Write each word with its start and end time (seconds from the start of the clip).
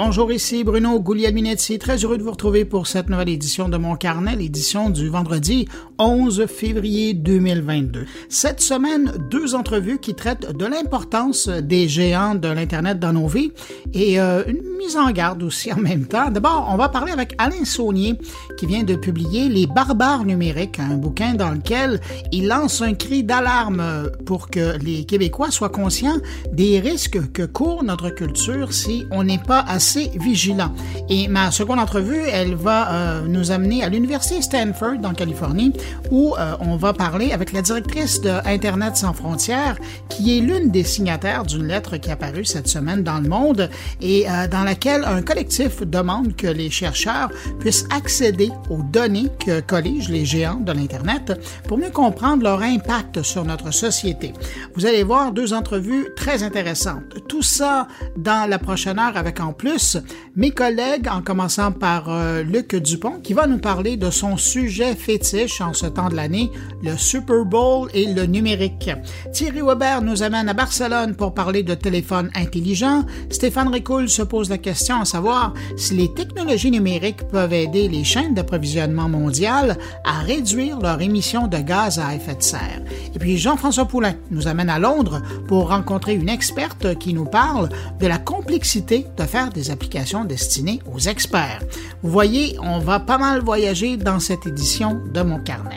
Bonjour, 0.00 0.30
ici 0.30 0.62
Bruno 0.62 1.00
Guglielminetti, 1.00 1.80
très 1.80 1.96
heureux 1.96 2.18
de 2.18 2.22
vous 2.22 2.30
retrouver 2.30 2.64
pour 2.64 2.86
cette 2.86 3.08
nouvelle 3.10 3.30
édition 3.30 3.68
de 3.68 3.76
mon 3.78 3.96
carnet, 3.96 4.36
l'édition 4.36 4.90
du 4.90 5.08
vendredi 5.08 5.68
11 5.98 6.46
février 6.46 7.12
2022. 7.12 8.06
Cette 8.28 8.60
semaine, 8.60 9.12
deux 9.30 9.54
entrevues 9.54 9.98
qui 9.98 10.14
traitent 10.14 10.56
de 10.56 10.64
l'importance 10.64 11.48
des 11.48 11.88
géants 11.88 12.36
de 12.36 12.48
l'Internet 12.48 13.00
dans 13.00 13.12
nos 13.12 13.26
vies 13.26 13.52
et 13.92 14.20
euh, 14.20 14.44
une 14.46 14.62
mise 14.78 14.96
en 14.96 15.10
garde 15.10 15.42
aussi 15.42 15.72
en 15.72 15.78
même 15.78 16.06
temps. 16.06 16.30
D'abord, 16.30 16.68
on 16.72 16.76
va 16.76 16.88
parler 16.88 17.10
avec 17.10 17.34
Alain 17.38 17.64
Saunier 17.64 18.14
qui 18.56 18.66
vient 18.66 18.84
de 18.84 18.94
publier 18.94 19.48
Les 19.48 19.66
barbares 19.66 20.24
numériques, 20.24 20.78
un 20.78 20.96
bouquin 20.96 21.34
dans 21.34 21.50
lequel 21.50 22.00
il 22.30 22.46
lance 22.46 22.80
un 22.80 22.94
cri 22.94 23.24
d'alarme 23.24 24.10
pour 24.24 24.50
que 24.50 24.78
les 24.78 25.04
Québécois 25.04 25.50
soient 25.50 25.68
conscients 25.68 26.18
des 26.52 26.78
risques 26.78 27.32
que 27.32 27.42
court 27.42 27.82
notre 27.82 28.10
culture 28.10 28.72
si 28.72 29.04
on 29.10 29.24
n'est 29.24 29.38
pas 29.38 29.64
assez 29.66 30.10
vigilant. 30.14 30.72
Et 31.08 31.26
ma 31.26 31.50
seconde 31.50 31.80
entrevue, 31.80 32.22
elle 32.32 32.54
va 32.54 32.92
euh, 32.92 33.22
nous 33.26 33.50
amener 33.50 33.82
à 33.82 33.88
l'Université 33.88 34.40
Stanford, 34.42 34.98
en 35.04 35.14
Californie, 35.14 35.72
où 36.10 36.34
euh, 36.38 36.56
on 36.60 36.76
va 36.76 36.92
parler 36.92 37.32
avec 37.32 37.52
la 37.52 37.62
directrice 37.62 38.20
de 38.20 38.30
Internet 38.46 38.96
sans 38.96 39.12
frontières, 39.12 39.76
qui 40.08 40.38
est 40.38 40.40
l'une 40.40 40.70
des 40.70 40.84
signataires 40.84 41.44
d'une 41.44 41.66
lettre 41.66 41.96
qui 41.96 42.08
est 42.08 42.12
apparue 42.12 42.44
cette 42.44 42.68
semaine 42.68 43.02
dans 43.02 43.18
le 43.20 43.28
monde 43.28 43.70
et 44.00 44.28
euh, 44.28 44.46
dans 44.48 44.64
laquelle 44.64 45.04
un 45.04 45.22
collectif 45.22 45.82
demande 45.82 46.36
que 46.36 46.46
les 46.46 46.70
chercheurs 46.70 47.30
puissent 47.60 47.86
accéder 47.94 48.50
aux 48.70 48.82
données 48.82 49.28
que 49.44 49.60
colligent 49.60 50.08
les 50.08 50.24
géants 50.24 50.60
de 50.60 50.72
l'Internet 50.72 51.32
pour 51.66 51.78
mieux 51.78 51.90
comprendre 51.90 52.42
leur 52.42 52.62
impact 52.62 53.22
sur 53.22 53.44
notre 53.44 53.72
société. 53.72 54.32
Vous 54.74 54.86
allez 54.86 55.02
voir 55.02 55.32
deux 55.32 55.52
entrevues 55.52 56.08
très 56.16 56.42
intéressantes. 56.42 57.26
Tout 57.28 57.42
ça 57.42 57.88
dans 58.16 58.48
la 58.48 58.58
prochaine 58.58 58.98
heure 58.98 59.16
avec 59.16 59.40
en 59.40 59.52
plus 59.52 59.96
mes 60.36 60.50
collègues, 60.50 61.08
en 61.08 61.22
commençant 61.22 61.72
par 61.72 62.08
euh, 62.08 62.42
Luc 62.42 62.74
Dupont, 62.76 63.20
qui 63.22 63.32
va 63.32 63.46
nous 63.46 63.58
parler 63.58 63.96
de 63.96 64.10
son 64.10 64.36
sujet 64.36 64.94
fétiche 64.94 65.60
en 65.60 65.72
ce 65.78 65.86
temps 65.86 66.08
de 66.08 66.16
l'année, 66.16 66.50
le 66.82 66.96
Super 66.96 67.44
Bowl 67.44 67.88
et 67.94 68.12
le 68.12 68.26
numérique. 68.26 68.90
Thierry 69.32 69.62
Weber 69.62 70.02
nous 70.02 70.22
amène 70.22 70.48
à 70.48 70.54
Barcelone 70.54 71.14
pour 71.14 71.34
parler 71.34 71.62
de 71.62 71.74
téléphones 71.74 72.30
intelligents. 72.34 73.04
Stéphane 73.30 73.68
Ricoul 73.68 74.08
se 74.08 74.22
pose 74.22 74.50
la 74.50 74.58
question 74.58 75.00
à 75.00 75.04
savoir 75.04 75.54
si 75.76 75.94
les 75.94 76.12
technologies 76.12 76.70
numériques 76.70 77.28
peuvent 77.28 77.52
aider 77.52 77.88
les 77.88 78.02
chaînes 78.04 78.34
d'approvisionnement 78.34 79.08
mondiales 79.08 79.76
à 80.04 80.20
réduire 80.20 80.80
leur 80.80 81.00
émissions 81.00 81.46
de 81.46 81.58
gaz 81.58 81.98
à 81.98 82.14
effet 82.14 82.34
de 82.34 82.42
serre. 82.42 82.82
Et 83.14 83.18
puis 83.18 83.38
Jean-François 83.38 83.86
Poulain 83.86 84.14
nous 84.30 84.48
amène 84.48 84.70
à 84.70 84.78
Londres 84.78 85.22
pour 85.46 85.68
rencontrer 85.68 86.14
une 86.14 86.28
experte 86.28 86.98
qui 86.98 87.14
nous 87.14 87.26
parle 87.26 87.68
de 88.00 88.06
la 88.06 88.18
complexité 88.18 89.06
de 89.16 89.22
faire 89.24 89.50
des 89.50 89.70
applications 89.70 90.24
destinées 90.24 90.80
aux 90.92 90.98
experts. 90.98 91.62
Vous 92.02 92.10
voyez, 92.10 92.56
on 92.60 92.78
va 92.78 92.98
pas 92.98 93.18
mal 93.18 93.40
voyager 93.40 93.96
dans 93.96 94.18
cette 94.18 94.46
édition 94.46 95.00
de 95.12 95.22
mon 95.22 95.38
carnet. 95.38 95.67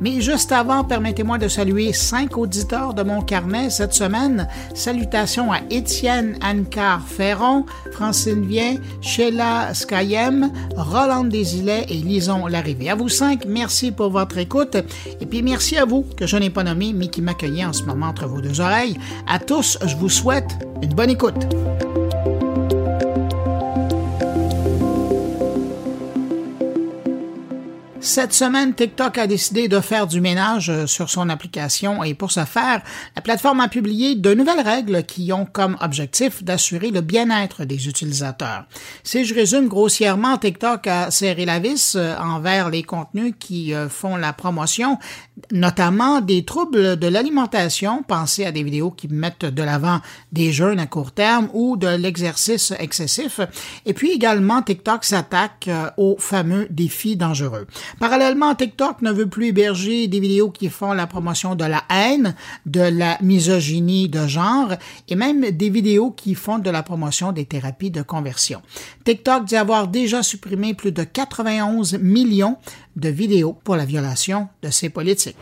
Mais 0.00 0.20
juste 0.20 0.52
avant, 0.52 0.84
permettez-moi 0.84 1.38
de 1.38 1.48
saluer 1.48 1.92
cinq 1.92 2.36
auditeurs 2.36 2.94
de 2.94 3.02
mon 3.02 3.22
carnet 3.22 3.70
cette 3.70 3.94
semaine. 3.94 4.48
Salutations 4.74 5.52
à 5.52 5.58
Étienne 5.70 6.38
Ancar 6.42 7.02
Ferron, 7.06 7.64
Francine 7.92 8.46
Vien, 8.46 8.76
Sheila 9.00 9.74
Skyem, 9.74 10.52
Roland 10.76 11.24
Desilets 11.24 11.86
et 11.88 11.94
Lison 11.94 12.46
Larrivée. 12.46 12.90
À 12.90 12.94
vous 12.94 13.08
cinq, 13.08 13.44
merci 13.46 13.90
pour 13.90 14.10
votre 14.10 14.38
écoute. 14.38 14.76
Et 15.20 15.26
puis 15.26 15.42
merci 15.42 15.76
à 15.76 15.84
vous, 15.84 16.04
que 16.16 16.26
je 16.26 16.36
n'ai 16.36 16.50
pas 16.50 16.64
nommé, 16.64 16.92
mais 16.92 17.08
qui 17.08 17.22
m'accueillez 17.22 17.64
en 17.64 17.72
ce 17.72 17.82
moment 17.84 18.06
entre 18.06 18.26
vos 18.26 18.40
deux 18.40 18.60
oreilles. 18.60 18.98
À 19.26 19.38
tous, 19.38 19.78
je 19.84 19.96
vous 19.96 20.08
souhaite 20.08 20.50
une 20.82 20.94
bonne 20.94 21.10
écoute. 21.10 21.46
Cette 28.00 28.32
semaine, 28.32 28.74
TikTok 28.74 29.18
a 29.18 29.26
décidé 29.26 29.66
de 29.66 29.80
faire 29.80 30.06
du 30.06 30.20
ménage 30.20 30.70
euh, 30.70 30.86
sur 30.86 31.10
son 31.10 31.28
application 31.28 32.04
et 32.04 32.14
pour 32.14 32.30
ce 32.30 32.44
faire, 32.44 32.80
la 33.16 33.22
plateforme 33.22 33.58
a 33.60 33.66
publié 33.66 34.14
de 34.14 34.34
nouvelles 34.34 34.60
règles 34.60 35.02
qui 35.02 35.32
ont 35.32 35.44
comme 35.44 35.76
objectif 35.80 36.44
d'assurer 36.44 36.92
le 36.92 37.00
bien-être 37.00 37.64
des 37.64 37.88
utilisateurs. 37.88 38.66
Si 39.02 39.24
je 39.24 39.34
résume 39.34 39.66
grossièrement, 39.66 40.38
TikTok 40.38 40.86
a 40.86 41.10
serré 41.10 41.44
la 41.44 41.58
vis 41.58 41.96
euh, 41.96 42.16
envers 42.18 42.70
les 42.70 42.84
contenus 42.84 43.34
qui 43.36 43.74
euh, 43.74 43.88
font 43.88 44.16
la 44.16 44.32
promotion, 44.32 44.98
notamment 45.52 46.20
des 46.20 46.44
troubles 46.44 46.96
de 46.96 47.06
l'alimentation, 47.06 48.02
pensez 48.02 48.44
à 48.44 48.52
des 48.52 48.62
vidéos 48.62 48.90
qui 48.90 49.08
mettent 49.08 49.44
de 49.44 49.62
l'avant 49.62 50.00
des 50.32 50.52
jeûnes 50.52 50.80
à 50.80 50.86
court 50.86 51.12
terme 51.12 51.48
ou 51.52 51.76
de 51.76 51.88
l'exercice 51.88 52.72
excessif, 52.78 53.40
et 53.86 53.94
puis 53.94 54.10
également 54.10 54.62
TikTok 54.62 55.04
s'attaque 55.04 55.70
aux 55.96 56.16
fameux 56.18 56.66
défis 56.70 57.16
dangereux. 57.16 57.66
Parallèlement, 57.98 58.54
TikTok 58.54 59.02
ne 59.02 59.12
veut 59.12 59.28
plus 59.28 59.46
héberger 59.46 60.08
des 60.08 60.20
vidéos 60.20 60.50
qui 60.50 60.68
font 60.68 60.92
la 60.92 61.06
promotion 61.06 61.54
de 61.54 61.64
la 61.64 61.82
haine, 61.90 62.34
de 62.66 62.80
la 62.80 63.18
misogynie 63.20 64.08
de 64.08 64.26
genre 64.26 64.72
et 65.08 65.14
même 65.14 65.50
des 65.50 65.70
vidéos 65.70 66.10
qui 66.10 66.34
font 66.34 66.58
de 66.58 66.70
la 66.70 66.82
promotion 66.82 67.32
des 67.32 67.44
thérapies 67.44 67.90
de 67.90 68.02
conversion. 68.02 68.62
TikTok 69.04 69.44
dit 69.44 69.56
avoir 69.56 69.88
déjà 69.88 70.22
supprimé 70.22 70.74
plus 70.74 70.92
de 70.92 71.04
91 71.04 71.98
millions 71.98 72.56
de 72.98 73.08
vidéos 73.08 73.56
pour 73.64 73.76
la 73.76 73.84
violation 73.84 74.48
de 74.62 74.70
ses 74.70 74.90
politiques. 74.90 75.36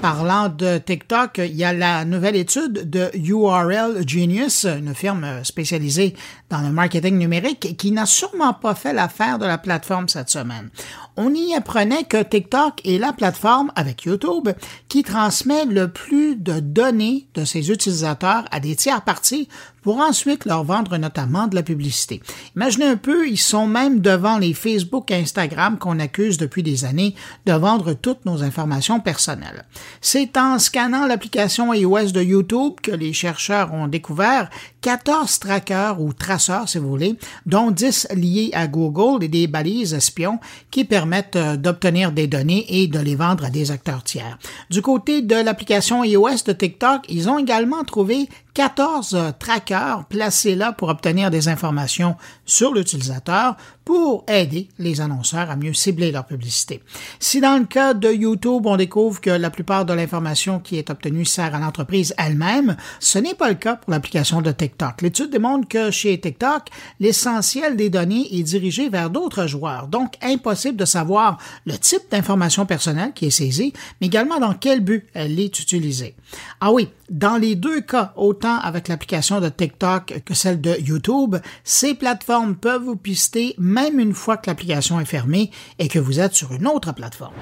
Parlant 0.00 0.48
de 0.48 0.78
TikTok, 0.78 1.38
il 1.38 1.56
y 1.56 1.64
a 1.64 1.72
la 1.72 2.04
nouvelle 2.04 2.36
étude 2.36 2.88
de 2.88 3.10
URL 3.14 4.06
Genius, 4.06 4.64
une 4.64 4.94
firme 4.94 5.42
spécialisée 5.42 6.14
dans 6.50 6.60
le 6.60 6.70
marketing 6.70 7.18
numérique, 7.18 7.76
qui 7.76 7.90
n'a 7.90 8.06
sûrement 8.06 8.54
pas 8.54 8.74
fait 8.74 8.92
l'affaire 8.92 9.38
de 9.38 9.46
la 9.46 9.58
plateforme 9.58 10.08
cette 10.08 10.30
semaine 10.30 10.70
on 11.16 11.32
y 11.34 11.54
apprenait 11.54 12.04
que 12.04 12.22
TikTok 12.22 12.84
est 12.84 12.98
la 12.98 13.12
plateforme 13.12 13.72
avec 13.74 14.04
YouTube 14.04 14.50
qui 14.88 15.02
transmet 15.02 15.64
le 15.64 15.88
plus 15.88 16.36
de 16.36 16.60
données 16.60 17.26
de 17.34 17.44
ses 17.44 17.70
utilisateurs 17.70 18.44
à 18.50 18.60
des 18.60 18.76
tiers 18.76 19.02
parties 19.02 19.48
pour 19.82 19.98
ensuite 19.98 20.46
leur 20.46 20.64
vendre 20.64 20.96
notamment 20.96 21.46
de 21.46 21.54
la 21.54 21.62
publicité. 21.62 22.20
Imaginez 22.56 22.86
un 22.86 22.96
peu, 22.96 23.28
ils 23.28 23.38
sont 23.38 23.68
même 23.68 24.00
devant 24.00 24.36
les 24.36 24.52
Facebook 24.52 25.12
et 25.12 25.14
Instagram 25.14 25.78
qu'on 25.78 26.00
accuse 26.00 26.38
depuis 26.38 26.64
des 26.64 26.84
années 26.84 27.14
de 27.46 27.52
vendre 27.52 27.92
toutes 27.92 28.26
nos 28.26 28.42
informations 28.42 28.98
personnelles. 28.98 29.64
C'est 30.00 30.36
en 30.36 30.58
scannant 30.58 31.06
l'application 31.06 31.72
iOS 31.72 32.10
de 32.10 32.20
YouTube 32.20 32.74
que 32.82 32.90
les 32.90 33.12
chercheurs 33.12 33.72
ont 33.72 33.86
découvert 33.86 34.50
14 34.86 35.40
trackers 35.40 36.00
ou 36.00 36.12
traceurs, 36.12 36.68
si 36.68 36.78
vous 36.78 36.88
voulez, 36.88 37.16
dont 37.44 37.72
10 37.72 38.06
liés 38.14 38.50
à 38.52 38.68
Google 38.68 39.24
et 39.24 39.26
des 39.26 39.48
balises 39.48 39.94
espions 39.94 40.38
qui 40.70 40.84
permettent 40.84 41.34
euh, 41.34 41.56
d'obtenir 41.56 42.12
des 42.12 42.28
données 42.28 42.64
et 42.68 42.86
de 42.86 43.00
les 43.00 43.16
vendre 43.16 43.44
à 43.44 43.50
des 43.50 43.72
acteurs 43.72 44.04
tiers. 44.04 44.38
Du 44.70 44.82
côté 44.82 45.22
de 45.22 45.34
l'application 45.34 46.04
iOS 46.04 46.44
de 46.46 46.52
TikTok, 46.52 47.00
ils 47.08 47.28
ont 47.28 47.36
également 47.36 47.82
trouvé 47.82 48.28
14 48.56 49.34
trackers 49.38 50.06
placés 50.06 50.54
là 50.54 50.72
pour 50.72 50.88
obtenir 50.88 51.30
des 51.30 51.48
informations 51.48 52.16
sur 52.46 52.72
l'utilisateur 52.72 53.54
pour 53.84 54.24
aider 54.28 54.68
les 54.78 55.02
annonceurs 55.02 55.50
à 55.50 55.56
mieux 55.56 55.74
cibler 55.74 56.10
leur 56.10 56.24
publicité. 56.24 56.82
Si 57.20 57.42
dans 57.42 57.58
le 57.58 57.66
cas 57.66 57.92
de 57.92 58.10
YouTube, 58.10 58.66
on 58.66 58.78
découvre 58.78 59.20
que 59.20 59.30
la 59.30 59.50
plupart 59.50 59.84
de 59.84 59.92
l'information 59.92 60.58
qui 60.58 60.76
est 60.76 60.88
obtenue 60.88 61.26
sert 61.26 61.54
à 61.54 61.60
l'entreprise 61.60 62.14
elle-même, 62.16 62.76
ce 62.98 63.18
n'est 63.18 63.34
pas 63.34 63.50
le 63.50 63.56
cas 63.56 63.76
pour 63.76 63.92
l'application 63.92 64.40
de 64.40 64.50
TikTok. 64.50 65.02
L'étude 65.02 65.30
démontre 65.30 65.68
que 65.68 65.90
chez 65.90 66.18
TikTok, 66.18 66.62
l'essentiel 66.98 67.76
des 67.76 67.90
données 67.90 68.38
est 68.38 68.42
dirigé 68.42 68.88
vers 68.88 69.10
d'autres 69.10 69.46
joueurs, 69.46 69.86
donc 69.86 70.14
impossible 70.22 70.78
de 70.78 70.86
savoir 70.86 71.38
le 71.66 71.76
type 71.76 72.10
d'information 72.10 72.64
personnelle 72.64 73.12
qui 73.14 73.26
est 73.26 73.30
saisie, 73.30 73.74
mais 74.00 74.06
également 74.06 74.40
dans 74.40 74.54
quel 74.54 74.80
but 74.80 75.06
elle 75.12 75.38
est 75.38 75.60
utilisée. 75.60 76.16
Ah 76.60 76.72
oui, 76.72 76.88
dans 77.10 77.36
les 77.36 77.54
deux 77.54 77.80
cas, 77.80 78.12
autant 78.16 78.58
avec 78.58 78.88
l'application 78.88 79.40
de 79.40 79.48
TikTok 79.48 80.22
que 80.24 80.34
celle 80.34 80.60
de 80.60 80.76
YouTube, 80.80 81.36
ces 81.64 81.94
plateformes 81.94 82.56
peuvent 82.56 82.82
vous 82.82 82.96
pister 82.96 83.54
même 83.58 83.98
une 83.98 84.14
fois 84.14 84.36
que 84.36 84.48
l'application 84.50 85.00
est 85.00 85.04
fermée 85.04 85.50
et 85.78 85.88
que 85.88 85.98
vous 85.98 86.20
êtes 86.20 86.34
sur 86.34 86.52
une 86.52 86.66
autre 86.66 86.92
plateforme. 86.92 87.34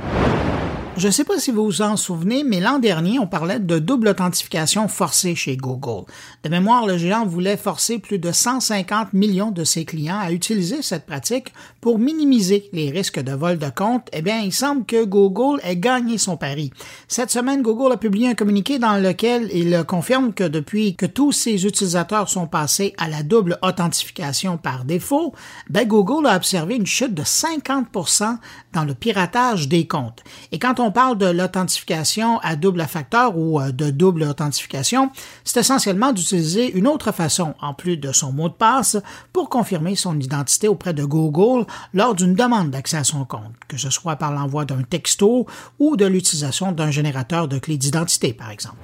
Je 0.96 1.08
ne 1.08 1.12
sais 1.12 1.25
pas 1.25 1.41
si 1.41 1.50
vous 1.50 1.64
vous 1.64 1.82
en 1.82 1.96
souvenez, 1.96 2.44
mais 2.44 2.61
l'an 2.61 2.79
dernier, 2.79 3.19
on 3.19 3.26
parlait 3.26 3.58
de 3.58 3.81
double 3.81 4.06
authentification 4.06 4.87
forcée 4.87 5.35
chez 5.35 5.56
Google. 5.56 6.05
De 6.44 6.49
mémoire, 6.49 6.87
le 6.87 6.96
géant 6.96 7.26
voulait 7.26 7.56
forcer 7.56 7.99
plus 7.99 8.20
de 8.20 8.31
150 8.31 9.12
millions 9.12 9.50
de 9.50 9.64
ses 9.64 9.85
clients 9.85 10.20
à 10.20 10.31
utiliser 10.31 10.82
cette 10.82 11.05
pratique 11.05 11.52
pour 11.81 11.99
minimiser 11.99 12.69
les 12.73 12.91
risques 12.91 13.19
de 13.19 13.32
vol 13.32 13.58
de 13.58 13.70
compte. 13.70 14.06
Eh 14.12 14.23
bien, 14.23 14.38
il 14.38 14.52
semble 14.52 14.87
que 14.87 15.05
Google 15.05 15.61
ait 15.64 15.76
gagné 15.76 16.17
son 16.17 16.37
pari. 16.37 16.73
Cette 17.08 17.32
semaine, 17.32 17.62
Google 17.62 17.93
a 17.93 17.96
publié 17.96 18.29
un 18.29 18.35
communiqué 18.35 18.79
dans 18.79 18.96
lequel 18.96 19.50
il 19.52 19.82
confirme 19.88 20.32
que 20.32 20.44
depuis 20.44 20.94
que 20.94 21.06
tous 21.06 21.32
ses 21.32 21.67
utilisateurs 21.67 22.29
sont 22.29 22.46
passés 22.46 22.94
à 22.99 23.08
la 23.08 23.25
double 23.25 23.58
authentification 23.62 24.58
par 24.58 24.85
défaut, 24.85 25.35
ben 25.69 25.88
Google 25.88 26.29
a 26.29 26.37
observé 26.37 26.76
une 26.76 26.87
chute 26.87 27.14
de 27.14 27.25
50% 27.25 28.38
dans 28.73 28.85
le 28.85 28.94
piratage 28.94 29.69
des 29.69 29.88
comptes. 29.88 30.23
Et 30.52 30.58
quand 30.61 30.79
on 30.81 30.83
on 30.84 30.92
parle 30.92 31.16
de 31.16 31.26
l'authentification 31.26 32.38
à 32.40 32.56
double 32.56 32.82
facteur 32.84 33.36
ou 33.36 33.60
euh, 33.60 33.72
de 33.72 33.90
double 33.90 34.25
authentification, 34.25 35.10
c'est 35.42 35.60
essentiellement 35.60 36.12
d'utiliser 36.12 36.70
une 36.76 36.86
autre 36.86 37.10
façon, 37.10 37.54
en 37.60 37.72
plus 37.72 37.96
de 37.96 38.12
son 38.12 38.32
mot 38.32 38.48
de 38.48 38.54
passe, 38.54 38.98
pour 39.32 39.48
confirmer 39.48 39.96
son 39.96 40.20
identité 40.20 40.69
auprès 40.69 40.92
de 40.92 41.04
Google 41.04 41.66
lors 41.94 42.14
d'une 42.14 42.34
demande 42.34 42.70
d'accès 42.70 42.98
à 42.98 43.04
son 43.04 43.25
compte, 43.25 43.54
que 43.66 43.78
ce 43.78 43.90
soit 43.90 44.16
par 44.16 44.32
l'envoi 44.32 44.64
d'un 44.64 44.82
texto 44.82 45.46
ou 45.78 45.96
de 45.96 46.04
l'utilisation 46.04 46.72
d'un 46.72 46.90
générateur 46.90 47.48
de 47.48 47.58
clés 47.58 47.78
d'identité, 47.78 48.34
par 48.34 48.50
exemple. 48.50 48.76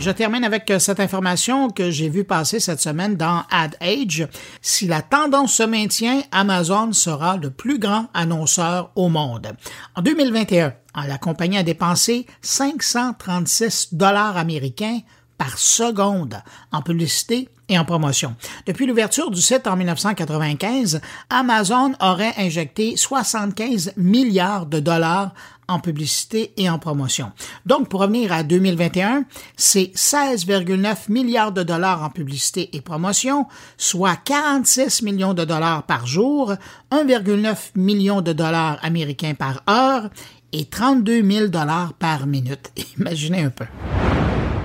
Je 0.00 0.10
termine 0.10 0.44
avec 0.44 0.70
euh, 0.70 0.78
cette 0.78 1.00
information 1.00 1.70
que 1.70 1.90
j'ai 1.90 2.08
vue 2.08 2.24
passer 2.24 2.60
cette 2.60 2.80
semaine 2.80 3.16
dans 3.16 3.44
Ad 3.50 3.76
Age. 3.80 4.28
Si 4.60 4.86
la 4.86 5.02
tendance 5.02 5.54
se 5.54 5.62
maintient, 5.62 6.22
Amazon 6.32 6.92
sera 6.92 7.36
le 7.36 7.50
plus 7.50 7.78
grand 7.78 8.06
annonceur 8.12 8.90
au 8.96 9.08
monde. 9.08 9.52
En 9.94 10.02
2021, 10.02 10.74
la 11.02 11.18
compagnie 11.18 11.58
a 11.58 11.62
dépensé 11.62 12.26
536 12.42 13.94
dollars 13.94 14.36
américains 14.36 15.00
par 15.38 15.58
seconde 15.58 16.42
en 16.72 16.82
publicité 16.82 17.48
et 17.68 17.78
en 17.78 17.84
promotion. 17.84 18.36
Depuis 18.66 18.86
l'ouverture 18.86 19.30
du 19.30 19.40
site 19.40 19.66
en 19.66 19.76
1995, 19.76 21.00
Amazon 21.30 21.92
aurait 22.00 22.34
injecté 22.36 22.96
75 22.96 23.92
milliards 23.96 24.66
de 24.66 24.80
dollars 24.80 25.32
en 25.66 25.80
publicité 25.80 26.52
et 26.58 26.68
en 26.68 26.78
promotion. 26.78 27.32
Donc, 27.64 27.88
pour 27.88 28.00
revenir 28.00 28.32
à 28.32 28.42
2021, 28.42 29.24
c'est 29.56 29.92
16,9 29.94 31.10
milliards 31.10 31.52
de 31.52 31.62
dollars 31.62 32.02
en 32.02 32.10
publicité 32.10 32.68
et 32.76 32.82
promotion, 32.82 33.46
soit 33.78 34.16
46 34.16 35.02
millions 35.02 35.32
de 35.32 35.44
dollars 35.44 35.84
par 35.84 36.06
jour, 36.06 36.52
1,9 36.92 37.56
million 37.76 38.20
de 38.20 38.34
dollars 38.34 38.78
américains 38.82 39.34
par 39.34 39.62
heure 39.68 40.10
et 40.54 40.64
32 40.66 41.22
000 41.28 41.48
dollars 41.48 41.94
par 41.94 42.26
minute. 42.26 42.72
Imaginez 42.98 43.42
un 43.42 43.50
peu. 43.50 43.64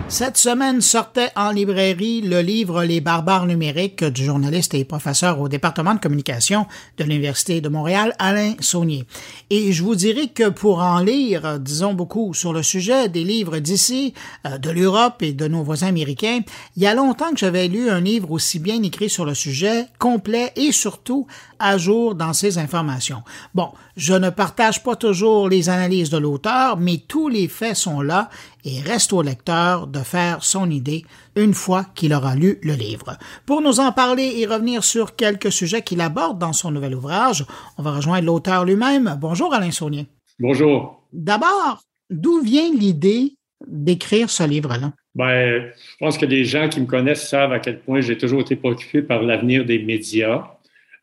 Cette 0.10 0.38
semaine 0.38 0.82
sortait 0.82 1.30
en 1.36 1.52
librairie 1.52 2.22
le 2.22 2.42
livre 2.42 2.84
Les 2.84 3.00
barbares 3.00 3.46
numériques 3.46 4.04
du 4.04 4.26
journaliste 4.26 4.74
et 4.74 4.84
professeur 4.84 5.40
au 5.40 5.48
département 5.48 5.94
de 5.94 6.00
communication 6.00 6.66
de 6.98 7.04
l'Université 7.04 7.62
de 7.62 7.70
Montréal, 7.70 8.16
Alain 8.18 8.56
Saunier. 8.60 9.06
Et 9.52 9.72
je 9.72 9.84
vous 9.84 9.94
dirais 9.94 10.28
que 10.28 10.50
pour 10.50 10.80
en 10.80 10.98
lire, 11.00 11.60
disons 11.60 11.94
beaucoup 11.94 12.34
sur 12.34 12.54
le 12.54 12.64
sujet 12.64 13.08
des 13.08 13.24
livres 13.24 13.60
d'ici, 13.60 14.16
euh, 14.48 14.58
de 14.58 14.72
l'Europe 14.72 15.22
et 15.22 15.32
de 15.32 15.48
nos 15.48 15.62
voisins 15.62 15.88
américains, 15.88 16.40
il 16.76 16.82
y 16.82 16.88
a 16.88 16.96
longtemps 16.96 17.30
que 17.30 17.38
j'avais 17.38 17.68
lu 17.68 17.92
un 17.92 18.02
livre 18.02 18.32
aussi 18.32 18.58
bien 18.58 18.82
écrit 18.82 19.12
sur 19.12 19.26
le 19.26 19.36
sujet, 19.36 19.86
complet 20.00 20.52
et 20.56 20.72
surtout 20.72 21.28
à 21.60 21.78
jour 21.78 22.16
dans 22.16 22.34
ses 22.34 22.58
informations. 22.58 23.22
Bon, 23.54 23.70
je 23.96 24.14
ne 24.16 24.32
partage 24.32 24.82
pas 24.82 24.96
toujours 24.96 25.50
les 25.50 25.70
analyses 25.70 26.10
de 26.10 26.18
l'auteur, 26.18 26.78
mais 26.78 26.98
tous 27.08 27.30
les 27.30 27.48
faits 27.48 27.76
sont 27.76 28.02
là 28.02 28.30
et 28.66 28.82
reste 28.82 29.14
au 29.14 29.22
lecteur 29.22 29.88
de 29.88 30.00
faire 30.00 30.44
son 30.44 30.70
idée 30.70 31.06
une 31.36 31.54
fois 31.54 31.86
qu'il 31.96 32.14
aura 32.14 32.36
lu 32.36 32.60
le 32.64 32.74
livre. 32.74 33.18
Pour 33.46 33.62
nous 33.62 33.80
en 33.80 33.92
parler 33.92 34.34
et 34.38 34.46
revenir 34.46 34.84
sur 34.84 35.16
quelques 35.16 35.52
sujets 35.52 35.82
qu'il 35.82 36.02
aborde 36.02 36.40
dans 36.40 36.54
son 36.54 36.72
nouvel 36.72 36.96
ouvrage, 36.96 37.46
on 37.78 37.84
va 37.84 37.92
rejoindre 37.92 38.26
l'auteur 38.26 38.66
lui-même. 38.66 39.18
Bonjour 39.20 39.54
Alain 39.54 39.72
Saunier. 39.72 40.08
Bonjour. 40.40 41.04
D'abord, 41.12 41.84
d'où 42.10 42.42
vient 42.42 42.72
l'idée 42.74 43.36
d'écrire 43.68 44.30
ce 44.30 44.44
livre-là? 44.44 44.94
Ben, 45.16 45.72
je 45.76 45.98
pense 46.00 46.18
que 46.18 46.26
les 46.26 46.46
gens 46.46 46.70
qui 46.70 46.80
me 46.82 46.86
connaissent 46.86 47.28
savent 47.28 47.52
à 47.52 47.60
quel 47.60 47.80
point 47.80 48.00
j'ai 48.00 48.18
toujours 48.18 48.42
été 48.42 48.56
préoccupé 48.56 49.02
par 49.02 49.22
l'avenir 49.22 49.66
des 49.66 49.80
médias, 49.80 50.44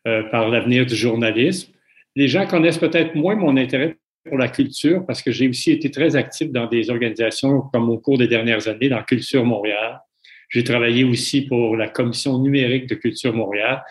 euh, 0.07 0.23
par 0.31 0.49
l'avenir 0.49 0.85
du 0.85 0.95
journalisme. 0.95 1.71
Les 2.15 2.27
gens 2.27 2.47
connaissent 2.47 2.79
peut-être 2.79 3.15
moins 3.15 3.35
mon 3.35 3.57
intérêt 3.57 3.97
pour 4.27 4.37
la 4.37 4.49
culture 4.49 5.05
parce 5.05 5.21
que 5.21 5.31
j'ai 5.31 5.47
aussi 5.47 5.71
été 5.71 5.89
très 5.91 6.15
actif 6.15 6.51
dans 6.51 6.67
des 6.67 6.89
organisations 6.89 7.61
comme 7.73 7.89
au 7.89 7.97
cours 7.97 8.17
des 8.17 8.27
dernières 8.27 8.67
années 8.67 8.89
dans 8.89 9.01
Culture 9.03 9.43
Montréal. 9.43 9.99
J'ai 10.49 10.63
travaillé 10.63 11.03
aussi 11.03 11.41
pour 11.41 11.75
la 11.75 11.89
commission 11.89 12.37
numérique 12.39 12.87
de 12.87 12.95
Culture 12.95 13.33
Montréal. 13.33 13.83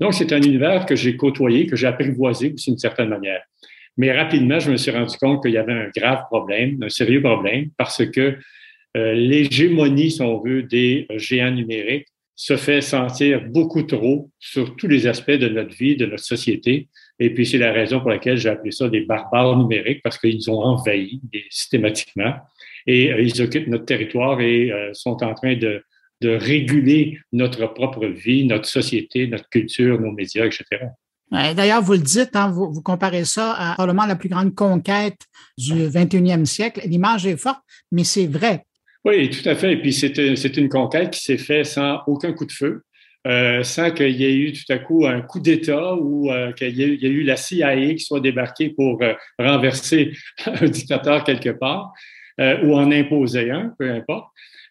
Donc, 0.00 0.14
c'est 0.14 0.32
un 0.32 0.42
univers 0.42 0.86
que 0.86 0.96
j'ai 0.96 1.16
côtoyé, 1.16 1.66
que 1.66 1.76
j'ai 1.76 1.86
apprivoisé 1.86 2.50
d'une 2.50 2.78
certaine 2.78 3.08
manière. 3.08 3.42
Mais 3.96 4.12
rapidement, 4.12 4.58
je 4.58 4.72
me 4.72 4.76
suis 4.76 4.90
rendu 4.90 5.16
compte 5.18 5.42
qu'il 5.42 5.52
y 5.52 5.58
avait 5.58 5.72
un 5.72 5.90
grave 5.96 6.24
problème, 6.26 6.82
un 6.82 6.88
sérieux 6.88 7.22
problème, 7.22 7.70
parce 7.78 8.04
que 8.04 8.36
euh, 8.96 9.12
l'hégémonie, 9.14 10.10
si 10.10 10.22
on 10.22 10.40
veut, 10.40 10.62
des 10.62 11.06
géants 11.16 11.52
numériques 11.52 12.08
se 12.36 12.56
fait 12.56 12.80
sentir 12.80 13.44
beaucoup 13.48 13.82
trop 13.82 14.30
sur 14.40 14.74
tous 14.76 14.88
les 14.88 15.06
aspects 15.06 15.30
de 15.30 15.48
notre 15.48 15.74
vie, 15.76 15.96
de 15.96 16.06
notre 16.06 16.24
société. 16.24 16.88
Et 17.18 17.32
puis, 17.32 17.46
c'est 17.46 17.58
la 17.58 17.72
raison 17.72 18.00
pour 18.00 18.10
laquelle 18.10 18.36
j'ai 18.36 18.48
appelé 18.48 18.72
ça 18.72 18.88
des 18.88 19.02
barbares 19.02 19.56
numériques, 19.56 20.02
parce 20.02 20.18
qu'ils 20.18 20.50
ont 20.50 20.60
envahi 20.60 21.20
systématiquement 21.50 22.34
et 22.86 23.12
euh, 23.12 23.20
ils 23.20 23.40
occupent 23.42 23.68
notre 23.68 23.86
territoire 23.86 24.40
et 24.40 24.70
euh, 24.70 24.90
sont 24.92 25.22
en 25.22 25.34
train 25.34 25.56
de, 25.56 25.82
de 26.20 26.30
réguler 26.30 27.18
notre 27.32 27.66
propre 27.66 28.06
vie, 28.06 28.46
notre 28.46 28.68
société, 28.68 29.26
notre 29.26 29.48
culture, 29.48 30.00
nos 30.00 30.12
médias, 30.12 30.46
etc. 30.46 30.64
D'ailleurs, 31.30 31.82
vous 31.82 31.94
le 31.94 31.98
dites, 31.98 32.36
hein, 32.36 32.48
vous, 32.48 32.70
vous, 32.72 32.82
comparez 32.82 33.24
ça 33.24 33.54
à 33.54 33.74
probablement 33.74 34.06
la 34.06 34.14
plus 34.14 34.28
grande 34.28 34.54
conquête 34.54 35.18
du 35.58 35.72
21e 35.88 36.44
siècle. 36.44 36.82
L'image 36.84 37.26
est 37.26 37.36
forte, 37.36 37.60
mais 37.90 38.04
c'est 38.04 38.26
vrai. 38.26 38.66
Oui, 39.04 39.30
tout 39.30 39.48
à 39.48 39.56
fait. 39.56 39.72
Et 39.72 39.76
puis, 39.80 39.92
c'est 39.92 40.56
une 40.56 40.68
conquête 40.68 41.10
qui 41.10 41.20
s'est 41.20 41.38
faite 41.38 41.66
sans 41.66 42.02
aucun 42.06 42.32
coup 42.32 42.44
de 42.44 42.52
feu. 42.52 42.84
Euh, 43.26 43.62
sans 43.62 43.90
qu'il 43.90 44.20
y 44.20 44.24
ait 44.24 44.36
eu 44.36 44.52
tout 44.52 44.70
à 44.70 44.76
coup 44.76 45.06
un 45.06 45.22
coup 45.22 45.40
d'État 45.40 45.94
ou 45.94 46.30
euh, 46.30 46.52
qu'il 46.52 46.76
y, 46.76 46.82
ait 46.82 47.08
eu 47.08 47.22
la 47.22 47.36
CIA 47.36 47.94
qui 47.94 48.00
soit 48.00 48.20
débarquée 48.20 48.68
pour 48.68 49.02
euh, 49.02 49.14
renverser 49.38 50.12
un 50.46 50.66
dictateur 50.66 51.24
quelque 51.24 51.50
part 51.50 51.92
ou 52.38 52.74
en 52.74 52.90
imposer 52.90 53.52
un, 53.52 53.72
peu 53.78 53.88
importe. 53.88 54.26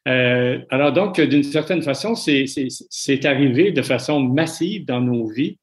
alors 0.06 0.92
donc, 0.92 1.22
d'une 1.22 1.44
certaine 1.44 1.82
façon, 1.82 2.14
c'est 2.14 3.26
arrivé 3.26 3.72
de 3.72 3.82
façon 3.82 4.20
massive 4.20 4.84
dans 4.86 5.00
nos 5.00 5.30
vies, 5.30 5.58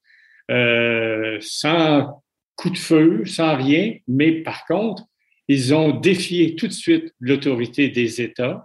sans 1.41 2.23
coup 2.57 2.71
de 2.71 2.79
feu, 2.79 3.27
sans 3.27 3.55
rien, 3.55 3.97
mais 4.09 4.33
par 4.33 4.65
contre, 4.65 5.03
ils 5.47 5.75
ont 5.75 5.91
défié 5.91 6.57
tout 6.57 6.69
de 6.69 6.73
suite 6.73 7.13
l'autorité 7.21 7.91
des 7.91 8.23
États. 8.23 8.65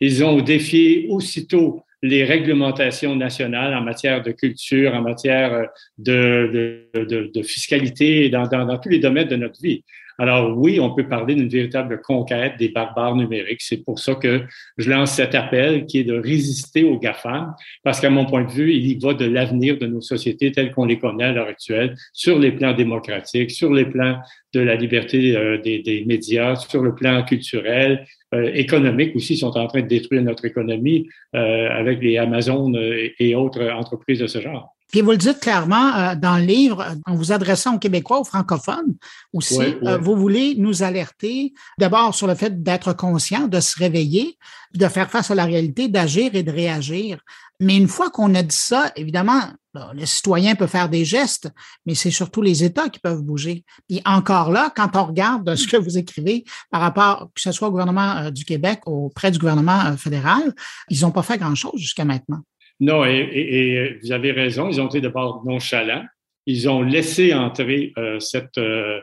Ils 0.00 0.24
ont 0.24 0.40
défié 0.40 1.04
aussitôt 1.10 1.84
les 2.02 2.24
réglementations 2.24 3.14
nationales 3.14 3.74
en 3.74 3.82
matière 3.82 4.22
de 4.22 4.32
culture, 4.32 4.94
en 4.94 5.02
matière 5.02 5.68
de, 5.98 6.88
de, 6.94 7.42
fiscalité, 7.42 8.30
dans, 8.30 8.78
tous 8.78 8.88
les 8.88 8.98
domaines 8.98 9.28
de 9.28 9.36
notre 9.36 9.60
vie. 9.60 9.84
Alors 10.20 10.54
oui, 10.54 10.78
on 10.78 10.94
peut 10.94 11.08
parler 11.08 11.34
d'une 11.34 11.48
véritable 11.48 12.02
conquête 12.02 12.58
des 12.58 12.68
barbares 12.68 13.16
numériques. 13.16 13.62
C'est 13.62 13.82
pour 13.82 13.98
ça 13.98 14.14
que 14.16 14.42
je 14.76 14.90
lance 14.90 15.12
cet 15.12 15.34
appel 15.34 15.86
qui 15.86 16.00
est 16.00 16.04
de 16.04 16.12
résister 16.12 16.84
aux 16.84 16.98
GAFAM, 16.98 17.54
parce 17.82 18.02
qu'à 18.02 18.10
mon 18.10 18.26
point 18.26 18.44
de 18.44 18.50
vue, 18.50 18.74
il 18.74 18.86
y 18.86 18.98
va 18.98 19.14
de 19.14 19.24
l'avenir 19.24 19.78
de 19.78 19.86
nos 19.86 20.02
sociétés 20.02 20.52
telles 20.52 20.72
qu'on 20.72 20.84
les 20.84 20.98
connaît 20.98 21.24
à 21.24 21.32
l'heure 21.32 21.48
actuelle, 21.48 21.94
sur 22.12 22.38
les 22.38 22.52
plans 22.52 22.74
démocratiques, 22.74 23.50
sur 23.50 23.72
les 23.72 23.86
plans 23.86 24.20
de 24.52 24.60
la 24.60 24.74
liberté 24.74 25.34
euh, 25.34 25.56
des, 25.56 26.04
médias, 26.06 26.54
sur 26.56 26.82
le 26.82 26.94
plan 26.94 27.24
culturel, 27.24 28.04
euh, 28.34 28.50
économique 28.52 29.16
aussi, 29.16 29.38
sont 29.38 29.56
en 29.56 29.68
train 29.68 29.80
de 29.80 29.86
détruire 29.86 30.20
notre 30.20 30.44
économie 30.44 31.08
euh, 31.34 31.70
avec 31.70 32.02
les 32.02 32.18
Amazon 32.18 32.74
et 33.18 33.34
autres 33.34 33.70
entreprises 33.70 34.18
de 34.18 34.26
ce 34.26 34.42
genre. 34.42 34.76
Puis 34.90 35.02
vous 35.02 35.12
le 35.12 35.16
dites 35.16 35.40
clairement 35.40 35.94
euh, 35.94 36.14
dans 36.14 36.36
le 36.36 36.44
livre, 36.44 36.84
en 37.06 37.14
vous 37.14 37.32
adressant 37.32 37.76
aux 37.76 37.78
Québécois, 37.78 38.20
aux 38.20 38.24
francophones 38.24 38.96
aussi, 39.32 39.60
euh, 39.60 39.98
vous 39.98 40.16
voulez 40.16 40.54
nous 40.56 40.82
alerter 40.82 41.54
d'abord 41.78 42.14
sur 42.14 42.26
le 42.26 42.34
fait 42.34 42.62
d'être 42.62 42.92
conscient, 42.92 43.46
de 43.46 43.60
se 43.60 43.78
réveiller, 43.78 44.36
de 44.74 44.88
faire 44.88 45.10
face 45.10 45.30
à 45.30 45.34
la 45.34 45.44
réalité, 45.44 45.88
d'agir 45.88 46.34
et 46.34 46.42
de 46.42 46.50
réagir. 46.50 47.20
Mais 47.60 47.76
une 47.76 47.88
fois 47.88 48.10
qu'on 48.10 48.34
a 48.34 48.42
dit 48.42 48.56
ça, 48.56 48.90
évidemment, 48.96 49.42
le 49.74 50.06
citoyen 50.06 50.56
peut 50.56 50.66
faire 50.66 50.88
des 50.88 51.04
gestes, 51.04 51.50
mais 51.86 51.94
c'est 51.94 52.10
surtout 52.10 52.42
les 52.42 52.64
États 52.64 52.88
qui 52.88 52.98
peuvent 52.98 53.22
bouger. 53.22 53.64
Et 53.88 54.00
encore 54.04 54.50
là, 54.50 54.72
quand 54.74 54.96
on 54.96 55.04
regarde 55.04 55.54
ce 55.54 55.68
que 55.68 55.76
vous 55.76 55.98
écrivez 55.98 56.44
par 56.70 56.80
rapport, 56.80 57.30
que 57.34 57.40
ce 57.40 57.52
soit 57.52 57.68
au 57.68 57.70
gouvernement 57.70 58.16
euh, 58.16 58.30
du 58.30 58.44
Québec 58.44 58.80
ou 58.86 59.06
auprès 59.06 59.30
du 59.30 59.38
gouvernement 59.38 59.96
fédéral, 59.96 60.54
ils 60.88 61.02
n'ont 61.02 61.12
pas 61.12 61.22
fait 61.22 61.38
grand-chose 61.38 61.78
jusqu'à 61.78 62.04
maintenant. 62.04 62.40
Non, 62.80 63.04
et, 63.04 63.98
vous 64.02 64.12
avez 64.12 64.32
raison, 64.32 64.70
ils 64.70 64.80
ont 64.80 64.88
été 64.88 65.02
d'abord 65.02 65.44
nonchalants. 65.44 66.06
Ils 66.46 66.68
ont 66.68 66.82
laissé 66.82 67.34
entrer 67.34 67.92
euh, 67.98 68.18
cette 68.18 68.56
euh, 68.56 69.00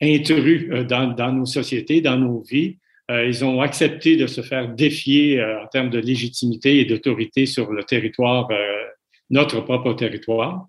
intrus 0.00 0.68
euh, 0.70 0.84
dans, 0.84 1.08
dans, 1.08 1.32
nos 1.32 1.44
sociétés, 1.44 2.00
dans 2.00 2.16
nos 2.16 2.42
vies. 2.42 2.78
Euh, 3.10 3.26
ils 3.26 3.44
ont 3.44 3.60
accepté 3.60 4.16
de 4.16 4.26
se 4.26 4.40
faire 4.40 4.68
défier 4.68 5.42
en 5.42 5.66
termes 5.66 5.90
de 5.90 5.98
légitimité 5.98 6.80
et 6.80 6.86
d'autorité 6.86 7.46
sur 7.46 7.70
le 7.72 7.84
territoire, 7.84 8.48
notre 9.30 9.60
propre 9.60 9.94
territoire. 9.94 10.66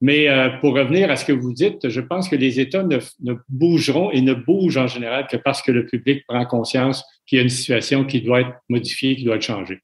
Mais 0.00 0.28
pour 0.60 0.74
revenir 0.74 1.10
à 1.10 1.16
ce 1.16 1.24
que 1.24 1.32
vous 1.32 1.52
dites, 1.52 1.88
je 1.88 2.00
pense 2.00 2.28
que 2.28 2.36
les 2.36 2.60
États 2.60 2.82
ne, 2.82 2.98
ne, 3.22 3.34
bougeront 3.48 4.10
et 4.10 4.20
ne 4.20 4.34
bougent 4.34 4.76
en 4.76 4.88
général 4.88 5.26
que 5.28 5.36
parce 5.36 5.62
que 5.62 5.72
le 5.72 5.86
public 5.86 6.24
prend 6.26 6.44
conscience 6.44 7.04
qu'il 7.26 7.38
y 7.38 7.40
a 7.40 7.42
une 7.42 7.48
situation 7.48 8.04
qui 8.04 8.20
doit 8.20 8.42
être 8.42 8.52
modifiée, 8.68 9.16
qui 9.16 9.24
doit 9.24 9.36
être 9.36 9.42
changée. 9.42 9.80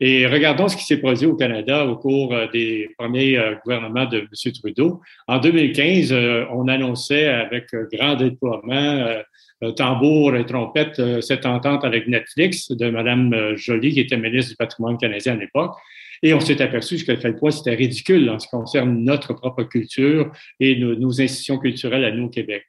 Et 0.00 0.26
regardons 0.26 0.68
ce 0.68 0.76
qui 0.76 0.84
s'est 0.84 0.98
produit 0.98 1.26
au 1.26 1.36
Canada 1.36 1.86
au 1.86 1.96
cours 1.96 2.34
euh, 2.34 2.46
des 2.52 2.90
premiers 2.98 3.38
euh, 3.38 3.54
gouvernements 3.64 4.04
de 4.04 4.18
M. 4.18 4.52
Trudeau. 4.52 5.00
En 5.26 5.38
2015, 5.38 6.12
euh, 6.12 6.44
on 6.52 6.68
annonçait 6.68 7.26
avec 7.28 7.74
grand 7.92 8.14
déploiement, 8.14 9.06
tambour 9.76 10.36
et 10.36 10.44
trompette, 10.44 11.00
cette 11.22 11.46
entente 11.46 11.84
avec 11.84 12.08
Netflix 12.08 12.70
de 12.70 12.90
Mme 12.90 13.56
Joly, 13.56 13.92
qui 13.92 14.00
était 14.00 14.16
ministre 14.16 14.50
du 14.50 14.56
patrimoine 14.56 14.98
canadien 14.98 15.32
à 15.32 15.36
l'époque. 15.36 15.76
Et 16.22 16.34
on 16.34 16.40
s'est 16.40 16.60
aperçu 16.60 16.96
jusqu'à 16.96 17.16
quel 17.16 17.36
point 17.36 17.50
c'était 17.50 17.74
ridicule 17.74 18.28
en 18.28 18.38
ce 18.38 18.46
qui 18.46 18.50
concerne 18.50 19.02
notre 19.02 19.32
propre 19.32 19.62
culture 19.62 20.30
et 20.60 20.76
nos, 20.76 20.94
nos 20.94 21.20
institutions 21.20 21.58
culturelles 21.58 22.04
à 22.04 22.10
nous 22.10 22.26
au 22.26 22.28
Québec. 22.28 22.64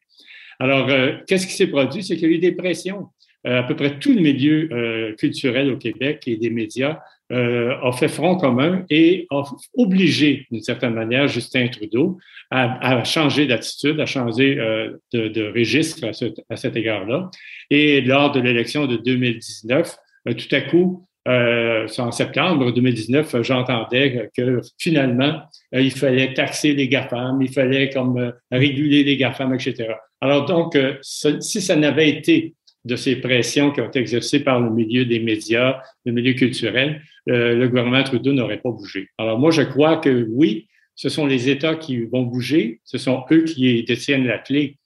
Alors, 0.59 0.89
qu'est-ce 1.27 1.45
qui 1.45 1.53
s'est 1.53 1.67
produit? 1.67 2.03
C'est 2.03 2.15
qu'il 2.15 2.29
y 2.29 2.33
a 2.33 2.35
eu 2.35 2.39
des 2.39 2.53
pressions. 2.53 3.07
à 3.43 3.63
peu 3.63 3.75
près 3.75 3.99
tout 3.99 4.13
le 4.13 4.21
milieu 4.21 5.13
culturel 5.17 5.71
au 5.71 5.77
Québec 5.77 6.23
et 6.25 6.37
des 6.37 6.49
médias 6.49 6.99
euh, 7.31 7.75
a 7.81 7.91
fait 7.91 8.07
front 8.07 8.37
commun 8.37 8.85
et 8.89 9.27
a 9.31 9.43
obligé, 9.75 10.47
d'une 10.49 10.61
certaine 10.61 10.93
manière, 10.93 11.27
Justin 11.27 11.67
Trudeau 11.67 12.17
à, 12.51 12.99
à 12.99 13.03
changer 13.03 13.45
d'attitude, 13.47 13.99
à 13.99 14.05
changer 14.05 14.57
euh, 14.59 14.97
de, 15.13 15.27
de, 15.27 15.51
registre 15.51 16.07
à, 16.07 16.13
ce, 16.13 16.25
à 16.49 16.55
cet 16.55 16.75
égard-là. 16.75 17.29
Et 17.69 18.01
lors 18.01 18.31
de 18.31 18.39
l'élection 18.39 18.85
de 18.85 18.97
2019, 18.97 19.97
euh, 20.27 20.33
tout 20.33 20.55
à 20.55 20.61
coup, 20.61 21.05
euh, 21.27 21.87
en 21.97 22.11
septembre 22.11 22.71
2019, 22.71 23.41
j'entendais 23.41 24.29
que 24.35 24.61
finalement, 24.77 25.41
euh, 25.75 25.81
il 25.81 25.91
fallait 25.91 26.33
taxer 26.33 26.73
les 26.73 26.87
GAFAM, 26.87 27.41
il 27.41 27.51
fallait 27.51 27.89
comme 27.89 28.33
réguler 28.49 29.03
les 29.03 29.17
GAFAM, 29.17 29.53
etc. 29.53 29.89
Alors 30.21 30.45
donc, 30.45 30.77
si 31.01 31.61
ça 31.61 31.75
n'avait 31.75 32.09
été 32.09 32.55
de 32.87 32.95
ces 32.95 33.17
pressions 33.17 33.71
qui 33.71 33.81
ont 33.81 33.87
été 33.87 33.99
exercées 33.99 34.39
par 34.39 34.59
le 34.59 34.69
milieu 34.71 35.05
des 35.05 35.19
médias, 35.19 35.81
le 36.05 36.13
milieu 36.13 36.33
culturel, 36.33 37.01
euh, 37.29 37.53
le 37.55 37.67
gouvernement 37.67 38.03
Trudeau 38.03 38.33
n'aurait 38.33 38.61
pas 38.61 38.71
bougé. 38.71 39.09
Alors 39.17 39.37
moi, 39.37 39.51
je 39.51 39.61
crois 39.61 39.97
que 39.97 40.25
oui, 40.29 40.67
ce 40.95 41.09
sont 41.09 41.27
les 41.27 41.49
États 41.49 41.75
qui 41.75 42.05
vont 42.05 42.23
bouger, 42.23 42.79
ce 42.83 42.97
sont 42.97 43.25
eux 43.31 43.43
qui 43.43 43.83
détiennent 43.83 44.25
la 44.25 44.39
clé 44.39 44.77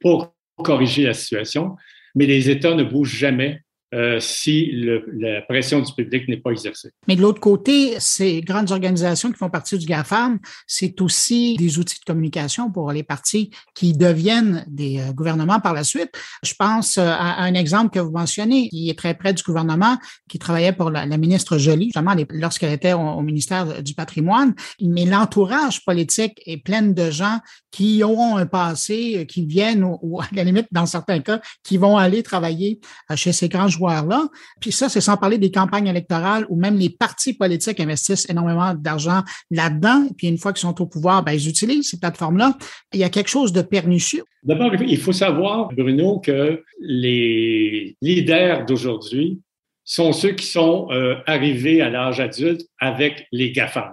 pour 0.00 0.34
corriger 0.62 1.02
la 1.02 1.14
situation, 1.14 1.76
mais 2.14 2.26
les 2.26 2.50
États 2.50 2.74
ne 2.74 2.84
bougent 2.84 3.16
jamais 3.16 3.60
euh, 3.94 4.20
si 4.20 4.66
le, 4.66 5.02
la 5.14 5.40
pression 5.40 5.80
du 5.80 5.90
public 5.94 6.28
n'est 6.28 6.36
pas 6.36 6.50
exercée. 6.50 6.90
Mais 7.06 7.16
de 7.16 7.22
l'autre 7.22 7.40
côté, 7.40 7.98
ces 8.00 8.42
grandes 8.42 8.70
organisations 8.70 9.32
qui 9.32 9.38
font 9.38 9.48
partie 9.48 9.78
du 9.78 9.86
GAFAM, 9.86 10.38
c'est 10.66 11.00
aussi 11.00 11.56
des 11.56 11.78
outils 11.78 11.98
de 11.98 12.04
communication 12.04 12.70
pour 12.70 12.92
les 12.92 13.02
partis 13.02 13.50
qui 13.74 13.94
deviennent 13.94 14.66
des 14.68 15.00
euh, 15.00 15.12
gouvernements 15.12 15.60
par 15.60 15.72
la 15.72 15.84
suite. 15.84 16.10
Je 16.42 16.52
pense 16.52 16.98
euh, 16.98 17.06
à, 17.08 17.42
un 17.42 17.54
exemple 17.54 17.88
que 17.90 17.98
vous 17.98 18.10
mentionnez, 18.10 18.68
qui 18.68 18.90
est 18.90 18.98
très 18.98 19.14
près 19.14 19.32
du 19.32 19.42
gouvernement, 19.42 19.96
qui 20.28 20.38
travaillait 20.38 20.72
pour 20.72 20.90
la, 20.90 21.06
ministre 21.16 21.56
Joly, 21.56 21.86
justement 21.86 22.14
lorsqu'elle 22.28 22.72
était 22.72 22.92
au, 22.92 23.22
ministère 23.22 23.82
du 23.82 23.94
patrimoine. 23.94 24.54
Mais 24.82 25.06
l'entourage 25.06 25.82
politique 25.86 26.42
est 26.44 26.58
plein 26.58 26.82
de 26.82 27.10
gens 27.10 27.38
qui 27.70 28.02
ont 28.04 28.36
un 28.36 28.46
passé, 28.46 29.26
qui 29.26 29.46
viennent, 29.46 29.82
ou, 30.02 30.20
à 30.20 30.26
la 30.32 30.44
limite, 30.44 30.66
dans 30.72 30.84
certains 30.84 31.20
cas, 31.20 31.40
qui 31.64 31.78
vont 31.78 31.96
aller 31.96 32.22
travailler 32.22 32.80
chez 33.14 33.32
ces 33.32 33.48
grands 33.48 33.68
là 33.80 34.28
Puis 34.60 34.72
ça, 34.72 34.88
c'est 34.88 35.00
sans 35.00 35.16
parler 35.16 35.38
des 35.38 35.50
campagnes 35.50 35.86
électorales 35.86 36.46
où 36.48 36.56
même 36.56 36.76
les 36.76 36.90
partis 36.90 37.34
politiques 37.34 37.80
investissent 37.80 38.28
énormément 38.28 38.74
d'argent 38.74 39.22
là-dedans. 39.50 40.08
Puis 40.16 40.28
une 40.28 40.38
fois 40.38 40.52
qu'ils 40.52 40.62
sont 40.62 40.80
au 40.80 40.86
pouvoir, 40.86 41.22
ben, 41.22 41.32
ils 41.32 41.48
utilisent 41.48 41.90
ces 41.90 41.98
plateformes-là. 41.98 42.56
Il 42.92 43.00
y 43.00 43.04
a 43.04 43.08
quelque 43.08 43.30
chose 43.30 43.52
de 43.52 43.62
pernicieux. 43.62 44.24
D'abord, 44.42 44.74
il 44.74 44.98
faut 44.98 45.12
savoir, 45.12 45.68
Bruno, 45.68 46.20
que 46.20 46.62
les 46.80 47.96
leaders 48.02 48.66
d'aujourd'hui 48.66 49.40
sont 49.84 50.12
ceux 50.12 50.32
qui 50.32 50.46
sont 50.46 50.88
euh, 50.90 51.16
arrivés 51.26 51.80
à 51.80 51.88
l'âge 51.88 52.20
adulte 52.20 52.62
avec 52.78 53.26
les 53.32 53.52
GAFAM 53.52 53.92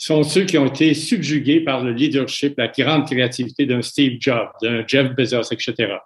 sont 0.00 0.22
ceux 0.22 0.46
qui 0.46 0.56
ont 0.56 0.64
été 0.64 0.94
subjugués 0.94 1.60
par 1.60 1.84
le 1.84 1.92
leadership, 1.92 2.54
la 2.56 2.68
grande 2.68 3.06
créativité 3.06 3.66
d'un 3.66 3.82
Steve 3.82 4.16
Jobs, 4.18 4.48
d'un 4.62 4.82
Jeff 4.86 5.14
Bezos, 5.14 5.52
etc. 5.52 5.98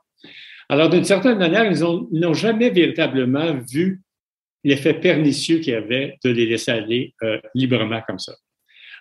Alors, 0.69 0.89
d'une 0.89 1.05
certaine 1.05 1.39
manière, 1.39 1.71
ils 1.71 1.81
n'ont 2.19 2.35
jamais 2.35 2.71
véritablement 2.71 3.55
vu 3.71 4.03
l'effet 4.65 4.95
pernicieux 4.95 5.59
qu'il 5.59 5.75
y 5.75 5.77
avait 5.77 6.17
de 6.25 6.31
les 6.31 6.47
laisser 6.47 6.71
aller 6.71 7.15
euh, 7.23 7.39
librement 7.55 8.01
comme 8.07 8.19
ça. 8.19 8.33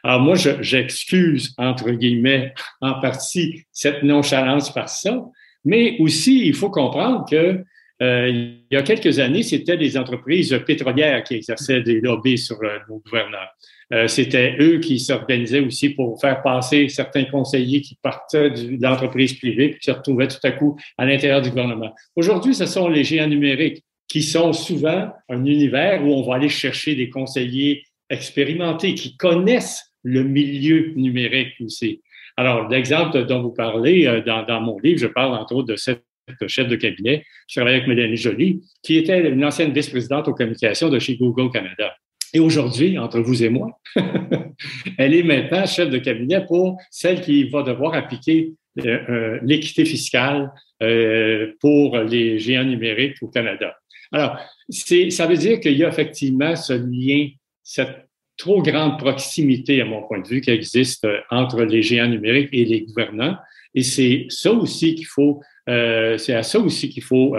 Alors 0.03 0.19
moi, 0.19 0.35
j'excuse, 0.35 1.53
entre 1.57 1.89
guillemets, 1.91 2.53
en 2.81 2.99
partie 2.99 3.63
cette 3.71 4.03
nonchalance 4.03 4.73
par 4.73 4.89
ça, 4.89 5.23
mais 5.63 5.95
aussi, 5.99 6.45
il 6.45 6.53
faut 6.53 6.69
comprendre 6.69 7.25
que 7.29 7.63
euh, 8.01 8.29
il 8.29 8.65
y 8.71 8.75
a 8.75 8.81
quelques 8.81 9.19
années, 9.19 9.43
c'était 9.43 9.77
des 9.77 9.97
entreprises 9.97 10.59
pétrolières 10.65 11.23
qui 11.23 11.35
exerçaient 11.35 11.81
des 11.81 12.01
lobbies 12.01 12.37
sur 12.37 12.57
euh, 12.63 12.79
nos 12.89 12.99
gouverneurs. 12.99 13.49
Euh, 13.93 14.07
c'était 14.07 14.55
eux 14.59 14.79
qui 14.79 14.99
s'organisaient 14.99 15.59
aussi 15.59 15.89
pour 15.89 16.19
faire 16.19 16.41
passer 16.41 16.89
certains 16.89 17.25
conseillers 17.25 17.81
qui 17.81 17.95
partaient 18.01 18.49
de 18.49 18.81
l'entreprise 18.81 19.37
privée 19.37 19.69
puis 19.69 19.79
qui 19.79 19.91
se 19.91 19.95
retrouvaient 19.95 20.27
tout 20.27 20.39
à 20.43 20.51
coup 20.51 20.77
à 20.97 21.05
l'intérieur 21.05 21.41
du 21.41 21.49
gouvernement. 21.49 21.93
Aujourd'hui, 22.15 22.55
ce 22.55 22.65
sont 22.65 22.87
les 22.87 23.03
géants 23.03 23.27
numériques 23.27 23.83
qui 24.07 24.23
sont 24.23 24.53
souvent 24.53 25.11
un 25.29 25.45
univers 25.45 26.03
où 26.03 26.13
on 26.13 26.23
va 26.23 26.35
aller 26.35 26.49
chercher 26.49 26.95
des 26.95 27.09
conseillers 27.09 27.83
expérimentés 28.09 28.95
qui 28.95 29.15
connaissent 29.17 29.93
le 30.03 30.23
milieu 30.23 30.93
numérique 30.95 31.53
aussi. 31.61 32.01
Alors, 32.35 32.67
l'exemple 32.67 33.25
dont 33.25 33.41
vous 33.41 33.53
parlez 33.53 34.07
euh, 34.07 34.21
dans, 34.21 34.61
mon 34.61 34.79
livre, 34.79 34.99
je 34.99 35.07
parle 35.07 35.35
entre 35.35 35.55
autres 35.55 35.67
de 35.67 35.75
cette 35.75 36.03
chef 36.47 36.67
de 36.67 36.75
cabinet 36.75 37.23
qui 37.47 37.55
travaillait 37.55 37.77
avec 37.77 37.87
Mélanie 37.87 38.17
Joly, 38.17 38.61
qui 38.81 38.97
était 38.97 39.29
une 39.29 39.43
ancienne 39.43 39.73
vice-présidente 39.73 40.27
aux 40.27 40.33
communications 40.33 40.89
de 40.89 40.99
chez 40.99 41.17
Google 41.17 41.51
Canada. 41.51 41.93
Et 42.33 42.39
aujourd'hui, 42.39 42.97
entre 42.97 43.19
vous 43.19 43.43
et 43.43 43.49
moi, 43.49 43.79
elle 44.97 45.13
est 45.13 45.23
maintenant 45.23 45.65
chef 45.65 45.89
de 45.89 45.99
cabinet 45.99 46.43
pour 46.45 46.77
celle 46.89 47.21
qui 47.21 47.47
va 47.49 47.61
devoir 47.61 47.93
appliquer 47.93 48.53
euh, 48.79 48.97
euh, 49.09 49.39
l'équité 49.43 49.85
fiscale 49.85 50.51
euh, 50.81 51.53
pour 51.59 51.95
les 51.97 52.39
géants 52.39 52.63
numériques 52.63 53.17
au 53.21 53.27
Canada. 53.27 53.75
Alors, 54.11 54.37
ça 54.69 55.27
veut 55.27 55.37
dire 55.37 55.59
qu'il 55.59 55.77
y 55.77 55.83
a 55.83 55.89
effectivement 55.89 56.55
ce 56.55 56.73
lien, 56.73 57.29
cette 57.61 58.07
trop 58.35 58.63
grande 58.63 58.97
proximité, 58.97 59.79
à 59.81 59.85
mon 59.85 60.01
point 60.01 60.19
de 60.19 60.27
vue, 60.27 60.41
qui 60.41 60.49
existe 60.49 61.07
entre 61.29 61.63
les 61.63 61.83
géants 61.83 62.07
numériques 62.07 62.49
et 62.51 62.65
les 62.65 62.81
gouvernants. 62.81 63.37
Et 63.75 63.83
c'est 63.83 64.25
ça 64.29 64.51
aussi 64.51 64.95
qu'il 64.95 65.05
faut, 65.05 65.39
c'est 65.67 66.33
à 66.33 66.43
ça 66.43 66.59
aussi 66.59 66.89
qu'il 66.89 67.03
faut 67.03 67.35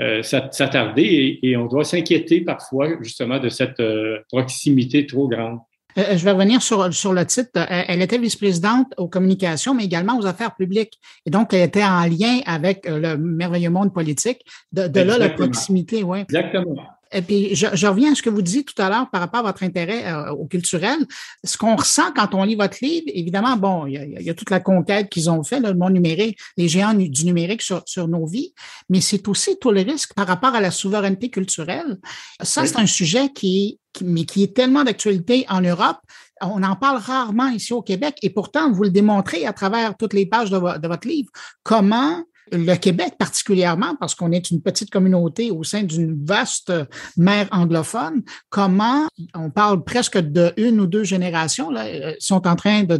euh, 0.00 0.22
s'attarder 0.22 1.40
et, 1.42 1.56
on 1.58 1.66
doit 1.66 1.84
s'inquiéter 1.84 2.40
parfois 2.40 2.88
justement 3.02 3.38
de 3.38 3.50
cette 3.50 3.80
euh, 3.80 4.18
proximité 4.30 5.06
trop 5.06 5.28
grande. 5.28 5.58
Euh, 5.98 6.16
je 6.16 6.24
vais 6.24 6.30
revenir 6.30 6.62
sur, 6.62 6.94
sur 6.94 7.12
le 7.12 7.26
titre. 7.26 7.50
Elle 7.68 8.00
était 8.00 8.16
vice-présidente 8.16 8.86
aux 8.96 9.08
communications, 9.08 9.74
mais 9.74 9.84
également 9.84 10.16
aux 10.16 10.24
affaires 10.24 10.54
publiques. 10.54 10.98
Et 11.26 11.30
donc, 11.30 11.52
elle 11.52 11.62
était 11.62 11.84
en 11.84 12.06
lien 12.06 12.38
avec 12.46 12.86
le 12.88 13.16
merveilleux 13.16 13.68
monde 13.68 13.92
politique. 13.92 14.38
De, 14.72 14.86
de 14.86 15.00
là, 15.00 15.18
la 15.18 15.28
proximité, 15.28 16.02
oui. 16.02 16.20
Exactement. 16.20 16.76
Et 17.12 17.22
puis, 17.22 17.54
je, 17.54 17.66
je, 17.72 17.86
reviens 17.86 18.12
à 18.12 18.14
ce 18.14 18.22
que 18.22 18.30
vous 18.30 18.42
disiez 18.42 18.64
tout 18.64 18.80
à 18.80 18.88
l'heure 18.88 19.10
par 19.10 19.20
rapport 19.20 19.40
à 19.40 19.44
votre 19.44 19.62
intérêt 19.62 20.06
euh, 20.06 20.30
au 20.30 20.46
culturel. 20.46 20.98
Ce 21.42 21.56
qu'on 21.56 21.76
ressent 21.76 22.12
quand 22.14 22.34
on 22.34 22.44
lit 22.44 22.54
votre 22.54 22.78
livre, 22.82 23.06
évidemment, 23.08 23.56
bon, 23.56 23.86
il 23.86 23.94
y 23.94 23.98
a, 23.98 24.04
il 24.04 24.22
y 24.22 24.30
a 24.30 24.34
toute 24.34 24.50
la 24.50 24.60
conquête 24.60 25.08
qu'ils 25.08 25.28
ont 25.28 25.42
fait, 25.42 25.60
le 25.60 25.74
monde 25.74 25.94
numérique, 25.94 26.38
les 26.56 26.68
géants 26.68 26.94
du 26.94 27.24
numérique 27.24 27.62
sur, 27.62 27.82
sur 27.86 28.06
nos 28.06 28.26
vies, 28.26 28.54
mais 28.88 29.00
c'est 29.00 29.26
aussi 29.28 29.58
tout 29.60 29.72
le 29.72 29.80
risque 29.80 30.14
par 30.14 30.26
rapport 30.26 30.54
à 30.54 30.60
la 30.60 30.70
souveraineté 30.70 31.30
culturelle. 31.30 31.98
Ça, 32.42 32.66
c'est 32.66 32.78
un 32.78 32.86
sujet 32.86 33.30
qui, 33.32 33.80
qui, 33.92 34.04
mais 34.04 34.24
qui 34.24 34.44
est 34.44 34.54
tellement 34.54 34.84
d'actualité 34.84 35.46
en 35.48 35.60
Europe. 35.60 35.98
On 36.40 36.62
en 36.62 36.76
parle 36.76 36.98
rarement 36.98 37.48
ici 37.48 37.72
au 37.72 37.82
Québec 37.82 38.16
et 38.22 38.30
pourtant, 38.30 38.70
vous 38.70 38.84
le 38.84 38.90
démontrez 38.90 39.46
à 39.46 39.52
travers 39.52 39.96
toutes 39.96 40.14
les 40.14 40.26
pages 40.26 40.50
de, 40.50 40.78
de 40.78 40.88
votre 40.88 41.06
livre, 41.06 41.30
comment 41.62 42.22
le 42.52 42.74
Québec 42.76 43.14
particulièrement, 43.18 43.96
parce 43.96 44.14
qu'on 44.14 44.32
est 44.32 44.50
une 44.50 44.62
petite 44.62 44.90
communauté 44.90 45.50
au 45.50 45.62
sein 45.64 45.82
d'une 45.82 46.24
vaste 46.24 46.72
mer 47.16 47.48
anglophone, 47.50 48.22
comment 48.48 49.06
on 49.34 49.50
parle 49.50 49.84
presque 49.84 50.18
de 50.18 50.52
ou 50.80 50.86
deux 50.86 51.04
générations 51.04 51.70
là, 51.70 51.86
euh, 51.86 52.14
sont 52.18 52.46
en 52.46 52.56
train 52.56 52.84
de, 52.84 52.98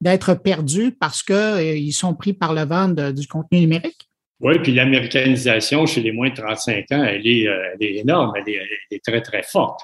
d'être 0.00 0.34
perdus 0.34 0.92
parce 0.92 1.22
qu'ils 1.22 1.36
euh, 1.36 1.90
sont 1.92 2.14
pris 2.14 2.32
par 2.32 2.54
le 2.54 2.64
vent 2.64 2.88
du 2.88 3.26
contenu 3.26 3.60
numérique? 3.60 4.08
Oui, 4.40 4.58
puis 4.62 4.72
l'américanisation 4.72 5.84
chez 5.86 6.00
les 6.00 6.12
moins 6.12 6.30
de 6.30 6.34
35 6.34 6.92
ans, 6.92 7.04
elle 7.04 7.26
est, 7.26 7.46
euh, 7.46 7.74
elle 7.74 7.86
est 7.86 7.96
énorme, 7.96 8.32
elle 8.36 8.54
est, 8.90 9.04
très, 9.04 9.20
très 9.20 9.42
forte. 9.42 9.80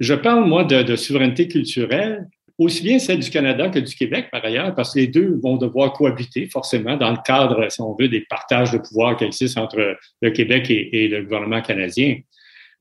Je 0.00 0.14
parle, 0.14 0.46
moi, 0.46 0.64
de 0.64 0.96
souveraineté 0.96 1.46
culturelle, 1.46 2.26
aussi 2.58 2.82
bien 2.82 2.98
celle 2.98 3.20
du 3.20 3.30
Canada 3.30 3.68
que 3.68 3.78
du 3.78 3.94
Québec, 3.94 4.28
par 4.30 4.44
ailleurs, 4.44 4.74
parce 4.74 4.94
que 4.94 5.00
les 5.00 5.06
deux 5.06 5.38
vont 5.42 5.56
devoir 5.56 5.92
cohabiter 5.92 6.46
forcément 6.46 6.96
dans 6.96 7.10
le 7.10 7.18
cadre, 7.24 7.70
si 7.70 7.80
on 7.80 7.94
veut, 7.94 8.08
des 8.08 8.22
partages 8.22 8.72
de 8.72 8.78
pouvoir 8.78 9.16
qui 9.16 9.24
existent 9.24 9.62
entre 9.62 9.96
le 10.20 10.30
Québec 10.30 10.70
et, 10.70 11.08
le 11.08 11.22
gouvernement 11.22 11.60
canadien. 11.60 12.18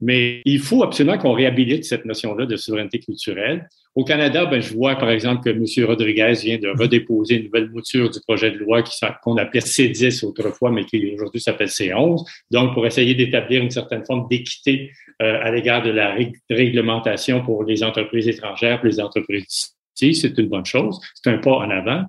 Mais 0.02 0.42
il 0.46 0.60
faut 0.60 0.84
absolument 0.84 1.20
qu'on 1.20 1.34
réhabilite 1.34 1.86
cette 1.86 2.06
notion-là 2.06 2.48
de 2.48 2.56
souveraineté 2.56 3.00
culturelle. 3.00 3.70
Au 3.94 4.04
Canada, 4.04 4.46
ben, 4.46 4.60
je 4.60 4.74
vois 4.74 4.96
par 4.96 5.12
exemple 5.12 5.44
que 5.44 5.50
M. 5.50 5.86
Rodriguez 5.86 6.34
vient 6.44 6.58
de 6.58 6.70
redéposer 6.70 7.36
une 7.36 7.44
nouvelle 7.46 7.70
mouture 7.70 8.10
du 8.10 8.20
projet 8.22 8.52
de 8.52 8.58
loi 8.58 8.84
qu'on 9.24 9.38
appelait 9.38 9.60
C10 9.60 10.26
autrefois, 10.26 10.72
mais 10.72 10.86
qui 10.86 11.14
aujourd'hui 11.14 11.40
s'appelle 11.40 11.68
C11. 11.68 12.26
Donc, 12.50 12.74
pour 12.74 12.88
essayer 12.88 13.14
d'établir 13.14 13.62
une 13.62 13.70
certaine 13.70 14.04
forme 14.04 14.28
d'équité 14.28 14.92
euh, 15.22 15.40
à 15.42 15.52
l'égard 15.52 15.84
de 15.84 15.92
la 15.92 16.16
réglementation 16.50 17.44
pour 17.44 17.64
les 17.64 17.84
entreprises 17.84 18.28
étrangères, 18.28 18.80
pour 18.80 18.88
les 18.88 19.00
entreprises 19.00 19.76
ici, 19.96 20.16
c'est 20.16 20.36
une 20.38 20.48
bonne 20.48 20.66
chose. 20.66 21.00
C'est 21.14 21.30
un 21.30 21.38
pas 21.38 21.52
en 21.52 21.70
avant. 21.70 22.06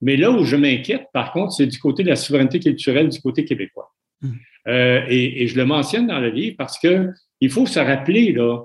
Mais 0.00 0.16
là 0.16 0.30
où 0.30 0.44
je 0.44 0.56
m'inquiète, 0.56 1.06
par 1.12 1.32
contre, 1.32 1.52
c'est 1.52 1.66
du 1.66 1.78
côté 1.78 2.02
de 2.02 2.08
la 2.08 2.16
souveraineté 2.16 2.58
culturelle 2.58 3.08
du 3.08 3.20
côté 3.20 3.44
québécois. 3.44 3.92
Mmh. 4.22 4.30
Euh, 4.66 5.02
et, 5.08 5.42
et, 5.42 5.46
je 5.46 5.56
le 5.56 5.64
mentionne 5.64 6.08
dans 6.08 6.18
le 6.18 6.30
livre 6.30 6.56
parce 6.58 6.78
que 6.78 7.10
il 7.40 7.50
faut 7.50 7.66
se 7.66 7.78
rappeler, 7.78 8.32
là, 8.32 8.64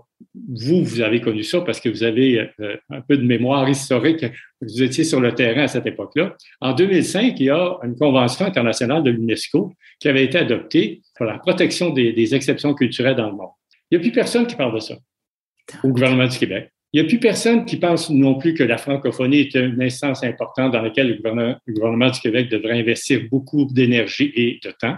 vous, 0.49 0.83
vous 0.83 1.01
avez 1.01 1.21
connu 1.21 1.43
ça 1.43 1.61
parce 1.61 1.79
que 1.79 1.89
vous 1.89 2.03
avez 2.03 2.49
euh, 2.59 2.75
un 2.89 3.01
peu 3.01 3.17
de 3.17 3.23
mémoire 3.23 3.67
historique, 3.69 4.25
vous 4.61 4.81
étiez 4.81 5.03
sur 5.03 5.19
le 5.19 5.33
terrain 5.33 5.63
à 5.63 5.67
cette 5.67 5.85
époque-là. 5.85 6.35
En 6.61 6.73
2005, 6.73 7.39
il 7.39 7.45
y 7.45 7.49
a 7.49 7.77
une 7.83 7.95
convention 7.95 8.45
internationale 8.45 9.03
de 9.03 9.11
l'UNESCO 9.11 9.73
qui 9.99 10.07
avait 10.07 10.23
été 10.23 10.37
adoptée 10.37 11.01
pour 11.15 11.25
la 11.25 11.37
protection 11.37 11.89
des, 11.89 12.35
exceptions 12.35 12.73
culturelles 12.73 13.15
dans 13.15 13.29
le 13.29 13.35
monde. 13.35 13.51
Il 13.91 13.97
n'y 13.97 14.01
a 14.01 14.01
plus 14.01 14.11
personne 14.11 14.47
qui 14.47 14.55
parle 14.55 14.73
de 14.73 14.79
ça 14.79 14.95
au 15.83 15.89
gouvernement 15.89 16.27
du 16.27 16.37
Québec. 16.37 16.69
Il 16.93 17.01
n'y 17.01 17.07
a 17.07 17.09
plus 17.09 17.19
personne 17.19 17.65
qui 17.65 17.77
pense 17.77 18.09
non 18.09 18.35
plus 18.35 18.53
que 18.53 18.63
la 18.63 18.77
francophonie 18.77 19.39
est 19.39 19.55
une 19.55 19.81
instance 19.81 20.23
importante 20.23 20.73
dans 20.73 20.81
laquelle 20.81 21.09
le 21.09 21.73
gouvernement 21.73 22.09
du 22.09 22.19
Québec 22.19 22.49
devrait 22.49 22.79
investir 22.79 23.21
beaucoup 23.31 23.65
d'énergie 23.65 24.31
et 24.35 24.59
de 24.63 24.71
temps. 24.71 24.95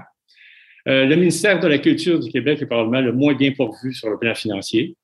Euh, 0.88 1.06
le 1.06 1.16
ministère 1.16 1.60
de 1.60 1.68
la 1.68 1.80
Culture 1.80 2.20
du 2.20 2.30
Québec 2.30 2.62
est 2.62 2.66
probablement 2.66 3.02
le 3.02 3.12
moins 3.12 3.34
bien 3.34 3.52
pourvu 3.52 3.94
sur 3.94 4.10
le 4.10 4.20
plan 4.20 4.36
financier. 4.36 4.96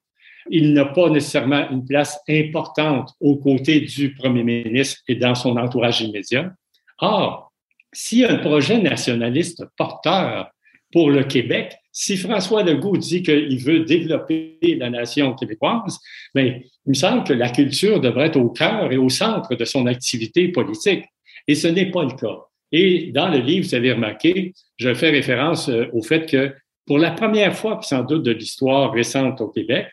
Il 0.49 0.73
n'a 0.73 0.85
pas 0.85 1.09
nécessairement 1.09 1.69
une 1.69 1.85
place 1.85 2.19
importante 2.29 3.11
aux 3.19 3.37
côtés 3.37 3.81
du 3.81 4.13
premier 4.13 4.43
ministre 4.43 5.01
et 5.07 5.15
dans 5.15 5.35
son 5.35 5.57
entourage 5.57 6.01
immédiat. 6.01 6.51
Or, 6.99 7.51
si 7.93 8.23
un 8.23 8.37
projet 8.37 8.79
nationaliste 8.79 9.65
porteur 9.77 10.49
pour 10.91 11.09
le 11.09 11.23
Québec, 11.23 11.75
si 11.91 12.17
François 12.17 12.63
Legault 12.63 12.97
dit 12.97 13.21
qu'il 13.21 13.59
veut 13.59 13.81
développer 13.81 14.57
la 14.79 14.89
nation 14.89 15.33
québécoise, 15.33 15.99
mais 16.33 16.65
il 16.85 16.89
me 16.89 16.93
semble 16.93 17.23
que 17.23 17.33
la 17.33 17.49
culture 17.49 17.99
devrait 17.99 18.27
être 18.27 18.39
au 18.39 18.49
cœur 18.49 18.91
et 18.91 18.97
au 18.97 19.09
centre 19.09 19.55
de 19.55 19.65
son 19.65 19.87
activité 19.87 20.47
politique. 20.49 21.05
Et 21.47 21.55
ce 21.55 21.67
n'est 21.67 21.91
pas 21.91 22.03
le 22.03 22.11
cas. 22.11 22.37
Et 22.71 23.11
dans 23.13 23.29
le 23.29 23.39
livre, 23.39 23.67
vous 23.67 23.75
avez 23.75 23.91
remarqué, 23.91 24.53
je 24.77 24.93
fais 24.93 25.09
référence 25.09 25.69
euh, 25.69 25.85
au 25.93 26.01
fait 26.01 26.25
que 26.25 26.53
pour 26.85 26.97
la 26.97 27.11
première 27.11 27.55
fois, 27.55 27.79
sans 27.83 28.03
doute 28.03 28.23
de 28.23 28.31
l'histoire 28.31 28.91
récente 28.91 29.41
au 29.41 29.49
Québec, 29.49 29.87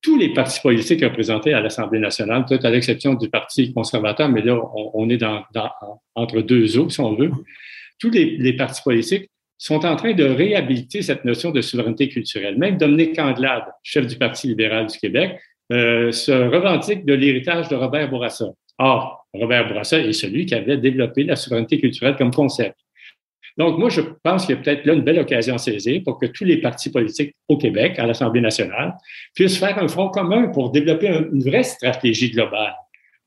tous 0.00 0.16
les 0.16 0.32
partis 0.32 0.60
politiques 0.60 1.02
représentés 1.02 1.52
à 1.52 1.60
l'Assemblée 1.60 1.98
nationale, 1.98 2.44
peut-être 2.44 2.64
à 2.64 2.70
l'exception 2.70 3.14
du 3.14 3.28
Parti 3.28 3.72
conservateur, 3.72 4.28
mais 4.28 4.42
là, 4.42 4.60
on, 4.94 5.10
est 5.10 5.16
dans, 5.16 5.42
entre 6.14 6.40
deux 6.40 6.78
eaux, 6.78 6.88
si 6.88 7.00
on 7.00 7.14
veut, 7.14 7.32
tous 7.98 8.10
les, 8.10 8.36
les, 8.36 8.52
partis 8.52 8.80
politiques 8.82 9.28
sont 9.56 9.84
en 9.84 9.96
train 9.96 10.14
de 10.14 10.24
réhabiliter 10.24 11.02
cette 11.02 11.24
notion 11.24 11.50
de 11.50 11.60
souveraineté 11.60 12.08
culturelle. 12.08 12.56
Même 12.56 12.78
Dominique 12.78 13.18
Anglade, 13.18 13.64
chef 13.82 14.06
du 14.06 14.16
Parti 14.16 14.46
libéral 14.46 14.86
du 14.86 14.96
Québec, 14.96 15.36
euh, 15.72 16.12
se 16.12 16.32
revendique 16.32 17.04
de 17.04 17.12
l'héritage 17.12 17.68
de 17.68 17.74
Robert 17.76 18.08
Bourassa. 18.08 18.46
Or, 18.78 19.17
Robert 19.34 19.68
Bourassa 19.68 19.98
est 19.98 20.12
celui 20.12 20.46
qui 20.46 20.54
avait 20.54 20.76
développé 20.76 21.24
la 21.24 21.36
souveraineté 21.36 21.78
culturelle 21.78 22.16
comme 22.16 22.32
concept. 22.32 22.76
Donc, 23.58 23.76
moi, 23.76 23.88
je 23.88 24.00
pense 24.22 24.46
qu'il 24.46 24.54
y 24.54 24.58
a 24.58 24.62
peut-être 24.62 24.86
là 24.86 24.92
une 24.92 25.02
belle 25.02 25.18
occasion 25.18 25.56
à 25.56 25.58
saisir 25.58 26.00
pour 26.04 26.18
que 26.18 26.26
tous 26.26 26.44
les 26.44 26.58
partis 26.58 26.90
politiques 26.90 27.34
au 27.48 27.58
Québec, 27.58 27.98
à 27.98 28.06
l'Assemblée 28.06 28.40
nationale, 28.40 28.94
puissent 29.34 29.58
faire 29.58 29.76
un 29.78 29.88
front 29.88 30.08
commun 30.10 30.48
pour 30.48 30.70
développer 30.70 31.08
une 31.08 31.42
vraie 31.42 31.64
stratégie 31.64 32.30
globale, 32.30 32.74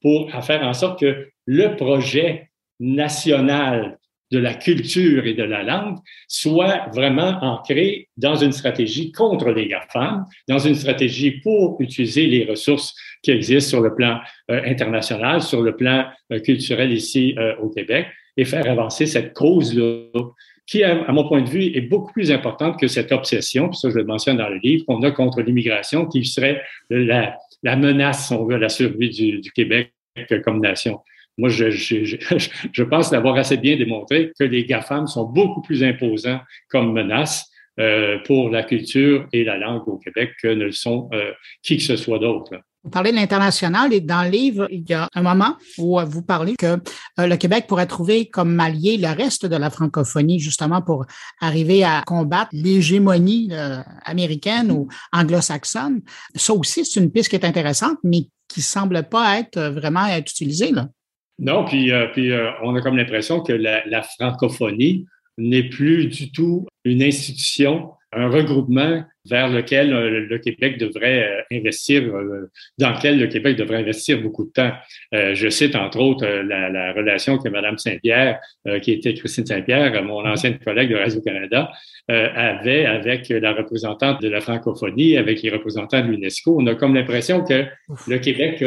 pour 0.02 0.32
faire 0.44 0.64
en 0.64 0.74
sorte 0.74 1.02
que 1.02 1.30
le 1.46 1.76
projet 1.76 2.50
national 2.80 4.00
de 4.32 4.40
la 4.40 4.54
culture 4.54 5.26
et 5.26 5.34
de 5.34 5.44
la 5.44 5.64
langue 5.64 5.98
soit 6.28 6.88
vraiment 6.94 7.38
ancré 7.42 8.08
dans 8.18 8.36
une 8.36 8.52
stratégie 8.52 9.12
contre 9.12 9.52
les 9.52 9.68
GAFAM, 9.68 10.26
dans 10.48 10.60
une 10.60 10.76
stratégie 10.76 11.42
pour 11.42 11.80
utiliser 11.80 12.28
les 12.28 12.46
ressources 12.46 12.96
qui 13.22 13.32
existent 13.32 13.70
sur 13.70 13.82
le 13.82 13.94
plan 13.94 14.20
euh, 14.50 14.62
international, 14.66 15.42
sur 15.42 15.62
le 15.62 15.76
plan 15.76 16.06
euh, 16.32 16.40
culturel 16.40 16.92
ici 16.92 17.36
euh, 17.38 17.56
au 17.58 17.70
Québec, 17.70 18.08
et 18.38 18.46
faire 18.46 18.68
avancer 18.70 19.06
cette 19.06 19.34
cause-là 19.34 20.06
qui, 20.66 20.84
à, 20.86 21.12
mon 21.12 21.28
point 21.28 21.42
de 21.42 21.50
vue, 21.50 21.76
est 21.76 21.82
beaucoup 21.82 22.14
plus 22.14 22.32
importante 22.32 22.80
que 22.80 22.88
cette 22.88 23.12
obsession, 23.12 23.68
puis 23.68 23.78
ça 23.78 23.90
je 23.90 23.98
le 23.98 24.06
mentionne 24.06 24.38
dans 24.38 24.48
le 24.48 24.60
livre, 24.64 24.86
qu'on 24.86 25.04
a 25.04 25.12
contre 25.12 25.42
l'immigration, 25.42 26.06
qui 26.06 26.24
serait 26.24 26.62
la, 26.90 27.36
menace, 27.64 28.28
si 28.28 28.34
on 28.34 28.46
veut, 28.46 28.56
à 28.56 28.60
la 28.60 28.70
survie 28.70 29.10
du 29.10 29.52
Québec 29.52 29.92
comme 30.46 30.62
nation. 30.62 31.02
Moi, 31.42 31.50
je, 31.50 32.84
pense 32.84 33.10
d'avoir 33.10 33.36
assez 33.36 33.58
bien 33.58 33.76
démontré 33.76 34.32
que 34.40 34.46
les 34.46 34.64
GAFAM 34.66 35.08
sont 35.08 35.26
beaucoup 35.26 35.62
plus 35.62 35.84
imposants 35.84 36.40
comme 36.70 36.94
menace 36.94 37.50
euh, 37.80 38.20
pour 38.26 38.50
la 38.50 38.64
culture 38.64 39.28
et 39.34 39.44
la 39.44 39.58
langue 39.58 39.88
au 39.88 39.98
Québec 39.98 40.32
que 40.42 40.48
ne 40.48 40.66
le 40.66 40.72
sont 40.72 41.10
euh, 41.14 41.32
qui 41.64 41.78
que 41.78 41.84
ce 41.84 41.96
soit 41.96 42.20
d'autre. 42.20 42.62
Vous 42.84 42.90
parlez 42.90 43.12
de 43.12 43.16
l'international 43.18 43.94
et 43.94 44.02
dans 44.02 44.24
le 44.24 44.30
livre, 44.30 44.68
il 44.72 44.90
y 44.90 44.94
a 44.94 45.08
un 45.14 45.22
moment 45.22 45.56
où 45.78 46.00
vous 46.04 46.24
parlez 46.24 46.56
que 46.56 46.78
euh, 47.20 47.28
le 47.28 47.38
Québec 47.38 47.66
pourrait 47.68 47.86
trouver 47.86 48.28
comme 48.28 48.60
allié 48.60 48.98
le 48.98 49.10
reste 49.10 49.46
de 49.46 49.56
la 49.56 49.70
francophonie, 49.70 50.40
justement 50.40 50.82
pour 50.82 51.06
arriver 51.40 51.84
à 51.84 52.02
combattre 52.06 52.50
l'hégémonie 52.54 53.50
euh, 53.52 53.82
américaine 54.04 54.72
ou 54.72 54.88
anglo-saxonne. 55.14 56.02
Ça 56.36 56.54
aussi, 56.54 56.84
c'est 56.84 57.00
une 57.00 57.12
piste 57.12 57.30
qui 57.30 57.36
est 57.36 57.46
intéressante, 57.46 57.98
mais 58.04 58.28
qui 58.48 58.62
semble 58.62 59.04
pas 59.04 59.40
être 59.40 59.60
vraiment 59.60 60.08
être 60.08 60.32
utilisée. 60.32 60.72
Là. 60.72 60.88
Non, 61.42 61.66
puis, 61.66 61.92
euh, 61.92 62.08
puis 62.14 62.32
euh, 62.32 62.52
on 62.62 62.76
a 62.76 62.82
comme 62.82 62.96
l'impression 62.96 63.42
que 63.42 63.52
la, 63.52 63.84
la 63.88 64.04
francophonie 64.04 65.08
n'est 65.40 65.68
plus 65.68 66.06
du 66.06 66.32
tout 66.32 66.68
une 66.86 67.02
institution, 67.02 67.90
un 68.14 68.30
regroupement 68.30 69.04
vers 69.30 69.50
lequel 69.50 69.94
euh, 69.94 70.26
le 70.28 70.38
Québec 70.40 70.78
devrait 70.80 71.24
euh, 71.24 71.42
investir, 71.58 72.04
euh, 72.04 72.50
dans 72.78 72.92
lequel 72.92 73.20
le 73.20 73.28
Québec 73.28 73.56
devrait 73.56 73.78
investir 73.78 74.22
beaucoup 74.22 74.46
de 74.46 74.52
temps. 74.52 74.72
je 75.12 75.50
cite 75.50 75.76
entre 75.76 76.00
autres 76.00 76.26
la, 76.26 76.70
la, 76.70 76.94
relation 76.94 77.38
que 77.38 77.48
Mme 77.50 77.78
Saint-Pierre, 77.78 78.40
qui 78.82 78.92
était 78.92 79.14
Christine 79.14 79.46
Saint-Pierre, 79.46 80.04
mon 80.04 80.26
ancienne 80.26 80.60
collègue 80.60 80.90
de 80.90 80.96
Radio-Canada, 80.96 81.72
avait 82.08 82.86
avec 82.86 83.30
la 83.30 83.54
représentante 83.54 84.22
de 84.22 84.28
la 84.28 84.42
francophonie, 84.42 85.18
avec 85.18 85.42
les 85.42 85.50
représentants 85.50 86.02
de 86.02 86.08
l'UNESCO. 86.08 86.58
On 86.60 86.68
a 86.68 86.76
comme 86.76 86.96
l'impression 86.96 87.44
que 87.44 87.66
le 88.08 88.18
Québec 88.18 88.64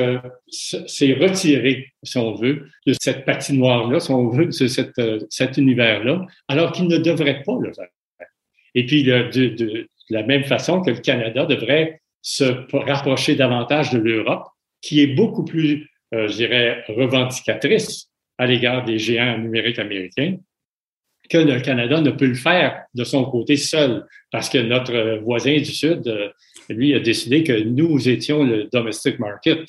s'est 0.48 1.14
retiré, 1.14 1.88
si 2.02 2.18
on 2.18 2.34
veut, 2.34 2.68
de 2.86 2.94
cette 3.00 3.24
patinoire-là, 3.24 4.00
si 4.00 4.10
on 4.10 4.28
veut, 4.28 4.46
de 4.46 4.50
cette, 4.50 5.00
cet 5.28 5.56
univers-là, 5.56 6.26
alors 6.48 6.72
qu'il 6.72 6.88
ne 6.88 6.98
devrait 6.98 7.42
pas 7.44 7.58
le 7.60 7.72
faire. 7.72 7.88
Et 8.74 8.86
puis, 8.86 9.02
de, 9.02 9.30
de, 9.32 9.48
de 9.48 9.88
la 10.10 10.22
même 10.22 10.44
façon 10.44 10.82
que 10.82 10.90
le 10.90 10.98
Canada 10.98 11.46
devrait 11.46 12.00
se 12.22 12.44
rapprocher 12.72 13.34
davantage 13.34 13.92
de 13.92 13.98
l'Europe, 13.98 14.46
qui 14.80 15.00
est 15.00 15.08
beaucoup 15.08 15.44
plus, 15.44 15.90
euh, 16.14 16.28
je 16.28 16.36
dirais, 16.36 16.84
revendicatrice 16.88 18.10
à 18.38 18.46
l'égard 18.46 18.84
des 18.84 18.98
géants 18.98 19.38
numériques 19.38 19.78
américains, 19.78 20.36
que 21.30 21.38
le 21.38 21.60
Canada 21.60 22.00
ne 22.00 22.10
peut 22.10 22.26
le 22.26 22.34
faire 22.34 22.82
de 22.94 23.04
son 23.04 23.24
côté 23.24 23.56
seul, 23.56 24.04
parce 24.30 24.48
que 24.50 24.58
notre 24.58 25.20
voisin 25.22 25.56
du 25.56 25.64
Sud, 25.66 26.06
euh, 26.06 26.28
lui, 26.68 26.94
a 26.94 27.00
décidé 27.00 27.44
que 27.44 27.62
nous 27.62 28.08
étions 28.08 28.42
le 28.42 28.68
domestic 28.72 29.18
market. 29.18 29.60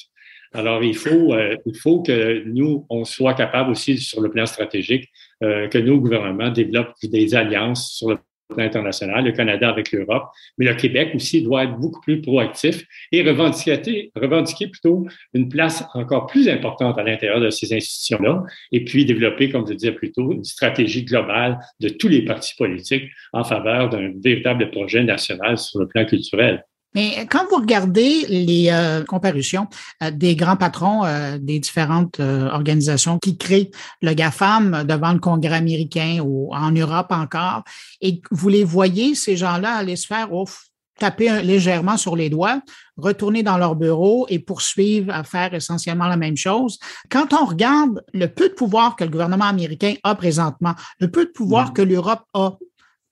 Alors, 0.54 0.82
il 0.84 0.96
faut, 0.96 1.34
euh, 1.34 1.58
il 1.66 1.78
faut 1.78 2.02
que 2.02 2.44
nous, 2.46 2.86
on 2.90 3.04
soit 3.04 3.34
capable 3.34 3.72
aussi, 3.72 3.98
sur 3.98 4.22
le 4.22 4.32
plan 4.32 4.46
stratégique, 4.46 5.10
que 5.42 5.78
nos 5.78 6.00
gouvernements 6.00 6.50
développent 6.50 6.96
des 7.04 7.36
alliances 7.36 7.98
sur 7.98 8.10
le 8.10 8.18
international, 8.58 9.26
le 9.26 9.32
Canada 9.32 9.70
avec 9.70 9.92
l'Europe, 9.92 10.30
mais 10.58 10.66
le 10.66 10.76
Québec 10.76 11.12
aussi 11.16 11.42
doit 11.42 11.64
être 11.64 11.78
beaucoup 11.78 12.02
plus 12.02 12.22
proactif 12.22 12.86
et 13.12 13.22
revendiquer, 13.24 14.68
plutôt 14.68 15.06
une 15.34 15.50
place 15.50 15.84
encore 15.94 16.28
plus 16.28 16.48
importante 16.48 16.98
à 16.98 17.04
l'intérieur 17.04 17.40
de 17.40 17.50
ces 17.50 17.74
institutions-là, 17.74 18.44
et 18.72 18.84
puis 18.84 19.06
développer, 19.06 19.50
comme 19.50 19.68
je 19.68 19.74
disais 19.74 19.92
plus 19.92 20.12
tôt, 20.12 20.32
une 20.32 20.44
stratégie 20.44 21.04
globale 21.04 21.60
de 21.80 21.90
tous 21.90 22.08
les 22.08 22.24
partis 22.24 22.56
politiques 22.56 23.10
en 23.34 23.44
faveur 23.44 23.90
d'un 23.90 24.12
véritable 24.24 24.70
projet 24.72 25.04
national 25.04 25.58
sur 25.58 25.80
le 25.80 25.88
plan 25.88 26.06
culturel. 26.06 26.64
Mais 26.96 27.28
quand 27.30 27.46
vous 27.50 27.58
regardez 27.58 28.26
les 28.30 28.70
euh, 28.72 29.04
comparutions 29.04 29.68
euh, 30.02 30.12
des 30.12 30.36
grands 30.36 30.56
patrons 30.56 31.04
euh, 31.06 31.38
des 31.38 31.60
différentes 31.60 32.20
organisations 32.20 33.20
qui 33.20 33.38
créent 33.38 33.70
le 34.02 34.14
GAFAM 34.14 34.86
devant 34.86 35.12
le 35.12 35.20
Congrès 35.20 35.56
américain 35.56 36.20
ou 36.24 36.54
en 36.54 36.72
Europe 36.72 37.12
encore, 37.12 37.64
et 38.02 38.22
vous 38.32 38.50
les 38.50 38.64
voyez, 38.64 39.14
ces 39.14 39.36
gens-là, 39.36 39.76
aller 39.76 39.98
se 39.98 40.08
faire 40.08 40.34
ouf, 40.34 40.68
taper 40.98 41.42
légèrement 41.42 41.98
sur 41.98 42.16
les 42.16 42.30
doigts, 42.30 42.62
retourner 42.96 43.44
dans 43.44 43.58
leur 43.58 43.76
bureau 43.76 44.26
et 44.30 44.40
poursuivre 44.40 45.14
à 45.14 45.24
faire 45.24 45.54
essentiellement 45.54 46.08
la 46.08 46.16
même 46.16 46.38
chose. 46.38 46.80
Quand 47.10 47.34
on 47.34 47.46
regarde 47.46 48.02
le 48.14 48.28
peu 48.28 48.48
de 48.48 48.54
pouvoir 48.54 48.96
que 48.96 49.04
le 49.04 49.10
gouvernement 49.10 49.46
américain 49.46 49.96
a 50.04 50.16
présentement, 50.16 50.74
le 51.00 51.12
peu 51.12 51.26
de 51.26 51.32
pouvoir 51.32 51.72
mmh. 51.72 51.74
que 51.74 51.82
l'Europe 51.82 52.24
a 52.34 52.54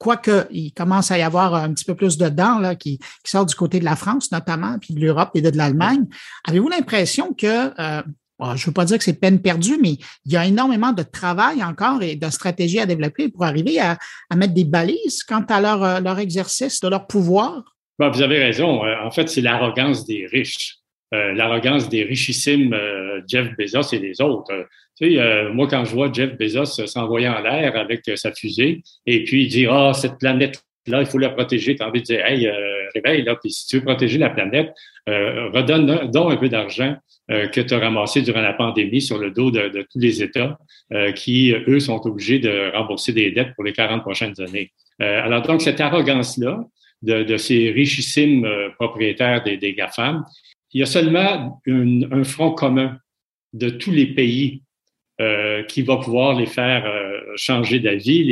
quoique 0.04 0.48
il 0.52 0.74
commence 0.74 1.12
à 1.12 1.18
y 1.18 1.22
avoir 1.22 1.56
un 1.56 1.74
petit 1.74 1.86
peu 1.86 1.96
plus 1.96 2.18
de 2.18 2.28
dents 2.28 2.76
qui, 2.76 2.98
qui 2.98 3.32
sort 3.32 3.46
du 3.46 3.56
côté 3.56 3.80
de 3.80 3.86
la 3.86 3.96
France 3.96 4.34
notamment, 4.34 4.78
puis 4.78 4.94
de 4.94 5.00
l'Europe 5.00 5.32
et 5.34 5.42
de, 5.42 5.58
l'Allemagne. 5.58 6.06
Avez-vous 6.46 6.68
l'impression 6.68 7.34
que, 7.34 7.72
euh, 7.80 8.02
je 8.42 8.46
ne 8.46 8.66
veux 8.66 8.74
pas 8.74 8.84
dire 8.84 8.98
que 8.98 9.04
c'est 9.06 9.14
peine 9.14 9.40
perdue, 9.40 9.78
mais 9.82 9.94
il 10.26 10.34
y 10.34 10.36
a 10.36 10.46
énormément 10.46 10.92
de 10.92 11.04
travail 11.04 11.64
encore 11.64 12.04
et 12.04 12.18
de 12.18 12.30
stratégies 12.30 12.82
à 12.82 12.86
développer 12.86 13.30
pour 13.30 13.46
arriver 13.46 13.80
à, 13.80 13.98
mettre 14.36 14.54
des 14.54 14.66
balises 14.66 15.24
quant 15.24 15.46
à 15.48 15.62
leur, 15.62 15.82
euh, 15.84 16.18
exercice, 16.18 16.82
de 16.82 16.90
leur 16.90 17.08
pouvoir? 17.08 17.64
vous 17.98 18.22
avez 18.22 18.44
raison. 18.44 18.84
Euh, 18.84 18.96
en 19.06 19.12
fait, 19.12 19.30
c'est 19.30 19.40
l'arrogance 19.40 20.06
des 20.06 20.28
riches. 20.30 20.80
L'arrogance 21.14 21.90
des 21.90 22.04
richissimes 22.04 22.76
Jeff 23.28 23.56
Bezos 23.58 23.94
et 23.94 24.00
les 24.00 24.20
autres. 24.20 24.52
Tu 25.00 25.16
sais, 25.16 25.50
moi, 25.54 25.68
quand 25.68 25.86
je 25.86 25.94
vois 25.94 26.12
Jeff 26.12 26.38
Bezos 26.38 26.88
s'envoyer 26.88 27.30
en 27.30 27.40
l'air 27.40 27.76
avec 27.76 28.02
sa 28.16 28.34
fusée 28.34 28.82
et 29.06 29.24
puis 29.24 29.48
dire, 29.48 29.74
ah, 29.74 29.94
cette 29.94 30.18
planète 30.18 30.64
Là, 30.88 31.02
il 31.02 31.06
faut 31.06 31.18
la 31.18 31.30
protéger. 31.30 31.76
Tu 31.76 31.84
as 31.84 31.88
envie 31.88 32.02
de 32.02 32.06
dire, 32.06 32.26
hey, 32.26 32.48
euh, 32.48 32.90
réveille, 32.94 33.24
là, 33.24 33.36
puis 33.36 33.52
si 33.52 33.68
tu 33.68 33.78
veux 33.78 33.84
protéger 33.84 34.18
la 34.18 34.30
planète, 34.30 34.74
euh, 35.08 35.50
redonne 35.50 36.12
donc 36.12 36.32
un 36.32 36.36
peu 36.36 36.50
d'argent 36.50 36.96
euh, 37.32 37.48
que 37.48 37.62
tu 37.62 37.74
as 37.74 37.80
ramassé 37.80 38.22
durant 38.22 38.42
la 38.42 38.54
pandémie 38.54 39.02
sur 39.02 39.18
le 39.18 39.32
dos 39.32 39.50
de, 39.50 39.70
tous 39.92 40.00
les 40.00 40.22
États 40.22 40.58
qui, 41.16 41.56
eux, 41.68 41.80
sont 41.80 42.06
obligés 42.06 42.38
de 42.38 42.72
rembourser 42.72 43.14
des 43.14 43.32
dettes 43.32 43.56
pour 43.56 43.64
les 43.64 43.74
40 43.74 44.04
prochaines 44.04 44.40
années. 44.40 44.72
alors, 45.00 45.42
donc, 45.42 45.62
cette 45.64 45.82
arrogance-là 45.82 46.64
de, 47.02 47.38
ces 47.38 47.72
richissimes 47.72 48.48
propriétaires 48.78 49.42
des, 49.44 49.58
des 49.58 49.74
GAFAM, 49.74 50.24
il 50.74 50.80
y 50.80 50.84
a 50.84 50.88
seulement 50.88 51.62
un 51.68 52.24
front 52.24 52.52
commun 52.52 52.98
de 53.54 53.70
tous 53.70 53.92
les 53.92 54.08
pays 54.08 54.64
euh, 55.22 55.64
qui 55.64 55.84
va 55.84 55.98
pouvoir 55.98 56.36
les 56.36 56.48
faire 56.48 56.86
euh, 56.86 57.20
changer 57.36 57.80
d'avis, 57.80 58.24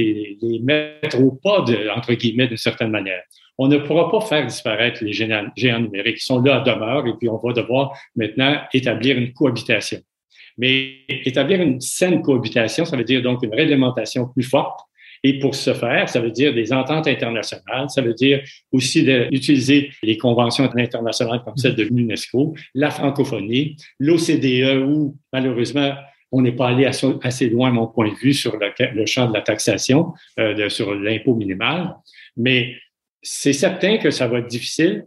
les, 0.41 0.59
mettre 0.63 1.21
au 1.21 1.31
pas, 1.31 1.61
de, 1.61 1.89
entre 1.95 2.13
guillemets, 2.13 2.47
d'une 2.47 2.57
certaine 2.57 2.89
manière. 2.89 3.21
On 3.59 3.67
ne 3.67 3.77
pourra 3.77 4.09
pas 4.09 4.21
faire 4.21 4.47
disparaître 4.47 5.03
les 5.03 5.13
géants, 5.13 5.45
géants 5.55 5.79
numériques. 5.79 6.17
Ils 6.17 6.25
sont 6.25 6.41
là 6.41 6.57
à 6.57 6.61
demeure 6.61 7.05
et 7.05 7.13
puis 7.19 7.29
on 7.29 7.37
va 7.37 7.53
devoir 7.53 7.95
maintenant 8.15 8.59
établir 8.73 9.17
une 9.17 9.31
cohabitation. 9.31 9.99
Mais 10.57 11.05
établir 11.07 11.61
une 11.61 11.79
saine 11.79 12.23
cohabitation, 12.23 12.85
ça 12.85 12.97
veut 12.97 13.03
dire 13.03 13.21
donc 13.21 13.43
une 13.43 13.53
réglementation 13.53 14.27
plus 14.27 14.43
forte. 14.43 14.79
Et 15.23 15.39
pour 15.39 15.53
ce 15.53 15.73
faire, 15.73 16.09
ça 16.09 16.19
veut 16.19 16.31
dire 16.31 16.53
des 16.53 16.73
ententes 16.73 17.07
internationales, 17.07 17.89
ça 17.89 18.01
veut 18.01 18.13
dire 18.13 18.41
aussi 18.71 19.03
d'utiliser 19.03 19.91
les 20.01 20.17
conventions 20.17 20.69
internationales 20.75 21.41
comme 21.45 21.57
celle 21.57 21.75
de 21.75 21.83
l'UNESCO, 21.83 22.55
la 22.73 22.89
francophonie, 22.89 23.77
l'OCDE 23.99 24.83
où 24.83 25.15
malheureusement 25.31 25.93
on 26.31 26.41
n'est 26.41 26.53
pas 26.53 26.69
allé 26.69 26.85
assez 26.85 27.49
loin, 27.49 27.69
à 27.69 27.71
mon 27.71 27.87
point 27.87 28.09
de 28.09 28.15
vue, 28.15 28.33
sur 28.33 28.57
le, 28.57 29.05
champ 29.05 29.27
de 29.27 29.33
la 29.33 29.41
taxation, 29.41 30.13
euh, 30.39 30.69
sur 30.69 30.95
l'impôt 30.95 31.35
minimal. 31.35 31.95
Mais 32.37 32.75
c'est 33.21 33.53
certain 33.53 33.97
que 33.97 34.11
ça 34.11 34.27
va 34.27 34.39
être 34.39 34.47
difficile, 34.47 35.05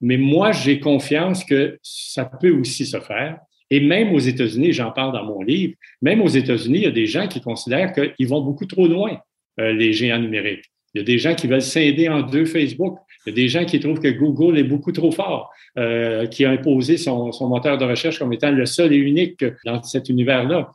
mais 0.00 0.16
moi, 0.16 0.52
j'ai 0.52 0.78
confiance 0.78 1.44
que 1.44 1.78
ça 1.82 2.24
peut 2.26 2.52
aussi 2.52 2.86
se 2.86 3.00
faire. 3.00 3.38
Et 3.70 3.80
même 3.80 4.14
aux 4.14 4.18
États-Unis, 4.18 4.72
j'en 4.72 4.92
parle 4.92 5.12
dans 5.12 5.24
mon 5.24 5.42
livre, 5.42 5.74
même 6.00 6.22
aux 6.22 6.28
États-Unis, 6.28 6.78
il 6.78 6.84
y 6.84 6.86
a 6.86 6.90
des 6.90 7.06
gens 7.06 7.28
qui 7.28 7.40
considèrent 7.40 7.92
qu'ils 7.92 8.28
vont 8.28 8.40
beaucoup 8.40 8.66
trop 8.66 8.86
loin, 8.86 9.18
euh, 9.60 9.72
les 9.72 9.92
géants 9.92 10.18
numériques. 10.18 10.64
Il 10.94 10.98
y 10.98 11.00
a 11.02 11.04
des 11.04 11.18
gens 11.18 11.34
qui 11.34 11.46
veulent 11.46 11.62
scinder 11.62 12.08
en 12.08 12.22
deux 12.22 12.46
Facebook. 12.46 12.98
Il 13.26 13.30
y 13.30 13.32
a 13.32 13.36
des 13.36 13.48
gens 13.48 13.64
qui 13.64 13.78
trouvent 13.78 14.00
que 14.00 14.08
Google 14.08 14.58
est 14.58 14.64
beaucoup 14.64 14.92
trop 14.92 15.10
fort, 15.10 15.50
euh, 15.78 16.26
qui 16.26 16.44
a 16.44 16.50
imposé 16.50 16.96
son, 16.96 17.30
moteur 17.48 17.76
de 17.76 17.84
recherche 17.84 18.18
comme 18.18 18.32
étant 18.32 18.50
le 18.50 18.64
seul 18.64 18.92
et 18.92 18.96
unique 18.96 19.44
dans 19.64 19.82
cet 19.82 20.08
univers-là. 20.08 20.70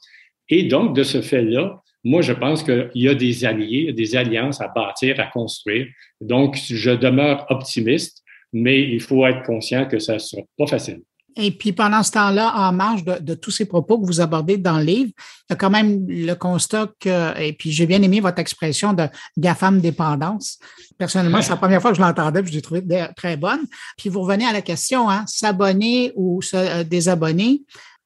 Et 0.50 0.63
donc, 0.63 0.96
de 0.96 1.04
ce 1.04 1.22
fait-là, 1.22 1.82
moi, 2.04 2.22
je 2.22 2.34
pense 2.34 2.63
qu'il 2.63 2.89
y 2.96 3.08
a 3.08 3.15
des 3.15 3.46
alliés, 3.46 3.93
des 3.93 4.15
alliances 4.15 4.62
à 4.62 4.67
bâtir, 4.67 5.19
à 5.19 5.28
construire. 5.28 5.88
Donc, 6.19 6.58
je 6.58 6.91
demeure 6.91 7.46
optimiste, 7.50 8.24
mais 8.52 8.82
il 8.82 9.00
faut 9.00 9.26
être 9.26 9.43
conscient 9.43 9.88
que 9.88 10.00
ça 10.00 10.15
ne 10.15 10.19
sera 10.19 10.41
pas 10.58 10.67
facile. 10.67 11.02
Et 11.36 11.52
puis 11.52 11.74
pendant 11.74 12.04
ce 12.04 12.12
temps-là, 12.12 12.54
en 12.56 12.72
marge 12.72 13.04
de, 13.04 13.34
tous 13.34 13.52
ces 13.52 13.65
propos 13.65 14.00
que 14.00 14.06
vous 14.06 14.22
abordez 14.22 14.58
dans 14.58 14.78
le 14.78 14.84
livre, 14.84 15.12
il 15.17 15.52
y 15.52 15.54
a 15.54 15.56
quand 15.56 15.69
même 15.69 16.06
le 16.08 16.34
constat 16.34 16.89
que, 17.00 17.39
et 17.39 17.54
puis 17.54 17.72
j'ai 17.72 17.86
bien 17.86 18.02
aimé 18.02 18.19
votre 18.19 18.39
expression 18.39 18.93
de 18.93 19.08
GAFAM 19.38 19.82
dépendance. 19.82 20.60
Personnellement, 20.98 21.41
c'est 21.41 21.50
la 21.50 21.58
première 21.58 21.82
fois 21.82 21.91
que 21.91 21.98
je 21.98 22.02
l'entendais, 22.02 22.41
puis 22.41 22.52
je 22.52 22.58
l'ai 22.58 22.62
trouvé 22.62 22.84
très 23.15 23.38
bonne. 23.38 23.62
Puis 23.98 24.10
vous 24.10 24.22
revenez 24.22 24.46
à 24.46 24.54
la 24.54 24.62
question, 24.62 25.10
hein, 25.10 25.24
s'abonner 25.28 26.12
ou 26.15 26.41
se 26.41 26.56
euh, 26.56 26.84
désabonner 26.84 27.63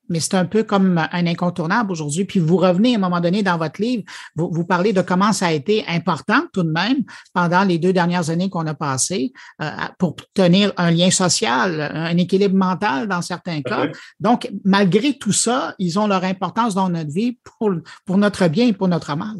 mais 0.10 0.20
c'est 0.20 0.36
un 0.36 0.46
peu 0.46 0.63
comme 0.63 0.98
un 0.98 1.28
incontournable 1.28 1.91
aujourd'hui. 1.91 2.26
Puis 2.26 2.39
vous 2.39 2.58
revenez 2.58 2.93
à 2.93 2.98
un 2.98 3.02
moment 3.02 3.20
donné 3.20 3.43
dans 3.43 3.58
votre 3.58 3.82
livre, 3.82 4.04
vous, 4.36 4.50
vous, 4.52 4.65
parlez 4.65 4.93
de 4.93 5.02
comment 5.02 5.34
ça 5.34 5.48
a 5.48 5.52
été 5.52 5.86
important 5.88 6.43
tout 6.54 6.63
de 6.63 6.72
même 6.72 7.04
pendant 7.34 7.63
les 7.63 7.78
deux 7.78 7.93
dernières 7.93 8.30
années 8.30 8.50
qu'on 8.50 8.65
a 8.67 8.74
passées 8.74 9.34
euh, 9.62 9.70
pour 9.98 10.15
tenir 10.34 10.74
un 10.78 10.91
lien 10.91 11.12
social, 11.12 11.82
un 11.82 12.17
équilibre 12.17 12.56
mental 12.56 13.08
dans 13.08 13.22
certains 13.22 13.62
cas. 13.62 13.88
Donc, 14.20 14.50
malgré 14.63 15.17
tout 15.17 15.32
ça, 15.34 15.76
ils 15.80 16.00
ont 16.00 16.08
leur 16.08 16.24
importance 16.24 16.76
dans 16.76 16.89
notre 16.89 17.12
vie 17.12 17.39
pour, 17.43 17.72
pour 18.06 18.17
notre 18.17 18.48
bien 18.48 18.67
et 18.67 18.74
pour 18.74 18.88
notre 18.88 19.15
mal. 19.15 19.38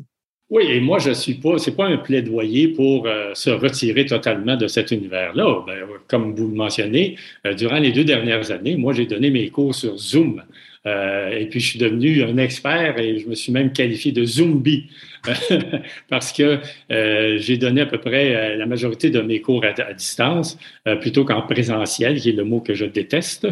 Oui, 0.49 0.63
et 0.69 0.79
moi, 0.79 0.97
je 0.97 1.12
suis 1.12 1.33
pas, 1.33 1.57
c'est 1.57 1.75
pas 1.75 1.88
un 1.88 1.97
plaidoyer 1.97 2.69
pour 2.69 3.05
euh, 3.05 3.33
se 3.33 3.49
retirer 3.49 4.05
totalement 4.05 4.55
de 4.55 4.67
cet 4.67 4.91
univers-là. 4.91 5.63
Ben, 5.67 5.86
comme 6.07 6.33
vous 6.36 6.47
le 6.47 6.55
mentionnez, 6.55 7.17
euh, 7.45 7.53
durant 7.53 7.79
les 7.79 7.91
deux 7.91 8.05
dernières 8.05 8.49
années, 8.51 8.77
moi, 8.77 8.93
j'ai 8.93 9.05
donné 9.05 9.29
mes 9.29 9.49
cours 9.49 9.75
sur 9.75 9.97
Zoom. 9.97 10.41
Euh, 10.88 11.30
et 11.32 11.45
puis, 11.47 11.60
je 11.60 11.67
suis 11.67 11.80
devenu 11.80 12.23
un 12.23 12.38
expert 12.38 12.97
et 12.97 13.19
je 13.19 13.28
me 13.28 13.36
suis 13.36 13.52
même 13.52 13.71
qualifié 13.73 14.12
de 14.12 14.23
Zombie 14.23 14.86
parce 16.10 16.32
que 16.32 16.60
euh, 16.91 17.38
j'ai 17.39 17.58
donné 17.58 17.82
à 17.82 17.86
peu 17.86 17.97
près 17.97 18.36
euh, 18.36 18.56
la 18.56 18.65
majorité 18.65 19.10
de 19.10 19.19
mes 19.21 19.41
cours 19.41 19.65
à, 19.65 19.93
distance 19.93 20.58
plutôt 21.02 21.26
qu'en 21.26 21.41
présentiel, 21.41 22.19
qui 22.19 22.30
est 22.30 22.34
le 22.34 22.43
mot 22.43 22.62
que 22.62 22.73
je 22.73 22.86
déteste. 22.86 23.47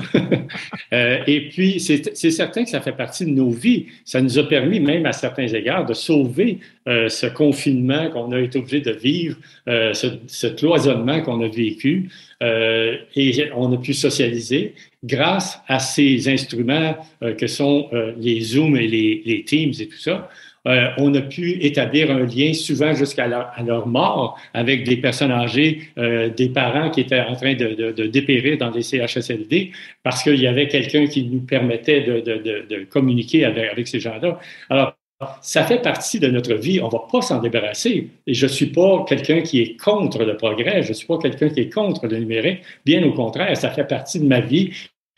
et 0.92 1.50
puis, 1.50 1.80
c'est 1.80 2.32
certain 2.32 2.64
que 2.64 2.70
ça 2.70 2.82
fait 2.82 2.96
partie 2.96 3.26
de 3.26 3.32
nos 3.32 3.50
vies. 3.50 3.88
Ça 4.06 4.22
nous 4.22 4.40
a 4.40 4.48
permis, 4.48 4.80
même 4.80 5.06
à 5.06 5.12
certains 5.12 5.48
égards, 5.48 5.86
de 5.86 5.94
sauver 5.94 6.60
ce 6.86 7.26
confinement 7.26 8.10
qu'on 8.10 8.32
a 8.32 8.40
été 8.40 8.60
obligé 8.60 8.82
de 8.82 8.92
vivre, 8.92 9.38
ce, 9.68 10.08
ce, 10.28 10.48
cloisonnement 10.48 11.22
qu'on 11.22 11.42
a 11.42 11.48
vécu. 11.48 12.10
Et 12.42 13.50
on 13.56 13.74
a 13.74 13.78
pu 13.78 13.94
socialiser 13.94 14.74
grâce 15.06 15.62
à 15.68 15.80
ces 15.80 16.28
instruments 16.28 16.98
euh, 17.22 17.34
que 17.36 17.48
sont 17.48 17.90
euh, 17.94 18.14
les 18.18 18.42
Zoom 18.42 18.76
et 18.76 18.88
les, 18.88 19.44
Teams 19.46 19.74
et 19.80 19.88
tout 19.88 19.98
ça, 19.98 20.30
euh, 20.68 20.88
on 20.98 21.14
a 21.14 21.22
pu 21.22 21.64
établir 21.64 22.10
un 22.10 22.26
lien 22.26 22.54
souvent 22.54 22.94
jusqu'à 22.96 23.28
leur, 23.28 23.88
mort 23.88 24.40
avec 24.54 24.84
des 24.84 24.98
personnes 24.98 25.32
âgées, 25.32 25.90
des 25.96 26.50
parents 26.50 26.90
qui 26.90 27.02
étaient 27.02 27.22
en 27.22 27.36
train 27.36 27.54
de, 27.54 28.08
dépérir 28.08 28.58
dans 28.58 28.72
les 28.72 28.82
CHSLD 28.82 29.72
parce 30.02 30.24
qu'il 30.24 30.42
y 30.42 30.48
avait 30.48 30.68
quelqu'un 30.68 31.06
qui 31.06 31.26
nous 31.26 31.42
permettait 31.42 32.02
de, 32.02 32.84
communiquer 32.86 33.46
avec, 33.46 33.72
avec 33.72 33.88
ces 33.88 34.00
gens-là. 34.00 34.40
Alors, 34.72 34.96
ça 35.42 35.64
fait 35.64 35.82
partie 35.82 36.20
de 36.20 36.28
notre 36.28 36.56
vie. 36.56 36.80
On 36.82 36.88
ne 36.88 36.92
va 36.92 37.04
pas 37.12 37.22
s'en 37.22 37.40
débarrasser. 37.40 38.10
Et 38.28 38.34
je 38.34 38.46
ne 38.46 38.52
suis 38.52 38.68
pas 38.68 39.06
quelqu'un 39.08 39.42
qui 39.42 39.62
est 39.62 39.80
contre 39.80 40.24
le 40.24 40.36
progrès. 40.36 40.84
Je 40.84 40.90
ne 40.90 40.94
suis 40.94 41.08
pas 41.08 41.18
quelqu'un 41.18 41.50
qui 41.50 41.62
est 41.62 41.74
contre 41.74 42.08
le 42.08 42.18
numérique. 42.18 42.60
Bien 42.86 43.04
au 43.04 43.14
contraire, 43.14 43.56
ça 43.56 43.70
fait 43.70 43.86
partie 43.86 44.20
de 44.20 44.26
ma 44.26 44.42
vie. 44.42 44.72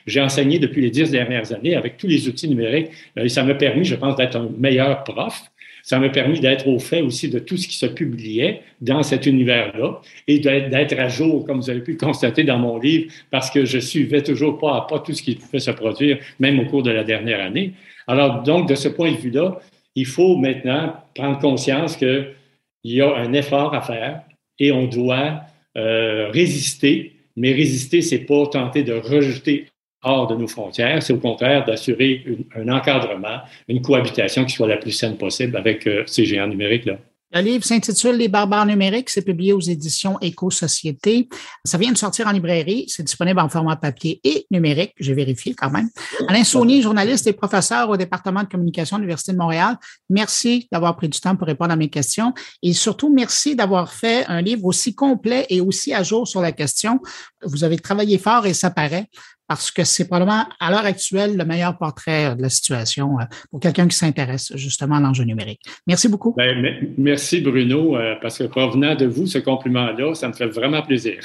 J'ai 0.06 0.22
enseigné 0.22 0.60
depuis 0.60 0.82
les 0.82 0.92
dix 0.92 1.12
dernières 1.12 1.52
années 1.52 1.76
avec 1.76 1.98
tous 1.98 2.08
les 2.08 2.28
outils 2.30 2.48
numériques 2.48 2.92
euh, 3.18 3.26
et 3.26 3.30
ça 3.30 3.44
m'a 3.44 3.56
permis, 3.56 3.84
je 3.84 3.96
pense, 3.96 4.16
d'être 4.16 4.38
un 4.38 4.50
meilleur 4.58 5.04
prof. 5.04 5.42
Ça 5.84 6.00
m'a 6.00 6.10
permis 6.10 6.40
d'être 6.40 6.68
au 6.68 6.80
fait 6.80 7.02
aussi 7.02 7.30
de 7.30 7.40
tout 7.40 7.58
ce 7.58 7.68
qui 7.68 7.76
se 7.76 7.86
publiait 7.86 8.62
dans 8.82 9.04
cet 9.04 9.26
univers-là 9.26 10.02
et 10.28 10.40
d'être 10.40 11.00
à 11.00 11.08
jour, 11.08 11.46
comme 11.46 11.62
vous 11.62 11.70
avez 11.70 11.80
pu 11.80 11.94
le 11.94 11.98
constater 11.98 12.44
dans 12.44 12.58
mon 12.58 12.78
livre, 12.78 13.12
parce 13.32 13.50
que 13.50 13.64
je 13.64 13.80
suivais 13.80 14.22
toujours 14.22 14.58
pas 14.58 14.76
à 14.76 14.82
pas 14.82 15.00
tout 15.00 15.14
ce 15.14 15.24
qui 15.24 15.36
pouvait 15.36 15.60
se 15.60 15.72
produire, 15.72 16.20
même 16.40 16.60
au 16.60 16.66
cours 16.66 16.84
de 16.84 16.92
la 16.92 17.06
dernière 17.06 17.42
année. 17.42 17.74
Alors, 18.06 18.44
donc, 18.44 18.68
de 18.68 18.76
ce 18.76 18.90
point 18.90 19.12
de 19.12 19.18
vue-là, 19.18 19.60
il 19.98 20.06
faut 20.06 20.38
maintenant 20.38 20.94
prendre 21.16 21.40
conscience 21.40 21.98
qu'il 21.98 22.36
y 22.84 23.02
a 23.02 23.16
un 23.16 23.34
effort 23.34 23.74
à 23.74 23.82
faire 23.82 24.22
et 24.60 24.72
on 24.72 24.86
doit 24.86 25.42
euh, 25.76 26.30
résister. 26.30 27.14
Mais 27.36 27.52
résister, 27.52 28.04
c'est 28.04 28.20
pas 28.20 28.46
tenter 28.46 28.84
de 28.84 28.94
rejeter 28.94 29.66
hors 30.04 30.28
de 30.28 30.36
nos 30.36 30.48
frontières. 30.48 31.02
C'est 31.02 31.14
au 31.14 31.18
contraire 31.18 31.66
d'assurer 31.66 32.24
un 32.56 32.70
encadrement, 32.70 33.40
une 33.68 33.82
cohabitation 33.82 34.46
qui 34.46 34.54
soit 34.54 34.68
la 34.68 34.78
plus 34.78 34.92
saine 34.92 35.18
possible 35.18 35.58
avec 35.58 35.88
euh, 35.88 36.04
ces 36.06 36.26
géants 36.26 36.48
numériques-là. 36.48 37.00
Le 37.34 37.42
livre 37.42 37.66
s'intitule 37.66 38.16
Les 38.16 38.30
barbares 38.30 38.66
numériques. 38.66 39.10
C'est 39.10 39.22
publié 39.22 39.52
aux 39.52 39.60
éditions 39.60 40.18
Éco-Société. 40.22 41.28
Ça 41.66 41.78
vient 41.78 41.92
de 41.92 41.98
sortir 41.98 42.26
en 42.28 42.32
librairie. 42.32 42.86
C'est 42.88 43.04
disponible 43.04 43.40
en 43.42 43.50
format 43.50 43.76
papier 43.76 44.22
et 44.24 44.48
numérique. 44.50 44.94
J'ai 44.98 45.14
vérifié 45.14 45.54
quand 45.54 45.70
même. 45.70 45.90
Alain 46.30 46.46
Saunier, 46.46 46.82
journaliste 46.82 47.28
et 47.28 47.34
professeur 47.34 47.90
au 47.90 47.98
département 47.98 48.44
de 48.44 48.48
communication 48.48 48.96
de 48.96 49.02
l'Université 49.02 49.34
de 49.34 49.38
Montréal. 49.38 49.78
Merci 50.10 50.70
d'avoir 50.72 50.96
pris 50.96 51.10
du 51.10 51.20
temps 51.20 51.36
pour 51.36 51.48
répondre 51.48 51.72
à 51.72 51.76
mes 51.76 51.90
questions 51.90 52.34
et 52.64 52.72
surtout 52.72 53.14
merci 53.14 53.58
d'avoir 53.58 53.92
fait 53.92 54.26
un 54.28 54.42
livre 54.42 54.64
aussi 54.64 54.96
complet 54.96 55.46
et 55.50 55.60
aussi 55.60 55.94
à 55.94 56.04
jour 56.04 56.28
sur 56.28 56.40
la 56.40 56.54
question. 56.54 57.02
Vous 57.44 57.66
avez 57.66 57.78
travaillé 57.78 58.18
fort 58.18 58.46
et 58.46 58.54
ça 58.54 58.70
paraît 58.70 59.10
parce 59.48 59.72
que 59.72 59.84
c'est 59.84 60.08
probablement 60.08 60.46
à 60.60 60.72
l'heure 60.72 60.86
actuelle 60.86 61.38
le 61.38 61.46
meilleur 61.46 61.78
portrait 61.78 62.36
de 62.36 62.42
la 62.42 62.50
situation 62.50 63.18
pour 63.50 63.60
quelqu'un 63.60 63.88
qui 63.88 63.96
s'intéresse 63.96 64.52
justement 64.56 64.96
à 64.96 65.00
l'enjeu 65.00 65.24
numérique. 65.24 65.62
Merci 65.86 66.10
beaucoup. 66.10 66.34
Ben, 66.38 66.94
merci 66.98 67.42
Bruno, 67.42 67.98
parce 68.22 68.40
que 68.40 68.44
provenant 68.46 68.96
de 68.96 69.06
vous, 69.06 69.28
ce 69.28 69.38
compliment-là, 69.38 70.16
ça 70.16 70.28
me 70.28 70.34
fait 70.34 70.48
vraiment 70.48 70.82
plaisir. 70.82 71.20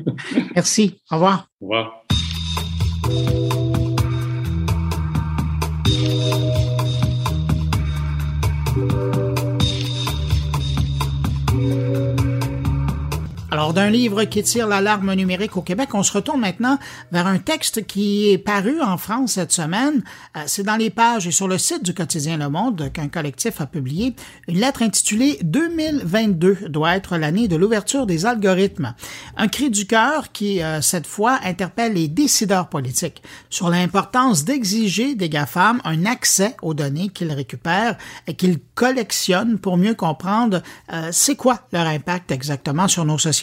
merci. 0.54 1.00
Au 1.10 1.16
revoir. 1.16 1.48
Au 1.60 1.66
revoir. 1.66 2.04
Alors, 13.52 13.74
d'un 13.74 13.90
livre 13.90 14.24
qui 14.24 14.42
tire 14.42 14.66
l'alarme 14.66 15.12
numérique 15.12 15.58
au 15.58 15.60
Québec, 15.60 15.90
on 15.92 16.02
se 16.02 16.14
retourne 16.14 16.40
maintenant 16.40 16.78
vers 17.12 17.26
un 17.26 17.36
texte 17.36 17.86
qui 17.86 18.30
est 18.30 18.38
paru 18.38 18.80
en 18.80 18.96
France 18.96 19.32
cette 19.32 19.52
semaine. 19.52 20.02
Euh, 20.38 20.40
c'est 20.46 20.62
dans 20.62 20.76
les 20.76 20.88
pages 20.88 21.26
et 21.26 21.32
sur 21.32 21.48
le 21.48 21.58
site 21.58 21.84
du 21.84 21.92
quotidien 21.92 22.38
Le 22.38 22.48
Monde 22.48 22.90
qu'un 22.94 23.08
collectif 23.08 23.60
a 23.60 23.66
publié 23.66 24.16
une 24.48 24.58
lettre 24.58 24.80
intitulée 24.80 25.38
2022 25.42 26.70
doit 26.70 26.96
être 26.96 27.18
l'année 27.18 27.46
de 27.46 27.56
l'ouverture 27.56 28.06
des 28.06 28.24
algorithmes. 28.24 28.94
Un 29.36 29.48
cri 29.48 29.68
du 29.68 29.86
cœur 29.86 30.32
qui, 30.32 30.62
euh, 30.62 30.80
cette 30.80 31.06
fois, 31.06 31.38
interpelle 31.44 31.92
les 31.92 32.08
décideurs 32.08 32.70
politiques 32.70 33.22
sur 33.50 33.68
l'importance 33.68 34.46
d'exiger 34.46 35.14
des 35.14 35.28
GAFAM 35.28 35.82
un 35.84 36.06
accès 36.06 36.56
aux 36.62 36.72
données 36.72 37.10
qu'ils 37.10 37.32
récupèrent 37.32 37.98
et 38.26 38.32
qu'ils 38.32 38.60
collectionnent 38.74 39.58
pour 39.58 39.76
mieux 39.76 39.94
comprendre 39.94 40.62
euh, 40.90 41.10
c'est 41.12 41.36
quoi 41.36 41.60
leur 41.70 41.86
impact 41.86 42.32
exactement 42.32 42.88
sur 42.88 43.04
nos 43.04 43.18
sociétés 43.18 43.41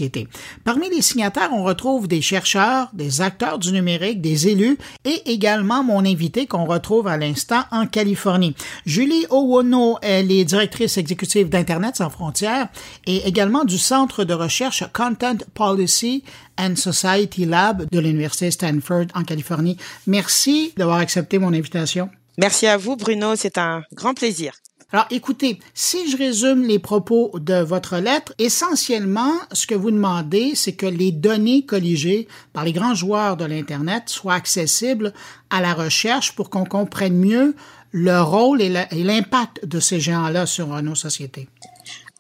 Parmi 0.64 0.90
les 0.90 1.02
signataires, 1.02 1.50
on 1.54 1.64
retrouve 1.64 2.08
des 2.08 2.22
chercheurs, 2.22 2.90
des 2.94 3.22
acteurs 3.22 3.60
du 3.60 3.72
numérique, 3.72 4.22
des 4.22 4.48
élus 4.48 4.78
et 5.06 5.32
également 5.32 5.84
mon 5.84 6.06
invité 6.06 6.46
qu'on 6.46 6.66
retrouve 6.66 7.08
à 7.08 7.18
l'instant 7.18 7.64
en 7.72 7.86
Californie. 7.88 8.56
Julie 8.86 9.26
Owono, 9.30 9.98
elle 10.02 10.32
est 10.32 10.46
directrice 10.46 10.98
exécutive 10.98 11.50
d'Internet 11.50 11.98
sans 11.98 12.10
frontières 12.10 12.68
et 13.06 13.28
également 13.28 13.66
du 13.66 13.78
Centre 13.78 14.24
de 14.24 14.34
recherche 14.34 14.84
Content 14.94 15.38
Policy 15.54 16.24
and 16.58 16.76
Society 16.76 17.46
Lab 17.46 17.88
de 17.90 18.00
l'Université 18.00 18.52
Stanford 18.52 19.06
en 19.16 19.24
Californie. 19.24 19.78
Merci 20.08 20.74
d'avoir 20.78 20.98
accepté 20.98 21.40
mon 21.40 21.54
invitation. 21.54 22.10
Merci 22.38 22.68
à 22.68 22.78
vous, 22.78 22.96
Bruno. 22.96 23.36
C'est 23.36 23.58
un 23.58 23.84
grand 23.94 24.14
plaisir. 24.14 24.54
Alors, 24.92 25.06
écoutez, 25.12 25.60
si 25.76 26.10
je 26.10 26.18
résume 26.18 26.64
les 26.64 26.80
propos 26.80 27.32
de 27.36 27.62
votre 27.62 27.98
lettre, 27.98 28.34
essentiellement, 28.40 29.34
ce 29.52 29.68
que 29.68 29.76
vous 29.76 29.92
demandez, 29.92 30.56
c'est 30.56 30.74
que 30.74 30.88
les 30.88 31.12
données 31.12 31.64
colligées 31.64 32.28
par 32.54 32.66
les 32.66 32.74
grands 32.74 32.96
joueurs 32.96 33.38
de 33.38 33.46
l'Internet 33.46 34.04
soient 34.08 34.34
accessibles 34.34 35.14
à 35.52 35.62
la 35.62 35.76
recherche 35.76 36.36
pour 36.36 36.50
qu'on 36.50 36.66
comprenne 36.66 37.18
mieux 37.18 37.56
le 37.92 38.20
rôle 38.20 38.64
et 38.64 38.70
l'impact 38.70 39.64
de 39.64 39.80
ces 39.80 40.00
géants-là 40.00 40.48
sur 40.48 40.68
nos 40.82 40.96
sociétés. 40.96 41.48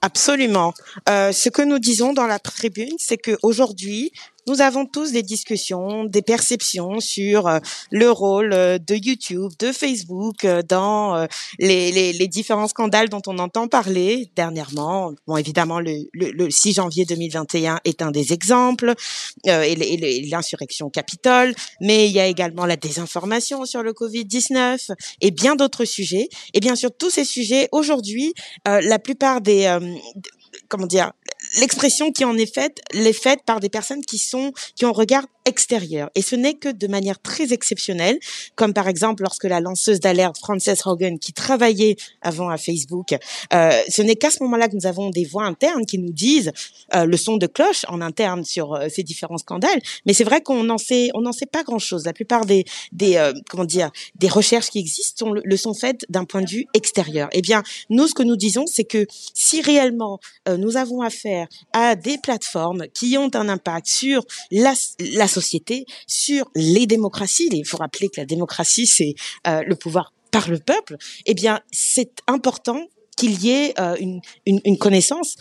Absolument. 0.01 0.73
Euh, 1.09 1.31
ce 1.31 1.49
que 1.49 1.61
nous 1.61 1.79
disons 1.79 2.13
dans 2.13 2.27
la 2.27 2.39
tribune, 2.39 2.95
c'est 2.99 3.17
qu'aujourd'hui, 3.17 4.11
nous 4.49 4.61
avons 4.61 4.87
tous 4.87 5.11
des 5.11 5.21
discussions, 5.21 6.05
des 6.05 6.23
perceptions 6.23 6.99
sur 6.99 7.47
euh, 7.47 7.59
le 7.91 8.09
rôle 8.09 8.51
euh, 8.51 8.79
de 8.79 8.95
YouTube, 8.95 9.51
de 9.59 9.71
Facebook 9.71 10.43
euh, 10.43 10.63
dans 10.67 11.27
les, 11.59 11.91
les, 11.91 12.13
les, 12.13 12.27
différents 12.27 12.67
scandales 12.67 13.09
dont 13.09 13.21
on 13.27 13.37
entend 13.37 13.67
parler 13.67 14.31
dernièrement. 14.35 15.13
Bon, 15.27 15.37
évidemment, 15.37 15.79
le, 15.79 16.09
le, 16.13 16.49
6 16.49 16.73
janvier 16.73 17.05
2021 17.05 17.79
est 17.85 18.01
un 18.01 18.09
des 18.11 18.33
exemples, 18.33 18.95
et 19.45 20.25
l'insurrection 20.31 20.89
Capitole, 20.89 21.53
mais 21.79 22.07
il 22.07 22.11
y 22.11 22.19
a 22.19 22.25
également 22.25 22.65
la 22.65 22.75
désinformation 22.75 23.65
sur 23.65 23.83
le 23.83 23.93
Covid-19 23.93 24.91
et 25.21 25.31
bien 25.31 25.55
d'autres 25.55 25.85
sujets. 25.85 26.29
Et 26.53 26.59
bien 26.59 26.75
sûr, 26.75 26.89
tous 26.97 27.09
ces 27.11 27.25
sujets, 27.25 27.69
aujourd'hui, 27.71 28.33
la 28.65 28.99
plupart 28.99 29.41
des 29.41 29.67
comment 30.69 30.87
dire, 30.87 31.11
l'expression 31.59 32.11
qui 32.11 32.25
en 32.25 32.37
est 32.37 32.53
faite, 32.53 32.79
l'est 32.93 33.13
faite 33.13 33.43
par 33.45 33.59
des 33.59 33.69
personnes 33.69 34.01
qui 34.01 34.17
sont, 34.17 34.53
qui 34.75 34.85
ont 34.85 34.89
un 34.89 34.93
regard 34.93 35.25
extérieur. 35.49 36.09
Et 36.15 36.21
ce 36.21 36.35
n'est 36.35 36.53
que 36.53 36.69
de 36.69 36.87
manière 36.87 37.19
très 37.19 37.51
exceptionnelle, 37.51 38.17
comme 38.55 38.73
par 38.73 38.87
exemple 38.87 39.23
lorsque 39.23 39.43
la 39.43 39.59
lanceuse 39.59 39.99
d'alerte 39.99 40.37
Frances 40.37 40.69
Hogan, 40.85 41.19
qui 41.19 41.33
travaillait 41.33 41.97
avant 42.21 42.49
à 42.49 42.57
Facebook, 42.57 43.15
euh, 43.53 43.71
ce 43.89 44.01
n'est 44.01 44.15
qu'à 44.15 44.29
ce 44.29 44.41
moment-là 44.43 44.69
que 44.69 44.75
nous 44.75 44.85
avons 44.85 45.09
des 45.09 45.25
voix 45.25 45.45
internes 45.45 45.85
qui 45.85 45.97
nous 45.97 46.13
disent 46.13 46.51
euh, 46.95 47.05
le 47.05 47.17
son 47.17 47.37
de 47.37 47.47
cloche 47.47 47.83
en 47.89 47.99
interne 47.99 48.45
sur 48.45 48.73
euh, 48.73 48.87
ces 48.89 49.03
différents 49.03 49.37
scandales. 49.37 49.81
Mais 50.05 50.13
c'est 50.13 50.23
vrai 50.23 50.41
qu'on 50.41 50.63
n'en 50.63 50.77
sait, 50.77 51.09
on 51.15 51.21
n'en 51.21 51.31
sait 51.31 51.47
pas 51.47 51.63
grand-chose. 51.63 52.05
La 52.05 52.13
plupart 52.13 52.45
des, 52.45 52.63
comment 53.49 53.65
dire, 53.65 53.89
des 54.15 54.29
recherches 54.29 54.69
qui 54.69 54.79
existent 54.79 55.25
sont, 55.25 55.33
le, 55.33 55.57
sont 55.57 55.73
faites 55.73 56.05
d'un 56.09 56.25
point 56.25 56.41
de 56.41 56.49
vue 56.49 56.65
extérieur. 56.73 57.27
Eh 57.31 57.41
bien, 57.41 57.63
nous, 57.89 58.07
ce 58.07 58.13
que 58.13 58.23
nous 58.23 58.37
disons, 58.37 58.65
c'est 58.67 58.83
que 58.83 59.07
si 59.33 59.61
réellement 59.61 60.19
nous 60.47 60.77
avons 60.77 61.01
affaire 61.01 61.47
à 61.73 61.95
des 61.95 62.17
plateformes 62.17 62.85
qui 62.93 63.17
ont 63.17 63.31
un 63.33 63.49
impact 63.49 63.87
sur 63.87 64.23
la, 64.51 64.73
la 64.99 65.27
société, 65.27 65.38
sur 66.07 66.49
les 66.55 66.87
démocraties. 66.87 67.49
Il 67.51 67.65
faut 67.65 67.77
rappeler 67.77 68.09
que 68.09 68.19
la 68.19 68.25
démocratie, 68.25 68.87
c'est 68.87 69.15
euh, 69.47 69.63
le 69.65 69.75
pouvoir 69.75 70.13
par 70.31 70.49
le 70.49 70.59
peuple. 70.59 70.97
Eh 71.25 71.33
bien, 71.33 71.61
c'est 71.71 72.11
important 72.27 72.87
qu'il 73.17 73.43
y 73.43 73.49
ait 73.51 73.73
euh, 73.79 73.95
une, 73.99 74.21
une, 74.45 74.77
connaissance, 74.77 75.35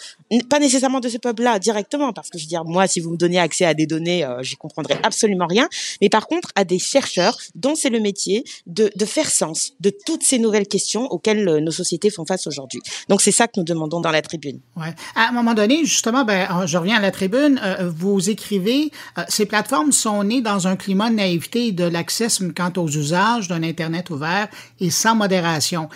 pas 0.49 0.59
nécessairement 0.59 1.01
de 1.01 1.09
ce 1.09 1.19
peuple-là 1.19 1.59
directement, 1.59 2.13
parce 2.13 2.31
que 2.31 2.39
je 2.39 2.45
veux 2.45 2.49
dire, 2.49 2.65
moi, 2.65 2.87
si 2.87 3.01
vous 3.01 3.11
me 3.11 3.17
donnez 3.17 3.39
accès 3.39 3.65
à 3.65 3.75
des 3.75 3.87
données, 3.87 4.25
euh, 4.25 4.43
j'y 4.43 4.57
comprendrai 4.57 4.97
absolument 5.03 5.47
rien, 5.47 5.69
mais 6.01 6.09
par 6.09 6.27
contre 6.27 6.51
à 6.55 6.65
des 6.65 6.79
chercheurs 6.79 7.39
dont 7.55 7.75
c'est 7.75 7.91
le 7.91 8.01
métier 8.01 8.45
de, 8.67 8.91
faire 9.05 9.31
sens 9.31 9.73
de 9.81 9.91
toutes 9.91 10.23
ces 10.23 10.39
nouvelles 10.39 10.69
questions 10.69 11.07
auxquelles 11.07 11.49
euh, 11.49 11.61
nos 11.61 11.71
sociétés 11.71 12.11
font 12.11 12.27
face 12.27 12.47
aujourd'hui. 12.47 12.81
Donc 13.09 13.23
c'est 13.23 13.33
ça 13.33 13.47
que 13.47 13.53
nous 13.57 13.65
demandons 13.65 14.01
dans 14.01 14.11
la 14.11 14.23
tribune. 14.23 14.61
Ouais. 14.77 14.95
À 15.15 15.29
un 15.29 15.33
moment 15.33 15.55
donné, 15.55 15.85
justement, 15.85 16.25
ben, 16.25 16.67
je 16.67 16.77
reviens 16.77 16.97
à 16.97 17.01
la 17.01 17.11
tribune, 17.11 17.61
vous 17.97 18.29
écrivez, 18.29 18.91
ces 19.29 19.47
plateformes 19.47 19.93
sont 19.93 20.25
nées 20.25 20.41
dans 20.41 20.67
un 20.67 20.77
climat 20.77 21.11
de 21.11 21.17
naïveté 21.17 21.69
et 21.69 21.73
de 21.73 21.85
laxisme 21.85 22.53
quant 22.53 22.73
aux 22.77 22.89
usages 22.89 23.49
d'un 23.49 23.63
Internet 23.63 24.11
ouvert 24.11 24.49
et 24.81 24.91
sans 24.91 25.15
modération. 25.15 25.89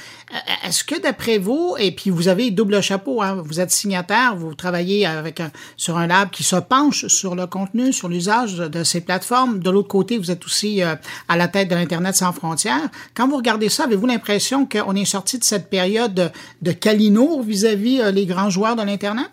Est-ce 0.65 0.85
que 0.85 1.01
d'après 1.01 1.39
vous, 1.39 1.77
et 1.79 1.93
puis 1.93 2.11
vous 2.11 2.29
avez 2.29 2.51
double 2.51 2.81
chapeau. 2.81 3.23
Hein. 3.23 3.43
Vous 3.45 3.61
êtes 3.61 3.71
signataire, 3.71 4.22
vous 4.31 4.55
travaillez 4.55 5.07
sur 5.77 5.99
un 5.99 6.07
lab 6.07 6.31
qui 6.31 6.45
se 6.45 6.57
penche 6.57 7.07
sur 7.09 7.35
le 7.35 7.47
contenu, 7.47 7.93
sur 7.93 8.09
l'usage 8.09 8.57
de, 8.57 8.85
ces 8.85 9.01
plateformes. 9.01 9.59
De 9.59 9.71
l'autre 9.71 9.89
côté, 9.89 10.19
vous 10.19 10.31
êtes 10.31 10.45
aussi 10.45 10.83
euh, 10.83 10.95
à 11.29 11.37
la 11.37 11.49
tête 11.49 11.69
de 11.69 11.75
l'Internet 11.75 12.15
sans 12.15 12.33
frontières. 12.33 12.89
Quand 13.15 13.29
vous 13.29 13.37
regardez 13.37 13.69
ça, 13.69 13.85
avez-vous 13.85 14.07
l'impression 14.07 14.67
qu'on 14.67 14.95
est 14.95 15.05
sorti 15.05 15.39
de 15.39 15.45
cette 15.45 15.69
période 15.69 16.15
de, 16.15 16.29
de 16.63 16.73
Calino 16.73 17.43
vis-à-vis 17.43 18.01
euh, 18.01 18.11
les 18.11 18.27
grands 18.27 18.51
joueurs 18.51 18.77
de 18.77 18.83
l'Internet? 18.83 19.31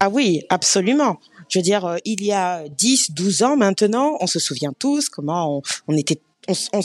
Ah 0.00 0.08
oui, 0.08 0.42
absolument. 0.48 1.18
Je 1.48 1.58
veux 1.58 1.62
dire, 1.62 1.84
euh, 1.84 1.96
il 2.04 2.24
y 2.24 2.32
a 2.32 2.68
10, 2.68 3.12
12 3.12 3.42
ans 3.42 3.56
maintenant, 3.56 4.16
on 4.20 4.26
se 4.26 4.38
souvient 4.38 4.72
tous 4.78 5.08
comment 5.08 5.62
on 5.88 5.96
était 5.96 6.20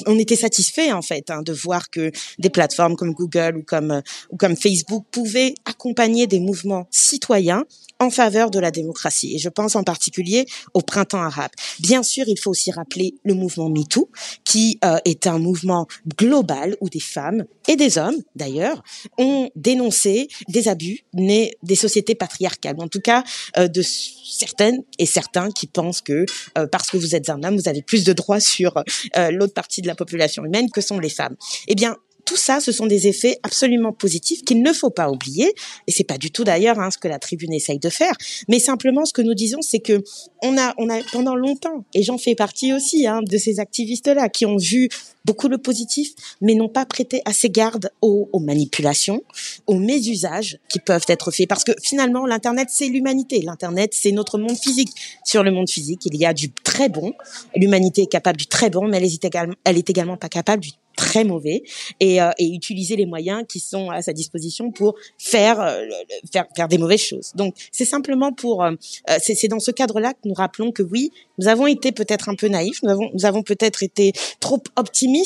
on, 0.06 0.20
était 0.20 0.36
satisfait 0.36 0.92
en 0.92 1.02
fait 1.02 1.30
hein, 1.30 1.42
de 1.42 1.54
voir 1.54 1.90
que 1.90 2.12
des 2.38 2.50
plateformes 2.50 2.96
comme 2.96 3.14
Google 3.14 3.58
ou 3.58 3.64
comme 3.64 4.02
ou 4.30 4.38
comme 4.38 4.56
Facebook 4.56 5.06
pouvaient 5.12 5.56
accompagner 5.66 6.28
des 6.28 6.40
mouvements 6.40 6.88
citoyens 6.92 7.66
en 8.00 8.10
faveur 8.10 8.50
de 8.50 8.60
la 8.60 8.72
démocratie. 8.72 9.36
Et 9.36 9.40
je 9.40 9.50
pense 9.50 9.76
en 9.76 9.84
particulier 9.84 10.46
au 10.74 10.82
printemps 10.82 11.22
arabe. 11.22 11.52
Bien 11.80 12.04
sûr, 12.04 12.26
il 12.28 12.40
faut 12.40 12.52
aussi 12.52 12.72
rappeler 12.72 13.16
le 13.24 13.34
mouvement 13.34 13.70
MeToo, 13.70 14.10
qui 14.46 14.80
euh, 14.84 14.98
est 15.06 15.28
un 15.28 15.40
mouvement 15.40 15.88
global 16.18 16.76
où 16.82 16.90
des 16.90 17.00
femmes 17.00 17.46
et 17.68 17.76
des 17.76 17.98
hommes, 17.98 18.18
d'ailleurs, 18.36 18.84
ont 19.18 19.50
dénoncé 19.56 20.28
des 20.48 20.68
abus 20.68 21.06
nés 21.14 21.58
des 21.64 21.76
sociétés 21.76 22.16
patriarcales, 22.16 22.78
en 22.80 22.88
tout 22.88 23.02
cas 23.02 23.24
euh, 23.58 23.68
de 23.68 23.82
certaines 23.82 24.84
et 24.98 25.06
certains 25.06 25.52
qui 25.52 25.68
pensent 25.68 26.02
que 26.02 26.26
euh, 26.58 26.68
parce 26.68 26.90
que 26.90 26.98
vous 26.98 27.16
êtes 27.16 27.30
un 27.30 27.44
homme, 27.44 27.58
vous 27.58 27.70
avez 27.70 27.82
plus 27.82 28.04
de 28.04 28.14
droits 28.14 28.40
sur 28.40 28.84
l'autre 29.32 29.54
partie 29.54 29.82
de 29.82 29.88
la 29.88 29.96
population 29.96 30.46
humaine 30.46 30.70
que 30.72 30.82
sont 30.82 31.00
les 31.00 31.10
femmes. 31.10 31.36
Eh 31.68 31.76
bien, 31.76 31.98
tout 32.30 32.36
ça, 32.36 32.60
ce 32.60 32.72
sont 32.72 32.86
des 32.86 33.08
effets 33.08 33.40
absolument 33.42 33.92
positifs 33.92 34.44
qu'il 34.44 34.62
ne 34.62 34.72
faut 34.72 34.92
pas 34.92 35.10
oublier. 35.10 35.52
Et 35.88 35.92
c'est 35.92 36.04
pas 36.04 36.20
du 36.20 36.30
tout 36.30 36.44
d'ailleurs 36.44 36.80
hein, 36.80 36.92
ce 36.92 37.00
que 37.00 37.08
la 37.08 37.18
tribune 37.18 37.52
essaye 37.52 37.80
de 37.80 37.90
faire. 37.90 38.14
Mais 38.48 38.60
simplement, 38.60 39.04
ce 39.06 39.14
que 39.14 39.24
nous 39.24 39.34
disons, 39.34 39.64
c'est 39.64 39.80
que 39.80 40.04
on 40.44 40.56
a, 40.56 40.76
on 40.78 40.92
a 40.92 41.02
pendant 41.12 41.36
longtemps, 41.36 41.86
et 41.96 42.04
j'en 42.04 42.20
fais 42.20 42.36
partie 42.36 42.72
aussi 42.72 43.08
hein, 43.08 43.22
de 43.24 43.38
ces 43.40 43.60
activistes-là 43.60 44.30
qui 44.30 44.46
ont 44.46 44.58
vu 44.58 44.90
beaucoup 45.26 45.48
le 45.48 45.58
positif, 45.58 46.14
mais 46.42 46.56
n'ont 46.56 46.70
pas 46.70 46.86
prêté 46.86 47.22
assez 47.26 47.50
garde 47.50 47.92
aux, 48.02 48.30
aux, 48.32 48.40
manipulations, 48.40 49.22
aux 49.68 49.76
mésusages 49.76 50.60
qui 50.70 50.80
peuvent 50.80 51.06
être 51.08 51.32
faits. 51.32 51.48
Parce 51.48 51.64
que 51.64 51.72
finalement, 51.82 52.26
l'Internet, 52.26 52.70
c'est 52.72 52.88
l'humanité. 52.88 53.42
L'Internet, 53.42 53.94
c'est 53.94 54.12
notre 54.12 54.38
monde 54.38 54.58
physique. 54.58 54.90
Sur 55.24 55.44
le 55.44 55.52
monde 55.52 55.70
physique, 55.70 56.02
il 56.06 56.16
y 56.16 56.26
a 56.26 56.34
du 56.34 56.52
très 56.52 56.90
bon. 56.90 57.14
L'humanité 57.56 58.04
est 58.04 58.12
capable 58.12 58.38
du 58.38 58.48
très 58.48 58.70
bon, 58.70 58.88
mais 58.88 58.98
elle 58.98 59.06
est 59.06 59.26
également, 59.26 59.56
elle 59.64 59.78
est 59.78 59.90
également 59.90 60.18
pas 60.18 60.30
capable 60.30 60.64
du 60.64 60.72
très 61.00 61.24
mauvais 61.24 61.64
et, 62.02 62.22
euh, 62.22 62.30
et 62.38 62.54
utiliser 62.54 62.98
les 62.98 63.06
moyens 63.06 63.44
qui 63.48 63.62
sont 63.62 63.90
à 63.90 64.02
sa 64.02 64.12
disposition 64.12 64.70
pour 64.70 64.96
faire 65.18 65.62
euh, 65.62 65.86
faire, 66.32 66.46
faire 66.56 66.68
des 66.68 66.78
mauvaises 66.78 67.02
choses. 67.02 67.32
Donc 67.36 67.56
c'est 67.72 67.86
simplement 67.86 68.34
pour 68.34 68.64
euh, 68.66 68.74
c'est 69.22 69.48
dans 69.48 69.62
ce 69.62 69.72
cadre-là 69.72 70.14
que 70.14 70.28
nous 70.28 70.34
rappelons 70.34 70.74
que 70.74 70.84
oui, 70.84 71.12
nous 71.38 71.48
avons 71.48 71.68
été 71.68 71.94
peut-être 71.94 72.28
un 72.28 72.36
peu 72.36 72.50
naïfs, 72.50 72.84
nous 72.84 72.90
avons 72.90 73.10
nous 73.14 73.26
avons 73.26 73.44
peut-être 73.44 73.82
été 73.82 74.12
trop 74.42 74.62
optimistes, 74.76 75.19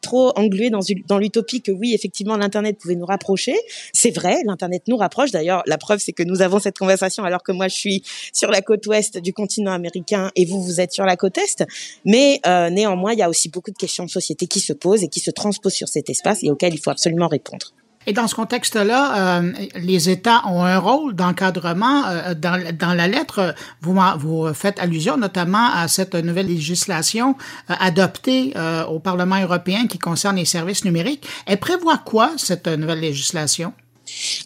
trop 0.00 0.32
englués 0.36 0.70
dans 0.70 1.18
l'utopie 1.18 1.62
que 1.62 1.72
oui, 1.72 1.94
effectivement 1.94 2.36
l'internet 2.36 2.78
pouvait 2.78 2.96
nous 2.96 3.06
rapprocher. 3.06 3.56
C'est 3.92 4.10
vrai, 4.10 4.42
l'internet 4.44 4.82
nous 4.88 4.96
rapproche. 4.96 5.30
D'ailleurs, 5.30 5.62
la 5.66 5.78
preuve 5.78 5.98
c'est 5.98 6.12
que 6.12 6.22
nous 6.22 6.42
avons 6.42 6.58
cette 6.58 6.78
conversation 6.78 7.24
alors 7.24 7.42
que 7.42 7.52
moi 7.52 7.68
je 7.68 7.74
suis 7.74 8.02
sur 8.32 8.50
la 8.50 8.62
côte 8.62 8.86
ouest 8.86 9.18
du 9.18 9.32
continent 9.32 9.72
américain 9.72 10.30
et 10.36 10.44
vous 10.44 10.62
vous 10.62 10.80
êtes 10.80 10.92
sur 10.92 11.04
la 11.04 11.16
côte 11.16 11.38
est. 11.38 11.64
Mais 12.04 12.40
néanmoins, 12.70 13.12
il 13.12 13.18
y 13.18 13.22
a 13.22 13.28
aussi 13.28 13.48
beaucoup 13.48 13.70
de 13.70 13.78
questions 13.78 14.04
de 14.04 14.10
société 14.10 14.46
qui 14.46 14.60
se 14.60 14.72
posent 14.72 15.02
et 15.02 15.08
qui 15.08 15.20
se 15.20 15.30
transposent 15.30 15.74
sur 15.74 15.88
cet 15.88 16.10
espace 16.10 16.42
et 16.42 16.50
auxquels 16.50 16.74
il 16.74 16.80
faut 16.80 16.90
absolument 16.90 17.28
répondre. 17.28 17.72
Et 18.08 18.14
dans 18.14 18.26
ce 18.26 18.34
contexte-là, 18.34 19.42
euh, 19.42 19.52
les 19.74 20.08
États 20.08 20.40
ont 20.46 20.62
un 20.64 20.78
rôle 20.78 21.14
d'encadrement. 21.14 22.06
Euh, 22.06 22.32
dans, 22.32 22.58
dans, 22.74 22.94
la 22.94 23.06
lettre, 23.06 23.54
vous, 23.82 24.00
vous 24.16 24.54
faites 24.54 24.78
allusion 24.78 25.18
notamment 25.18 25.70
à 25.74 25.88
cette 25.88 26.14
nouvelle 26.14 26.46
législation 26.46 27.36
euh, 27.68 27.74
adoptée 27.78 28.54
au 28.88 28.98
Parlement 28.98 29.38
européen 29.38 29.86
qui 29.86 29.98
concerne 29.98 30.36
les 30.36 30.46
services 30.46 30.86
numériques. 30.86 31.28
Elle 31.44 31.58
prévoit 31.58 31.98
quoi, 31.98 32.30
cette 32.38 32.66
nouvelle 32.66 33.00
législation? 33.00 33.74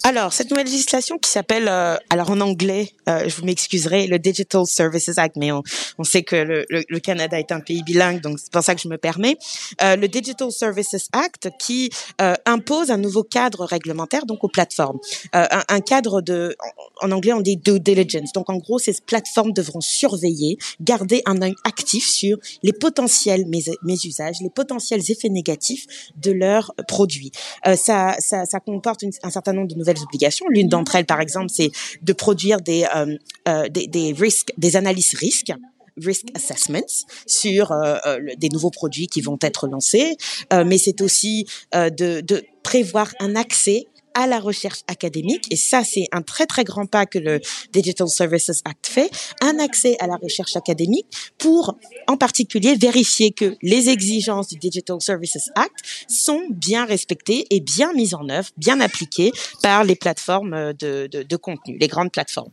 Alors, 0.05 0.33
cette 0.33 0.51
nouvelle 0.51 0.67
législation 0.67 1.19
qui 1.19 1.31
s'appelle, 1.31 1.69
euh, 1.69 1.97
alors 2.11 2.31
en 2.31 2.41
anglais, 2.41 2.93
euh, 3.09 3.29
je 3.29 3.37
vous 3.37 3.45
m'excuserai, 3.45 4.07
le 4.07 4.19
Digital 4.19 4.67
Services 4.67 5.19
Act, 5.19 5.37
mais 5.37 5.53
on, 5.53 5.63
on 5.99 6.05
sait 6.05 6.23
que 6.23 6.37
le, 6.37 6.67
le, 6.69 7.01
Canada 7.01 7.39
est 7.39 7.53
un 7.53 7.61
pays 7.61 7.83
bilingue, 7.83 8.21
donc 8.21 8.39
c'est 8.39 8.53
pour 8.53 8.63
ça 8.63 8.75
que 8.75 8.81
je 8.81 8.89
me 8.89 8.99
permets. 8.99 9.37
Euh, 9.83 9.97
le 9.97 10.09
Digital 10.09 10.51
Services 10.53 11.09
Act 11.13 11.51
qui 11.59 11.91
euh, 12.21 12.35
impose 12.47 12.91
un 12.91 12.97
nouveau 12.97 13.23
cadre 13.23 13.65
réglementaire 13.65 14.27
donc 14.27 14.45
aux 14.45 14.49
plateformes, 14.49 14.99
euh, 15.35 15.47
un, 15.51 15.63
un, 15.69 15.81
cadre 15.81 16.21
de, 16.21 16.57
en, 17.01 17.11
anglais 17.11 17.33
on 17.33 17.41
dit 17.41 17.57
due 17.57 17.81
diligence. 17.81 18.33
Donc 18.33 18.51
en 18.51 18.57
gros, 18.57 18.79
ces 18.79 18.95
plateformes 19.05 19.53
devront 19.53 19.81
surveiller, 19.81 20.59
garder 20.81 21.23
un 21.27 21.43
œil 21.43 21.55
actif 21.65 22.09
sur 22.09 22.39
les 22.63 22.73
potentiels 22.73 23.47
mésusages, 23.83 24.37
les 24.41 24.51
potentiels 24.51 25.03
effets 25.09 25.29
négatifs 25.29 25.87
de 26.17 26.33
leurs 26.33 26.75
produits. 26.89 27.33
ça, 27.77 28.17
ça, 28.19 28.45
ça 28.45 28.61
comporte 28.61 29.03
une, 29.03 29.13
un 29.23 29.31
certain 29.31 29.52
nombre 29.53 29.69
de 29.69 29.75
nouvelles 29.75 30.03
obligations. 30.03 30.47
L'une 30.49 30.69
d'entre 30.69 30.97
elles, 30.97 31.07
par 31.07 31.21
exemple, 31.21 31.51
c'est 31.51 31.71
de 32.03 32.13
produire 32.13 32.61
des, 32.61 32.85
euh, 32.95 33.17
euh, 33.49 33.69
des, 33.69 34.15
risques, 34.19 34.53
des 34.59 34.77
analyses 34.77 35.15
risques 35.15 35.53
risk 35.99 36.29
assessments 36.35 37.05
sur 37.27 37.71
euh, 37.71 37.99
des 38.39 38.49
nouveaux 38.49 38.71
produits 38.71 39.09
qui 39.09 39.21
vont 39.21 39.37
être 39.43 39.69
lancés, 39.69 40.17
mais 40.51 40.79
c'est 40.79 41.03
aussi 41.03 41.47
de 41.75 42.43
prévoir 42.63 43.13
un 43.21 43.37
accès 43.37 43.89
à 44.15 44.27
la 44.27 44.39
recherche 44.41 44.81
académique, 44.89 45.47
et 45.51 45.57
ça 45.57 45.85
c'est 45.85 46.07
un 46.13 46.23
très 46.23 46.47
très 46.47 46.65
grand 46.65 46.87
pas 46.87 47.07
que 47.07 47.19
le 47.19 47.41
Digital 47.73 48.09
Services 48.09 48.63
Act 48.65 48.87
fait, 48.87 49.11
un 49.41 49.59
accès 49.59 49.97
à 50.01 50.07
la 50.07 50.17
recherche 50.17 50.57
académique 50.57 51.07
pour 51.39 51.77
en 52.07 52.17
particulier 52.17 52.75
vérifier 52.77 53.33
que 53.33 53.57
les 53.63 53.89
exigences 53.89 54.49
du 54.49 54.57
Digital 54.57 55.01
Services 55.01 55.51
Act 55.55 55.75
sont 56.09 56.43
bien 56.51 56.85
respectées 56.85 57.47
et 57.51 57.61
bien 57.61 57.93
mises 57.93 58.15
en 58.15 58.29
œuvre, 58.29 58.49
bien 58.57 58.81
appliquées 58.81 59.33
par 59.63 59.85
les 59.85 59.97
plateformes 59.97 60.73
de, 60.75 61.09
de, 61.11 61.23
de 61.23 61.37
contenu, 61.37 61.79
les 61.79 61.89
grandes 61.89 62.13
plateformes. 62.13 62.51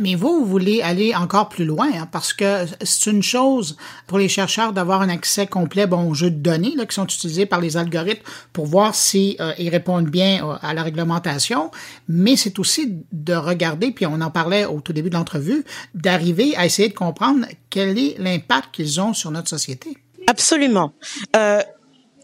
Mais 0.00 0.14
vous, 0.14 0.38
vous 0.40 0.46
voulez 0.46 0.80
aller 0.80 1.14
encore 1.14 1.50
plus 1.50 1.64
loin, 1.66 1.88
hein, 1.94 2.08
parce 2.10 2.32
que 2.32 2.64
c'est 2.82 3.10
une 3.10 3.22
chose 3.22 3.76
pour 4.06 4.18
les 4.18 4.28
chercheurs 4.28 4.72
d'avoir 4.72 5.02
un 5.02 5.10
accès 5.10 5.46
complet 5.46 5.86
bon, 5.86 6.08
aux 6.08 6.14
jeux 6.14 6.30
de 6.30 6.38
données 6.38 6.74
là, 6.76 6.86
qui 6.86 6.94
sont 6.94 7.04
utilisés 7.04 7.44
par 7.44 7.60
les 7.60 7.76
algorithmes 7.76 8.22
pour 8.52 8.66
voir 8.66 8.94
si 8.94 9.36
euh, 9.40 9.52
répondent 9.58 10.08
bien 10.08 10.46
euh, 10.46 10.56
à 10.62 10.72
la 10.72 10.82
réglementation, 10.82 11.70
mais 12.08 12.36
c'est 12.36 12.58
aussi 12.58 13.02
de 13.12 13.34
regarder, 13.34 13.90
puis 13.90 14.06
on 14.06 14.20
en 14.20 14.30
parlait 14.30 14.64
au 14.64 14.80
tout 14.80 14.94
début 14.94 15.10
de 15.10 15.14
l'entrevue, 15.14 15.64
d'arriver 15.94 16.56
à 16.56 16.64
essayer 16.64 16.88
de 16.88 16.94
comprendre 16.94 17.46
quel 17.68 17.98
est 17.98 18.16
l'impact 18.18 18.74
qu'ils 18.74 19.00
ont 19.00 19.12
sur 19.12 19.30
notre 19.30 19.50
société. 19.50 19.98
Absolument. 20.26 20.94
Euh, 21.36 21.60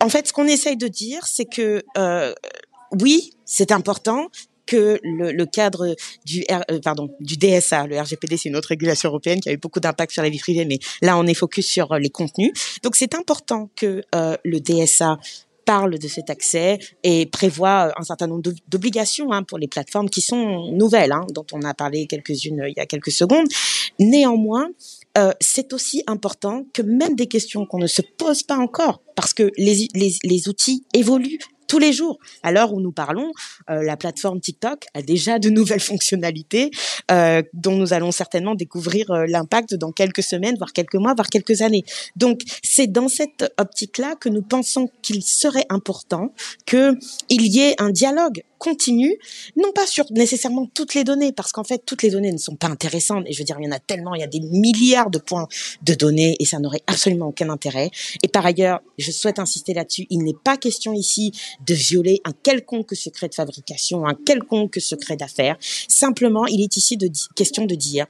en 0.01 0.09
fait, 0.09 0.29
ce 0.29 0.33
qu'on 0.33 0.47
essaye 0.47 0.79
de 0.79 0.89
dire, 0.89 1.27
c'est 1.27 1.45
que 1.45 1.85
oui, 2.99 3.35
c'est 3.45 3.73
important, 3.73 4.29
que 4.71 5.01
le, 5.03 5.45
cadre 5.47 5.97
du 6.25 6.45
euh, 6.49 6.61
DSA, 7.21 7.89
le 7.89 8.01
RGPD, 8.01 8.37
c'est 8.37 8.49
une 8.49 8.57
autre 8.57 8.69
régulation 8.69 9.09
européenne 9.09 9.41
qui 9.41 9.49
a 9.49 9.53
eu 9.53 9.57
beaucoup 9.57 9.81
d'impact 9.81 10.13
sur 10.13 10.23
la 10.23 10.29
vie 10.29 10.39
privée, 10.39 10.65
mais 10.65 10.79
là 11.03 11.19
on 11.19 11.27
est 11.27 11.35
focus 11.35 11.67
sur 11.67 11.91
euh, 11.91 11.99
les 11.99 12.09
contenus. 12.09 12.53
Donc 12.85 12.95
c'est 12.95 13.17
important 13.17 13.69
que 13.75 14.05
euh, 14.15 14.37
le 14.45 14.61
DSA 14.61 15.19
parle 15.65 15.99
de 15.99 16.07
cet 16.07 16.31
accès 16.31 16.79
et 17.03 17.27
prévoit 17.27 17.93
un 17.99 18.05
certain 18.05 18.29
nombre 18.29 18.53
d'obligations 18.69 19.33
hein, 19.33 19.43
pour 19.43 19.59
les 19.59 19.67
plateformes 19.67 20.09
qui 20.09 20.21
sont 20.21 20.71
nouvelles, 20.71 21.13
hein, 21.13 21.27
dont 21.35 21.47
on 21.53 21.63
a 21.63 21.75
parlé 21.75 22.07
quelques-unes 22.07 22.65
il 22.69 22.75
y 22.77 22.81
a 22.81 22.87
quelques 22.87 23.11
secondes. 23.11 23.47
Néanmoins, 23.99 24.71
c'est 25.41 25.73
aussi 25.75 26.03
important 26.07 26.65
que 26.73 26.81
même 26.81 27.15
des 27.15 27.27
questions 27.27 27.67
qu'on 27.67 27.79
ne 27.79 27.87
se 27.87 28.01
pose 28.01 28.43
pas 28.43 28.57
encore, 28.57 29.03
parce 29.15 29.35
que 29.35 29.51
les 29.57 30.49
outils 30.49 30.85
évoluent 30.95 31.39
tous 31.71 31.79
les 31.79 31.93
jours. 31.93 32.19
À 32.43 32.51
l'heure 32.51 32.73
où 32.75 32.81
nous 32.81 32.91
parlons, 32.91 33.31
euh, 33.71 33.85
la 33.85 33.97
plateforme 33.97 34.41
TikTok 34.41 34.87
a 34.93 35.03
déjà 35.03 35.39
de 35.39 35.51
nouvelles 35.51 35.81
fonctionnalités 35.93 36.73
euh, 37.13 37.43
dont 37.53 37.77
nous 37.77 37.93
allons 37.93 38.11
certainement 38.11 38.57
découvrir 38.57 39.09
euh, 39.13 39.27
l'impact 39.27 39.75
dans 39.77 39.93
quelques 39.93 40.25
semaines, 40.25 40.57
voire 40.59 40.73
quelques 40.73 40.97
mois, 40.97 41.15
voire 41.15 41.29
quelques 41.29 41.63
années. 41.63 41.85
Donc, 42.17 42.41
c'est 42.65 42.89
dans 42.89 43.07
cette 43.07 43.55
optique-là 43.57 44.17
que 44.17 44.29
nous 44.29 44.43
pensons 44.43 44.91
qu'il 45.01 45.23
serait 45.23 45.67
important 45.69 46.35
qu'il 46.67 46.99
y 47.29 47.61
ait 47.61 47.81
un 47.81 47.91
dialogue 47.91 48.43
continue, 48.61 49.19
non 49.57 49.73
pas 49.73 49.87
sur 49.87 50.05
nécessairement 50.11 50.67
toutes 50.75 50.95
les 50.95 51.03
données, 51.03 51.33
parce 51.33 51.51
qu'en 51.51 51.65
fait, 51.65 51.83
toutes 51.85 52.03
les 52.03 52.11
données 52.11 52.31
ne 52.31 52.39
sont 52.39 52.55
pas 52.55 52.69
intéressantes. 52.69 53.25
Et 53.27 53.33
je 53.33 53.39
veux 53.39 53.45
dire, 53.45 53.57
il 53.59 53.65
y 53.65 53.69
en 53.69 53.73
a 53.73 53.81
tellement, 53.81 54.15
il 54.15 54.21
y 54.21 54.25
a 54.25 54.29
des 54.29 54.41
milliards 54.41 55.11
de 55.11 55.19
points 55.19 55.49
de 55.83 55.95
données 55.95 56.37
et 56.39 56.45
ça 56.45 56.59
n'aurait 56.59 56.83
absolument 56.87 57.29
aucun 57.29 57.49
intérêt. 57.49 57.91
Et 58.23 58.29
par 58.29 58.45
ailleurs, 58.45 58.81
je 58.99 59.11
souhaite 59.11 59.39
insister 59.39 59.75
là-dessus, 59.75 60.07
il 60.11 60.19
n'est 60.19 60.37
pas 60.45 60.59
question 60.59 60.93
ici 60.93 61.33
de 61.67 61.75
violer 61.75 62.21
un 62.25 62.33
quelconque 62.33 62.95
secret 62.95 63.29
de 63.29 63.35
fabrication, 63.35 64.07
un 64.07 64.15
quelconque 64.15 64.79
secret 64.79 65.17
d'affaires. 65.17 65.57
Simplement, 65.89 66.47
il 66.47 66.61
est 66.61 66.77
ici 66.77 66.99
de 66.99 67.11
question 67.35 67.65
de 67.65 67.75
dire, 67.75 68.07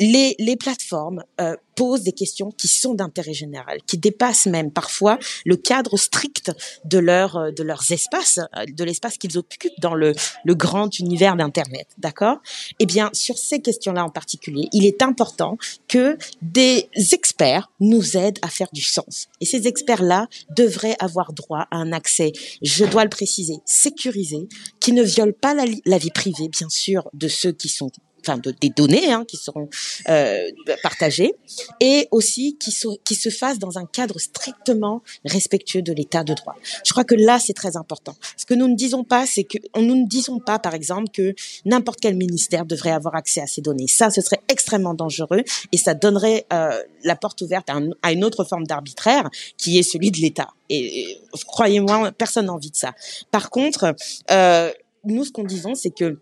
les, 0.00 0.34
les 0.38 0.56
plateformes 0.56 1.22
euh, 1.40 1.56
posent 1.74 2.02
des 2.02 2.12
questions 2.12 2.50
qui 2.50 2.68
sont 2.68 2.94
d'intérêt 2.94 3.34
général, 3.34 3.78
qui 3.86 3.98
dépassent 3.98 4.46
même 4.46 4.70
parfois 4.70 5.18
le 5.44 5.56
cadre 5.56 5.96
strict 5.96 6.52
de 6.84 6.98
leur 6.98 7.36
euh, 7.36 7.50
de 7.50 7.62
leurs 7.62 7.90
espaces, 7.90 8.38
euh, 8.56 8.64
de 8.66 8.84
l'espace 8.84 9.18
qu'ils 9.18 9.38
occupent 9.38 9.80
dans 9.80 9.94
le 9.94 10.12
le 10.44 10.54
grand 10.54 10.98
univers 10.98 11.36
d'internet, 11.36 11.88
d'accord? 11.98 12.38
Eh 12.78 12.86
bien, 12.86 13.10
sur 13.12 13.38
ces 13.38 13.60
questions-là 13.60 14.04
en 14.04 14.10
particulier, 14.10 14.68
il 14.72 14.86
est 14.86 15.02
important 15.02 15.56
que 15.88 16.16
des 16.42 16.88
experts 17.12 17.70
nous 17.80 18.16
aident 18.16 18.38
à 18.42 18.48
faire 18.48 18.68
du 18.72 18.82
sens. 18.82 19.28
Et 19.40 19.46
ces 19.46 19.66
experts-là 19.66 20.28
devraient 20.56 20.96
avoir 21.00 21.32
droit 21.32 21.66
à 21.70 21.76
un 21.76 21.92
accès, 21.92 22.32
je 22.62 22.84
dois 22.84 23.04
le 23.04 23.10
préciser, 23.10 23.56
sécurisé, 23.64 24.48
qui 24.80 24.92
ne 24.92 25.02
viole 25.02 25.32
pas 25.34 25.54
la, 25.54 25.64
la 25.84 25.98
vie 25.98 26.10
privée, 26.10 26.48
bien 26.48 26.68
sûr, 26.68 27.08
de 27.12 27.28
ceux 27.28 27.52
qui 27.52 27.68
sont 27.68 27.90
enfin 28.26 28.40
des 28.60 28.70
données 28.70 29.12
hein, 29.12 29.24
qui 29.26 29.36
seront 29.36 29.68
euh, 30.08 30.50
partagées, 30.82 31.34
et 31.80 32.08
aussi 32.10 32.56
qui, 32.58 32.70
so, 32.70 32.98
qui 33.04 33.14
se 33.14 33.28
fassent 33.28 33.58
dans 33.58 33.78
un 33.78 33.86
cadre 33.86 34.18
strictement 34.18 35.02
respectueux 35.24 35.82
de 35.82 35.92
l'état 35.92 36.24
de 36.24 36.34
droit. 36.34 36.56
Je 36.84 36.92
crois 36.92 37.04
que 37.04 37.14
là, 37.14 37.38
c'est 37.38 37.52
très 37.52 37.76
important. 37.76 38.16
Ce 38.36 38.46
que 38.46 38.54
nous 38.54 38.68
ne 38.68 38.76
disons 38.76 39.04
pas, 39.04 39.26
c'est 39.26 39.44
que 39.44 39.58
nous 39.76 39.94
ne 39.94 40.06
disons 40.06 40.38
pas, 40.38 40.58
par 40.58 40.74
exemple, 40.74 41.10
que 41.12 41.34
n'importe 41.64 42.00
quel 42.00 42.16
ministère 42.16 42.64
devrait 42.64 42.90
avoir 42.90 43.14
accès 43.14 43.40
à 43.40 43.46
ces 43.46 43.60
données. 43.60 43.86
Ça, 43.88 44.10
ce 44.10 44.20
serait 44.20 44.40
extrêmement 44.48 44.94
dangereux 44.94 45.42
et 45.72 45.76
ça 45.76 45.94
donnerait 45.94 46.46
euh, 46.52 46.80
la 47.02 47.16
porte 47.16 47.40
ouverte 47.42 47.68
à, 48.02 48.12
une 48.12 48.24
autre 48.24 48.44
forme 48.44 48.66
d'arbitraire 48.66 49.28
qui 49.56 49.78
est 49.78 49.82
celui 49.82 50.10
de 50.10 50.18
l'État. 50.18 50.48
Et, 50.70 51.00
et 51.00 51.18
croyez-moi, 51.46 52.12
personne 52.12 52.46
n'a 52.46 52.52
envie 52.52 52.70
de 52.70 52.76
ça. 52.76 52.94
Par 53.30 53.50
contre, 53.50 53.94
euh, 54.30 54.70
nous, 55.04 55.24
ce 55.24 55.32
qu'on 55.32 55.44
disons, 55.44 55.74
c'est 55.74 55.90
que 55.90 56.18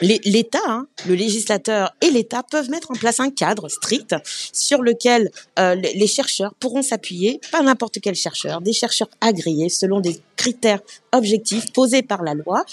l'État, 0.00 0.58
hein, 0.66 0.86
le 1.06 1.14
législateur 1.14 1.94
et 2.00 2.10
l'État 2.10 2.42
peuvent 2.42 2.70
mettre 2.70 2.90
en 2.90 2.94
place 2.94 3.20
un 3.20 3.30
cadre 3.30 3.68
strict 3.68 4.14
sur 4.52 4.82
lequel 4.82 5.30
euh, 5.58 5.74
les 5.74 6.06
chercheurs 6.06 6.54
pourront 6.54 6.82
s'appuyer, 6.82 7.40
pas 7.52 7.62
n'importe 7.62 7.98
quel 8.00 8.14
chercheur, 8.14 8.60
des 8.60 8.72
chercheurs 8.72 9.10
agréés 9.20 9.68
selon 9.68 10.00
des 10.00 10.20
critères 10.36 10.80
objectifs 11.14 11.72
posés 11.72 12.02
par 12.02 12.22
la 12.22 12.34
loi 12.34 12.64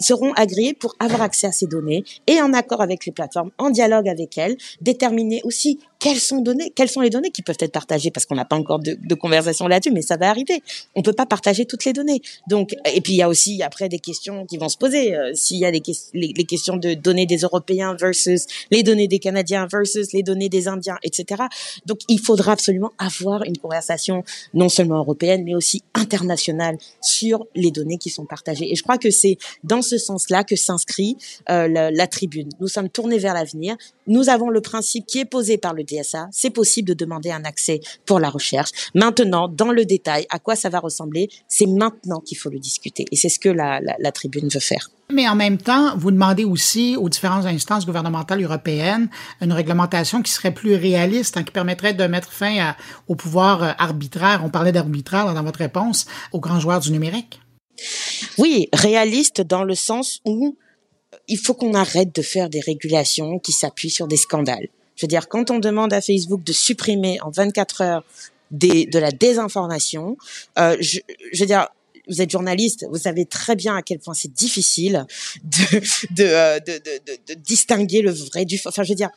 seront 0.00 0.32
agréés 0.34 0.74
pour 0.74 0.94
avoir 0.98 1.22
accès 1.22 1.46
à 1.46 1.52
ces 1.52 1.66
données 1.66 2.04
et 2.26 2.40
en 2.40 2.52
accord 2.52 2.80
avec 2.80 3.06
les 3.06 3.12
plateformes, 3.12 3.50
en 3.58 3.70
dialogue 3.70 4.08
avec 4.08 4.38
elles, 4.38 4.56
déterminer 4.80 5.40
aussi 5.44 5.80
quelles 5.98 6.20
sont 6.20 6.40
données, 6.40 6.72
quelles 6.74 6.90
sont 6.90 7.00
les 7.00 7.10
données 7.10 7.30
qui 7.30 7.42
peuvent 7.42 7.56
être 7.58 7.72
partagées 7.72 8.10
parce 8.10 8.26
qu'on 8.26 8.34
n'a 8.34 8.44
pas 8.44 8.56
encore 8.56 8.78
de, 8.78 9.14
conversation 9.14 9.66
là-dessus, 9.66 9.92
mais 9.92 10.02
ça 10.02 10.16
va 10.16 10.28
arriver. 10.28 10.62
On 10.94 11.02
peut 11.02 11.14
pas 11.14 11.24
partager 11.24 11.64
toutes 11.64 11.84
les 11.84 11.94
données. 11.94 12.20
Donc, 12.48 12.74
et 12.92 13.00
puis 13.00 13.14
il 13.14 13.16
y 13.16 13.22
a 13.22 13.28
aussi 13.28 13.62
après 13.62 13.88
des 13.88 13.98
questions 13.98 14.44
qui 14.44 14.58
vont 14.58 14.68
se 14.68 14.76
poser. 14.76 15.16
Euh, 15.16 15.32
s'il 15.34 15.58
y 15.58 15.64
a 15.64 15.70
les, 15.70 15.82
les, 16.12 16.44
questions 16.44 16.76
de 16.76 16.94
données 16.94 17.24
des 17.26 17.38
Européens 17.38 17.96
versus 17.98 18.46
les 18.70 18.82
données 18.82 19.08
des 19.08 19.18
Canadiens 19.18 19.66
versus 19.66 20.12
les 20.12 20.22
données 20.22 20.48
des 20.48 20.68
Indiens, 20.68 20.98
etc. 21.02 21.44
Donc, 21.86 22.00
il 22.08 22.20
faudra 22.20 22.52
absolument 22.52 22.92
avoir 22.98 23.42
une 23.44 23.56
conversation 23.56 24.22
non 24.52 24.68
seulement 24.68 24.98
européenne, 24.98 25.44
mais 25.44 25.54
aussi 25.54 25.82
internationale 25.94 26.76
sur 27.00 27.46
les 27.54 27.70
données 27.70 27.85
qui 27.94 28.10
sont 28.10 28.26
partagées. 28.26 28.70
Et 28.70 28.74
je 28.74 28.82
crois 28.82 28.98
que 28.98 29.10
c'est 29.10 29.38
dans 29.64 29.82
ce 29.82 29.98
sens-là 29.98 30.44
que 30.44 30.56
s'inscrit 30.56 31.16
euh, 31.48 31.68
la, 31.68 32.06
tribune. 32.06 32.48
Nous 32.60 32.68
sommes 32.68 32.88
tournés 32.88 33.18
vers 33.18 33.34
l'avenir. 33.34 33.76
Nous 34.06 34.28
avons 34.28 34.50
le 34.50 34.60
principe 34.60 35.06
qui 35.06 35.18
est 35.18 35.24
posé 35.24 35.58
par 35.58 35.74
le 35.74 35.84
DSA. 35.84 36.28
C'est 36.32 36.50
possible 36.50 36.88
de 36.88 36.94
demander 36.94 37.30
un 37.30 37.44
accès 37.44 37.80
pour 38.04 38.20
la 38.20 38.30
recherche. 38.30 38.70
Maintenant, 38.94 39.48
dans 39.48 39.72
le 39.72 39.84
détail, 39.84 40.26
à 40.30 40.38
quoi 40.38 40.56
ça 40.56 40.68
va 40.68 40.78
ressembler, 40.78 41.28
c'est 41.48 41.66
maintenant 41.66 42.20
qu'il 42.20 42.38
faut 42.38 42.50
le 42.50 42.58
discuter. 42.58 43.04
Et 43.10 43.16
c'est 43.16 43.28
ce 43.28 43.38
que 43.38 43.48
la, 43.48 43.80
tribune 44.12 44.48
veut 44.48 44.60
faire. 44.60 44.90
Mais 45.12 45.28
en 45.28 45.36
même 45.36 45.58
temps, 45.58 45.96
vous 45.96 46.10
demandez 46.10 46.44
aussi 46.44 46.96
aux 46.96 47.08
différentes 47.08 47.46
instances 47.46 47.86
gouvernementales 47.86 48.42
européennes 48.42 49.08
une 49.40 49.52
réglementation 49.52 50.22
qui 50.22 50.32
serait 50.32 50.52
plus 50.52 50.74
réaliste, 50.74 51.36
hein, 51.36 51.44
qui 51.44 51.52
permettrait 51.52 51.94
de 51.94 52.04
mettre 52.06 52.32
fin 52.32 52.74
au 53.06 53.14
pouvoir 53.14 53.62
euh, 53.62 53.72
arbitraire. 53.78 54.42
On 54.44 54.50
parlait 54.50 54.72
d'arbitraire 54.72 55.32
dans 55.32 55.42
votre 55.44 55.58
réponse 55.58 56.06
aux 56.32 56.40
grands 56.40 56.58
joueurs 56.58 56.80
du 56.80 56.90
numérique. 56.90 57.40
Oui, 58.38 58.68
réaliste 58.72 59.40
dans 59.40 59.64
le 59.64 59.74
sens 59.74 60.20
où 60.24 60.56
euh, 61.14 61.16
il 61.28 61.38
faut 61.38 61.54
qu'on 61.54 61.74
arrête 61.74 62.14
de 62.14 62.22
faire 62.22 62.48
des 62.48 62.60
régulations 62.60 63.38
qui 63.38 63.52
s'appuient 63.52 63.90
sur 63.90 64.08
des 64.08 64.16
scandales. 64.16 64.68
Je 64.96 65.02
veux 65.04 65.08
dire, 65.08 65.28
quand 65.28 65.50
on 65.50 65.58
demande 65.58 65.92
à 65.92 66.00
Facebook 66.00 66.42
de 66.42 66.52
supprimer 66.52 67.20
en 67.20 67.30
24 67.30 67.80
heures 67.82 68.04
de 68.50 68.98
la 68.98 69.10
désinformation, 69.10 70.16
euh, 70.58 70.76
je, 70.80 71.00
veux 71.38 71.46
dire, 71.46 71.68
vous 72.08 72.22
êtes 72.22 72.30
journaliste, 72.30 72.86
vous 72.90 72.98
savez 72.98 73.26
très 73.26 73.56
bien 73.56 73.76
à 73.76 73.82
quel 73.82 73.98
point 73.98 74.14
c'est 74.14 74.32
difficile 74.32 75.04
de 75.44 75.80
de, 76.12 76.24
euh, 76.24 76.60
distinguer 77.36 78.00
le 78.00 78.12
vrai 78.12 78.44
du 78.44 78.58
faux. 78.58 78.68
Enfin, 78.68 78.84
je 78.84 78.90
veux 78.90 78.96
dire, 78.96 79.10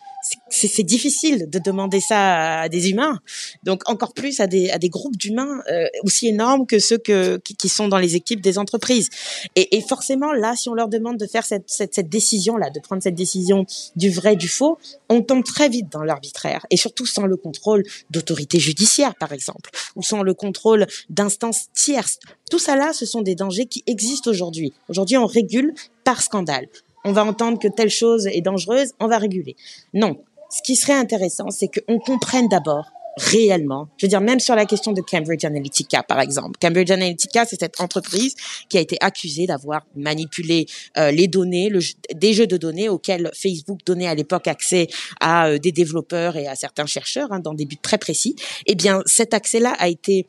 c'est 0.49 0.83
difficile 0.83 1.49
de 1.49 1.59
demander 1.59 1.99
ça 1.99 2.61
à 2.61 2.69
des 2.69 2.89
humains, 2.89 3.19
donc 3.63 3.87
encore 3.89 4.13
plus 4.13 4.39
à 4.39 4.47
des, 4.47 4.69
à 4.69 4.77
des 4.77 4.89
groupes 4.89 5.15
d'humains 5.15 5.61
euh, 5.71 5.87
aussi 6.03 6.27
énormes 6.27 6.65
que 6.65 6.79
ceux 6.79 6.97
que, 6.97 7.37
qui, 7.37 7.69
sont 7.69 7.87
dans 7.87 7.97
les 7.97 8.15
équipes 8.15 8.41
des 8.41 8.57
entreprises. 8.57 9.09
Et, 9.55 9.77
et, 9.77 9.81
forcément, 9.81 10.31
là, 10.33 10.55
si 10.55 10.69
on 10.69 10.73
leur 10.73 10.89
demande 10.89 11.17
de 11.17 11.27
faire 11.27 11.45
cette, 11.45 11.69
cette, 11.69 11.93
cette 11.93 12.09
décision-là, 12.09 12.69
de 12.69 12.79
prendre 12.79 13.01
cette 13.01 13.15
décision 13.15 13.65
du 13.95 14.09
vrai, 14.09 14.35
du 14.35 14.47
faux, 14.47 14.77
on 15.09 15.21
tombe 15.21 15.43
très 15.43 15.69
vite 15.69 15.91
dans 15.91 16.03
l'arbitraire, 16.03 16.65
et 16.69 16.77
surtout 16.77 17.05
sans 17.05 17.25
le 17.25 17.37
contrôle 17.37 17.83
d'autorités 18.09 18.59
judiciaires, 18.59 19.15
par 19.15 19.33
exemple, 19.33 19.69
ou 19.95 20.03
sans 20.03 20.23
le 20.23 20.33
contrôle 20.33 20.87
d'instances 21.09 21.67
tierces. 21.73 22.19
Tout 22.49 22.59
ça 22.59 22.75
là, 22.75 22.93
ce 22.93 23.05
sont 23.05 23.21
des 23.21 23.35
dangers 23.35 23.65
qui 23.65 23.83
existent 23.85 24.29
aujourd'hui. 24.29 24.73
Aujourd'hui, 24.87 25.17
on 25.17 25.25
régule 25.25 25.73
par 26.03 26.21
scandale 26.21 26.67
on 27.05 27.11
va 27.11 27.23
entendre 27.25 27.59
que 27.59 27.67
telle 27.67 27.89
chose 27.89 28.27
est 28.27 28.41
dangereuse, 28.41 28.93
on 28.99 29.07
va 29.07 29.17
réguler. 29.17 29.55
Non. 29.93 30.17
Ce 30.49 30.61
qui 30.63 30.75
serait 30.75 30.93
intéressant, 30.93 31.51
c'est 31.51 31.67
qu'on 31.67 31.99
comprenne 31.99 32.47
d'abord 32.47 32.85
réellement, 33.19 33.89
je 33.97 34.05
veux 34.05 34.09
dire 34.09 34.21
même 34.21 34.39
sur 34.39 34.55
la 34.55 34.65
question 34.65 34.93
de 34.93 35.01
Cambridge 35.01 35.43
Analytica 35.43 36.03
par 36.03 36.21
exemple. 36.21 36.57
Cambridge 36.61 36.89
Analytica, 36.89 37.45
c'est 37.45 37.59
cette 37.59 37.79
entreprise 37.81 38.33
qui 38.69 38.77
a 38.77 38.81
été 38.81 38.97
accusée 39.01 39.45
d'avoir 39.45 39.85
manipulé 39.95 40.67
euh, 40.97 41.11
les 41.11 41.27
données, 41.27 41.69
des 42.15 42.33
jeux 42.33 42.47
de 42.47 42.57
données 42.57 42.87
auxquels 42.87 43.29
Facebook 43.33 43.79
donnait 43.85 44.07
à 44.07 44.15
l'époque 44.15 44.47
accès 44.47 44.87
à 45.19 45.47
euh, 45.47 45.57
des 45.57 45.71
développeurs 45.71 46.37
et 46.37 46.47
à 46.47 46.55
certains 46.55 46.85
chercheurs 46.85 47.31
hein, 47.31 47.39
dans 47.39 47.53
des 47.53 47.65
buts 47.65 47.77
très 47.81 47.97
précis. 47.97 48.35
Eh 48.65 48.75
bien, 48.75 49.01
cet 49.05 49.33
accès-là 49.33 49.75
a 49.79 49.89
été 49.89 50.25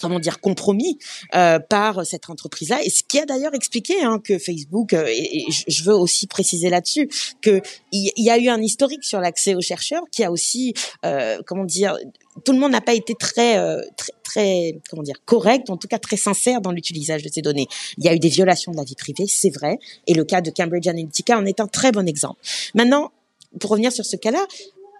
comment 0.00 0.18
dire 0.18 0.40
compromis 0.40 0.98
euh, 1.34 1.58
par 1.58 2.04
cette 2.04 2.28
entreprise-là. 2.28 2.82
Et 2.84 2.90
ce 2.90 3.02
qui 3.02 3.18
a 3.18 3.26
d'ailleurs 3.26 3.54
expliqué 3.54 4.02
hein, 4.02 4.20
que 4.22 4.38
Facebook 4.38 4.92
euh, 4.92 5.06
et, 5.08 5.44
je 5.66 5.82
veux 5.84 5.94
aussi 5.94 6.26
préciser 6.26 6.70
là-dessus 6.70 7.08
que 7.40 7.60
il 7.92 8.12
y, 8.16 8.30
a 8.30 8.38
eu 8.38 8.48
un 8.48 8.60
historique 8.60 9.04
sur 9.04 9.20
l'accès 9.20 9.54
aux 9.54 9.60
chercheurs 9.60 10.02
qui 10.10 10.22
a 10.24 10.30
aussi 10.30 10.74
euh, 11.04 11.40
comment 11.46 11.64
dire 11.64 11.96
tout 12.44 12.52
le 12.52 12.58
monde 12.58 12.72
n'a 12.72 12.82
pas 12.82 12.94
été 12.94 13.14
très, 13.14 13.58
euh, 13.58 13.80
très 13.96 14.12
très 14.22 14.80
comment 14.90 15.02
dire 15.02 15.16
correct 15.24 15.70
en 15.70 15.76
tout 15.76 15.88
cas 15.88 15.98
très 15.98 16.16
sincère 16.16 16.60
dans 16.60 16.72
l'utilisation 16.72 17.26
de 17.26 17.32
ces 17.32 17.42
données. 17.42 17.66
Il 17.98 18.04
y 18.04 18.08
a 18.08 18.14
eu 18.14 18.18
des 18.18 18.28
violations 18.28 18.72
de 18.72 18.76
la 18.76 18.84
vie 18.84 18.96
privée 18.96 19.26
c'est 19.26 19.50
vrai 19.50 19.78
et 20.06 20.14
le 20.14 20.24
cas 20.24 20.40
de 20.40 20.50
Cambridge 20.50 20.86
Analytica 20.88 21.38
en 21.38 21.46
est 21.46 21.60
un 21.60 21.68
très 21.68 21.92
bon 21.92 22.06
exemple. 22.06 22.40
Maintenant 22.74 23.12
pour 23.60 23.70
revenir 23.70 23.92
sur 23.92 24.04
ce 24.04 24.16
cas-là, 24.16 24.44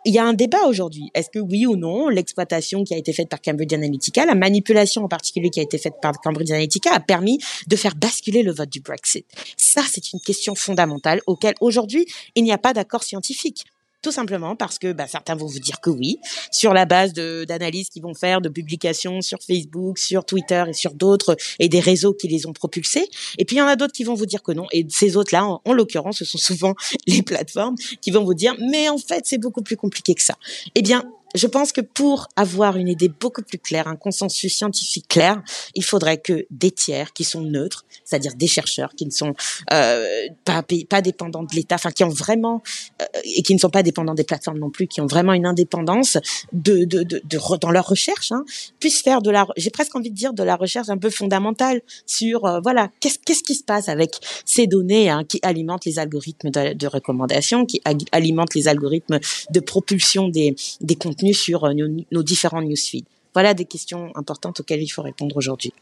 il 0.07 0.15
y 0.15 0.19
a 0.19 0.25
un 0.25 0.35
débat 0.35 0.65
aujourd'hui. 0.69 1.11
Est-ce 1.15 1.29
que 1.31 1.41
oui 1.41 1.67
ou 1.67 1.77
non, 1.77 2.09
l'exploitation 2.09 2.85
qui 2.85 2.95
a 2.95 2.97
été 2.97 3.13
faite 3.13 3.29
par 3.29 3.43
Cambridge 3.43 3.73
Analytica, 3.73 4.25
la 4.25 4.37
manipulation 4.37 5.05
en 5.05 5.09
particulier 5.09 5.51
qui 5.51 5.59
a 5.59 5.65
été 5.65 5.79
faite 5.79 5.95
par 6.01 6.13
Cambridge 6.21 6.51
Analytica, 6.51 6.95
a 6.95 7.01
permis 7.01 7.41
de 7.67 7.77
faire 7.77 7.97
basculer 7.97 8.45
le 8.45 8.53
vote 8.53 8.71
du 8.71 8.81
Brexit? 8.81 9.27
Ça, 9.57 9.83
c'est 9.91 10.13
une 10.13 10.21
question 10.21 10.55
fondamentale 10.55 11.21
auquel 11.27 11.55
aujourd'hui 11.61 12.07
il 12.37 12.45
n'y 12.45 12.53
a 12.53 12.59
pas 12.59 12.73
d'accord 12.73 13.03
scientifique. 13.03 13.65
Tout 14.03 14.13
simplement 14.13 14.57
parce 14.57 14.79
que 14.79 14.93
bah, 14.93 15.07
certains 15.07 15.35
vont 15.35 15.47
vous 15.47 15.59
dire 15.59 15.81
que 15.81 15.91
oui, 15.91 16.19
sur 16.53 16.73
la 16.73 16.85
base 16.85 17.13
d'analyses 17.13 17.89
qu'ils 17.89 18.03
vont 18.03 18.15
faire, 18.15 18.41
de 18.41 18.49
publications 18.49 19.21
sur 19.21 19.39
Facebook, 19.45 19.99
sur 19.99 20.25
Twitter 20.25 20.65
et 20.69 20.73
sur 20.73 20.95
d'autres, 20.95 21.37
et 21.59 21.69
des 21.69 21.81
réseaux 21.81 22.15
qui 22.15 22.29
les 22.29 22.47
ont 22.47 22.53
propulsés. 22.53 23.09
Et 23.39 23.45
puis 23.45 23.57
il 23.57 23.59
y 23.59 23.63
en 23.63 23.67
a 23.67 23.77
d'autres 23.77 23.93
qui 23.93 24.05
vont 24.05 24.15
vous 24.15 24.27
dire 24.27 24.43
que 24.43 24.53
non. 24.53 24.67
Et 24.73 24.87
ces 24.89 25.17
autres-là, 25.17 25.45
en, 25.45 25.61
en 25.65 25.73
l'occurrence, 25.73 26.19
ce 26.19 26.25
sont 26.25 26.39
souvent 26.39 26.75
les 27.07 27.23
plateformes 27.23 27.77
qui 28.01 28.11
vont 28.11 28.25
vous 28.25 28.35
dire, 28.35 28.55
mais 28.71 28.89
en 28.89 28.99
fait, 28.99 29.23
c'est 29.25 29.39
beaucoup 29.39 29.63
plus 29.63 29.77
compliqué 29.77 30.15
que 30.15 30.23
ça. 30.23 30.37
Eh 30.75 30.83
bien, 30.83 31.05
je 31.37 31.47
pense 31.47 31.73
que 31.73 31.81
pour 31.81 32.29
avoir 32.37 32.77
une 32.77 32.89
idée 32.89 33.09
beaucoup 33.09 33.43
plus 33.43 33.59
claire, 33.59 33.89
un 33.89 33.97
consensus 33.97 34.55
scientifique 34.55 35.07
clair, 35.09 35.43
il 35.75 35.85
faudrait 35.85 36.19
que 36.19 36.47
des 36.51 36.71
tiers 36.71 37.13
qui 37.13 37.25
sont 37.25 37.43
neutres, 37.43 37.85
c'est-à-dire 38.05 38.35
des 38.35 38.47
chercheurs 38.47 38.95
qui 38.97 39.07
ne 39.07 39.11
sont 39.11 39.35
euh, 39.73 40.27
pas, 40.45 41.03
dépendants 41.03 41.43
de 41.43 41.55
l'État, 41.55 41.75
enfin 41.75 41.91
qui 41.91 42.05
ont 42.05 42.09
vraiment 42.09 42.63
euh, 43.03 43.05
et 43.25 43.43
qui 43.43 43.55
ne 43.55 43.59
sont 43.59 43.71
pas 43.71 43.83
dépendants 43.83 44.15
des 44.15 44.25
plateformes 44.25 44.59
non 44.59 44.71
plus, 44.71 44.87
qui 44.87 45.01
ont 45.01 45.07
vraiment 45.07 45.35
une 45.35 45.47
indépendance 45.47 46.19
dans 46.53 47.71
leur 47.71 47.87
recherche, 47.87 48.33
hein, 48.33 48.45
puissent 48.81 49.03
faire 49.03 49.21
de 49.21 49.31
la, 49.31 49.47
j'ai 49.57 49.71
presque 49.71 49.95
envie 49.95 50.11
de 50.11 50.17
dire 50.17 50.33
de 50.33 50.43
la 50.43 50.57
recherche 50.57 50.89
un 50.89 50.99
peu 50.99 51.11
fondamentale 51.11 51.83
sur 52.07 52.47
euh, 52.47 52.61
voilà 52.63 52.91
qu'est-ce 53.01 53.19
qu'est-ce 53.25 53.43
qui 53.43 53.55
se 53.55 53.65
passe 53.65 53.89
avec 53.89 54.15
ces 54.45 54.67
données 54.67 55.11
hein, 55.11 55.25
qui 55.29 55.39
alimentent 55.43 55.85
les 55.85 55.99
algorithmes 55.99 56.51
de, 56.51 56.73
de 56.73 56.87
recommandation, 56.87 57.67
qui 57.67 57.83
alimentent 58.13 58.55
les 58.55 58.69
algorithmes 58.69 59.19
de 59.51 59.61
propulsion 59.61 60.29
des 60.29 60.57
des 60.81 60.95
contenus 60.95 61.26
sur 61.33 61.65
euh, 61.65 61.73
nos, 61.75 62.05
nos 62.11 62.23
différents 62.23 62.63
newsfeeds. 62.63 63.07
Voilà 63.35 63.55
des 63.55 63.65
questions 63.65 64.11
importantes 64.15 64.61
auxquelles 64.61 64.83
il 64.83 64.89
faut 64.89 65.03
répondre 65.03 65.37
aujourd'hui. 65.37 65.73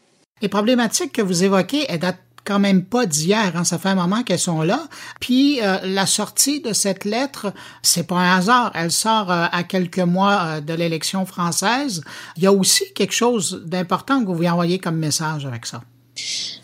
Les 0.42 0.48
problématiques 0.48 1.12
que 1.12 1.22
vous 1.22 1.44
évoquez, 1.44 1.86
elles 1.88 2.00
datent 2.00 2.18
quand 2.44 2.58
même 2.58 2.84
pas 2.84 3.06
d'hier, 3.06 3.56
hein, 3.56 3.64
ça 3.64 3.78
fait 3.78 3.88
un 3.88 3.94
moment 3.94 4.22
qu'elles 4.22 4.38
sont 4.38 4.62
là. 4.62 4.86
Puis 5.20 5.60
euh, 5.62 5.78
la 5.82 6.06
sortie 6.06 6.60
de 6.60 6.72
cette 6.72 7.04
lettre, 7.04 7.52
c'est 7.82 8.06
pas 8.06 8.16
un 8.16 8.38
hasard, 8.38 8.70
elle 8.74 8.90
sort 8.90 9.32
euh, 9.32 9.46
à 9.50 9.62
quelques 9.62 9.98
mois 9.98 10.42
euh, 10.42 10.60
de 10.60 10.74
l'élection 10.74 11.24
française. 11.26 12.02
Il 12.36 12.42
y 12.42 12.46
a 12.46 12.52
aussi 12.52 12.92
quelque 12.94 13.14
chose 13.14 13.62
d'important 13.66 14.20
que 14.20 14.26
vous 14.26 14.34
voulez 14.34 14.50
envoyer 14.50 14.78
comme 14.78 14.96
message 14.96 15.46
avec 15.46 15.66
ça. 15.66 15.82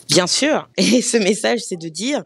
Bien 0.09 0.27
sûr, 0.27 0.69
et 0.77 1.03
ce 1.03 1.17
message, 1.17 1.61
c'est 1.61 1.81
de 1.81 1.89
dire, 1.89 2.23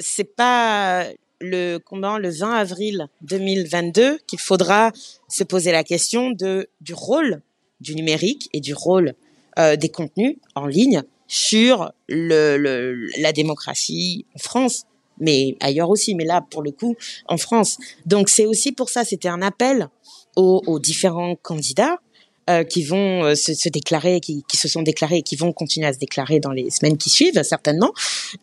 c'est 0.00 0.36
pas 0.36 1.06
le 1.40 1.78
comment 1.78 2.18
le 2.18 2.30
20 2.30 2.52
avril 2.52 3.08
2022 3.22 4.18
qu'il 4.26 4.38
faudra 4.38 4.92
se 5.28 5.44
poser 5.44 5.72
la 5.72 5.84
question 5.84 6.30
de 6.30 6.68
du 6.80 6.94
rôle 6.94 7.42
du 7.80 7.94
numérique 7.94 8.48
et 8.52 8.60
du 8.60 8.74
rôle 8.74 9.14
euh, 9.58 9.76
des 9.76 9.88
contenus 9.88 10.36
en 10.54 10.66
ligne 10.66 11.02
sur 11.28 11.92
le, 12.08 12.56
le, 12.56 13.06
la 13.18 13.32
démocratie 13.32 14.24
en 14.34 14.38
France 14.38 14.84
mais 15.18 15.56
ailleurs 15.60 15.90
aussi 15.90 16.14
mais 16.14 16.24
là 16.24 16.40
pour 16.40 16.62
le 16.62 16.70
coup 16.70 16.96
en 17.28 17.36
France. 17.36 17.78
Donc 18.06 18.28
c'est 18.28 18.46
aussi 18.46 18.72
pour 18.72 18.88
ça 18.88 19.04
c'était 19.04 19.28
un 19.28 19.42
appel 19.42 19.88
aux, 20.36 20.62
aux 20.66 20.78
différents 20.78 21.36
candidats 21.36 21.98
euh, 22.48 22.62
qui 22.62 22.84
vont 22.84 23.24
euh, 23.24 23.34
se, 23.34 23.54
se, 23.54 23.68
déclarer, 23.68 24.20
qui, 24.20 24.44
qui, 24.46 24.56
se 24.56 24.68
sont 24.68 24.82
déclarés 24.82 25.16
et 25.16 25.22
qui 25.22 25.34
vont 25.34 25.52
continuer 25.52 25.88
à 25.88 25.92
se 25.92 25.98
déclarer 25.98 26.38
dans 26.38 26.52
les 26.52 26.70
semaines 26.70 26.96
qui 26.96 27.10
suivent, 27.10 27.42
certainement, 27.42 27.92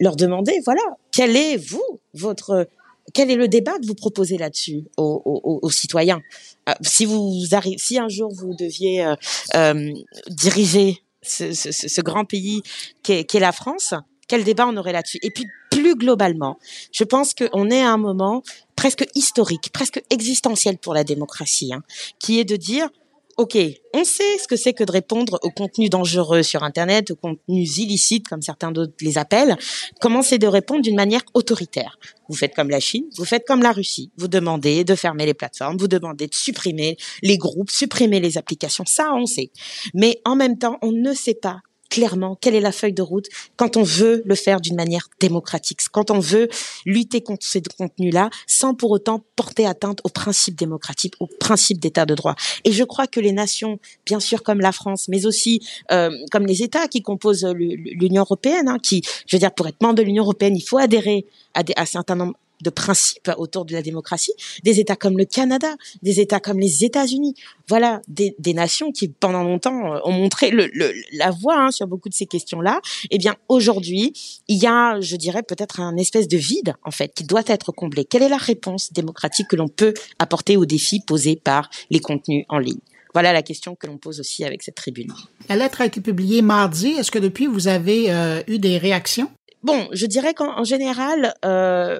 leur 0.01 0.17
demander, 0.17 0.59
voilà, 0.65 0.81
quel 1.13 1.37
est, 1.37 1.55
vous, 1.55 2.01
votre 2.13 2.67
quel 3.13 3.29
est 3.29 3.35
le 3.35 3.47
débat 3.47 3.77
que 3.79 3.85
vous 3.85 3.95
proposez 3.95 4.37
là-dessus 4.37 4.85
aux, 4.97 5.21
aux, 5.25 5.59
aux, 5.61 5.69
citoyens? 5.69 6.21
Euh, 6.69 6.73
Si 6.81 7.05
vous 7.05 7.43
si 7.77 7.99
un 7.99 8.09
jour 8.09 8.31
vous 8.33 8.55
deviez 8.55 9.05
euh, 9.05 9.15
euh, 9.55 9.91
diriger 10.27 11.03
ce, 11.21 11.53
ce, 11.53 11.71
ce, 11.71 12.01
grand 12.01 12.25
pays 12.25 12.61
qu'est 13.01 13.23
qu 13.25 13.39
la 13.39 13.51
France, 13.51 13.93
quel 14.27 14.43
débat 14.43 14.67
on 14.67 14.77
aurait 14.77 14.93
là-dessus? 14.93 15.19
Et 15.21 15.31
puis 15.31 15.45
plus 15.69 15.95
globalement, 15.95 16.57
je 16.91 17.03
pense 17.03 17.33
qu'on 17.33 17.69
est 17.69 17.81
à 17.81 17.91
un 17.91 17.97
moment 17.97 18.43
presque 18.75 19.05
historique, 19.15 19.71
presque 19.73 20.01
existentiel 20.09 20.77
pour 20.77 20.93
la 20.93 21.03
démocratie, 21.03 21.73
hein, 21.73 21.83
qui 22.19 22.39
est 22.39 22.45
de 22.45 22.55
dire 22.55 22.89
OK, 23.37 23.57
on 23.95 24.03
sait 24.03 24.37
ce 24.37 24.47
que 24.47 24.55
c'est 24.55 24.73
que 24.73 24.83
de 24.83 24.91
répondre 24.91 25.39
aux 25.41 25.49
contenus 25.49 25.89
dangereux 25.89 26.43
sur 26.43 26.61
Internet, 26.61 27.09
aux 27.09 27.15
contenus 27.15 27.77
illicites, 27.79 28.27
comme 28.27 28.43
certains 28.43 28.71
d'autres 28.71 28.93
les 29.01 29.17
appellent. 29.17 29.57
Comment 29.99 30.21
c'est 30.21 30.37
de 30.37 30.45
répondre 30.45 30.83
d'une 30.83 30.95
manière 30.95 31.21
autoritaire? 31.33 31.97
Vous 32.29 32.35
faites 32.35 32.53
comme 32.53 32.69
la 32.69 32.79
Chine, 32.79 33.05
vous 33.17 33.25
faites 33.25 33.45
comme 33.47 33.63
la 33.63 33.71
Russie. 33.71 34.11
Vous 34.17 34.27
demandez 34.27 34.83
de 34.83 34.93
fermer 34.93 35.25
les 35.25 35.33
plateformes, 35.33 35.77
vous 35.77 35.87
demandez 35.87 36.27
de 36.27 36.35
supprimer 36.35 36.95
les 37.23 37.39
groupes, 37.39 37.71
supprimer 37.71 38.19
les 38.19 38.37
applications. 38.37 38.85
Ça, 38.85 39.11
on 39.15 39.25
sait. 39.25 39.51
Mais 39.95 40.21
en 40.25 40.35
même 40.35 40.59
temps, 40.59 40.77
on 40.83 40.91
ne 40.91 41.13
sait 41.13 41.33
pas 41.33 41.61
clairement 41.93 42.35
quelle 42.41 42.55
est 42.55 42.59
la 42.59 42.71
feuille 42.71 42.93
de 42.93 43.03
route 43.03 43.27
quand 43.55 43.77
on 43.77 43.83
veut 43.83 44.23
le 44.25 44.33
faire 44.33 44.59
d'une 44.59 44.75
manière 44.75 45.09
démocratique, 45.19 45.79
quand 45.91 46.09
on 46.09 46.19
veut 46.19 46.49
lutter 46.87 47.21
contre 47.21 47.45
ces 47.45 47.61
contenus-là 47.61 48.31
sans 48.47 48.73
pour 48.73 48.89
autant 48.89 49.23
porter 49.35 49.67
atteinte 49.67 49.99
aux 50.03 50.09
principes 50.09 50.55
démocratiques, 50.55 51.13
aux 51.19 51.27
principes 51.39 51.77
d'état 51.77 52.07
de 52.07 52.15
droit. 52.15 52.33
Et 52.63 52.71
je 52.71 52.83
crois 52.83 53.05
que 53.05 53.19
les 53.19 53.31
nations, 53.31 53.77
bien 54.07 54.19
sûr 54.19 54.41
comme 54.41 54.59
la 54.59 54.71
France, 54.71 55.07
mais 55.07 55.27
aussi 55.27 55.61
euh, 55.91 56.09
comme 56.31 56.47
les 56.47 56.63
États 56.63 56.87
qui 56.87 57.03
composent 57.03 57.45
l'Union 57.45 58.23
européenne, 58.23 58.69
hein, 58.69 58.79
qui, 58.81 59.03
je 59.27 59.35
veux 59.35 59.39
dire, 59.39 59.53
pour 59.53 59.67
être 59.67 59.79
membre 59.79 59.95
de 59.95 60.01
l'Union 60.01 60.23
européenne, 60.23 60.57
il 60.57 60.63
faut 60.63 60.79
adhérer 60.79 61.27
à, 61.53 61.61
des, 61.61 61.73
à 61.75 61.83
un 61.83 61.85
certain 61.85 62.15
nombre 62.15 62.33
de 62.63 62.69
principes 62.69 63.31
autour 63.37 63.65
de 63.65 63.73
la 63.73 63.81
démocratie, 63.81 64.33
des 64.63 64.79
États 64.79 64.95
comme 64.95 65.17
le 65.17 65.25
Canada, 65.25 65.75
des 66.01 66.19
États 66.19 66.39
comme 66.39 66.59
les 66.59 66.83
États-Unis, 66.83 67.35
voilà, 67.67 68.01
des, 68.07 68.53
nations 68.53 68.91
qui 68.91 69.07
pendant 69.07 69.43
longtemps 69.43 69.93
euh, 69.93 69.99
ont 70.03 70.11
montré 70.11 70.51
le, 70.51 70.69
la 71.13 71.31
voie 71.31 71.57
hein, 71.57 71.71
sur 71.71 71.87
beaucoup 71.87 72.09
de 72.09 72.13
ces 72.13 72.25
questions-là. 72.25 72.81
Eh 73.09 73.17
bien, 73.17 73.35
aujourd'hui, 73.49 74.13
il 74.47 74.57
y 74.57 74.67
a, 74.67 74.99
je 75.01 75.15
dirais, 75.15 75.43
peut-être 75.43 75.79
un 75.79 75.97
espèce 75.97 76.27
de 76.27 76.37
vide 76.37 76.75
en 76.83 76.91
fait 76.91 77.13
qui 77.13 77.23
doit 77.23 77.43
être 77.47 77.71
comblé. 77.71 78.05
Quelle 78.05 78.23
est 78.23 78.29
la 78.29 78.37
réponse 78.37 78.93
démocratique 78.93 79.47
que 79.47 79.55
l'on 79.55 79.67
peut 79.67 79.93
apporter 80.19 80.57
aux 80.57 80.65
défis 80.65 81.01
posés 81.05 81.35
par 81.35 81.69
les 81.89 81.99
contenus 81.99 82.45
en 82.49 82.59
ligne? 82.59 82.79
Voilà 83.13 83.31
la 83.31 83.43
question 83.43 83.75
que 83.75 83.87
l'on 83.87 83.97
pose 83.97 84.19
aussi 84.19 84.43
avec 84.43 84.63
cette 84.63 84.75
tribune. 84.75 85.13
La 85.47 85.55
lettre 85.55 85.81
a 85.81 85.85
été 85.85 86.01
publiée 86.01 86.41
mardi. 86.41 86.89
Est-ce 86.89 87.11
que 87.11 87.19
depuis 87.19 87.45
vous 87.45 87.67
avez 87.67 88.11
euh, 88.11 88.41
eu 88.47 88.57
des 88.57 88.77
réactions? 88.77 89.29
Bon, 89.61 89.87
je 89.93 90.05
dirais 90.07 90.33
qu'en 90.33 90.63
général, 90.63 91.33
euh, 91.45 91.99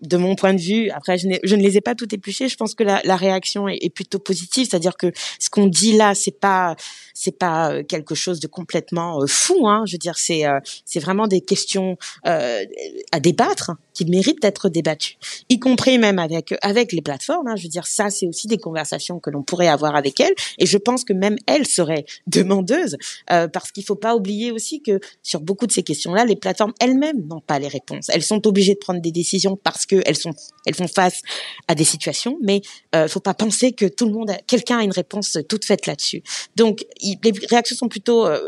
de 0.00 0.16
mon 0.16 0.34
point 0.34 0.54
de 0.54 0.60
vue, 0.60 0.90
après 0.90 1.18
je, 1.18 1.28
ne 1.28 1.62
les 1.62 1.76
ai 1.76 1.80
pas 1.80 1.94
toutes 1.94 2.12
épluchées, 2.12 2.48
je 2.48 2.56
pense 2.56 2.74
que 2.74 2.84
la, 2.84 3.16
réaction 3.16 3.68
est, 3.68 3.92
plutôt 3.94 4.18
positive, 4.18 4.68
c'est-à-dire 4.68 4.96
que 4.96 5.12
ce 5.38 5.50
qu'on 5.50 5.66
dit 5.66 5.96
là, 5.96 6.14
c'est 6.14 6.38
pas 6.38 6.76
c'est 7.14 7.38
pas 7.38 7.72
euh, 7.72 7.82
quelque 7.82 8.14
chose 8.14 8.40
de 8.40 8.46
complètement 8.46 9.20
euh, 9.20 9.26
fou, 9.26 9.68
hein. 9.68 9.84
Je 9.86 9.92
veux 9.92 9.98
dire, 9.98 10.16
c'est 10.16 10.46
euh, 10.46 10.58
c'est 10.84 10.98
vraiment 10.98 11.26
des 11.26 11.40
questions 11.40 11.96
à 12.24 13.20
débattre 13.20 13.72
qui 13.94 14.06
méritent 14.06 14.40
d'être 14.40 14.68
débattues, 14.68 15.16
y 15.48 15.58
compris 15.58 15.98
même 15.98 16.18
avec 16.18 16.54
avec 16.62 16.92
les 16.92 17.02
plateformes. 17.02 17.48
Hein. 17.48 17.56
Je 17.56 17.64
veux 17.64 17.68
dire, 17.68 17.86
ça 17.86 18.10
c'est 18.10 18.26
aussi 18.26 18.46
des 18.46 18.58
conversations 18.58 19.20
que 19.20 19.30
l'on 19.30 19.42
pourrait 19.42 19.68
avoir 19.68 19.94
avec 19.94 20.20
elles, 20.20 20.34
et 20.58 20.66
je 20.66 20.78
pense 20.78 21.04
que 21.04 21.12
même 21.12 21.36
elles 21.46 21.66
seraient 21.66 22.04
demandeuses, 22.26 22.96
parce 23.26 23.70
qu'il 23.72 23.84
faut 23.84 23.94
pas 23.94 24.16
oublier 24.16 24.50
aussi 24.50 24.82
que 24.82 25.00
sur 25.22 25.40
beaucoup 25.40 25.66
de 25.66 25.72
ces 25.72 25.82
questions-là, 25.82 26.24
les 26.24 26.36
plateformes 26.36 26.72
elles-mêmes 26.80 27.26
n'ont 27.26 27.40
pas 27.40 27.58
les 27.58 27.68
réponses. 27.68 28.08
Elles 28.08 28.22
sont 28.22 28.46
obligées 28.46 28.74
de 28.74 28.78
prendre 28.78 29.00
des 29.00 29.12
décisions 29.12 29.56
parce 29.72 29.86
qu'elles 29.86 30.16
sont 30.16 30.34
elles 30.66 30.74
font 30.74 30.88
face 30.88 31.22
à 31.68 31.74
des 31.74 31.84
situations, 31.84 32.38
mais 32.42 32.60
euh, 32.94 33.08
faut 33.08 33.20
pas 33.20 33.34
penser 33.34 33.72
que 33.72 33.86
tout 33.86 34.06
le 34.06 34.12
monde, 34.12 34.32
quelqu'un 34.46 34.78
a 34.78 34.82
une 34.82 34.92
réponse 34.92 35.38
toute 35.48 35.64
faite 35.64 35.86
là-dessus. 35.86 36.22
Donc 36.56 36.84
les 37.00 37.32
réactions 37.50 37.76
sont 37.76 37.88
plutôt 37.88 38.26
euh, 38.26 38.40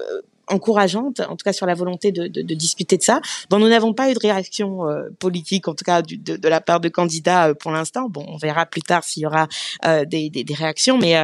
encourageante, 0.49 1.21
en 1.21 1.37
tout 1.37 1.45
cas 1.45 1.53
sur 1.53 1.67
la 1.67 1.75
volonté 1.75 2.13
de, 2.13 2.27
de, 2.27 2.43
de 2.43 2.55
discuter 2.55 2.97
de 2.97 3.03
ça. 3.03 3.21
Bon, 3.51 3.59
nous 3.59 3.69
n'avons 3.69 3.93
pas 3.93 4.11
eu 4.11 4.15
de 4.15 4.19
réaction 4.19 4.89
euh, 4.89 5.09
politique, 5.19 5.69
en 5.69 5.75
tout 5.75 5.85
cas 5.85 6.03
de, 6.03 6.37
de, 6.37 6.49
la 6.49 6.61
part 6.61 6.81
de 6.81 6.89
candidats 6.89 7.49
euh, 7.49 7.55
pour 7.55 7.71
l'instant. 7.71 8.09
Bon, 8.09 8.25
on 8.29 8.37
verra 8.37 8.67
plus 8.67 8.83
tard 8.83 9.05
s'il 9.05 9.23
y 9.23 9.27
aura 9.27 9.49
euh, 9.85 10.05
des, 10.05 10.31
des, 10.31 10.45
des, 10.45 10.55
réactions, 10.55 10.99
mais 10.99 11.15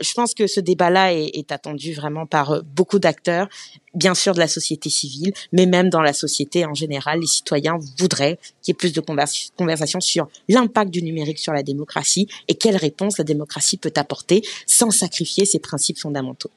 je 0.00 0.12
pense 0.14 0.34
que 0.34 0.46
ce 0.46 0.60
débat-là 0.60 1.12
est, 1.12 1.30
est, 1.34 1.52
attendu 1.52 1.92
vraiment 1.92 2.26
par 2.26 2.62
beaucoup 2.64 2.98
d'acteurs, 2.98 3.48
bien 3.94 4.14
sûr 4.14 4.34
de 4.34 4.38
la 4.38 4.48
société 4.48 4.90
civile, 4.90 5.32
mais 5.52 5.66
même 5.66 5.90
dans 5.90 6.02
la 6.02 6.12
société 6.12 6.64
en 6.64 6.74
général. 6.74 7.20
Les 7.20 7.26
citoyens 7.26 7.78
voudraient 7.98 8.38
qu'il 8.62 8.72
y 8.72 8.74
ait 8.74 8.74
plus 8.74 8.92
de 8.92 9.00
conversation 9.00 10.00
sur 10.00 10.28
l'impact 10.48 10.90
du 10.90 11.02
numérique 11.02 11.38
sur 11.38 11.52
la 11.52 11.62
démocratie 11.62 12.28
et 12.48 12.54
quelle 12.54 12.76
réponse 12.76 13.18
la 13.18 13.24
démocratie 13.24 13.76
peut 13.76 13.92
apporter 13.96 14.42
sans 14.66 14.90
sacrifier 14.90 15.44
ses 15.44 15.58
principes 15.58 15.98
fondamentaux. 15.98 16.50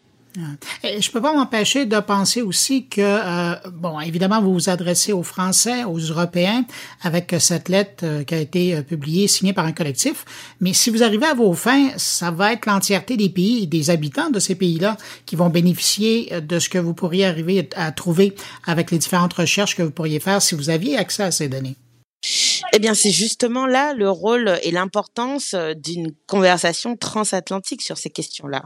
Et 0.84 1.01
je 1.01 1.11
peux 1.11 1.21
pas 1.21 1.34
m'empêcher 1.34 1.86
de 1.86 1.99
penser 1.99 2.41
aussi 2.41 2.88
que, 2.88 3.01
euh, 3.01 3.55
bon, 3.73 3.99
évidemment, 3.99 4.41
vous 4.41 4.53
vous 4.53 4.69
adressez 4.69 5.11
aux 5.11 5.23
Français, 5.23 5.84
aux 5.84 5.99
Européens, 5.99 6.65
avec 7.01 7.36
cette 7.39 7.67
lettre 7.67 8.03
euh, 8.03 8.23
qui 8.23 8.36
a 8.36 8.39
été 8.39 8.75
euh, 8.75 8.82
publiée, 8.82 9.27
signée 9.27 9.51
par 9.51 9.65
un 9.65 9.73
collectif. 9.73 10.25
Mais 10.61 10.73
si 10.73 10.89
vous 10.89 11.03
arrivez 11.03 11.25
à 11.25 11.34
vos 11.34 11.53
fins, 11.53 11.89
ça 11.97 12.32
va 12.32 12.53
être 12.53 12.65
l'entièreté 12.65 13.17
des 13.17 13.29
pays 13.29 13.67
des 13.67 13.89
habitants 13.89 14.29
de 14.29 14.39
ces 14.39 14.55
pays-là 14.55 14.97
qui 15.25 15.36
vont 15.36 15.49
bénéficier 15.49 16.41
de 16.41 16.59
ce 16.59 16.69
que 16.69 16.77
vous 16.77 16.93
pourriez 16.93 17.25
arriver 17.25 17.69
à 17.75 17.91
trouver 17.91 18.34
avec 18.65 18.91
les 18.91 18.97
différentes 18.97 19.34
recherches 19.34 19.75
que 19.75 19.84
vous 19.84 19.91
pourriez 19.91 20.19
faire 20.19 20.41
si 20.41 20.55
vous 20.55 20.69
aviez 20.69 20.97
accès 20.97 21.23
à 21.23 21.32
ces 21.32 21.49
données. 21.49 21.75
Eh 22.74 22.80
bien, 22.80 22.93
c'est 22.93 23.11
justement 23.11 23.65
là 23.67 23.93
le 23.93 24.09
rôle 24.09 24.57
et 24.63 24.72
l'importance 24.72 25.53
euh, 25.53 25.74
d'une 25.74 26.13
conversation 26.26 26.95
transatlantique 26.95 27.82
sur 27.82 27.97
ces 27.97 28.09
questions-là. 28.09 28.63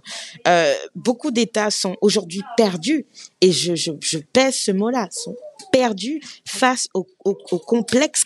Euh, 0.47 0.73
beaucoup 0.93 1.31
d'États 1.31 1.71
sont 1.71 1.95
aujourd'hui 2.01 2.43
perdus, 2.55 3.07
et 3.41 3.51
je, 3.51 4.19
pèse 4.19 4.55
ce 4.55 4.71
mot-là, 4.71 5.07
sont 5.11 5.35
perdus 5.71 6.21
face 6.45 6.87
aux, 6.93 7.07
aux, 7.23 7.37
aux 7.51 7.59
complexes 7.59 8.23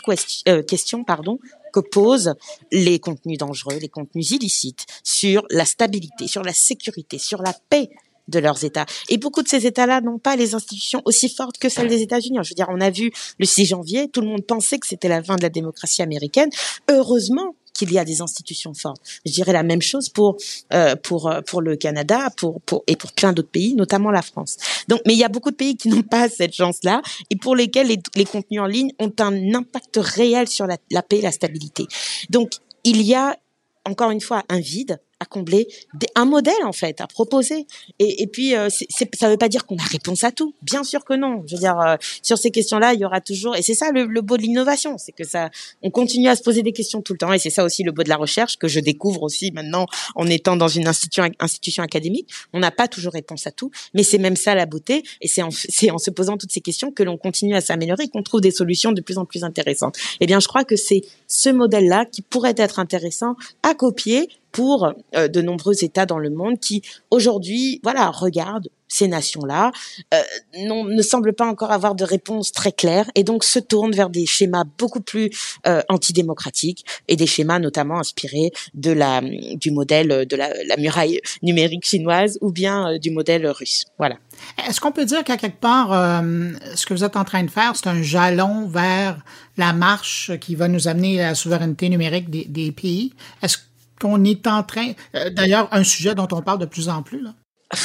euh, 0.47 0.63
questions 0.63 1.05
pardon, 1.05 1.39
que 1.71 1.79
posent 1.79 2.33
les 2.71 2.99
contenus 2.99 3.37
dangereux, 3.37 3.77
les 3.79 3.89
contenus 3.89 4.31
illicites 4.31 4.85
sur 5.03 5.45
la 5.49 5.65
stabilité, 5.65 6.27
sur 6.27 6.43
la 6.43 6.53
sécurité, 6.53 7.17
sur 7.17 7.41
la 7.41 7.53
paix 7.69 7.89
de 8.29 8.39
leurs 8.39 8.63
États. 8.63 8.85
Et 9.09 9.17
beaucoup 9.17 9.43
de 9.43 9.47
ces 9.47 9.65
États-là 9.65 10.01
n'ont 10.01 10.19
pas 10.19 10.35
les 10.35 10.55
institutions 10.55 11.01
aussi 11.05 11.29
fortes 11.29 11.57
que 11.57 11.69
celles 11.69 11.87
des 11.87 12.01
États-Unis. 12.01 12.37
Je 12.43 12.49
veux 12.49 12.55
dire, 12.55 12.67
on 12.69 12.81
a 12.81 12.89
vu 12.89 13.11
le 13.37 13.45
6 13.45 13.65
janvier, 13.65 14.09
tout 14.09 14.21
le 14.21 14.27
monde 14.27 14.45
pensait 14.45 14.79
que 14.79 14.87
c'était 14.87 15.09
la 15.09 15.23
fin 15.23 15.35
de 15.35 15.41
la 15.41 15.49
démocratie 15.49 16.01
américaine. 16.01 16.49
Heureusement 16.89 17.55
qu'il 17.79 17.93
y 17.93 17.99
a 17.99 18.03
des 18.03 18.21
institutions 18.21 18.73
fortes. 18.73 19.01
Je 19.25 19.31
dirais 19.31 19.53
la 19.53 19.63
même 19.63 19.81
chose 19.81 20.09
pour 20.09 20.35
euh, 20.73 20.95
pour 20.97 21.29
euh, 21.29 21.41
pour 21.41 21.61
le 21.61 21.77
Canada, 21.77 22.29
pour 22.35 22.59
pour 22.61 22.83
et 22.87 22.97
pour 22.97 23.13
plein 23.13 23.31
d'autres 23.31 23.49
pays, 23.49 23.73
notamment 23.73 24.11
la 24.11 24.21
France. 24.21 24.57
Donc, 24.89 24.99
mais 25.05 25.13
il 25.13 25.19
y 25.19 25.23
a 25.23 25.29
beaucoup 25.29 25.51
de 25.51 25.55
pays 25.55 25.77
qui 25.77 25.87
n'ont 25.87 26.01
pas 26.01 26.27
cette 26.27 26.53
chance-là 26.53 27.01
et 27.29 27.37
pour 27.37 27.55
lesquels 27.55 27.87
les, 27.87 27.99
les, 28.15 28.25
contenus 28.25 28.59
en 28.59 28.65
ligne 28.65 28.91
ont 28.99 29.13
un 29.19 29.53
impact 29.53 29.97
réel 30.01 30.49
sur 30.49 30.67
la, 30.67 30.77
la 30.91 31.01
paix, 31.01 31.19
et 31.19 31.21
la 31.21 31.31
stabilité. 31.31 31.87
Donc, 32.29 32.51
il 32.83 33.01
y 33.01 33.15
a 33.15 33.37
encore 33.85 34.11
une 34.11 34.21
fois 34.21 34.43
un 34.49 34.59
vide 34.59 34.99
à 35.19 35.25
combler, 35.25 35.67
un 36.15 36.25
modèle 36.25 36.63
en 36.63 36.71
fait 36.71 37.01
à 37.01 37.07
proposer. 37.07 37.67
Et, 37.99 38.23
et 38.23 38.27
puis 38.27 38.55
euh, 38.55 38.69
c'est, 38.69 38.87
ça 39.15 39.27
ne 39.27 39.31
veut 39.31 39.37
pas 39.37 39.49
dire 39.49 39.65
qu'on 39.65 39.77
a 39.77 39.83
réponse 39.83 40.23
à 40.23 40.31
tout. 40.31 40.53
Bien 40.61 40.83
sûr 40.83 41.03
que 41.03 41.13
non. 41.13 41.43
Je 41.45 41.55
veux 41.55 41.61
dire 41.61 41.79
euh, 41.79 41.95
sur 42.21 42.37
ces 42.37 42.51
questions-là, 42.51 42.93
il 42.93 43.01
y 43.01 43.05
aura 43.05 43.19
toujours 43.21 43.55
et 43.55 43.61
c'est 43.61 43.73
ça 43.73 43.91
le, 43.91 44.05
le 44.05 44.21
beau 44.21 44.37
de 44.37 44.43
l'innovation, 44.43 44.97
c'est 44.97 45.11
que 45.11 45.25
ça, 45.25 45.49
on 45.81 45.91
continue 45.91 46.29
à 46.29 46.35
se 46.35 46.43
poser 46.43 46.63
des 46.63 46.71
questions 46.71 47.01
tout 47.01 47.13
le 47.13 47.19
temps 47.19 47.33
et 47.33 47.39
c'est 47.39 47.49
ça 47.49 47.63
aussi 47.63 47.83
le 47.83 47.91
beau 47.91 48.03
de 48.03 48.09
la 48.09 48.17
recherche 48.17 48.57
que 48.57 48.67
je 48.67 48.79
découvre 48.79 49.23
aussi 49.23 49.51
maintenant 49.51 49.85
en 50.15 50.27
étant 50.27 50.55
dans 50.55 50.67
une 50.67 50.87
institution, 50.87 51.29
institution 51.39 51.83
académique. 51.83 52.29
On 52.53 52.59
n'a 52.59 52.71
pas 52.71 52.87
toujours 52.87 53.13
réponse 53.13 53.45
à 53.45 53.51
tout, 53.51 53.71
mais 53.93 54.03
c'est 54.03 54.17
même 54.17 54.35
ça 54.35 54.55
la 54.55 54.65
beauté 54.65 55.03
et 55.21 55.27
c'est 55.27 55.41
en, 55.41 55.49
en 55.91 55.97
se 55.97 56.11
posant 56.11 56.37
toutes 56.37 56.51
ces 56.51 56.61
questions 56.61 56.91
que 56.91 57.03
l'on 57.03 57.17
continue 57.17 57.55
à 57.55 57.61
s'améliorer 57.61 58.07
qu'on 58.07 58.23
trouve 58.23 58.41
des 58.41 58.51
solutions 58.51 58.91
de 58.91 59.01
plus 59.01 59.17
en 59.17 59.25
plus 59.25 59.43
intéressantes. 59.43 59.97
Eh 60.19 60.25
bien, 60.25 60.39
je 60.39 60.47
crois 60.47 60.63
que 60.63 60.75
c'est 60.75 61.01
ce 61.27 61.49
modèle-là 61.49 62.05
qui 62.05 62.21
pourrait 62.21 62.55
être 62.57 62.79
intéressant 62.79 63.35
à 63.63 63.73
copier 63.73 64.29
pour 64.51 64.93
euh, 65.15 65.27
de 65.27 65.41
nombreux 65.41 65.83
États 65.83 66.05
dans 66.05 66.19
le 66.19 66.29
monde 66.29 66.59
qui 66.59 66.81
aujourd'hui, 67.11 67.79
voilà, 67.83 68.09
regardent 68.09 68.69
ces 68.91 69.07
nations-là, 69.07 69.71
euh, 70.15 70.21
ne 70.55 71.01
semblent 71.03 71.33
pas 71.33 71.45
encore 71.45 71.71
avoir 71.71 71.93
de 71.93 72.03
réponse 72.03 72.51
très 72.51 72.71
claire 72.71 73.09
et 73.13 73.23
donc 73.23 73.43
se 73.43 73.59
tournent 73.59 73.91
vers 73.91 74.09
des 74.09 74.25
schémas 74.25 74.63
beaucoup 74.79 75.01
plus 75.01 75.29
euh, 75.67 75.81
antidémocratiques 75.89 76.85
et 77.07 77.15
des 77.15 77.27
schémas 77.27 77.59
notamment 77.59 77.99
inspirés 77.99 78.51
de 78.73 78.91
la 78.91 79.21
du 79.21 79.69
modèle 79.69 80.25
de 80.25 80.35
la, 80.35 80.49
muraille 80.77 81.21
numérique 81.43 81.85
chinoise 81.85 82.39
ou 82.41 82.51
bien 82.51 82.97
du 82.97 83.11
modèle 83.11 83.45
russe. 83.47 83.85
Voilà. 83.99 84.15
Est-ce 84.67 84.81
qu'on 84.81 84.91
peut 84.91 85.05
dire 85.05 85.23
qu'à 85.23 85.37
quelque 85.37 85.59
part, 85.59 85.89
ce 86.75 86.85
que 86.85 86.93
vous 86.95 87.03
êtes 87.03 87.15
en 87.15 87.25
train 87.25 87.43
de 87.43 87.51
faire, 87.51 87.75
c'est 87.75 87.87
un 87.87 88.01
jalon 88.01 88.67
vers 88.67 89.19
la 89.57 89.73
marche 89.73 90.31
qui 90.39 90.55
va 90.55 90.67
nous 90.67 90.87
amener 90.87 91.21
à 91.21 91.29
la 91.29 91.35
souveraineté 91.35 91.89
numérique 91.89 92.29
des, 92.29 92.71
pays? 92.71 93.13
Qu'on 93.99 94.23
est 94.23 94.47
en 94.47 94.63
train, 94.63 94.93
euh, 95.15 95.29
d'ailleurs, 95.29 95.67
un 95.71 95.83
sujet 95.83 96.15
dont 96.15 96.27
on 96.31 96.41
parle 96.41 96.59
de 96.59 96.65
plus 96.65 96.89
en 96.89 97.03
plus, 97.03 97.21
là? 97.21 97.33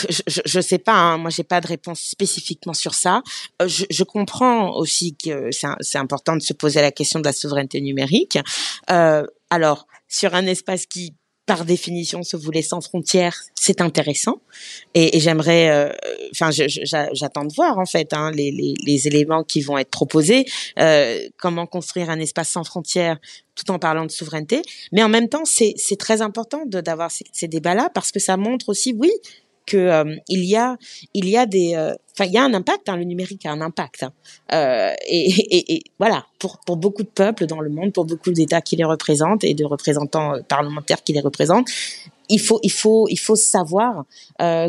Je, 0.08 0.40
je, 0.46 0.60
sais 0.60 0.78
pas, 0.78 0.94
hein, 0.94 1.18
moi 1.18 1.28
j'ai 1.28 1.44
pas 1.44 1.60
de 1.60 1.66
réponse 1.66 2.00
spécifiquement 2.00 2.72
sur 2.72 2.94
ça. 2.94 3.22
Euh, 3.60 3.68
je, 3.68 3.84
je, 3.90 4.02
comprends 4.02 4.70
aussi 4.76 5.14
que 5.14 5.50
c'est 5.80 5.98
important 5.98 6.36
de 6.36 6.40
se 6.40 6.54
poser 6.54 6.80
la 6.80 6.90
question 6.90 7.20
de 7.20 7.26
la 7.26 7.34
souveraineté 7.34 7.82
numérique. 7.82 8.38
Euh, 8.90 9.26
alors 9.50 9.86
sur 10.08 10.34
un 10.34 10.46
espace 10.46 10.86
qui 10.86 11.14
par 11.47 11.64
définition 11.64 12.22
se 12.22 12.36
voulait 12.36 12.62
sans 12.62 12.80
frontières, 12.80 13.36
c'est 13.55 13.80
intéressant. 13.80 14.40
Et, 14.95 15.20
j'aimerais, 15.20 15.68
euh, 15.70 15.92
enfin, 16.32 16.51
j'attends 16.51 17.45
de 17.45 17.53
voir 17.55 17.78
en 17.78 17.86
fait 17.86 18.12
hein, 18.12 18.30
les, 18.30 18.51
les, 18.51 18.74
les, 18.84 19.07
éléments 19.07 19.45
qui 19.45 19.61
vont 19.61 19.76
être 19.76 19.90
proposés, 19.90 20.47
euh, 20.78 21.18
comment 21.38 21.66
construire 21.66 22.09
un 22.09 22.18
espace 22.18 22.51
sans 22.51 22.64
frontières 22.64 23.18
tout 23.55 23.70
en 23.70 23.78
parlant 23.78 24.05
de 24.05 24.11
souveraineté, 24.11 24.62
mais 24.90 25.03
en 25.03 25.09
même 25.09 25.28
temps 25.28 25.45
c'est 25.45 25.74
très 25.99 26.22
important 26.22 26.64
d'avoir 26.66 27.11
ces, 27.11 27.24
ces 27.32 27.47
débats-là 27.47 27.88
parce 27.95 28.11
que 28.11 28.18
ça 28.18 28.36
montre 28.36 28.68
aussi, 28.68 28.95
oui, 28.99 29.12
que 29.66 29.76
euh, 29.76 30.16
il 30.28 30.44
y 30.44 30.56
a 30.56 30.76
il 31.14 31.28
y 31.28 31.36
a 31.36 31.46
des 31.46 31.74
euh, 31.74 31.94
enfin 32.12 32.24
il 32.26 32.32
y 32.32 32.38
a 32.38 32.44
un 32.44 32.54
impact 32.54 32.88
hein, 32.88 32.96
le 32.96 33.04
numérique 33.04 33.46
a 33.46 33.52
un 33.52 33.60
impact 33.60 34.04
hein. 34.04 34.12
euh, 34.52 34.94
et, 35.06 35.30
et, 35.30 35.74
et, 35.74 35.82
voilà 35.98 36.26
pour 36.38 36.58
pour 36.60 36.76
beaucoup 36.76 37.02
de 37.02 37.08
peuples 37.08 37.46
dans 37.46 37.60
le 37.60 37.70
monde 37.70 37.92
pour 37.92 38.04
beaucoup 38.04 38.30
d'États 38.30 38.60
qui 38.60 38.76
les 38.76 38.84
représentent 38.84 39.44
et 39.44 39.54
de 39.54 39.64
représentants 39.64 40.34
euh, 40.34 40.40
parlementaires 40.46 41.02
qui 41.02 41.12
les 41.12 41.20
représentent 41.20 41.68
il 42.28 42.40
faut 42.40 42.60
il 42.62 42.72
faut 42.72 43.06
il 43.08 43.18
faut 43.18 43.36
savoir 43.36 44.06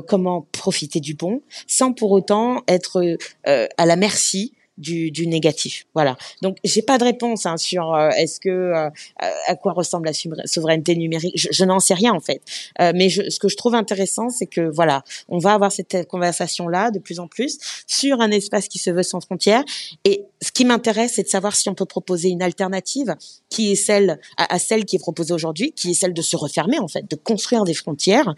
comment 0.07 0.45
profiter 0.51 0.99
du 0.99 1.13
bon 1.13 1.41
sans 1.67 1.93
pour 1.93 2.11
autant 2.11 2.61
être 2.67 3.17
à 3.45 3.85
la 3.85 3.95
merci 3.95 4.51
du, 4.77 5.11
du 5.11 5.27
négatif. 5.27 5.85
Voilà. 5.93 6.17
Donc 6.41 6.57
j'ai 6.63 6.81
pas 6.81 6.97
de 6.97 7.03
réponse 7.03 7.45
hein, 7.45 7.57
sur 7.57 7.93
euh, 7.93 8.09
est-ce 8.09 8.39
que 8.39 8.49
euh, 8.49 8.89
à 9.47 9.55
quoi 9.55 9.73
ressemble 9.73 10.09
la 10.09 10.47
souveraineté 10.47 10.95
numérique. 10.95 11.33
Je, 11.35 11.47
je 11.51 11.65
n'en 11.65 11.79
sais 11.79 11.93
rien 11.93 12.13
en 12.13 12.19
fait. 12.19 12.41
Euh, 12.81 12.91
mais 12.95 13.09
je, 13.09 13.29
ce 13.29 13.39
que 13.39 13.47
je 13.47 13.55
trouve 13.55 13.75
intéressant, 13.75 14.29
c'est 14.29 14.47
que 14.47 14.61
voilà, 14.61 15.03
on 15.29 15.37
va 15.37 15.53
avoir 15.53 15.71
cette 15.71 16.07
conversation 16.07 16.67
là 16.67 16.91
de 16.91 16.99
plus 16.99 17.19
en 17.19 17.27
plus 17.27 17.57
sur 17.87 18.21
un 18.21 18.31
espace 18.31 18.67
qui 18.67 18.79
se 18.79 18.89
veut 18.89 19.03
sans 19.03 19.21
frontières. 19.21 19.63
Et 20.03 20.23
ce 20.41 20.51
qui 20.51 20.65
m'intéresse, 20.65 21.13
c'est 21.15 21.23
de 21.23 21.29
savoir 21.29 21.55
si 21.55 21.69
on 21.69 21.75
peut 21.75 21.85
proposer 21.85 22.29
une 22.29 22.41
alternative 22.41 23.15
qui 23.49 23.71
est 23.71 23.75
celle 23.75 24.19
à, 24.37 24.59
celle 24.59 24.85
qui 24.85 24.97
est 24.97 24.99
proposée 24.99 25.33
aujourd'hui, 25.33 25.71
qui 25.71 25.91
est 25.91 25.93
celle 25.93 26.13
de 26.13 26.21
se 26.21 26.35
refermer 26.35 26.79
en 26.79 26.87
fait, 26.87 27.09
de 27.09 27.15
construire 27.15 27.63
des 27.63 27.73
frontières 27.73 28.35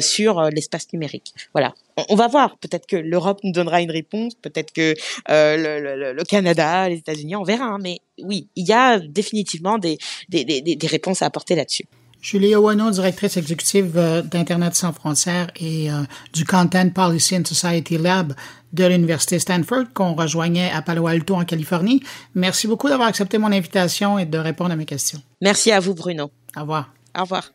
sur 0.00 0.42
l'espace 0.50 0.92
numérique. 0.92 1.34
Voilà 1.52 1.74
on, 2.08 2.14
va 2.16 2.28
voir. 2.28 2.58
Peut-être 2.58 2.86
que 2.86 2.96
l'Europe 2.96 3.40
nous 3.44 3.52
donnera 3.52 3.80
une 3.80 3.90
réponse, 3.90 4.34
peut-être 4.34 4.72
que 4.72 4.94
euh, 5.30 5.56
le, 5.80 6.12
le, 6.12 6.24
Canada, 6.24 6.88
les 6.88 6.96
États-Unis, 6.96 7.36
on 7.36 7.42
verra. 7.42 7.64
Hein. 7.64 7.78
mais 7.80 7.98
oui, 8.22 8.48
il 8.56 8.66
y 8.66 8.72
a 8.72 8.98
définitivement 8.98 9.78
des, 9.78 9.98
des, 10.28 10.44
des, 10.44 10.60
des 10.60 10.86
réponses 10.86 11.22
à 11.22 11.26
apporter 11.26 11.54
là-dessus. 11.54 11.84
Julie 12.20 12.54
Owano, 12.54 12.90
directrice 12.90 13.36
exécutive 13.36 13.92
euh, 13.96 14.22
d'Internet 14.22 14.74
sans 14.74 14.92
frontières 14.92 15.50
et 15.56 15.90
euh, 15.90 16.02
du 16.32 16.44
Content 16.44 16.90
Policy 16.90 17.36
and 17.36 17.44
Society 17.44 17.96
Lab 17.96 18.34
de 18.72 18.84
l'Université 18.84 19.38
Stanford 19.38 19.84
qu'on 19.94 20.14
rejoignait 20.14 20.70
à 20.70 20.82
Palo 20.82 21.06
Alto 21.06 21.36
en 21.36 21.44
Californie. 21.44 22.02
Merci 22.34 22.66
beaucoup 22.66 22.88
d'avoir 22.88 23.08
accepté 23.08 23.38
mon 23.38 23.52
invitation 23.52 24.18
et 24.18 24.26
de 24.26 24.38
répondre 24.38 24.72
à 24.72 24.76
mes 24.76 24.84
questions. 24.84 25.22
Merci 25.40 25.70
à 25.70 25.80
vous, 25.80 25.94
Bruno. 25.94 26.30
Au 26.56 26.60
revoir. 26.60 26.92
Au 27.16 27.22
revoir. 27.22 27.50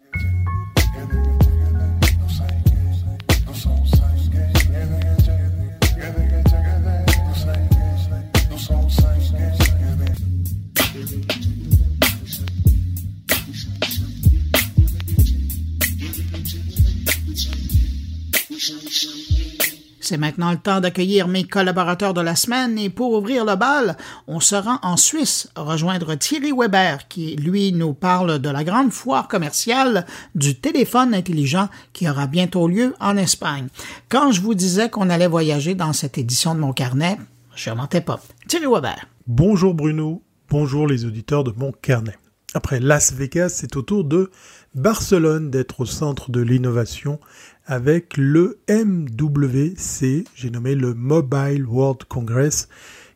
C'est 20.04 20.18
maintenant 20.18 20.52
le 20.52 20.58
temps 20.58 20.82
d'accueillir 20.82 21.30
mes 21.30 21.46
collaborateurs 21.46 22.14
de 22.14 22.20
la 22.20 22.36
semaine 22.36 22.78
et 22.78 22.90
pour 22.90 23.14
ouvrir 23.14 23.46
le 23.46 23.56
bal, 23.56 23.96
on 24.28 24.42
se 24.42 24.54
rend 24.56 24.78
en 24.82 24.98
Suisse 24.98 25.50
rejoindre 25.56 26.16
Thierry 26.16 26.52
Weber 26.52 27.08
qui, 27.08 27.38
lui, 27.38 27.72
nous 27.72 27.94
parle 27.94 28.40
de 28.40 28.50
la 28.50 28.66
grande 28.66 28.92
foire 28.92 29.30
commerciale 29.30 30.06
du 30.36 30.56
téléphone 30.56 31.14
intelligent 31.14 31.70
qui 31.94 32.10
aura 32.10 32.28
bientôt 32.28 32.68
lieu 32.68 32.94
en 33.00 33.16
Espagne. 33.16 33.68
Quand 34.10 34.34
je 34.34 34.42
vous 34.42 34.56
disais 34.56 34.90
qu'on 34.90 35.10
allait 35.10 35.26
voyager 35.26 35.74
dans 35.74 35.94
cette 35.94 36.18
édition 36.18 36.54
de 36.54 36.60
mon 36.60 36.74
carnet, 36.74 37.18
je 37.56 37.70
mentais 37.70 38.02
pas. 38.02 38.20
Thierry 38.50 38.68
Weber. 38.68 39.08
Bonjour 39.26 39.74
Bruno, 39.74 40.22
bonjour 40.50 40.86
les 40.86 41.06
auditeurs 41.06 41.46
de 41.46 41.54
mon 41.56 41.72
carnet. 41.72 42.18
Après 42.54 42.80
Las 42.80 43.14
Vegas, 43.14 43.50
c'est 43.50 43.78
au 43.78 43.82
tour 43.82 44.04
de 44.04 44.30
Barcelone 44.76 45.50
d'être 45.50 45.82
au 45.82 45.86
centre 45.86 46.30
de 46.30 46.42
l'innovation 46.42 47.20
avec 47.66 48.18
le 48.18 48.60
MWC, 48.70 50.26
j'ai 50.36 50.50
nommé 50.50 50.76
le 50.76 50.94
Mobile 50.94 51.66
World 51.66 52.04
Congress, 52.06 52.68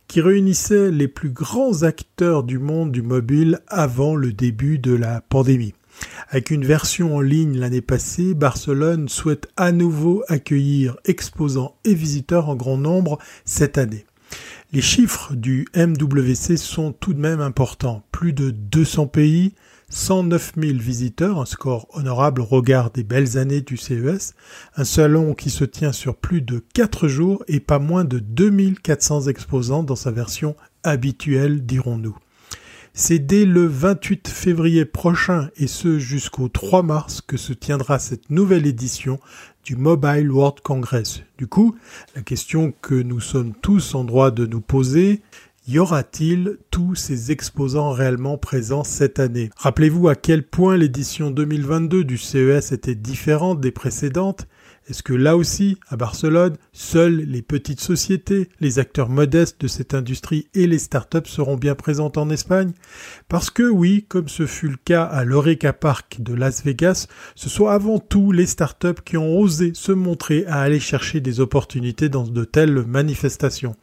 qui 0.08 0.22
réunissait 0.22 0.89
les 0.89 1.10
plus 1.10 1.32
grands 1.32 1.84
acteurs 1.84 2.43
du 2.43 2.60
monde 2.60 2.91
du 2.91 3.02
mobile 3.02 3.60
avant 3.68 4.16
le 4.16 4.32
début 4.32 4.80
de 4.80 4.93
la 4.93 5.22
pandémie. 5.22 5.74
Avec 6.30 6.52
une 6.52 6.66
version 6.66 7.16
en 7.16 7.22
ligne 7.22 7.58
l'année 7.58 7.82
passée, 7.82 8.34
Barcelone 8.34 9.10
souhaite 9.10 9.48
à 9.58 9.72
nouveau 9.72 10.24
accueillir 10.28 10.95
exposants 11.06 11.76
et 11.84 11.93
visiteurs 11.93 12.48
en 12.48 12.56
grand 12.56 12.78
nombre 12.78 13.18
cette 13.43 13.78
année. 13.78 14.06
Les 14.74 14.82
chiffres 14.82 15.34
du 15.34 15.68
MWC 15.76 16.58
sont 16.58 16.91
tout 16.91 17.14
de 17.14 17.20
même 17.20 17.41
importants. 17.41 18.04
Plus 18.12 18.34
de 18.34 18.52
200 18.52 19.08
pays, 19.08 19.54
109 19.89 20.53
000 20.57 20.77
visiteurs, 20.79 21.39
un 21.39 21.45
score 21.45 21.88
honorable 21.93 22.41
au 22.41 22.45
regard 22.45 22.91
des 22.91 23.03
belles 23.03 23.38
années 23.38 23.61
du 23.61 23.77
CES, 23.77 24.33
un 24.75 24.83
salon 24.83 25.33
qui 25.33 25.49
se 25.49 25.63
tient 25.63 25.93
sur 25.93 26.17
plus 26.17 26.41
de 26.41 26.61
4 26.73 27.07
jours 27.07 27.41
et 27.47 27.61
pas 27.61 27.79
moins 27.79 28.03
de 28.03 28.19
2400 28.19 29.27
exposants 29.27 29.83
dans 29.83 29.95
sa 29.95 30.11
version 30.11 30.57
habituelle, 30.83 31.65
dirons-nous. 31.65 32.17
C'est 32.93 33.19
dès 33.19 33.45
le 33.45 33.65
28 33.65 34.27
février 34.27 34.83
prochain 34.83 35.51
et 35.55 35.67
ce 35.67 35.99
jusqu'au 35.99 36.49
3 36.49 36.83
mars 36.83 37.21
que 37.21 37.38
se 37.38 37.53
tiendra 37.53 37.97
cette 37.97 38.29
nouvelle 38.29 38.65
édition 38.65 39.19
du 39.63 39.75
Mobile 39.75 40.31
World 40.31 40.61
Congress. 40.63 41.21
Du 41.38 41.47
coup, 41.47 41.75
la 42.15 42.23
question 42.23 42.73
que 42.81 42.95
nous 42.95 43.19
sommes 43.19 43.53
tous 43.61 43.95
en 43.95 44.03
droit 44.03 44.31
de 44.31 44.45
nous 44.45 44.61
poser, 44.61 45.21
y 45.68 45.80
aura-t-il 45.80 46.57
tous 46.72 46.95
ces 46.95 47.32
exposants 47.32 47.91
réellement 47.91 48.38
présents 48.38 48.86
cette 48.86 49.20
année? 49.20 49.49
Rappelez-vous 49.57 50.07
à 50.07 50.15
quel 50.15 50.43
point 50.43 50.78
l'édition 50.78 51.30
2022 51.30 52.05
du 52.05 52.18
CES 52.18 52.72
était 52.72 52.95
différente 52.95 53.59
des 53.59 53.72
précédentes? 53.72 54.47
Est-ce 54.89 55.03
que 55.03 55.13
là 55.13 55.35
aussi, 55.35 55.77
à 55.89 55.97
Barcelone, 55.97 56.55
seules 56.71 57.17
les 57.17 57.41
petites 57.41 57.81
sociétés, 57.81 58.47
les 58.61 58.79
acteurs 58.79 59.09
modestes 59.09 59.59
de 59.59 59.67
cette 59.67 59.93
industrie 59.93 60.47
et 60.53 60.65
les 60.65 60.79
startups 60.79 61.27
seront 61.27 61.57
bien 61.57 61.75
présentes 61.75 62.17
en 62.17 62.29
Espagne? 62.29 62.71
Parce 63.27 63.49
que 63.49 63.63
oui, 63.63 64.05
comme 64.07 64.29
ce 64.29 64.45
fut 64.45 64.69
le 64.69 64.77
cas 64.77 65.03
à 65.03 65.25
l'Oreca 65.25 65.73
Park 65.73 66.17
de 66.19 66.33
Las 66.33 66.63
Vegas, 66.63 67.07
ce 67.35 67.49
sont 67.49 67.67
avant 67.67 67.99
tout 67.99 68.31
les 68.31 68.45
startups 68.45 69.01
qui 69.03 69.17
ont 69.17 69.38
osé 69.38 69.71
se 69.73 69.91
montrer 69.91 70.45
à 70.45 70.61
aller 70.61 70.79
chercher 70.79 71.19
des 71.19 71.41
opportunités 71.41 72.07
dans 72.07 72.23
de 72.23 72.45
telles 72.45 72.85
manifestations. 72.85 73.75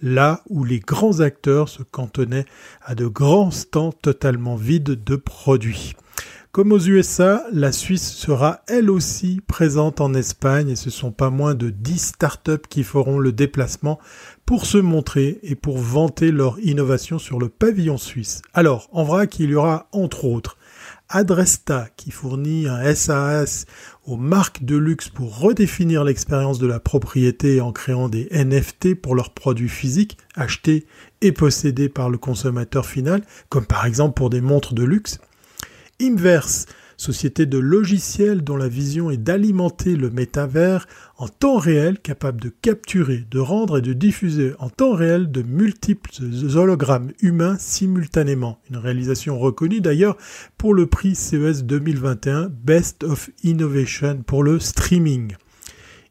Là 0.00 0.42
où 0.48 0.62
les 0.62 0.78
grands 0.78 1.18
acteurs 1.18 1.68
se 1.68 1.82
cantonnaient 1.82 2.46
à 2.82 2.94
de 2.94 3.06
grands 3.06 3.50
stands 3.50 3.92
totalement 3.92 4.54
vides 4.54 5.02
de 5.02 5.16
produits. 5.16 5.94
Comme 6.52 6.72
aux 6.72 6.86
USA, 6.86 7.46
la 7.50 7.72
Suisse 7.72 8.12
sera 8.12 8.60
elle 8.68 8.90
aussi 8.90 9.40
présente 9.46 10.02
en 10.02 10.12
Espagne 10.12 10.68
et 10.68 10.76
ce 10.76 10.90
sont 10.90 11.10
pas 11.10 11.30
moins 11.30 11.54
de 11.54 11.70
10 11.70 11.98
startups 11.98 12.68
qui 12.68 12.84
feront 12.84 13.18
le 13.18 13.32
déplacement 13.32 13.98
pour 14.44 14.66
se 14.66 14.76
montrer 14.76 15.38
et 15.42 15.54
pour 15.54 15.78
vanter 15.78 16.30
leur 16.30 16.60
innovation 16.60 17.18
sur 17.18 17.38
le 17.38 17.48
pavillon 17.48 17.96
suisse. 17.96 18.42
Alors, 18.52 18.90
en 18.92 19.02
vrac, 19.02 19.38
il 19.38 19.48
y 19.48 19.54
aura 19.54 19.88
entre 19.92 20.26
autres 20.26 20.58
Adresta 21.08 21.88
qui 21.96 22.10
fournit 22.10 22.68
un 22.68 22.94
SAS 22.94 23.64
aux 24.04 24.18
marques 24.18 24.62
de 24.62 24.76
luxe 24.76 25.08
pour 25.08 25.38
redéfinir 25.38 26.04
l'expérience 26.04 26.58
de 26.58 26.66
la 26.66 26.80
propriété 26.80 27.62
en 27.62 27.72
créant 27.72 28.10
des 28.10 28.28
NFT 28.30 28.94
pour 28.94 29.14
leurs 29.14 29.32
produits 29.32 29.70
physiques 29.70 30.18
achetés 30.34 30.86
et 31.22 31.32
possédés 31.32 31.88
par 31.88 32.10
le 32.10 32.18
consommateur 32.18 32.84
final, 32.84 33.22
comme 33.48 33.64
par 33.64 33.86
exemple 33.86 34.12
pour 34.12 34.28
des 34.28 34.42
montres 34.42 34.74
de 34.74 34.84
luxe. 34.84 35.18
Inverse, 36.02 36.66
société 36.96 37.46
de 37.46 37.58
logiciels 37.58 38.42
dont 38.42 38.56
la 38.56 38.66
vision 38.66 39.08
est 39.10 39.16
d'alimenter 39.16 39.94
le 39.94 40.10
métavers 40.10 40.88
en 41.16 41.28
temps 41.28 41.58
réel, 41.58 42.00
capable 42.00 42.40
de 42.40 42.48
capturer, 42.48 43.24
de 43.30 43.38
rendre 43.38 43.78
et 43.78 43.82
de 43.82 43.92
diffuser 43.92 44.52
en 44.58 44.68
temps 44.68 44.94
réel 44.94 45.30
de 45.30 45.42
multiples 45.42 46.10
hologrammes 46.56 47.12
humains 47.20 47.56
simultanément. 47.56 48.58
Une 48.68 48.78
réalisation 48.78 49.38
reconnue 49.38 49.80
d'ailleurs 49.80 50.16
pour 50.58 50.74
le 50.74 50.86
prix 50.86 51.14
CES 51.14 51.62
2021 51.62 52.48
Best 52.48 53.04
of 53.04 53.30
Innovation 53.44 54.22
pour 54.26 54.42
le 54.42 54.58
streaming. 54.58 55.36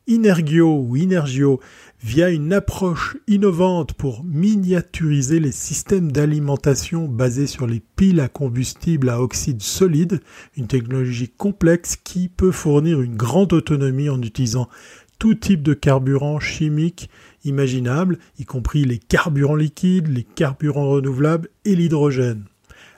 Inergio 0.07 0.81
ou 0.81 0.95
Inergio 0.95 1.59
via 2.03 2.31
une 2.31 2.51
approche 2.51 3.17
innovante 3.27 3.93
pour 3.93 4.23
miniaturiser 4.23 5.39
les 5.39 5.51
systèmes 5.51 6.11
d'alimentation 6.11 7.07
basés 7.07 7.45
sur 7.45 7.67
les 7.67 7.81
piles 7.95 8.19
à 8.19 8.27
combustible 8.27 9.09
à 9.09 9.21
oxyde 9.21 9.61
solide, 9.61 10.19
une 10.57 10.67
technologie 10.67 11.29
complexe 11.29 11.95
qui 11.95 12.27
peut 12.27 12.51
fournir 12.51 13.01
une 13.01 13.15
grande 13.15 13.53
autonomie 13.53 14.09
en 14.09 14.21
utilisant 14.21 14.67
tout 15.19 15.35
type 15.35 15.61
de 15.61 15.75
carburant 15.75 16.39
chimique 16.39 17.09
imaginable, 17.45 18.17
y 18.39 18.45
compris 18.45 18.85
les 18.85 18.97
carburants 18.97 19.55
liquides, 19.55 20.07
les 20.07 20.23
carburants 20.23 20.89
renouvelables 20.89 21.49
et 21.65 21.75
l'hydrogène. 21.75 22.45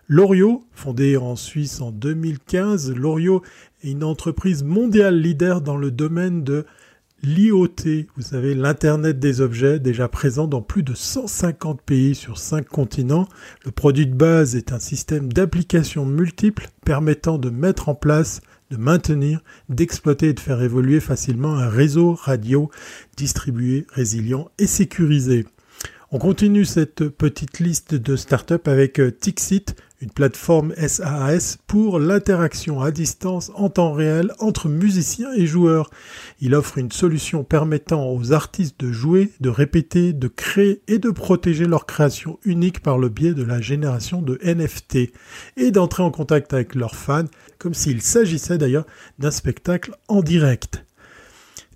Lorio, 0.07 0.63
fondée 0.73 1.17
en 1.17 1.35
Suisse 1.35 1.81
en 1.81 1.91
2015, 1.91 2.93
Lorio 2.93 3.41
est 3.83 3.91
une 3.91 4.03
entreprise 4.03 4.63
mondiale 4.63 5.19
leader 5.19 5.59
dans 5.61 5.77
le 5.77 5.91
domaine 5.91 6.43
de 6.43 6.65
l'IoT, 7.23 8.05
vous 8.17 8.21
savez, 8.21 8.53
l'Internet 8.53 9.17
des 9.17 9.39
objets, 9.39 9.79
déjà 9.79 10.09
présent 10.09 10.45
dans 10.45 10.61
plus 10.61 10.83
de 10.83 10.93
150 10.93 11.81
pays 11.81 12.15
sur 12.15 12.37
5 12.37 12.67
continents. 12.67 13.29
Le 13.63 13.71
produit 13.71 14.05
de 14.05 14.13
base 14.13 14.55
est 14.57 14.73
un 14.73 14.79
système 14.79 15.31
d'applications 15.31 16.05
multiples 16.05 16.67
permettant 16.85 17.37
de 17.37 17.49
mettre 17.49 17.87
en 17.87 17.95
place, 17.95 18.41
de 18.71 18.77
maintenir, 18.77 19.41
d'exploiter 19.69 20.29
et 20.29 20.33
de 20.33 20.39
faire 20.39 20.61
évoluer 20.61 20.99
facilement 20.99 21.55
un 21.55 21.69
réseau 21.69 22.13
radio 22.13 22.69
distribué, 23.15 23.85
résilient 23.89 24.49
et 24.59 24.67
sécurisé. 24.67 25.45
On 26.11 26.19
continue 26.19 26.65
cette 26.65 27.07
petite 27.07 27.59
liste 27.59 27.95
de 27.95 28.15
startups 28.15 28.67
avec 28.67 28.99
euh, 28.99 29.09
Tixit, 29.09 29.75
une 30.03 30.11
plateforme 30.11 30.73
SaaS 30.75 31.57
pour 31.65 31.97
l'interaction 31.97 32.81
à 32.81 32.91
distance 32.91 33.51
en 33.55 33.69
temps 33.69 33.93
réel 33.93 34.33
entre 34.39 34.67
musiciens 34.67 35.31
et 35.33 35.47
joueurs. 35.47 35.89
Il 36.41 36.55
offre 36.55 36.77
une 36.77 36.91
solution 36.91 37.45
permettant 37.45 38.11
aux 38.11 38.33
artistes 38.33 38.77
de 38.81 38.91
jouer, 38.91 39.31
de 39.39 39.47
répéter, 39.47 40.11
de 40.11 40.27
créer 40.27 40.81
et 40.89 40.99
de 40.99 41.09
protéger 41.09 41.65
leur 41.65 41.85
création 41.85 42.37
unique 42.43 42.81
par 42.81 42.97
le 42.97 43.07
biais 43.07 43.33
de 43.33 43.43
la 43.43 43.61
génération 43.61 44.21
de 44.21 44.37
NFT 44.43 45.13
et 45.55 45.71
d'entrer 45.71 46.03
en 46.03 46.11
contact 46.11 46.53
avec 46.53 46.75
leurs 46.75 46.95
fans 46.95 47.25
comme 47.57 47.73
s'il 47.73 48.01
s'agissait 48.01 48.57
d'ailleurs 48.57 48.85
d'un 49.19 49.31
spectacle 49.31 49.95
en 50.09 50.21
direct. 50.21 50.83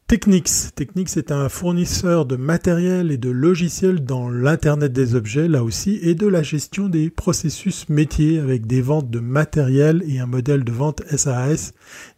Technics. 0.07 0.73
Technics 0.73 1.17
est 1.17 1.33
un 1.33 1.49
fournisseur 1.49 2.25
de 2.25 2.37
matériel 2.37 3.11
et 3.11 3.17
de 3.17 3.29
logiciels 3.29 4.05
dans 4.05 4.29
l'Internet 4.29 4.93
des 4.93 5.15
objets, 5.15 5.49
là 5.49 5.65
aussi, 5.65 5.99
et 6.01 6.15
de 6.15 6.27
la 6.27 6.43
gestion 6.43 6.87
des 6.87 7.09
processus 7.09 7.89
métiers 7.89 8.39
avec 8.39 8.65
des 8.67 8.81
ventes 8.81 9.09
de 9.09 9.19
matériel 9.19 10.01
et 10.07 10.19
un 10.19 10.25
modèle 10.25 10.63
de 10.63 10.71
vente 10.71 11.03
SAS, 11.13 11.73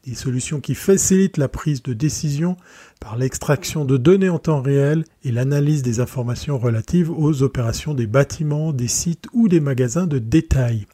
des 0.05 0.13
solutions 0.13 0.59
qui 0.59 0.75
facilitent 0.75 1.37
la 1.37 1.47
prise 1.47 1.81
de 1.81 1.93
décision 1.93 2.57
par 3.01 3.17
l'extraction 3.17 3.85
de 3.85 3.97
données 3.97 4.29
en 4.29 4.37
temps 4.37 4.61
réel 4.61 5.03
et 5.23 5.31
l'analyse 5.31 5.81
des 5.81 5.99
informations 5.99 6.59
relatives 6.59 7.09
aux 7.09 7.41
opérations 7.41 7.95
des 7.95 8.05
bâtiments, 8.05 8.71
des 8.71 8.87
sites 8.87 9.25
ou 9.33 9.47
des 9.47 9.61
magasins 9.61 10.05
de 10.05 10.19
détail. 10.19 10.85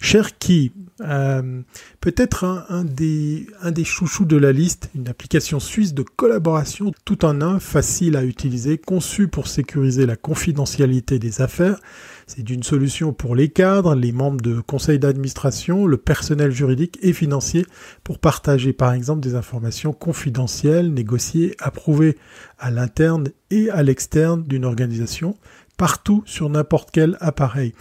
Cherki, 0.00 0.72
euh, 1.04 1.62
peut-être 2.00 2.44
un, 2.44 2.84
des, 2.84 3.46
un 3.62 3.70
des 3.70 3.84
chouchous 3.84 4.24
de 4.24 4.36
la 4.36 4.52
liste, 4.52 4.90
une 4.94 5.08
application 5.08 5.60
suisse 5.60 5.94
de 5.94 6.02
collaboration 6.02 6.92
tout 7.04 7.24
en 7.24 7.40
un, 7.40 7.58
facile 7.58 8.16
à 8.16 8.24
utiliser, 8.24 8.78
conçue 8.78 9.28
pour 9.28 9.46
sécuriser 9.46 10.06
la 10.06 10.16
confidentialité 10.16 11.18
des 11.18 11.40
affaires. 11.40 11.80
C'est 12.26 12.48
une 12.48 12.62
solution 12.62 13.12
pour 13.12 13.36
les 13.36 13.50
cadres, 13.50 13.94
les 13.94 14.12
membres 14.12 14.40
de 14.40 14.60
conseils 14.60 14.98
d'administration, 14.98 15.86
le 15.86 15.98
personnel 15.98 16.50
juridique 16.50 16.98
et 17.02 17.12
financier 17.12 17.66
pour 18.02 18.18
partager 18.18 18.72
par 18.72 18.92
exemple 18.92 19.20
des 19.20 19.34
informations 19.34 19.92
confidentielles, 19.92 20.92
négociées, 20.92 21.54
approuvées 21.58 22.16
à 22.58 22.70
l'interne 22.70 23.28
et 23.50 23.68
à 23.70 23.82
l'externe 23.82 24.42
d'une 24.42 24.64
organisation, 24.64 25.36
partout 25.76 26.22
sur 26.24 26.48
n'importe 26.48 26.90
quel 26.92 27.18
appareil. 27.20 27.74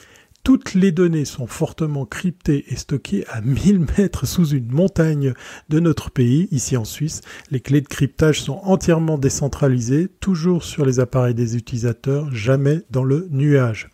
Toutes 0.43 0.73
les 0.73 0.91
données 0.91 1.23
sont 1.23 1.47
fortement 1.47 2.05
cryptées 2.05 2.65
et 2.67 2.75
stockées 2.75 3.25
à 3.29 3.39
1000 3.41 3.87
mètres 3.97 4.27
sous 4.27 4.49
une 4.49 4.69
montagne 4.69 5.33
de 5.69 5.79
notre 5.79 6.11
pays, 6.11 6.49
ici 6.51 6.75
en 6.75 6.83
Suisse. 6.83 7.21
Les 7.49 7.61
clés 7.61 7.79
de 7.79 7.87
cryptage 7.87 8.41
sont 8.41 8.59
entièrement 8.63 9.17
décentralisées, 9.17 10.09
toujours 10.19 10.65
sur 10.65 10.85
les 10.85 10.99
appareils 10.99 11.33
des 11.33 11.55
utilisateurs, 11.55 12.29
jamais 12.35 12.81
dans 12.91 13.05
le 13.05 13.29
nuage. 13.31 13.89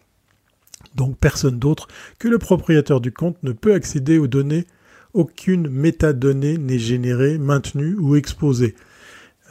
Donc 0.96 1.20
personne 1.20 1.60
d'autre 1.60 1.88
que 2.18 2.28
le 2.28 2.40
propriétaire 2.40 3.00
du 3.00 3.12
compte 3.12 3.42
ne 3.44 3.52
peut 3.52 3.76
accéder 3.76 4.18
aux 4.18 4.28
données. 4.28 4.66
Aucune 5.14 5.70
métadonnée 5.70 6.58
n'est 6.58 6.80
générée, 6.80 7.38
maintenue 7.38 7.96
ou 8.00 8.16
exposée 8.16 8.74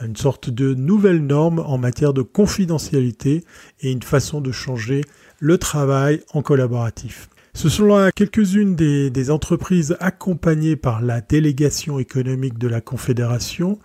une 0.05 0.15
sorte 0.15 0.49
de 0.49 0.73
nouvelle 0.73 1.25
norme 1.25 1.59
en 1.59 1.77
matière 1.77 2.13
de 2.13 2.21
confidentialité 2.21 3.43
et 3.81 3.91
une 3.91 4.03
façon 4.03 4.41
de 4.41 4.51
changer 4.51 5.01
le 5.39 5.57
travail 5.57 6.21
en 6.33 6.41
collaboratif. 6.41 7.29
Ce 7.53 7.67
sont 7.67 7.85
là 7.85 8.11
quelques-unes 8.11 8.75
des, 8.75 9.31
entreprises 9.31 9.97
accompagnées 9.99 10.75
par 10.75 11.01
la 11.01 11.19
délégation 11.19 11.99
économique 11.99 12.57
de 12.57 12.67
la 12.67 12.79
Confédération 12.79 13.79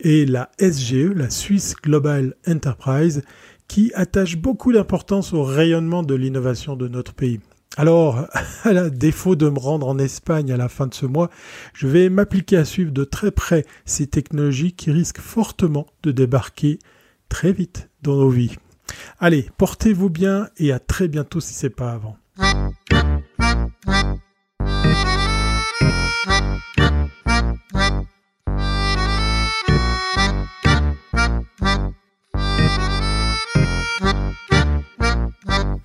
et 0.00 0.26
la 0.26 0.50
SGE, 0.58 1.12
la 1.14 1.30
Swiss 1.30 1.76
Global 1.82 2.34
Enterprise, 2.48 3.22
qui 3.68 3.92
attachent 3.94 4.36
beaucoup 4.36 4.72
d'importance 4.72 5.32
au 5.32 5.44
rayonnement 5.44 6.02
de 6.02 6.14
l'innovation 6.14 6.76
de 6.76 6.88
notre 6.88 7.14
pays. 7.14 7.40
Alors, 7.76 8.26
à 8.64 8.90
défaut 8.90 9.36
de 9.36 9.48
me 9.48 9.58
rendre 9.58 9.88
en 9.88 9.98
Espagne 9.98 10.52
à 10.52 10.56
la 10.56 10.68
fin 10.68 10.86
de 10.86 10.94
ce 10.94 11.06
mois, 11.06 11.30
je 11.72 11.86
vais 11.88 12.08
m'appliquer 12.08 12.56
à 12.56 12.64
suivre 12.64 12.92
de 12.92 13.04
très 13.04 13.30
près 13.30 13.64
ces 13.84 14.06
technologies 14.06 14.72
qui 14.72 14.90
risquent 14.90 15.20
fortement 15.20 15.86
de 16.02 16.12
débarquer 16.12 16.78
très 17.28 17.52
vite 17.52 17.90
dans 18.02 18.16
nos 18.16 18.30
vies. 18.30 18.56
Allez, 19.18 19.48
portez-vous 19.56 20.10
bien 20.10 20.48
et 20.58 20.72
à 20.72 20.78
très 20.78 21.08
bientôt 21.08 21.40
si 21.40 21.54
c'est 21.54 21.70
pas 21.70 21.92
avant. 21.92 22.16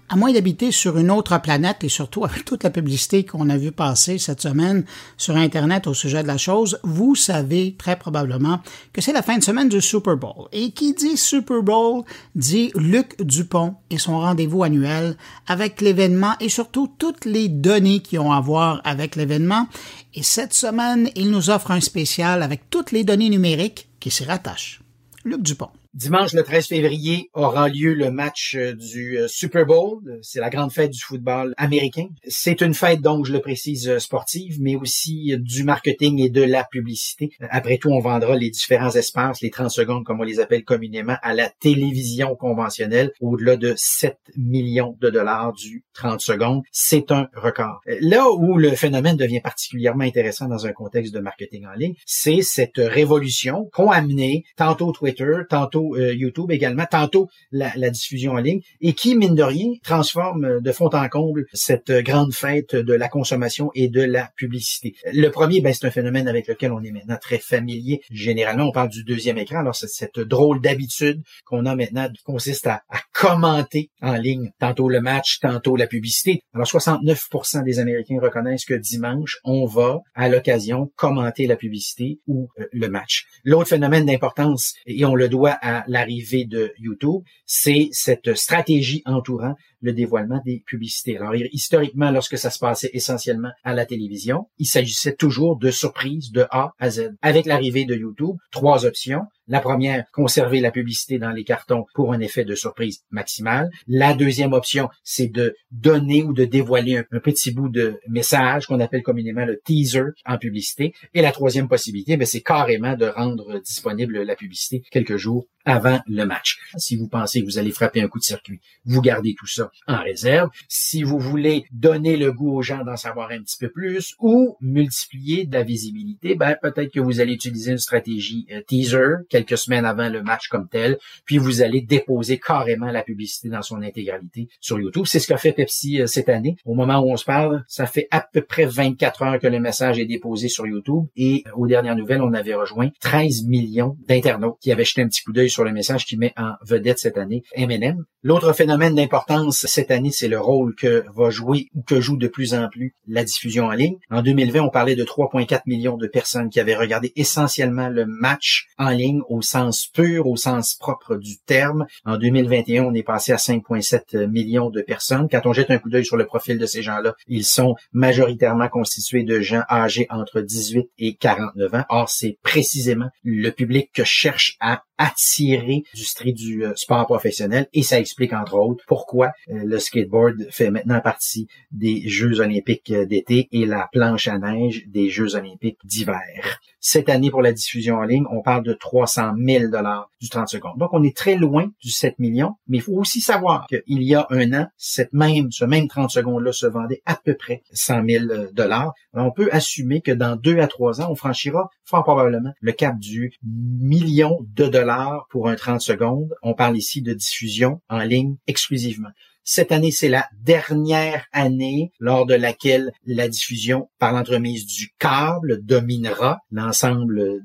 À 0.10 0.16
moins 0.16 0.34
d'habiter 0.34 0.72
sur 0.72 0.98
une 0.98 1.12
autre 1.12 1.40
planète 1.40 1.84
et 1.84 1.90
surtout 1.90 2.26
avec 2.26 2.44
toute 2.44 2.64
la 2.64 2.72
publicité 2.72 3.24
qu'on 3.24 3.50
a 3.50 3.58
vu 3.58 3.72
passer 3.72 4.18
cette 4.18 4.42
semaine 4.42 4.84
sur 5.18 5.36
Internet 5.36 5.86
au 5.86 5.94
sujet 5.94 6.24
de 6.24 6.28
la 6.28 6.38
chose, 6.38 6.80
vous 6.84 7.14
savez 7.14 7.76
très 7.78 7.98
probablement 7.98 8.60
que 8.92 9.02
c'est 9.02 9.14
la 9.14 9.22
fin 9.22 9.38
de 9.38 9.44
semaine 9.44 9.70
du 9.70 9.82
Super 9.82 10.18
Bowl. 10.18 10.48
Et 10.52 10.72
qui 10.72 10.94
dit 10.94 11.16
Super 11.16 11.62
Bowl 11.62 12.04
dit 12.36 12.72
Luc 12.76 13.22
Dupont 13.22 13.76
et 13.92 14.00
son 14.00 14.20
rendez-vous 14.20 14.64
annuel 14.64 15.16
avec 15.48 15.80
l'événement 15.80 16.34
et 16.40 16.50
surtout 16.50 16.92
toutes 16.98 17.26
les 17.26 17.48
données 17.48 18.00
qui 18.00 18.18
ont 18.18 18.32
à 18.32 18.42
voir 18.42 18.82
avec 18.84 19.16
l'événement. 19.16 19.68
Et 20.16 20.24
cette 20.24 20.54
semaine, 20.54 21.10
il 21.16 21.30
nous 21.30 21.52
offre 21.52 21.72
un 21.72 21.82
spécial 21.82 22.42
avec 22.42 22.70
toutes 22.72 22.92
les 22.92 23.04
données 23.04 23.30
numériques 23.30 23.88
qui 24.00 24.10
s'y 24.10 24.24
rattachent. 24.24 24.82
Luc 25.24 25.44
Dupont. 25.44 25.70
Dimanche 25.96 26.34
le 26.34 26.44
13 26.44 26.68
février 26.68 27.32
aura 27.34 27.68
lieu 27.68 27.96
le 27.96 28.12
match 28.12 28.56
euh, 28.56 28.76
du 28.76 29.18
euh, 29.18 29.28
Super 29.28 29.66
Bowl. 29.66 30.20
C'est 30.22 30.40
la 30.40 30.52
grande 30.52 30.72
fête 30.72 30.92
du 30.92 31.00
football 31.00 31.56
américain. 31.58 32.06
C'est 32.28 32.62
une 32.62 32.76
fête, 32.76 33.02
donc, 33.02 33.26
je 33.26 33.34
le 33.34 33.40
précise, 33.40 33.90
euh, 33.90 33.98
sportive, 33.98 34.58
mais 34.62 34.76
aussi 34.76 35.36
du 35.40 35.64
marketing 35.64 36.20
et 36.20 36.30
de 36.30 36.44
la 36.44 36.64
publicité. 36.64 37.32
Après 37.50 37.80
tout, 37.80 37.90
on 37.90 38.02
vendra 38.02 38.36
les 38.36 38.52
différents 38.52 38.92
espaces, 38.92 39.42
les 39.42 39.50
30 39.50 39.72
secondes, 39.72 40.04
comme 40.04 40.20
on 40.20 40.24
les 40.24 40.40
appelle 40.40 40.64
communément, 40.64 41.18
à 41.24 41.34
la 41.34 41.50
télévision 41.50 42.36
conventionnelle, 42.36 43.12
au-delà 43.20 43.58
de 43.58 43.74
7 43.76 44.16
millions 44.38 44.96
de 45.02 45.10
dollars 45.10 45.54
du 45.54 45.84
30 45.96 46.22
secondes. 46.22 46.62
C'est 46.72 47.12
un 47.12 47.30
record. 47.34 47.82
Là 48.00 48.30
où 48.32 48.60
le 48.60 48.76
phénomène 48.76 49.18
devient 49.18 49.42
particulièrement 49.42 50.04
intéressant 50.04 50.48
dans 50.48 50.68
un 50.68 50.72
contexte 50.72 51.16
de 51.16 51.20
marketing 51.20 51.66
en 51.66 51.74
ligne, 51.74 51.96
c'est 52.06 52.44
cette 52.44 52.78
révolution 52.78 53.68
qu'ont 53.74 53.90
amené 53.90 54.44
tantôt 54.56 54.92
Twitter, 54.92 55.34
tantôt 55.50 55.80
euh, 55.96 56.14
YouTube 56.14 56.52
également, 56.52 56.86
tantôt 56.90 57.30
la, 57.52 57.90
diffusion 57.90 58.34
en 58.34 58.38
ligne, 58.38 58.62
et 58.82 58.94
qui, 58.94 59.16
mine 59.16 59.36
de 59.36 59.44
rien, 59.44 59.72
transforme 59.84 60.46
euh, 60.46 60.60
de 60.62 60.72
fond 60.72 60.90
en 60.94 61.10
comble 61.10 61.46
cette 61.54 61.90
euh, 61.90 62.02
grande 62.02 62.34
fête 62.34 62.76
de 62.76 62.94
la 62.94 63.08
consommation 63.08 63.72
et 63.76 63.88
de 63.88 64.02
la 64.02 64.30
publicité. 64.36 64.96
Le 65.12 65.30
premier, 65.30 65.62
ben, 65.62 65.74
c'est 65.74 65.88
un 65.88 65.92
phénomène 65.92 66.28
avec 66.28 66.48
lequel 66.48 66.72
on 66.72 66.82
est 66.84 66.92
maintenant 66.92 67.18
très 67.20 67.40
familier. 67.40 68.02
Généralement, 68.12 68.66
on 68.66 68.72
parle 68.72 68.90
du 68.90 69.04
deuxième 69.04 69.38
écran. 69.38 69.60
Alors, 69.60 69.76
c'est 69.76 69.88
cette 69.88 70.20
drôle 70.20 70.62
d'habitude 70.62 71.22
qu'on 71.46 71.66
a 71.66 71.76
maintenant 71.76 72.10
qui 72.10 72.24
consiste 72.24 72.68
à, 72.68 72.82
à, 72.90 73.00
commenter 73.14 73.90
en 74.02 74.14
ligne, 74.14 74.52
tantôt 74.60 74.90
le 74.90 75.02
match, 75.02 75.40
tantôt 75.40 75.76
la 75.76 75.88
publicité. 75.88 76.42
Alors, 76.54 76.68
69% 76.68 77.64
des 77.64 77.80
Américains 77.80 78.20
reconnaissent 78.22 78.66
que 78.66 78.74
dimanche, 78.74 79.38
on 79.44 79.66
va, 79.66 80.00
à 80.16 80.30
l'occasion, 80.30 80.92
commenter 80.96 81.48
la 81.48 81.56
publicité 81.56 82.20
ou 82.28 82.50
le 82.72 82.88
match. 82.88 83.26
L'autre 83.44 83.70
phénomène 83.70 84.06
d'importance, 84.06 84.74
et 84.86 85.06
on 85.06 85.16
le 85.16 85.30
doit 85.30 85.58
à 85.62 85.69
l'arrivée 85.88 86.46
de 86.46 86.74
YouTube, 86.78 87.24
c'est 87.46 87.90
cette 87.92 88.36
stratégie 88.36 89.02
entourant 89.06 89.56
le 89.82 89.94
dévoilement 89.94 90.42
des 90.46 90.64
publicités. 90.66 91.18
Alors, 91.18 91.36
historiquement, 91.36 92.12
lorsque 92.12 92.38
ça 92.38 92.50
se 92.50 92.60
passait 92.60 92.90
essentiellement 92.94 93.52
à 93.64 93.74
la 93.74 93.86
télévision, 93.86 94.48
il 94.58 94.66
s'agissait 94.66 95.16
toujours 95.16 95.58
de 95.58 95.72
surprises 95.72 96.32
de 96.32 96.46
A 96.52 96.74
à 96.80 96.90
Z. 96.90 97.12
Avec 97.22 97.46
l'arrivée 97.46 97.86
de 97.86 97.96
YouTube, 97.96 98.36
trois 98.52 98.86
options. 98.86 99.22
La 99.48 99.62
première, 99.62 100.06
conserver 100.14 100.60
la 100.60 100.70
publicité 100.70 101.18
dans 101.18 101.32
les 101.32 101.44
cartons 101.44 101.86
pour 101.96 102.14
un 102.14 102.20
effet 102.20 102.46
de 102.46 102.54
surprise 102.54 103.00
maximal. 103.10 103.72
La 103.88 104.14
deuxième 104.14 104.54
option, 104.54 104.90
c'est 105.04 105.28
de 105.28 105.56
donner 105.72 106.22
ou 106.22 106.34
de 106.34 106.46
dévoiler 106.46 106.98
un, 106.98 107.20
petit 107.20 107.52
bout 107.52 107.70
de 107.70 108.00
message 108.08 108.68
qu'on 108.68 108.80
appelle 108.80 109.02
communément 109.02 109.46
le 109.46 109.60
teaser 109.66 110.12
en 110.28 110.38
publicité. 110.38 110.94
Et 111.16 111.24
la 111.24 111.32
troisième 111.32 111.68
possibilité, 111.68 112.16
ben, 112.16 112.28
c'est 112.28 112.42
carrément 112.42 112.96
de 112.96 113.08
rendre 113.08 113.60
disponible 113.60 114.22
la 114.22 114.36
publicité 114.36 114.84
quelques 114.92 115.18
jours 115.18 115.48
avant 115.66 116.00
le 116.08 116.26
match. 116.26 116.60
Si 116.78 116.96
vous 116.96 117.08
pensez 117.08 117.42
que 117.42 117.46
vous 117.46 117.58
allez 117.58 117.72
frapper 117.72 118.02
un 118.02 118.08
coup 118.08 118.20
de 118.20 118.24
circuit, 118.24 118.60
vous 118.86 119.02
gardez 119.02 119.36
tout 119.38 119.48
ça 119.48 119.69
en 119.88 120.02
réserve. 120.02 120.50
Si 120.68 121.04
vous 121.04 121.20
voulez 121.20 121.66
donner 121.72 122.18
le 122.18 122.32
goût 122.32 122.56
aux 122.56 122.62
gens 122.62 122.84
d'en 122.84 122.98
savoir 122.98 123.32
un 123.32 123.42
petit 123.42 123.58
peu 123.58 123.70
plus 123.70 124.16
ou 124.20 124.58
multiplier 124.62 125.46
de 125.46 125.54
la 125.54 125.64
visibilité, 125.64 126.36
ben 126.36 126.56
peut-être 126.62 126.92
que 126.92 127.00
vous 127.00 127.20
allez 127.20 127.34
utiliser 127.34 127.72
une 127.72 127.78
stratégie 127.78 128.48
euh, 128.52 128.62
teaser 128.68 129.26
quelques 129.30 129.58
semaines 129.58 129.86
avant 129.86 130.10
le 130.10 130.22
match 130.22 130.48
comme 130.48 130.68
tel, 130.68 130.98
puis 131.26 131.38
vous 131.38 131.62
allez 131.62 131.82
déposer 131.82 132.40
carrément 132.40 132.92
la 132.92 133.04
publicité 133.04 133.50
dans 133.50 133.62
son 133.62 133.82
intégralité 133.82 134.48
sur 134.60 134.80
YouTube. 134.80 135.06
C'est 135.06 135.20
ce 135.20 135.28
qu'a 135.28 135.38
fait 135.38 135.54
Pepsi 135.54 136.02
euh, 136.02 136.08
cette 136.08 136.30
année. 136.30 136.58
Au 136.66 136.74
moment 136.74 137.00
où 137.00 137.12
on 137.12 137.18
se 137.18 137.26
parle, 137.26 137.64
ça 137.68 137.86
fait 137.86 138.08
à 138.12 138.22
peu 138.22 138.42
près 138.42 138.66
24 138.66 139.24
heures 139.24 139.40
que 139.40 139.48
le 139.48 139.60
message 139.60 140.00
est 140.00 140.06
déposé 140.06 140.48
sur 140.48 140.68
YouTube 140.68 141.06
et 141.16 141.44
euh, 141.48 141.52
aux 141.56 141.68
dernières 141.68 141.96
nouvelles, 141.96 142.22
on 142.22 142.34
avait 142.34 142.54
rejoint 142.54 142.90
13 143.02 143.46
millions 143.46 143.98
d'internautes 144.08 144.58
qui 144.62 144.72
avaient 144.72 144.86
jeté 144.86 145.02
un 145.02 145.08
petit 145.08 145.24
coup 145.24 145.34
d'œil 145.34 145.50
sur 145.50 145.64
le 145.64 145.72
message 145.72 146.06
qui 146.06 146.18
met 146.18 146.34
en 146.38 146.54
vedette 146.66 147.00
cette 147.00 147.18
année 147.18 147.44
M&M. 147.54 148.04
L'autre 148.24 148.54
phénomène 148.54 148.96
d'importance 148.96 149.59
cette 149.68 149.92
année, 149.92 150.12
c'est 150.12 150.28
le 150.28 150.40
rôle 150.40 150.76
que 150.76 151.04
va 151.16 151.30
jouer 151.30 151.68
ou 151.76 151.82
que 151.82 152.00
joue 152.00 152.18
de 152.18 152.28
plus 152.28 152.54
en 152.54 152.70
plus 152.70 152.96
la 153.08 153.24
diffusion 153.24 153.66
en 153.66 153.72
ligne. 153.72 153.98
En 154.10 154.22
2020, 154.22 154.62
on 154.62 154.70
parlait 154.70 154.96
de 154.96 155.04
3,4 155.04 155.62
millions 155.66 155.98
de 155.98 156.08
personnes 156.08 156.50
qui 156.50 156.60
avaient 156.60 156.76
regardé 156.76 157.12
essentiellement 157.16 157.90
le 157.90 158.06
match 158.06 158.68
en 158.78 158.90
ligne 158.90 159.22
au 159.30 159.42
sens 159.42 159.88
pur, 159.88 160.28
au 160.28 160.36
sens 160.36 160.76
propre 160.76 161.16
du 161.16 161.40
terme. 161.46 161.86
En 162.06 162.18
2021, 162.18 162.84
on 162.84 162.94
est 162.94 163.04
passé 163.04 163.32
à 163.32 163.38
5,7 163.38 164.28
millions 164.28 164.70
de 164.70 164.82
personnes. 164.82 165.28
Quand 165.30 165.46
on 165.46 165.54
jette 165.54 165.72
un 165.72 165.78
coup 165.78 165.90
d'œil 165.90 166.06
sur 166.06 166.18
le 166.18 166.26
profil 166.26 166.58
de 166.58 166.66
ces 166.66 166.82
gens-là, 166.82 167.14
ils 167.28 167.46
sont 167.46 167.76
majoritairement 167.92 168.70
constitués 168.70 169.24
de 169.24 169.40
gens 169.40 169.64
âgés 169.70 170.08
entre 170.10 170.42
18 170.42 170.90
et 170.98 171.16
49 171.16 171.74
ans. 171.74 171.86
Or, 171.90 172.10
c'est 172.10 172.38
précisément 172.44 173.10
le 173.24 173.50
public 173.52 173.90
que 173.94 174.04
cherche 174.04 174.56
à 174.60 174.84
attirer 175.00 175.84
du 175.96 176.04
street 176.04 176.34
du 176.34 176.66
euh, 176.66 176.74
sport 176.76 177.06
professionnel 177.06 177.68
et 177.74 177.84
ça 177.84 178.00
explique 178.00 178.34
entre 178.34 178.56
autres 178.56 178.84
pourquoi 178.86 179.32
le 179.50 179.80
skateboard 179.80 180.48
fait 180.52 180.72
maintenant 180.72 181.02
partie 181.02 181.48
des 181.72 182.08
Jeux 182.08 182.40
olympiques 182.40 182.92
euh, 182.92 183.06
d'été 183.06 183.50
et 183.52 183.66
la 183.66 183.90
planche 183.92 184.28
à 184.28 184.38
neige 184.38 184.86
des 184.88 185.10
Jeux 185.10 185.36
olympiques 185.36 185.80
d'hiver. 185.84 186.62
Cette 186.82 187.10
année, 187.10 187.30
pour 187.30 187.42
la 187.42 187.52
diffusion 187.52 187.96
en 187.96 188.04
ligne, 188.04 188.24
on 188.32 188.42
parle 188.42 188.64
de 188.64 188.74
300 188.74 189.34
000 189.38 189.70
dollars 189.70 190.10
du 190.22 190.30
30 190.30 190.48
secondes. 190.48 190.78
Donc, 190.78 190.90
on 190.94 191.04
est 191.04 191.16
très 191.16 191.36
loin 191.36 191.70
du 191.82 191.90
7 191.90 192.20
millions, 192.20 192.56
mais 192.68 192.78
il 192.78 192.82
faut 192.82 192.94
aussi 192.94 193.20
savoir 193.20 193.68
qu'il 193.68 194.04
y 194.04 194.16
a 194.16 194.26
un 194.30 194.54
an, 194.54 194.68
cette 194.78 195.12
même, 195.12 195.52
ce 195.52 195.66
même 195.66 195.90
30 195.90 196.10
secondes-là 196.10 196.54
se 196.54 196.68
vendait 196.68 197.02
à 197.06 197.16
peu 197.16 197.36
près 197.36 197.64
100 197.74 198.06
000 198.08 198.26
dollars. 198.54 198.94
On 199.14 199.32
peut 199.32 199.50
assumer 199.52 200.02
que 200.02 200.12
dans 200.12 200.38
deux 200.38 200.60
à 200.60 200.68
trois 200.68 201.02
ans, 201.02 201.12
on 201.12 201.16
franchira 201.16 201.70
fort 201.84 202.04
probablement 202.04 202.54
le 202.62 202.72
cap 202.72 202.98
du 202.98 203.34
million 203.44 204.40
de 204.56 204.68
dollars 204.68 205.28
pour 205.32 205.50
un 205.50 205.56
30 205.56 205.82
secondes. 205.82 206.34
On 206.44 206.54
parle 206.54 206.78
ici 206.78 207.02
de 207.02 207.14
diffusion 207.14 207.82
en 207.90 208.00
ligne 208.00 208.38
exclusivement. 208.48 209.10
Cette 209.52 209.72
année, 209.72 209.90
c'est 209.90 210.10
la 210.10 210.30
dernière 210.44 211.26
année 211.32 211.92
lors 212.00 212.28
de 212.28 212.36
laquelle 212.36 212.92
la 213.08 213.28
diffusion 213.28 213.90
par 213.98 214.14
l'entremise 214.14 214.68
du 214.68 214.94
câble 215.00 215.66
dominera 215.66 216.42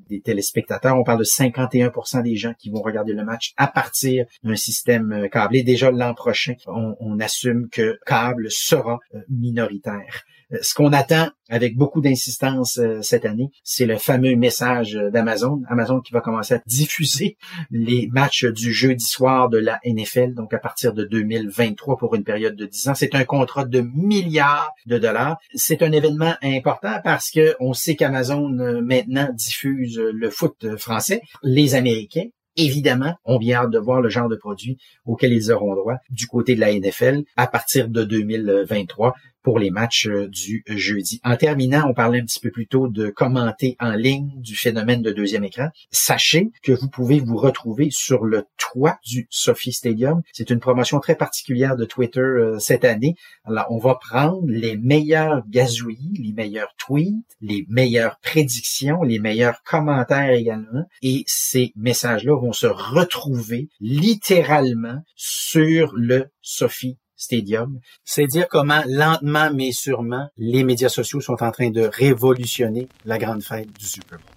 des 0.09 0.21
téléspectateurs. 0.21 0.97
On 0.99 1.05
parle 1.05 1.21
de 1.21 1.25
51% 1.25 2.23
des 2.23 2.37
gens 2.37 2.53
qui 2.59 2.71
vont 2.71 2.83
regarder 2.83 3.13
le 3.13 3.25
match 3.25 3.53
à 3.57 3.67
partir 3.67 4.27
d'un 4.43 4.57
système 4.57 5.29
câblé. 5.31 5.63
Déjà 5.63 5.91
l'an 5.91 6.15
prochain, 6.15 6.55
on, 6.67 6.97
on, 7.01 7.21
assume 7.21 7.69
que 7.71 7.99
câble 8.07 8.51
sera 8.51 8.99
euh, 9.15 9.21
minoritaire. 9.29 10.25
Euh, 10.53 10.59
ce 10.63 10.75
qu'on 10.75 10.93
attend 10.93 11.29
avec 11.49 11.77
beaucoup 11.77 12.01
d'insistance 12.01 12.79
euh, 12.79 13.03
cette 13.03 13.25
année, 13.25 13.51
c'est 13.63 13.87
le 13.87 13.97
fameux 13.97 14.35
message 14.37 14.95
d'Amazon. 14.95 15.63
Amazon 15.69 16.01
qui 16.01 16.13
va 16.13 16.21
commencer 16.21 16.55
à 16.55 16.63
diffuser 16.67 17.37
les 17.71 18.09
matchs 18.13 18.45
du 18.45 18.73
jeudi 18.73 19.05
soir 19.05 19.49
de 19.49 19.59
la 19.59 19.81
NFL, 19.85 20.35
donc 20.35 20.55
à 20.55 20.59
partir 20.59 20.93
de 20.93 21.05
2023 21.05 21.97
pour 21.97 22.15
une 22.15 22.25
période 22.25 22.57
de 22.57 22.67
10 22.67 22.89
ans. 22.89 22.95
C'est 22.95 23.15
un 23.15 23.25
contrat 23.25 23.65
de 23.65 23.81
milliards 23.81 24.73
de 24.87 24.99
dollars. 24.99 25.39
C'est 25.55 25.83
un 25.83 25.93
événement 25.93 26.35
important 26.43 27.01
parce 27.05 27.31
que 27.31 27.55
on 27.61 27.73
sait 27.73 27.97
qu'Amazon 27.97 28.59
euh, 28.59 28.81
maintenant 28.81 29.29
diffuse 29.33 29.99
le 29.99 30.31
foot 30.31 30.77
français. 30.77 31.21
Les 31.43 31.75
Américains 31.75 32.29
évidemment, 32.57 33.15
on 33.25 33.39
vient 33.39 33.63
hâte 33.63 33.71
de 33.71 33.79
voir 33.79 34.01
le 34.01 34.09
genre 34.09 34.29
de 34.29 34.37
produit 34.37 34.79
auquel 35.05 35.33
ils 35.33 35.51
auront 35.51 35.75
droit 35.75 35.97
du 36.11 36.27
côté 36.27 36.55
de 36.55 36.61
la 36.61 36.73
NFL 36.73 37.23
à 37.37 37.47
partir 37.47 37.89
de 37.89 38.05
2023 38.05 39.15
pour 39.45 39.59
les 39.61 39.71
matchs 39.71 40.09
euh, 40.09 40.27
du 40.27 40.65
jeudi. 40.67 41.21
En 41.23 41.37
terminant, 41.37 41.87
on 41.89 41.95
parlait 41.95 42.21
un 42.21 42.25
petit 42.25 42.41
peu 42.41 42.51
plus 42.51 42.67
tôt 42.67 42.89
de 42.89 43.11
commenter 43.11 43.77
en 43.79 43.93
ligne 43.93 44.33
du 44.37 44.57
phénomène 44.57 45.03
de 45.03 45.13
deuxième 45.13 45.45
écran. 45.45 45.69
Sachez 45.93 46.51
que 46.63 46.73
vous 46.73 46.89
pouvez 46.89 47.21
vous 47.21 47.37
retrouver 47.37 47.91
sur 47.93 48.25
le 48.25 48.47
toit 48.57 48.99
du 49.07 49.29
Sophie 49.31 49.73
Stadium. 49.73 50.23
C'est 50.33 50.51
une 50.51 50.61
promotion 50.61 50.99
très 50.99 51.15
particulière 51.15 51.77
de 51.77 51.85
Twitter 51.85 52.21
euh, 52.21 52.59
cette 52.59 52.85
année. 52.85 53.15
Alors, 53.45 53.67
on 53.69 53.79
va 53.79 53.95
prendre 53.97 54.43
les 54.47 54.77
meilleurs 54.77 55.43
gazouillis, 55.49 56.19
les 56.19 56.33
meilleurs 56.33 56.75
tweets, 56.79 57.15
les 57.43 57.67
meilleures 57.69 58.19
prédictions, 58.21 59.03
les 59.03 59.19
meilleurs 59.19 59.63
commentaires 59.63 60.33
également. 60.33 60.85
Et 61.03 61.23
ces 61.27 61.73
messages-là 61.77 62.35
vont 62.35 62.53
se 62.53 62.67
retrouver 62.67 63.69
littéralement 63.79 65.03
sur 65.15 65.93
le 65.95 66.31
Sophie 66.41 66.97
Stadium. 67.17 67.81
C'est 68.05 68.27
dire 68.27 68.49
comment 68.49 68.83
lentement 68.87 69.51
mais 69.53 69.73
sûrement 69.73 70.29
les 70.37 70.65
médias 70.65 70.89
sociaux 70.89 71.21
sont 71.21 71.43
en 71.43 71.51
train 71.51 71.71
de 71.71 71.83
révolutionner 71.83 72.89
la 73.05 73.19
grande 73.19 73.43
fête 73.43 73.73
du 73.79 73.87
Super 73.87 74.19
Bowl. 74.19 74.34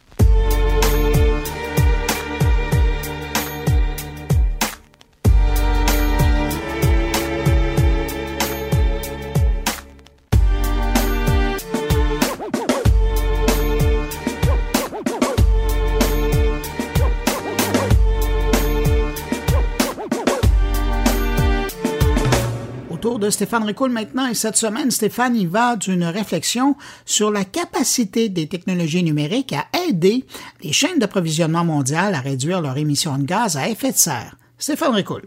De 23.20 23.30
Stéphane 23.30 23.64
Ricoul 23.64 23.92
maintenant 23.92 24.28
et 24.28 24.34
cette 24.34 24.58
semaine, 24.58 24.92
Stéphane 24.92 25.36
y 25.36 25.46
va 25.46 25.76
d'une 25.76 26.04
réflexion 26.04 26.76
sur 27.06 27.32
la 27.32 27.46
capacité 27.46 28.30
des 28.30 28.48
technologies 28.48 29.04
numériques 29.04 29.54
à 29.54 29.66
aider 29.88 30.26
les 30.64 30.74
chaînes 30.74 31.00
d'approvisionnement 31.00 31.64
mondiales 31.64 32.16
à 32.16 32.22
réduire 32.22 32.62
leurs 32.62 32.78
émissions 32.78 33.18
de 33.18 33.24
gaz 33.24 33.58
à 33.58 33.70
effet 33.70 33.92
de 33.92 33.98
serre. 33.98 34.38
Stéphane 34.58 34.94
Ricoul. 34.94 35.24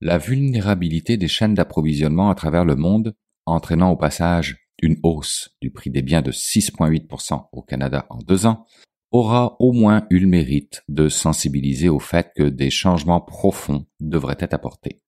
La 0.00 0.18
vulnérabilité 0.18 1.16
des 1.16 1.28
chaînes 1.28 1.54
d'approvisionnement 1.54 2.30
à 2.30 2.34
travers 2.34 2.64
le 2.64 2.76
monde, 2.76 3.14
entraînant 3.46 3.90
au 3.90 3.96
passage 3.96 4.56
une 4.82 4.96
hausse 5.02 5.50
du 5.62 5.70
prix 5.70 5.90
des 5.90 6.02
biens 6.02 6.22
de 6.22 6.32
6,8% 6.32 7.48
au 7.52 7.62
Canada 7.62 8.06
en 8.10 8.18
deux 8.18 8.46
ans, 8.46 8.66
aura 9.12 9.56
au 9.60 9.72
moins 9.72 10.06
eu 10.10 10.18
le 10.18 10.26
mérite 10.26 10.82
de 10.88 11.08
sensibiliser 11.08 11.88
au 11.88 11.98
fait 11.98 12.32
que 12.34 12.44
des 12.44 12.70
changements 12.70 13.20
profonds 13.20 13.86
devraient 14.00 14.38
être 14.40 14.54
apportés. 14.54 15.02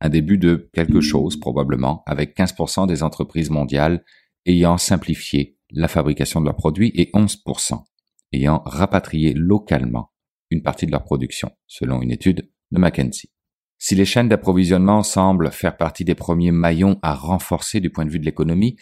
Un 0.00 0.08
début 0.08 0.38
de 0.38 0.68
quelque 0.74 1.00
chose 1.00 1.38
probablement, 1.38 2.02
avec 2.06 2.36
15% 2.36 2.88
des 2.88 3.02
entreprises 3.02 3.50
mondiales 3.50 4.04
ayant 4.44 4.76
simplifié 4.76 5.56
la 5.70 5.88
fabrication 5.88 6.40
de 6.40 6.46
leurs 6.46 6.56
produits 6.56 6.92
et 6.96 7.10
11% 7.14 7.84
ayant 8.32 8.62
rapatrié 8.64 9.32
localement 9.34 10.12
une 10.50 10.62
partie 10.62 10.86
de 10.86 10.90
leur 10.90 11.04
production, 11.04 11.50
selon 11.66 12.02
une 12.02 12.10
étude 12.10 12.50
de 12.72 12.78
McKinsey. 12.78 13.28
Si 13.78 13.94
les 13.94 14.04
chaînes 14.04 14.28
d'approvisionnement 14.28 15.02
semblent 15.02 15.50
faire 15.50 15.76
partie 15.76 16.04
des 16.04 16.14
premiers 16.14 16.52
maillons 16.52 16.98
à 17.02 17.14
renforcer 17.14 17.80
du 17.80 17.90
point 17.90 18.04
de 18.04 18.10
vue 18.10 18.20
de 18.20 18.24
l'économie, 18.24 18.76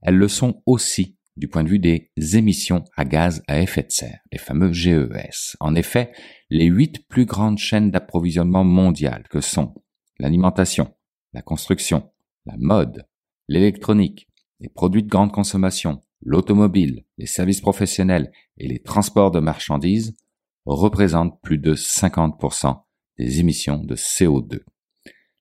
elles 0.00 0.16
le 0.16 0.28
sont 0.28 0.62
aussi 0.64 1.17
du 1.38 1.48
point 1.48 1.64
de 1.64 1.68
vue 1.68 1.78
des 1.78 2.10
émissions 2.34 2.84
à 2.96 3.04
gaz 3.04 3.42
à 3.46 3.60
effet 3.60 3.84
de 3.84 3.90
serre, 3.90 4.20
les 4.32 4.38
fameux 4.38 4.72
GES. 4.72 5.56
En 5.60 5.74
effet, 5.74 6.12
les 6.50 6.66
huit 6.66 7.06
plus 7.08 7.24
grandes 7.24 7.58
chaînes 7.58 7.90
d'approvisionnement 7.90 8.64
mondiales 8.64 9.24
que 9.30 9.40
sont 9.40 9.74
l'alimentation, 10.18 10.92
la 11.32 11.42
construction, 11.42 12.10
la 12.44 12.56
mode, 12.58 13.06
l'électronique, 13.48 14.28
les 14.60 14.68
produits 14.68 15.04
de 15.04 15.08
grande 15.08 15.32
consommation, 15.32 16.00
l'automobile, 16.20 17.04
les 17.16 17.26
services 17.26 17.60
professionnels 17.60 18.32
et 18.56 18.66
les 18.66 18.82
transports 18.82 19.30
de 19.30 19.40
marchandises 19.40 20.16
représentent 20.64 21.40
plus 21.42 21.58
de 21.58 21.74
50% 21.74 22.82
des 23.18 23.40
émissions 23.40 23.78
de 23.78 23.94
CO2. 23.94 24.60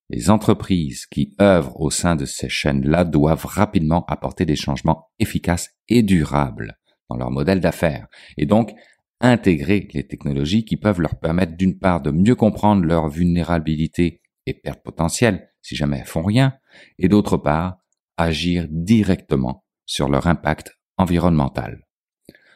Les 0.09 0.29
entreprises 0.29 1.05
qui 1.05 1.35
œuvrent 1.41 1.79
au 1.81 1.89
sein 1.89 2.15
de 2.15 2.25
ces 2.25 2.47
chaînes-là 2.47 3.03
doivent 3.03 3.45
rapidement 3.45 4.05
apporter 4.05 4.45
des 4.45 4.55
changements 4.55 5.09
efficaces 5.19 5.71
et 5.89 6.01
durables 6.01 6.77
dans 7.09 7.17
leur 7.17 7.29
modèle 7.29 7.59
d'affaires 7.59 8.07
et 8.37 8.45
donc 8.45 8.73
intégrer 9.19 9.87
les 9.93 10.07
technologies 10.07 10.63
qui 10.63 10.77
peuvent 10.77 11.01
leur 11.01 11.19
permettre 11.19 11.57
d'une 11.57 11.77
part 11.77 12.01
de 12.01 12.11
mieux 12.11 12.35
comprendre 12.35 12.85
leur 12.85 13.09
vulnérabilité 13.09 14.21
et 14.45 14.53
perte 14.53 14.81
potentielle 14.83 15.49
si 15.61 15.75
jamais 15.75 15.99
elles 15.99 16.05
font 16.05 16.23
rien 16.23 16.53
et 16.99 17.09
d'autre 17.09 17.35
part 17.35 17.79
agir 18.15 18.67
directement 18.69 19.65
sur 19.85 20.07
leur 20.07 20.27
impact 20.27 20.77
environnemental. 20.97 21.83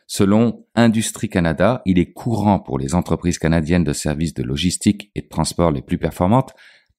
Selon 0.08 0.66
Industrie 0.76 1.30
Canada, 1.30 1.82
il 1.86 1.98
est 1.98 2.12
courant 2.12 2.60
pour 2.60 2.78
les 2.78 2.96
entreprises 2.96 3.40
canadiennes 3.40 3.86
de 3.86 3.94
services 3.94 4.34
de 4.34 4.44
logistique 4.44 5.10
et 5.16 5.22
de 5.22 5.28
transport 5.28 5.72
les 5.72 5.82
plus 5.82 5.98
performantes 5.98 6.54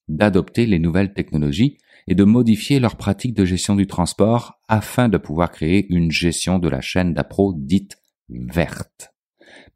d'adopter 0.09 0.67
les 0.67 0.79
nouvelles 0.79 1.15
technologies 1.15 1.79
et 2.09 2.15
de 2.15 2.25
modifier 2.25 2.81
leurs 2.81 2.97
pratiques 2.97 3.35
de 3.35 3.45
gestion 3.45 3.77
du 3.77 3.87
transport 3.87 4.61
afin 4.69 5.09
de 5.09 5.19
pouvoir 5.19 5.51
créer 5.51 5.87
une 5.93 6.11
gestion 6.11 6.59
de 6.59 6.69
la 6.69 6.81
chaîne 6.81 7.15
d'appro 7.15 7.55
dite 7.57 7.97
verte. 8.29 9.13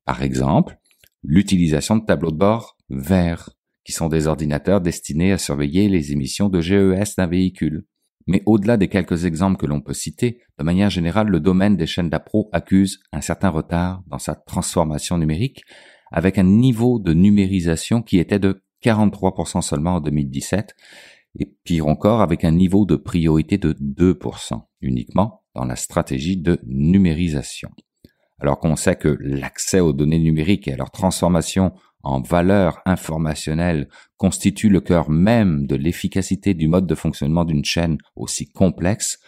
Par 0.05 0.23
exemple, 0.23 0.79
l'utilisation 1.23 1.97
de 1.97 2.05
tableaux 2.05 2.31
de 2.31 2.37
bord 2.37 2.77
verts, 2.89 3.51
qui 3.85 3.93
sont 3.93 4.09
des 4.09 4.27
ordinateurs 4.27 4.81
destinés 4.81 5.33
à 5.33 5.39
surveiller 5.39 5.89
les 5.89 6.13
émissions 6.13 6.49
de 6.49 6.61
GES 6.61 7.17
d'un 7.17 7.27
véhicule. 7.27 7.87
Mais 8.27 8.43
au-delà 8.45 8.77
des 8.77 8.89
quelques 8.89 9.25
exemples 9.25 9.57
que 9.57 9.67
l'on 9.67 9.81
peut 9.81 9.95
citer, 9.95 10.41
de 10.59 10.65
manière 10.65 10.91
générale, 10.91 11.29
le 11.29 11.39
domaine 11.39 11.77
des 11.77 11.87
chaînes 11.87 12.11
d'appro 12.11 12.49
accuse 12.53 12.99
un 13.13 13.21
certain 13.21 13.51
retard 13.51 14.03
dans 14.09 14.19
sa 14.19 14.35
transformation 14.35 15.19
numérique, 15.19 15.63
avec 16.11 16.39
un 16.39 16.45
niveau 16.45 16.99
de 16.99 17.13
numérisation 17.13 18.03
qui 18.03 18.19
était 18.19 18.41
de 18.41 18.65
43% 18.85 19.63
seulement 19.63 19.97
en 19.97 20.01
2017, 20.01 20.75
et 21.39 21.47
pire 21.65 21.87
encore 21.87 22.21
avec 22.21 22.45
un 22.45 22.53
niveau 22.53 22.87
de 22.87 22.97
priorité 22.97 23.59
de 23.59 23.73
2% 23.73 24.63
uniquement 24.81 25.43
dans 25.55 25.65
la 25.65 25.77
stratégie 25.77 26.37
de 26.37 26.59
numérisation. 26.67 27.71
Alors 28.39 28.59
qu'on 28.59 28.77
sait 28.77 28.97
que 28.97 29.17
l'accès 29.21 29.81
aux 29.81 29.93
données 29.93 30.19
numériques 30.19 30.69
et 30.69 30.73
à 30.73 30.77
leur 30.77 30.91
transformation 30.91 31.73
en 32.03 32.21
valeur 32.21 32.81
informationnelle 32.85 33.89
constitue 34.17 34.69
le 34.69 34.81
cœur 34.81 35.11
même 35.11 35.67
de 35.67 35.75
l'efficacité 35.75 36.55
du 36.55 36.69
mode 36.69 36.87
de 36.87 36.95
fonctionnement 36.95 37.45
d'une 37.45 37.65
chaîne 37.65 37.99
aussi 38.15 38.51
complexe, 38.51 39.19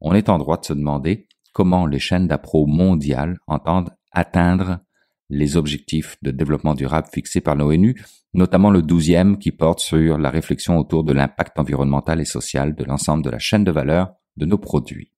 on 0.00 0.14
est 0.14 0.28
en 0.28 0.38
droit 0.38 0.58
de 0.58 0.64
se 0.64 0.72
demander 0.72 1.26
comment 1.52 1.86
les 1.86 1.98
chaînes 1.98 2.28
d'appro 2.28 2.66
mondiales 2.66 3.38
entendent 3.46 3.90
atteindre 4.12 4.80
les 5.28 5.56
objectifs 5.56 6.16
de 6.22 6.30
développement 6.30 6.74
durable 6.74 7.08
fixés 7.12 7.40
par 7.40 7.54
l'ONU, 7.54 8.00
notamment 8.34 8.70
le 8.70 8.82
douzième 8.82 9.38
qui 9.38 9.52
porte 9.52 9.80
sur 9.80 10.18
la 10.18 10.30
réflexion 10.30 10.78
autour 10.78 11.04
de 11.04 11.12
l'impact 11.12 11.58
environnemental 11.58 12.20
et 12.20 12.24
social 12.24 12.74
de 12.74 12.84
l'ensemble 12.84 13.24
de 13.24 13.30
la 13.30 13.38
chaîne 13.38 13.64
de 13.64 13.72
valeur 13.72 14.12
de 14.36 14.46
nos 14.46 14.58
produits. 14.58 15.12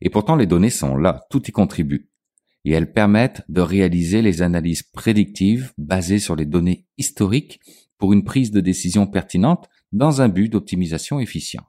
Et 0.00 0.10
pourtant 0.10 0.36
les 0.36 0.46
données 0.46 0.70
sont 0.70 0.96
là, 0.96 1.20
tout 1.30 1.46
y 1.46 1.52
contribue 1.52 2.10
et 2.64 2.72
elles 2.72 2.92
permettent 2.92 3.42
de 3.48 3.60
réaliser 3.60 4.22
les 4.22 4.42
analyses 4.42 4.82
prédictives 4.82 5.72
basées 5.78 6.18
sur 6.18 6.36
les 6.36 6.46
données 6.46 6.86
historiques 6.98 7.60
pour 7.98 8.12
une 8.12 8.24
prise 8.24 8.50
de 8.50 8.60
décision 8.60 9.06
pertinente 9.06 9.68
dans 9.92 10.20
un 10.20 10.28
but 10.28 10.48
d'optimisation 10.48 11.20
efficiente. 11.20 11.66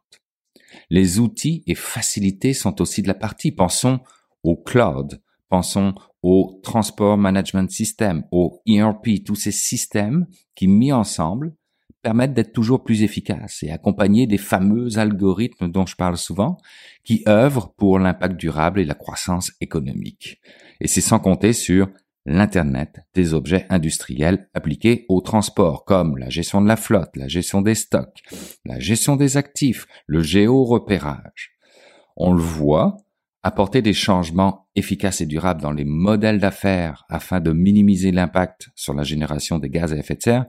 Les 0.89 1.19
outils 1.19 1.63
et 1.67 1.75
facilités 1.75 2.53
sont 2.53 2.81
aussi 2.81 3.01
de 3.01 3.07
la 3.07 3.13
partie. 3.13 3.51
Pensons 3.51 3.99
au 4.43 4.55
cloud, 4.55 5.21
pensons 5.49 5.93
au 6.24 6.59
transport 6.63 7.17
management 7.17 7.69
system, 7.72 8.24
au 8.32 8.61
ERP, 8.67 9.24
tous 9.26 9.36
ces 9.36 9.51
systèmes 9.51 10.28
qui 10.55 10.67
mis 10.67 10.91
ensemble 10.91 11.55
permettent 12.01 12.34
d'être 12.34 12.53
toujours 12.53 12.84
plus 12.84 13.03
efficaces 13.03 13.63
et 13.63 13.72
accompagner 13.72 14.28
des 14.28 14.38
fameux 14.38 14.97
algorithmes 14.97 15.72
dont 15.72 15.86
je 15.86 15.95
parle 15.95 16.17
souvent, 16.17 16.57
qui 17.03 17.24
œuvrent 17.28 17.74
pour 17.76 17.99
l'impact 17.99 18.38
durable 18.38 18.80
et 18.80 18.86
la 18.86 18.95
croissance 18.95 19.51
économique. 19.61 20.39
Et 20.80 20.88
c'est 20.88 21.01
sans 21.01 21.19
compter 21.19 21.53
sur 21.53 21.89
l'Internet 22.26 23.01
des 23.13 23.34
objets 23.34 23.65
industriels 23.69 24.49
appliqués 24.53 25.05
au 25.09 25.22
transport, 25.22 25.86
comme 25.86 26.17
la 26.17 26.30
gestion 26.30 26.61
de 26.61 26.67
la 26.67 26.76
flotte, 26.76 27.15
la 27.15 27.28
gestion 27.28 27.61
des 27.61 27.76
stocks, 27.76 28.22
la 28.65 28.80
gestion 28.80 29.15
des 29.15 29.38
actifs, 29.38 29.86
le 30.05 30.22
géorepérage. 30.22 31.51
On 32.15 32.34
le 32.34 32.41
voit, 32.41 32.97
apporter 33.43 33.81
des 33.81 33.93
changements 33.93 34.67
efficaces 34.75 35.21
et 35.21 35.25
durables 35.25 35.61
dans 35.61 35.71
les 35.71 35.85
modèles 35.85 36.39
d'affaires 36.39 37.05
afin 37.09 37.39
de 37.39 37.51
minimiser 37.51 38.11
l'impact 38.11 38.69
sur 38.75 38.93
la 38.93 39.03
génération 39.03 39.57
des 39.57 39.69
gaz 39.69 39.93
à 39.93 39.97
effet 39.97 40.15
de 40.15 40.21
serre 40.21 40.45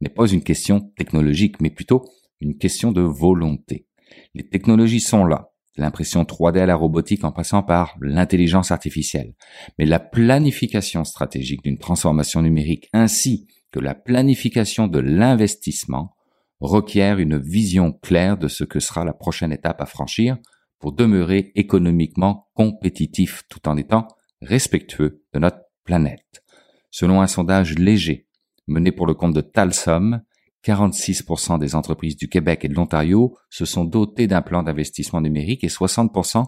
n'est 0.00 0.08
pas 0.08 0.28
une 0.28 0.42
question 0.42 0.92
technologique, 0.96 1.60
mais 1.60 1.70
plutôt 1.70 2.04
une 2.40 2.56
question 2.56 2.92
de 2.92 3.00
volonté. 3.00 3.86
Les 4.34 4.48
technologies 4.48 5.00
sont 5.00 5.24
là, 5.24 5.50
l'impression 5.76 6.22
3D 6.22 6.60
à 6.60 6.66
la 6.66 6.76
robotique 6.76 7.24
en 7.24 7.32
passant 7.32 7.64
par 7.64 7.96
l'intelligence 8.00 8.70
artificielle. 8.70 9.34
Mais 9.78 9.86
la 9.86 9.98
planification 9.98 11.04
stratégique 11.04 11.64
d'une 11.64 11.78
transformation 11.78 12.42
numérique 12.42 12.88
ainsi 12.92 13.48
que 13.72 13.80
la 13.80 13.94
planification 13.94 14.86
de 14.86 15.00
l'investissement 15.00 16.14
requiert 16.60 17.18
une 17.18 17.38
vision 17.38 17.92
claire 17.92 18.36
de 18.38 18.48
ce 18.48 18.64
que 18.64 18.80
sera 18.80 19.04
la 19.04 19.12
prochaine 19.12 19.52
étape 19.52 19.80
à 19.80 19.86
franchir 19.86 20.38
pour 20.78 20.92
demeurer 20.92 21.52
économiquement 21.54 22.48
compétitif 22.54 23.42
tout 23.48 23.68
en 23.68 23.76
étant 23.76 24.08
respectueux 24.40 25.24
de 25.32 25.38
notre 25.38 25.60
planète. 25.84 26.42
Selon 26.90 27.20
un 27.20 27.26
sondage 27.26 27.78
léger 27.78 28.28
mené 28.66 28.92
pour 28.92 29.06
le 29.06 29.14
compte 29.14 29.34
de 29.34 29.40
Talsom, 29.40 30.20
46% 30.64 31.58
des 31.58 31.74
entreprises 31.74 32.16
du 32.16 32.28
Québec 32.28 32.64
et 32.64 32.68
de 32.68 32.74
l'Ontario 32.74 33.36
se 33.48 33.64
sont 33.64 33.84
dotées 33.84 34.26
d'un 34.26 34.42
plan 34.42 34.62
d'investissement 34.62 35.20
numérique 35.20 35.64
et 35.64 35.68
60% 35.68 36.44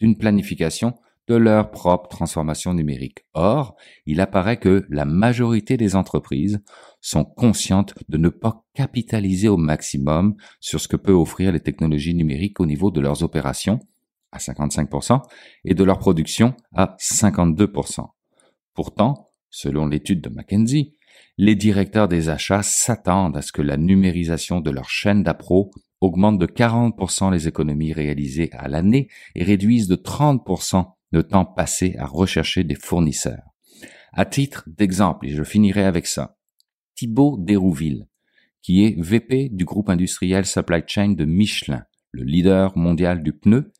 d'une 0.00 0.16
planification 0.16 0.94
de 1.28 1.34
leur 1.36 1.70
propre 1.70 2.08
transformation 2.08 2.74
numérique. 2.74 3.24
Or, 3.34 3.76
il 4.06 4.20
apparaît 4.20 4.58
que 4.58 4.84
la 4.88 5.04
majorité 5.04 5.76
des 5.76 5.94
entreprises 5.94 6.60
sont 7.00 7.24
conscientes 7.24 7.94
de 8.08 8.18
ne 8.18 8.28
pas 8.28 8.64
capitaliser 8.74 9.48
au 9.48 9.56
maximum 9.56 10.34
sur 10.60 10.80
ce 10.80 10.88
que 10.88 10.96
peut 10.96 11.12
offrir 11.12 11.52
les 11.52 11.60
technologies 11.60 12.14
numériques 12.14 12.60
au 12.60 12.66
niveau 12.66 12.90
de 12.90 13.00
leurs 13.00 13.22
opérations 13.22 13.78
à 14.32 14.38
55% 14.38 15.22
et 15.64 15.74
de 15.74 15.84
leur 15.84 15.98
production 15.98 16.54
à 16.74 16.96
52%. 17.00 18.06
Pourtant, 18.74 19.28
selon 19.50 19.86
l'étude 19.86 20.20
de 20.20 20.30
McKinsey, 20.30 20.92
les 21.38 21.54
directeurs 21.54 22.08
des 22.08 22.28
achats 22.28 22.62
s'attendent 22.62 23.36
à 23.36 23.42
ce 23.42 23.52
que 23.52 23.62
la 23.62 23.76
numérisation 23.76 24.60
de 24.60 24.70
leur 24.70 24.88
chaîne 24.88 25.22
d'appro 25.22 25.70
augmente 26.00 26.38
de 26.38 26.46
40% 26.46 27.32
les 27.32 27.48
économies 27.48 27.92
réalisées 27.92 28.50
à 28.52 28.68
l'année 28.68 29.08
et 29.34 29.44
réduise 29.44 29.88
de 29.88 29.96
30% 29.96 30.86
le 31.10 31.22
temps 31.22 31.44
passé 31.44 31.94
à 31.98 32.06
rechercher 32.06 32.64
des 32.64 32.74
fournisseurs. 32.74 33.42
À 34.12 34.24
titre 34.24 34.64
d'exemple, 34.66 35.26
et 35.26 35.30
je 35.30 35.42
finirai 35.42 35.84
avec 35.84 36.06
ça, 36.06 36.36
Thibaut 36.96 37.36
Dérouville, 37.38 38.08
qui 38.62 38.84
est 38.84 39.00
VP 39.00 39.48
du 39.50 39.64
groupe 39.64 39.88
industriel 39.88 40.44
Supply 40.44 40.82
Chain 40.86 41.10
de 41.10 41.24
Michelin, 41.24 41.84
le 42.10 42.24
leader 42.24 42.76
mondial 42.76 43.22
du 43.22 43.32
pneu, 43.32 43.72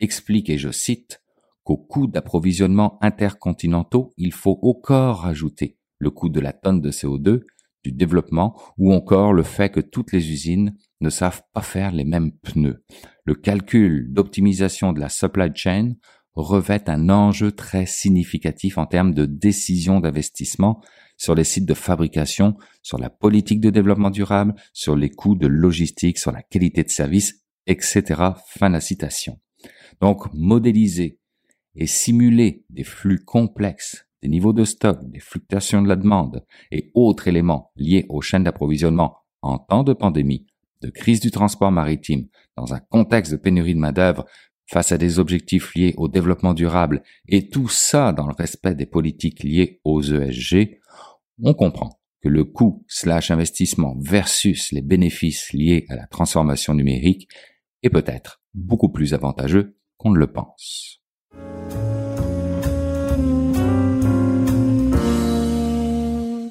explique, 0.00 0.50
et 0.50 0.58
je 0.58 0.70
cite, 0.70 1.22
qu'au 1.64 1.76
coût 1.76 2.06
d'approvisionnement 2.06 2.98
intercontinentaux, 3.02 4.12
il 4.16 4.32
faut 4.32 4.58
au 4.62 4.74
corps 4.74 5.26
ajouter 5.26 5.78
le 5.98 6.10
coût 6.10 6.28
de 6.28 6.40
la 6.40 6.52
tonne 6.52 6.80
de 6.80 6.90
CO2, 6.90 7.42
du 7.84 7.92
développement 7.92 8.60
ou 8.76 8.92
encore 8.92 9.32
le 9.32 9.42
fait 9.42 9.70
que 9.70 9.80
toutes 9.80 10.12
les 10.12 10.30
usines 10.30 10.74
ne 11.00 11.10
savent 11.10 11.42
pas 11.52 11.62
faire 11.62 11.92
les 11.92 12.04
mêmes 12.04 12.32
pneus. 12.32 12.82
Le 13.24 13.34
calcul 13.34 14.12
d'optimisation 14.12 14.92
de 14.92 15.00
la 15.00 15.08
supply 15.08 15.50
chain 15.54 15.92
revêt 16.40 16.88
un 16.88 17.08
enjeu 17.08 17.52
très 17.52 17.86
significatif 17.86 18.78
en 18.78 18.86
termes 18.86 19.14
de 19.14 19.26
décision 19.26 20.00
d'investissement 20.00 20.80
sur 21.16 21.34
les 21.34 21.44
sites 21.44 21.66
de 21.66 21.74
fabrication, 21.74 22.56
sur 22.82 22.98
la 22.98 23.10
politique 23.10 23.60
de 23.60 23.70
développement 23.70 24.10
durable, 24.10 24.54
sur 24.72 24.96
les 24.96 25.10
coûts 25.10 25.34
de 25.34 25.48
logistique, 25.48 26.18
sur 26.18 26.32
la 26.32 26.42
qualité 26.42 26.84
de 26.84 26.90
service, 26.90 27.44
etc. 27.66 28.02
Fin 28.46 28.68
de 28.68 28.74
la 28.74 28.80
citation. 28.80 29.40
Donc, 30.00 30.32
modéliser 30.32 31.18
et 31.74 31.86
simuler 31.86 32.64
des 32.70 32.84
flux 32.84 33.24
complexes 33.24 34.08
des 34.22 34.28
niveaux 34.28 34.52
de 34.52 34.64
stock, 34.64 34.98
des 35.10 35.20
fluctuations 35.20 35.82
de 35.82 35.88
la 35.88 35.96
demande 35.96 36.44
et 36.70 36.90
autres 36.94 37.28
éléments 37.28 37.70
liés 37.76 38.06
aux 38.08 38.20
chaînes 38.20 38.44
d'approvisionnement 38.44 39.16
en 39.42 39.58
temps 39.58 39.84
de 39.84 39.92
pandémie, 39.92 40.46
de 40.82 40.90
crise 40.90 41.20
du 41.20 41.30
transport 41.30 41.70
maritime, 41.70 42.26
dans 42.56 42.74
un 42.74 42.80
contexte 42.80 43.32
de 43.32 43.36
pénurie 43.36 43.74
de 43.74 43.80
main-d'œuvre, 43.80 44.24
face 44.68 44.92
à 44.92 44.98
des 44.98 45.18
objectifs 45.18 45.74
liés 45.74 45.94
au 45.96 46.08
développement 46.08 46.54
durable 46.54 47.02
et 47.26 47.48
tout 47.48 47.68
ça 47.68 48.12
dans 48.12 48.26
le 48.26 48.34
respect 48.34 48.74
des 48.74 48.86
politiques 48.86 49.42
liées 49.42 49.80
aux 49.82 50.02
ESG, 50.02 50.78
on 51.42 51.54
comprend 51.54 51.98
que 52.22 52.28
le 52.28 52.44
coût 52.44 52.84
slash 52.86 53.30
investissement 53.30 53.96
versus 53.98 54.70
les 54.72 54.82
bénéfices 54.82 55.52
liés 55.52 55.86
à 55.88 55.96
la 55.96 56.06
transformation 56.06 56.74
numérique 56.74 57.28
est 57.82 57.90
peut-être 57.90 58.42
beaucoup 58.54 58.90
plus 58.90 59.14
avantageux 59.14 59.76
qu'on 59.96 60.10
ne 60.10 60.18
le 60.18 60.26
pense. 60.26 61.00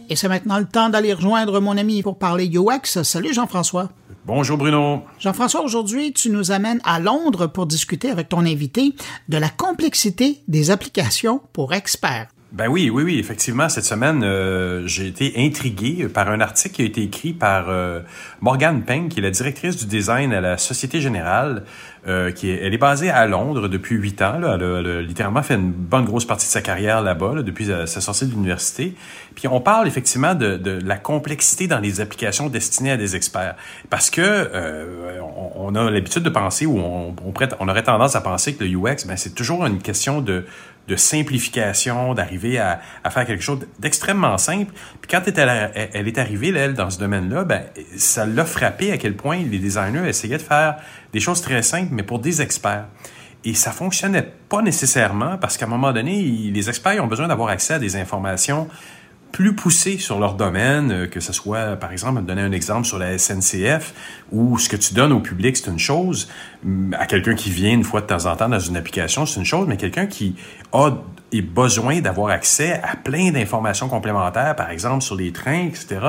Et 0.10 0.16
c'est 0.16 0.30
maintenant 0.30 0.58
le 0.58 0.66
temps 0.66 0.90
d'aller 0.90 1.14
rejoindre 1.14 1.60
mon 1.60 1.78
ami 1.78 2.02
pour 2.02 2.18
parler 2.18 2.50
UX. 2.50 3.04
Salut 3.04 3.34
Jean-François. 3.34 3.92
Bonjour 4.28 4.58
Bruno. 4.58 5.04
Jean-François, 5.20 5.64
aujourd'hui, 5.64 6.12
tu 6.12 6.30
nous 6.30 6.52
amènes 6.52 6.82
à 6.84 7.00
Londres 7.00 7.48
pour 7.48 7.66
discuter 7.66 8.10
avec 8.10 8.28
ton 8.28 8.40
invité 8.40 8.94
de 9.30 9.38
la 9.38 9.48
complexité 9.48 10.40
des 10.50 10.70
applications 10.70 11.40
pour 11.54 11.74
experts. 11.74 12.28
Ben 12.54 12.70
oui, 12.70 12.90
oui, 12.90 13.04
oui, 13.04 13.20
effectivement, 13.20 13.68
cette 13.68 13.84
semaine, 13.84 14.24
euh, 14.24 14.88
j'ai 14.88 15.08
été 15.08 15.34
intrigué 15.36 16.08
par 16.08 16.30
un 16.30 16.40
article 16.40 16.76
qui 16.76 16.82
a 16.82 16.86
été 16.86 17.04
écrit 17.04 17.34
par 17.34 17.66
euh, 17.68 18.00
Morgane 18.40 18.84
Peng, 18.84 19.10
qui 19.10 19.20
est 19.20 19.22
la 19.22 19.32
directrice 19.32 19.76
du 19.76 19.86
design 19.86 20.32
à 20.32 20.40
la 20.40 20.58
Société 20.58 21.02
Générale, 21.02 21.64
euh, 22.08 22.32
qui 22.32 22.50
est, 22.50 22.64
elle 22.64 22.74
est 22.74 22.78
basée 22.78 23.10
à 23.10 23.28
Londres 23.28 23.68
depuis 23.68 23.96
huit 23.96 24.22
ans. 24.22 24.40
Là. 24.40 24.56
Elle, 24.56 24.64
a, 24.64 25.02
littéralement 25.02 25.44
fait 25.44 25.56
une 25.56 25.74
bonne 25.74 26.06
grosse 26.06 26.24
partie 26.24 26.46
de 26.46 26.52
sa 26.52 26.62
carrière 26.62 27.02
là-bas, 27.02 27.42
depuis 27.42 27.66
sa 27.66 28.00
sortie 28.00 28.28
de 28.28 28.32
l'université. 28.32 28.96
Puis 29.36 29.50
on 29.50 29.60
parle 29.60 29.86
effectivement 29.86 30.34
de, 30.34 30.56
de, 30.56 30.80
la 30.86 30.96
complexité 30.96 31.68
dans 31.68 31.80
les 31.80 32.00
applications 32.00 32.48
destinées 32.48 32.92
à 32.92 32.98
des 32.98 33.18
experts, 33.18 33.56
parce 33.90 34.10
que 34.10 34.50
on, 35.22 35.68
on, 35.68 35.76
a 35.76 35.92
l'habitude 35.92 36.24
de 36.24 36.30
penser 36.30 36.66
ou 36.66 36.80
on, 36.80 37.14
on, 37.26 37.32
prête, 37.34 37.56
on 37.60 37.68
aurait 37.68 37.84
tendance 37.84 38.16
à 38.16 38.22
penser 38.22 38.56
que 38.56 38.64
le 38.64 38.70
UX, 38.70 39.06
ben 39.06 39.18
c'est 39.18 39.36
toujours 39.36 39.66
une 39.66 39.80
question 39.80 40.22
de 40.22 40.46
de 40.88 40.96
simplification, 40.96 42.14
d'arriver 42.14 42.60
à, 42.60 42.80
à, 43.04 43.10
faire 43.10 43.26
quelque 43.26 43.44
chose 43.44 43.60
d'extrêmement 43.80 44.38
simple. 44.38 44.72
Puis 45.02 45.12
quand 45.12 45.22
elle, 45.28 45.90
elle 45.94 46.08
est 46.08 46.18
arrivée, 46.18 46.54
elle, 46.56 46.74
dans 46.74 46.90
ce 46.90 47.00
domaine-là, 47.00 47.44
ben, 47.44 47.64
ça 47.98 48.26
l'a 48.26 48.46
frappé 48.46 48.92
à 48.92 48.98
quel 48.98 49.16
point 49.16 49.38
les 49.38 49.60
designers 49.60 50.08
essayaient 50.08 50.38
de 50.38 50.42
faire 50.42 50.78
des 51.14 51.20
choses 51.20 51.42
très 51.42 51.62
simples, 51.62 51.90
mais 51.92 52.04
pour 52.04 52.20
des 52.20 52.42
experts. 52.42 52.86
Et 53.44 53.54
ça 53.54 53.72
fonctionnait 53.72 54.30
pas 54.50 54.62
nécessairement 54.62 55.38
parce 55.38 55.58
qu'à 55.58 55.66
un 55.66 55.70
moment 55.70 55.94
donné, 55.94 56.22
les 56.22 56.70
experts 56.70 57.04
ont 57.04 57.08
besoin 57.08 57.28
d'avoir 57.28 57.50
accès 57.50 57.76
à 57.76 57.80
des 57.80 57.96
informations 57.96 58.68
plus 59.32 59.54
poussés 59.54 59.98
sur 59.98 60.20
leur 60.20 60.36
domaine, 60.36 60.92
euh, 60.92 61.08
que 61.08 61.20
ce 61.20 61.34
soit, 61.34 61.76
par 61.76 61.92
exemple, 61.92 62.22
donner 62.22 62.42
un 62.42 62.52
exemple 62.52 62.86
sur 62.86 62.98
la 62.98 63.18
SNCF, 63.18 63.94
où 64.32 64.58
ce 64.58 64.70
que 64.70 64.76
tu 64.76 64.94
donnes 64.94 65.12
au 65.12 65.20
public, 65.20 65.58
c'est 65.58 65.70
une 65.70 65.80
chose, 65.80 66.30
à 66.94 67.06
quelqu'un 67.06 67.36
qui 67.36 67.50
vient 67.50 67.72
une 67.72 67.84
fois 67.84 68.02
de 68.02 68.08
temps 68.08 68.26
en 68.26 68.36
temps 68.36 68.50
dans 68.50 68.60
une 68.60 68.78
application, 68.78 69.26
c'est 69.26 69.40
une 69.40 69.46
chose, 69.46 69.68
mais 69.68 69.78
quelqu'un 69.78 70.08
qui 70.08 70.36
a 70.74 70.92
et 71.32 71.42
besoin 71.42 72.00
d'avoir 72.00 72.30
accès 72.30 72.80
à 72.84 72.96
plein 72.96 73.32
d'informations 73.32 73.90
complémentaires, 73.90 74.56
par 74.56 74.70
exemple 74.70 75.04
sur 75.04 75.16
les 75.16 75.32
trains, 75.32 75.68
etc., 75.68 76.00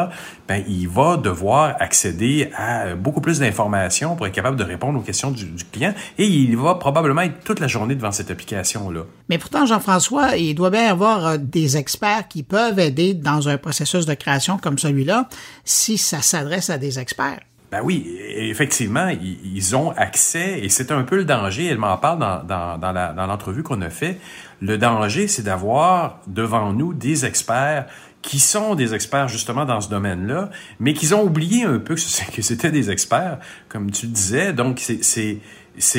ben, 0.46 0.62
il 0.68 0.88
va 0.88 1.16
devoir 1.16 1.76
accéder 1.80 2.50
à 2.56 2.94
beaucoup 2.94 3.20
plus 3.20 3.40
d'informations 3.40 4.16
pour 4.16 4.26
être 4.26 4.34
capable 4.34 4.56
de 4.56 4.64
répondre 4.64 4.98
aux 4.98 5.02
questions 5.02 5.30
du, 5.30 5.46
client 5.72 5.92
et 6.18 6.26
il 6.26 6.56
va 6.56 6.76
probablement 6.76 7.22
être 7.22 7.42
toute 7.44 7.60
la 7.60 7.66
journée 7.66 7.94
devant 7.94 8.12
cette 8.12 8.30
application-là. 8.30 9.02
Mais 9.28 9.38
pourtant, 9.38 9.66
Jean-François, 9.66 10.36
il 10.36 10.54
doit 10.54 10.70
bien 10.70 10.90
avoir 10.90 11.26
euh, 11.26 11.36
des 11.36 11.76
experts 11.76 12.28
qui 12.28 12.42
peuvent 12.42 12.78
aider 12.78 13.14
dans 13.14 13.48
un 13.48 13.58
processus 13.58 14.06
de 14.06 14.14
création 14.14 14.58
comme 14.58 14.78
celui-là 14.78 15.28
si 15.64 15.98
ça 15.98 16.22
s'adresse 16.22 16.70
à 16.70 16.78
des 16.78 16.98
experts. 16.98 17.40
Ben 17.70 17.82
oui, 17.84 18.18
effectivement, 18.36 19.08
ils 19.08 19.76
ont 19.76 19.90
accès 19.90 20.60
et 20.60 20.70
c'est 20.70 20.90
un 20.90 21.02
peu 21.02 21.16
le 21.16 21.26
danger. 21.26 21.66
Elle 21.66 21.76
m'en 21.76 21.98
parle 21.98 22.18
dans, 22.18 22.42
dans, 22.42 22.78
dans 22.78 23.26
l'entrevue 23.26 23.62
qu'on 23.62 23.82
a 23.82 23.90
fait. 23.90 24.18
Le 24.62 24.78
danger, 24.78 25.28
c'est 25.28 25.42
d'avoir 25.42 26.20
devant 26.26 26.72
nous 26.72 26.94
des 26.94 27.26
experts 27.26 27.86
qui 28.22 28.40
sont 28.40 28.74
des 28.74 28.94
experts 28.94 29.28
justement 29.28 29.64
dans 29.64 29.80
ce 29.80 29.88
domaine-là, 29.88 30.50
mais 30.80 30.92
qu'ils 30.92 31.14
ont 31.14 31.22
oublié 31.22 31.64
un 31.64 31.78
peu 31.78 31.94
que 31.94 32.00
c'était 32.42 32.70
des 32.70 32.90
experts, 32.90 33.38
comme 33.68 33.90
tu 33.90 34.06
disais. 34.06 34.52
Donc, 34.52 34.80
c'est, 34.80 35.02
c'est, 35.02 35.40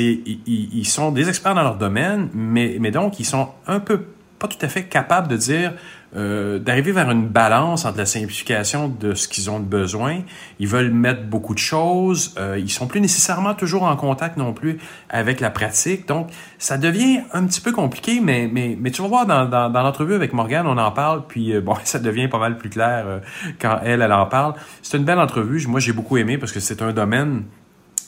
ils, 0.06 0.86
sont 0.86 1.12
des 1.12 1.30
experts 1.30 1.56
dans 1.56 1.64
leur 1.64 1.78
domaine, 1.78 2.30
mais, 2.34 2.78
mais 2.80 2.92
donc, 2.92 3.20
ils 3.20 3.26
sont 3.26 3.50
un 3.68 3.80
peu 3.80 4.06
pas 4.38 4.48
tout 4.48 4.58
à 4.62 4.70
fait 4.70 4.86
capables 4.86 5.28
de 5.28 5.36
dire 5.36 5.74
euh, 6.16 6.58
d'arriver 6.58 6.92
vers 6.92 7.12
une 7.12 7.28
balance 7.28 7.86
entre 7.86 8.00
la 8.00 8.06
simplification 8.06 8.88
de 8.88 9.14
ce 9.14 9.28
qu'ils 9.28 9.50
ont 9.50 9.60
de 9.60 9.66
besoin. 9.66 10.22
Ils 10.60 10.68
veulent 10.68 10.92
mettre 10.92 11.24
beaucoup 11.24 11.54
de 11.54 11.60
choses. 11.60 12.34
Euh, 12.40 12.58
ils 12.58 12.72
sont 12.72 12.88
plus 12.88 13.00
nécessairement 13.00 13.54
toujours 13.54 13.84
en 13.84 13.96
contact 13.96 14.38
non 14.38 14.54
plus 14.54 14.80
avec 15.10 15.40
la 15.40 15.52
pratique. 15.52 16.08
Donc, 16.08 16.30
ça 16.58 16.78
devient 16.78 17.22
un 17.34 17.46
petit 17.46 17.62
peu 17.62 17.72
compliqué, 17.72 18.20
mais, 18.22 18.50
mais, 18.52 18.76
mais 18.80 18.92
tu 18.92 19.02
vas 19.02 19.08
voir 19.08 19.26
dans, 19.26 19.46
dans, 19.46 19.70
dans 19.70 19.84
l'entrevue 19.84 20.16
avec 20.16 20.34
Morgane, 20.34 20.66
on 20.68 20.78
en 20.78 20.92
parle, 20.92 21.28
puis 21.28 21.54
euh, 21.54 21.62
bon, 21.62 21.76
ça 21.84 22.00
devient 22.00 22.28
pas 22.28 22.40
mal 22.40 22.58
plus 22.58 22.70
clair 22.70 23.06
euh, 23.06 23.20
quand 23.60 23.80
elle, 23.84 24.02
elle 24.02 24.14
en 24.14 24.26
parle. 24.26 24.56
C'est 24.82 24.98
une 24.98 25.06
belle 25.06 25.20
entrevue. 25.20 25.66
Moi, 25.68 25.80
j'ai 25.80 25.94
beaucoup 25.94 26.18
aimé 26.18 26.38
parce 26.38 26.52
que 26.52 26.60
c'est 26.60 26.82
un 26.82 26.92
domaine, 26.92 27.44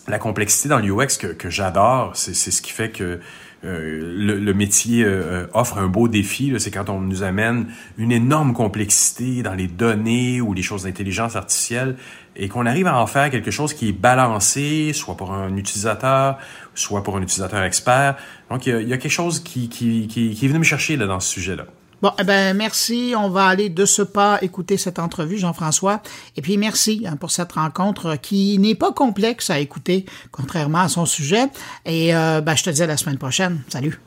la 0.07 0.17
complexité 0.17 0.69
dans 0.69 0.79
l'UX 0.79 1.17
que, 1.19 1.27
que 1.27 1.49
j'adore. 1.49 2.11
C'est 2.15 2.33
ce 2.33 2.61
qui 2.61 2.71
fait 2.71 2.89
que 2.89 3.19
euh, 3.63 4.39
le, 4.39 4.53
métier 4.55 5.03
euh, 5.03 5.43
euh, 5.43 5.47
offre 5.53 5.77
un 5.77 5.87
beau 5.87 6.07
défi. 6.07 6.51
C'est 6.57 6.71
quand 6.71 6.89
on 6.89 6.99
nous 6.99 7.21
amène 7.21 7.67
une 7.97 8.11
énorme 8.11 8.53
complexité 8.53 9.43
dans 9.43 9.53
les 9.53 9.67
données 9.67 10.41
ou 10.41 10.53
les 10.53 10.63
choses 10.63 10.83
d'intelligence 10.83 11.35
artificielle 11.35 11.95
et 12.35 12.49
qu'on 12.49 12.65
arrive 12.65 12.87
à 12.87 12.97
en 12.97 13.05
faire 13.05 13.29
quelque 13.29 13.51
chose 13.51 13.73
qui 13.73 13.89
est 13.89 13.93
balancé, 13.93 14.93
soit 14.93 15.15
pour 15.15 15.31
un 15.31 15.55
utilisateur, 15.57 16.39
soit 16.73 17.03
pour 17.03 17.17
un 17.17 17.21
utilisateur 17.21 17.61
expert. 17.63 18.15
Donc, 18.49 18.65
il 18.65 18.87
y 18.87 18.93
a, 18.93 18.97
quelque 18.97 19.11
chose 19.11 19.41
qui, 19.41 19.69
qui, 19.69 20.07
qui, 20.07 20.33
qui 20.33 20.45
est 20.45 20.47
venu 20.47 20.59
me 20.59 20.63
chercher 20.63 20.95
là, 20.95 21.05
dans 21.05 21.19
ce 21.19 21.29
sujet-là. 21.29 21.65
Bon, 22.01 22.11
eh 22.19 22.23
ben 22.23 22.57
merci. 22.57 23.13
On 23.15 23.29
va 23.29 23.45
aller 23.45 23.69
de 23.69 23.85
ce 23.85 24.01
pas 24.01 24.39
écouter 24.41 24.77
cette 24.77 24.97
entrevue, 24.97 25.37
Jean-François. 25.37 26.01
Et 26.35 26.41
puis 26.41 26.57
merci 26.57 27.03
hein, 27.07 27.15
pour 27.15 27.29
cette 27.29 27.51
rencontre 27.51 28.15
qui 28.15 28.57
n'est 28.57 28.73
pas 28.73 28.91
complexe 28.91 29.51
à 29.51 29.59
écouter, 29.59 30.05
contrairement 30.31 30.79
à 30.79 30.87
son 30.87 31.05
sujet. 31.05 31.45
Et 31.85 32.15
euh, 32.15 32.41
ben, 32.41 32.55
je 32.55 32.63
te 32.63 32.69
dis 32.71 32.81
à 32.81 32.87
la 32.87 32.97
semaine 32.97 33.19
prochaine. 33.19 33.61
Salut. 33.67 33.99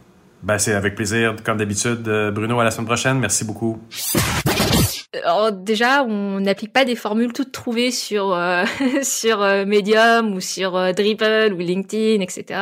Ben, 0.43 0.59
c'est 0.59 0.75
avec 0.75 0.97
plaisir, 0.97 1.37
comme 1.45 1.57
d'habitude. 1.57 2.07
Euh, 2.09 2.33
Bruno, 2.33 2.59
à 2.59 2.65
la 2.65 2.73
semaine 2.73 2.87
prochaine. 2.87 3.21
Merci 3.21 3.45
beaucoup. 3.45 3.81
Alors 5.23 5.53
déjà, 5.53 6.03
on 6.03 6.41
n'applique 6.41 6.73
pas 6.73 6.85
des 6.85 6.97
formules 6.97 7.33
toutes 7.33 7.53
trouvées 7.53 7.93
sur 7.93 8.35
euh, 8.35 8.65
sur 9.03 9.39
Medium 9.39 10.35
ou 10.35 10.41
sur 10.41 10.73
Dribble 10.93 11.55
ou 11.55 11.59
LinkedIn, 11.59 12.21
etc. 12.21 12.61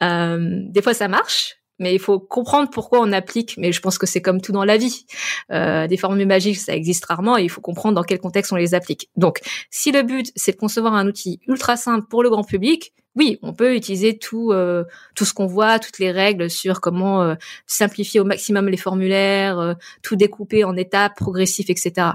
Hein. 0.00 0.38
des 0.40 0.82
fois, 0.82 0.94
ça 0.94 1.06
marche, 1.06 1.61
mais 1.82 1.94
il 1.94 1.98
faut 1.98 2.18
comprendre 2.18 2.70
pourquoi 2.70 3.00
on 3.00 3.12
applique. 3.12 3.56
Mais 3.58 3.72
je 3.72 3.80
pense 3.80 3.98
que 3.98 4.06
c'est 4.06 4.22
comme 4.22 4.40
tout 4.40 4.52
dans 4.52 4.64
la 4.64 4.78
vie. 4.78 5.04
Euh, 5.50 5.86
des 5.86 5.96
formules 5.96 6.26
magiques, 6.26 6.58
ça 6.58 6.74
existe 6.74 7.04
rarement 7.04 7.36
et 7.36 7.42
il 7.42 7.50
faut 7.50 7.60
comprendre 7.60 7.94
dans 7.94 8.02
quel 8.02 8.18
contexte 8.18 8.52
on 8.52 8.56
les 8.56 8.74
applique. 8.74 9.10
Donc, 9.16 9.40
si 9.70 9.92
le 9.92 10.02
but, 10.02 10.32
c'est 10.36 10.52
de 10.52 10.56
concevoir 10.56 10.94
un 10.94 11.06
outil 11.06 11.40
ultra 11.46 11.76
simple 11.76 12.06
pour 12.08 12.22
le 12.22 12.30
grand 12.30 12.44
public, 12.44 12.94
oui, 13.14 13.38
on 13.42 13.52
peut 13.52 13.74
utiliser 13.76 14.16
tout 14.16 14.52
euh, 14.52 14.84
tout 15.14 15.24
ce 15.24 15.34
qu'on 15.34 15.46
voit, 15.46 15.78
toutes 15.78 15.98
les 15.98 16.10
règles 16.10 16.48
sur 16.48 16.80
comment 16.80 17.22
euh, 17.22 17.34
simplifier 17.66 18.20
au 18.20 18.24
maximum 18.24 18.68
les 18.68 18.78
formulaires, 18.78 19.58
euh, 19.58 19.74
tout 20.02 20.16
découper 20.16 20.64
en 20.64 20.76
étapes 20.76 21.16
progressives, 21.16 21.70
etc. 21.70 22.08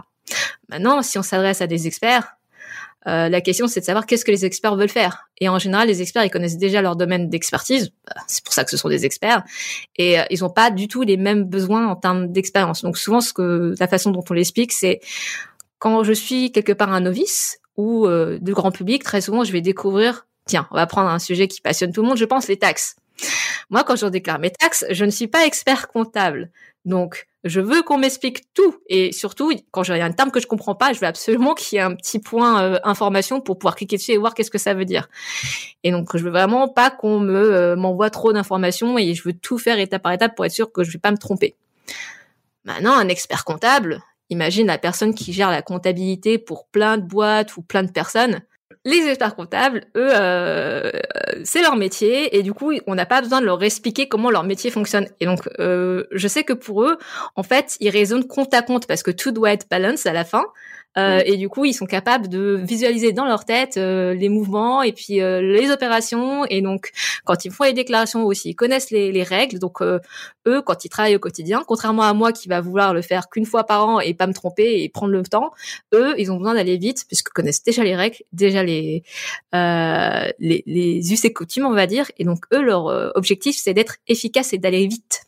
Maintenant, 0.70 1.02
si 1.04 1.20
on 1.20 1.24
s'adresse 1.24 1.62
à 1.62 1.68
des 1.68 1.86
experts, 1.88 2.37
euh, 3.08 3.30
la 3.30 3.42
question, 3.42 3.68
c'est 3.68 3.80
de 3.80 3.86
savoir 3.86 4.06
qu'est-ce 4.06 4.26
que 4.26 4.32
les 4.32 4.46
experts 4.46 4.76
veulent 4.76 4.90
faire. 4.90 5.30
Et 5.40 5.48
en 5.48 5.60
général, 5.60 5.88
les 5.88 6.02
experts, 6.02 6.26
ils 6.26 6.30
connaissent 6.30 6.58
déjà 6.58 6.82
leur 6.82 6.96
domaine 6.96 7.30
d'expertise. 7.30 7.92
Bah, 8.06 8.22
c'est 8.28 8.44
pour 8.44 8.54
ça 8.54 8.66
que 8.66 8.72
ce 8.72 8.78
sont 8.78 8.90
des 8.90 9.06
experts. 9.06 9.44
Et 9.96 10.20
euh, 10.20 10.24
ils 10.30 10.42
n'ont 10.42 10.50
pas 10.50 10.72
du 10.72 10.88
tout 10.88 11.04
les 11.04 11.16
mêmes 11.16 11.46
besoins 11.46 11.88
en 11.88 11.96
termes 11.96 12.32
d'expérience. 12.32 12.82
Donc 12.82 12.98
souvent, 12.98 13.22
ce 13.22 13.32
que 13.32 13.76
la 13.80 13.88
façon 13.88 14.12
dont 14.12 14.24
on 14.30 14.34
l'explique, 14.34 14.74
c'est 14.74 15.00
quand 15.80 16.04
je 16.04 16.14
suis 16.14 16.52
quelque 16.52 16.74
part 16.74 16.92
un 16.92 17.02
novice 17.02 17.60
ou 17.78 18.08
euh, 18.08 18.40
de 18.42 18.54
grand 18.54 18.72
public, 18.72 19.04
très 19.04 19.22
souvent, 19.22 19.44
je 19.44 19.54
vais 19.54 19.62
découvrir. 19.62 20.28
Tiens, 20.46 20.68
on 20.72 20.76
va 20.76 20.86
prendre 20.86 21.10
un 21.10 21.20
sujet 21.20 21.48
qui 21.48 21.62
passionne 21.62 21.94
tout 21.94 22.02
le 22.02 22.08
monde. 22.10 22.18
Je 22.18 22.26
pense 22.26 22.48
les 22.48 22.58
taxes. 22.58 22.96
Moi, 23.70 23.84
quand 23.84 23.96
je 23.96 24.06
déclare 24.08 24.40
mes 24.40 24.52
taxes, 24.52 24.86
je 24.90 25.06
ne 25.06 25.12
suis 25.12 25.28
pas 25.28 25.46
expert 25.46 25.88
comptable. 25.88 26.52
Donc, 26.86 27.28
je 27.48 27.62
veux 27.62 27.82
qu'on 27.82 27.98
m'explique 27.98 28.54
tout. 28.54 28.76
Et 28.88 29.12
surtout, 29.12 29.52
quand 29.72 29.84
j'ai 29.84 30.02
un 30.02 30.12
terme 30.12 30.32
que 30.32 30.40
je 30.40 30.48
comprends 30.48 30.76
pas, 30.76 30.94
je 30.94 31.00
veux 31.00 31.08
absolument 31.08 31.54
qu'il 31.54 31.78
y 31.78 31.80
ait 31.80 31.84
un 31.84 31.96
petit 31.96 32.20
point 32.20 32.62
euh, 32.62 32.80
information 32.84 33.42
pour 33.42 33.58
pouvoir 33.58 33.76
cliquer 33.76 33.98
dessus 33.98 34.12
et 34.12 34.18
voir 34.18 34.34
qu'est-ce 34.34 34.52
que 34.52 34.58
ça 34.58 34.74
veut 34.74 34.86
dire. 34.86 35.10
Et 35.84 35.92
donc, 35.92 36.16
je 36.16 36.24
veux 36.24 36.32
vraiment 36.32 36.68
pas 36.68 36.90
qu'on 36.90 37.28
euh, 37.28 37.76
m'envoie 37.76 38.10
trop 38.10 38.34
d'informations 38.34 38.98
et 38.98 39.14
je 39.14 39.24
veux 39.24 39.34
tout 39.34 39.58
faire 39.58 39.80
étape 39.80 40.04
par 40.04 40.12
étape 40.12 40.36
pour 40.36 40.46
être 40.46 40.52
sûr 40.52 40.72
que 40.72 40.84
je 40.84 40.92
vais 40.92 41.00
pas 41.00 41.12
me 41.12 41.18
tromper. 41.18 41.56
Maintenant, 42.66 42.94
un 42.94 43.08
expert 43.08 43.46
comptable, 43.46 44.02
imagine 44.30 44.68
la 44.68 44.78
personne 44.78 45.14
qui 45.14 45.32
gère 45.32 45.50
la 45.50 45.62
comptabilité 45.62 46.38
pour 46.38 46.68
plein 46.68 46.98
de 46.98 47.04
boîtes 47.04 47.56
ou 47.58 47.62
plein 47.62 47.84
de 47.84 47.92
personnes. 47.92 48.42
Les 48.88 49.06
experts 49.06 49.36
comptables, 49.36 49.84
eux, 49.98 50.12
euh, 50.14 50.90
c'est 51.44 51.62
leur 51.62 51.76
métier 51.76 52.38
et 52.38 52.42
du 52.42 52.54
coup, 52.54 52.72
on 52.88 52.96
n'a 52.96 53.06
pas 53.06 53.22
besoin 53.22 53.42
de 53.42 53.46
leur 53.46 53.62
expliquer 53.62 54.08
comment 54.08 54.32
leur 54.32 54.46
métier 54.46 54.72
fonctionne. 54.72 55.10
Et 55.20 55.26
donc, 55.26 55.42
euh, 55.60 56.06
je 56.14 56.26
sais 56.30 56.46
que 56.46 56.54
pour 56.54 56.86
eux, 56.86 56.98
en 57.36 57.44
fait, 57.44 57.76
ils 57.82 57.90
raisonnent 57.90 58.26
compte 58.26 58.54
à 58.54 58.62
compte 58.62 58.88
parce 58.88 59.04
que 59.04 59.12
tout 59.12 59.34
doit 59.34 59.52
être 59.52 59.68
balance 59.70 60.06
à 60.06 60.14
la 60.14 60.24
fin. 60.24 60.46
Euh, 60.98 61.22
et 61.26 61.38
du 61.38 61.48
coup, 61.48 61.66
ils 61.66 61.74
sont 61.74 61.86
capables 61.86 62.28
de 62.28 62.60
visualiser 62.62 63.14
dans 63.14 63.26
leur 63.26 63.46
tête 63.46 63.78
euh, 63.78 64.14
les 64.14 64.30
mouvements 64.30 64.82
et 64.82 64.92
puis 64.92 65.22
euh, 65.22 65.42
les 65.42 65.70
opérations. 65.70 66.46
Et 66.46 66.62
donc, 66.62 66.92
quand 67.24 67.46
ils 67.46 67.52
font 67.52 67.66
les 67.66 67.74
déclarations 67.74 68.26
aussi, 68.26 68.50
ils 68.50 68.56
connaissent 68.56 68.90
les, 68.90 69.12
les 69.12 69.24
règles. 69.24 69.60
Donc, 69.60 69.82
eux, 69.82 70.62
quand 70.62 70.86
ils 70.86 70.90
travaillent 70.90 71.16
au 71.16 71.20
quotidien, 71.20 71.64
contrairement 71.68 72.04
à 72.04 72.14
moi 72.14 72.32
qui 72.32 72.48
va 72.48 72.62
vouloir 72.62 72.94
le 72.94 73.02
faire 73.02 73.30
qu'une 73.30 73.46
fois 73.46 73.64
par 73.64 73.88
an 73.88 74.00
et 74.00 74.14
pas 74.14 74.28
me 74.28 74.34
tromper 74.34 74.82
et 74.84 74.90
prendre 74.90 75.12
le 75.12 75.24
temps, 75.24 75.52
eux, 75.94 76.16
ils 76.18 76.32
ont 76.32 76.38
besoin 76.38 76.56
d'aller 76.56 76.78
vite 76.78 77.06
puisqu'ils 77.08 77.34
connaissent 77.34 77.64
déjà 77.64 77.84
les 77.84 77.96
règles, 77.96 78.18
déjà 78.34 78.64
les, 78.64 79.04
les, 79.54 80.64
les 80.66 81.14
us 81.14 81.26
et 81.26 81.34
coutumes, 81.34 81.66
on 81.66 81.74
va 81.74 81.86
dire. 81.86 82.06
Et 82.18 82.24
donc, 82.24 82.46
eux, 82.54 82.62
leur 82.62 82.86
objectif, 83.16 83.58
c'est 83.58 83.74
d'être 83.74 83.98
efficace 84.08 84.54
et 84.54 84.58
d'aller 84.58 84.88
vite. 84.88 85.28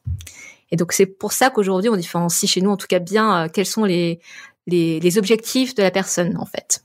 Et 0.72 0.76
donc 0.76 0.91
c'est 0.91 1.07
pour 1.07 1.32
ça 1.32 1.49
qu'aujourd'hui 1.49 1.89
on 1.89 1.95
différencie 1.95 2.47
chez 2.47 2.61
nous 2.61 2.70
en 2.70 2.78
tout 2.78 2.86
cas 2.86 2.99
bien 2.99 3.49
quels 3.49 3.65
sont 3.65 3.86
les 3.86 4.20
les, 4.70 5.17
objectifs 5.17 5.76
de 5.76 5.84
la 5.84 5.91
personne, 5.91 6.38
en 6.38 6.45
fait. 6.45 6.84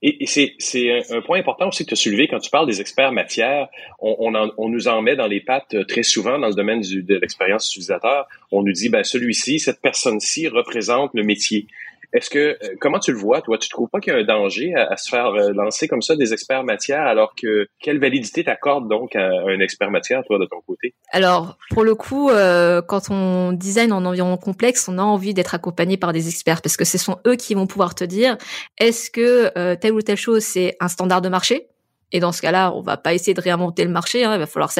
Et, 0.00 0.26
c'est, 0.26 1.04
un, 1.10 1.20
point 1.20 1.38
important 1.38 1.68
aussi 1.68 1.84
que 1.84 1.90
tu 1.90 1.94
as 1.94 1.96
soulevé 1.96 2.26
quand 2.26 2.38
tu 2.38 2.50
parles 2.50 2.66
des 2.66 2.80
experts 2.80 3.12
matière. 3.12 3.68
On, 4.00 4.32
on, 4.56 4.68
nous 4.68 4.88
en 4.88 5.02
met 5.02 5.16
dans 5.16 5.26
les 5.26 5.40
pattes 5.40 5.74
euh, 5.74 5.84
très 5.84 6.02
souvent 6.02 6.38
dans 6.38 6.48
le 6.48 6.54
domaine 6.54 6.80
de 6.80 7.16
l'expérience 7.16 7.68
utilisateur. 7.68 8.26
On 8.50 8.62
nous 8.62 8.72
dit, 8.72 8.88
ben, 8.88 9.04
celui-ci, 9.04 9.60
cette 9.60 9.80
personne-ci 9.80 10.48
représente 10.48 11.12
le 11.14 11.22
métier. 11.22 11.66
Est-ce 12.12 12.28
que 12.28 12.38
euh, 12.38 12.56
comment 12.80 12.98
tu 12.98 13.12
le 13.12 13.18
vois, 13.18 13.40
toi? 13.40 13.58
Tu 13.58 13.68
trouves 13.68 13.88
pas 13.88 14.00
qu'il 14.00 14.12
y 14.12 14.16
a 14.16 14.18
un 14.18 14.24
danger 14.24 14.74
à, 14.74 14.96
se 14.96 15.08
faire 15.08 15.28
euh, 15.28 15.52
lancer 15.52 15.88
comme 15.88 16.02
ça 16.02 16.14
des 16.14 16.32
experts 16.32 16.62
matière 16.64 17.02
alors 17.02 17.34
que 17.34 17.66
quelle 17.80 17.98
validité 17.98 18.44
t'accordes 18.44 18.88
donc 18.88 19.16
à, 19.16 19.26
un 19.28 19.60
expert 19.60 19.90
matière, 19.90 20.22
toi, 20.24 20.38
de 20.38 20.44
ton 20.44 20.60
côté? 20.66 20.94
Alors, 21.10 21.56
pour 21.70 21.84
le 21.84 21.94
coup, 21.94 22.30
euh, 22.30 22.82
quand 22.82 23.10
on 23.10 23.52
design 23.52 23.92
en 23.92 24.04
environnement 24.04 24.36
complexe, 24.36 24.88
on 24.88 24.98
a 24.98 25.02
envie 25.02 25.34
d'être 25.34 25.54
accompagné 25.54 25.96
par 25.96 26.12
des 26.12 26.28
experts 26.28 26.60
parce 26.60 26.76
que 26.76 26.84
ce 26.84 26.98
sont 26.98 27.18
eux 27.26 27.36
qui 27.36 27.54
vont 27.54 27.66
pouvoir 27.66 27.94
te 27.94 28.04
dire 28.04 28.36
est-ce 28.78 29.10
que 29.10 29.74
telle 29.76 29.92
ou 29.92 30.02
telle 30.02 30.16
chose 30.16 30.42
c'est 30.42 30.76
un 30.80 30.88
standard 30.88 31.22
de 31.22 31.28
marché? 31.28 31.68
Et 32.12 32.20
dans 32.20 32.32
ce 32.32 32.42
cas-là, 32.42 32.72
on 32.74 32.82
va 32.82 32.98
pas 32.98 33.14
essayer 33.14 33.32
de 33.32 33.40
réinventer 33.40 33.84
le 33.84 33.90
marché, 33.90 34.22
hein, 34.24 34.34
il 34.34 34.38
va 34.38 34.46
falloir 34.46 34.70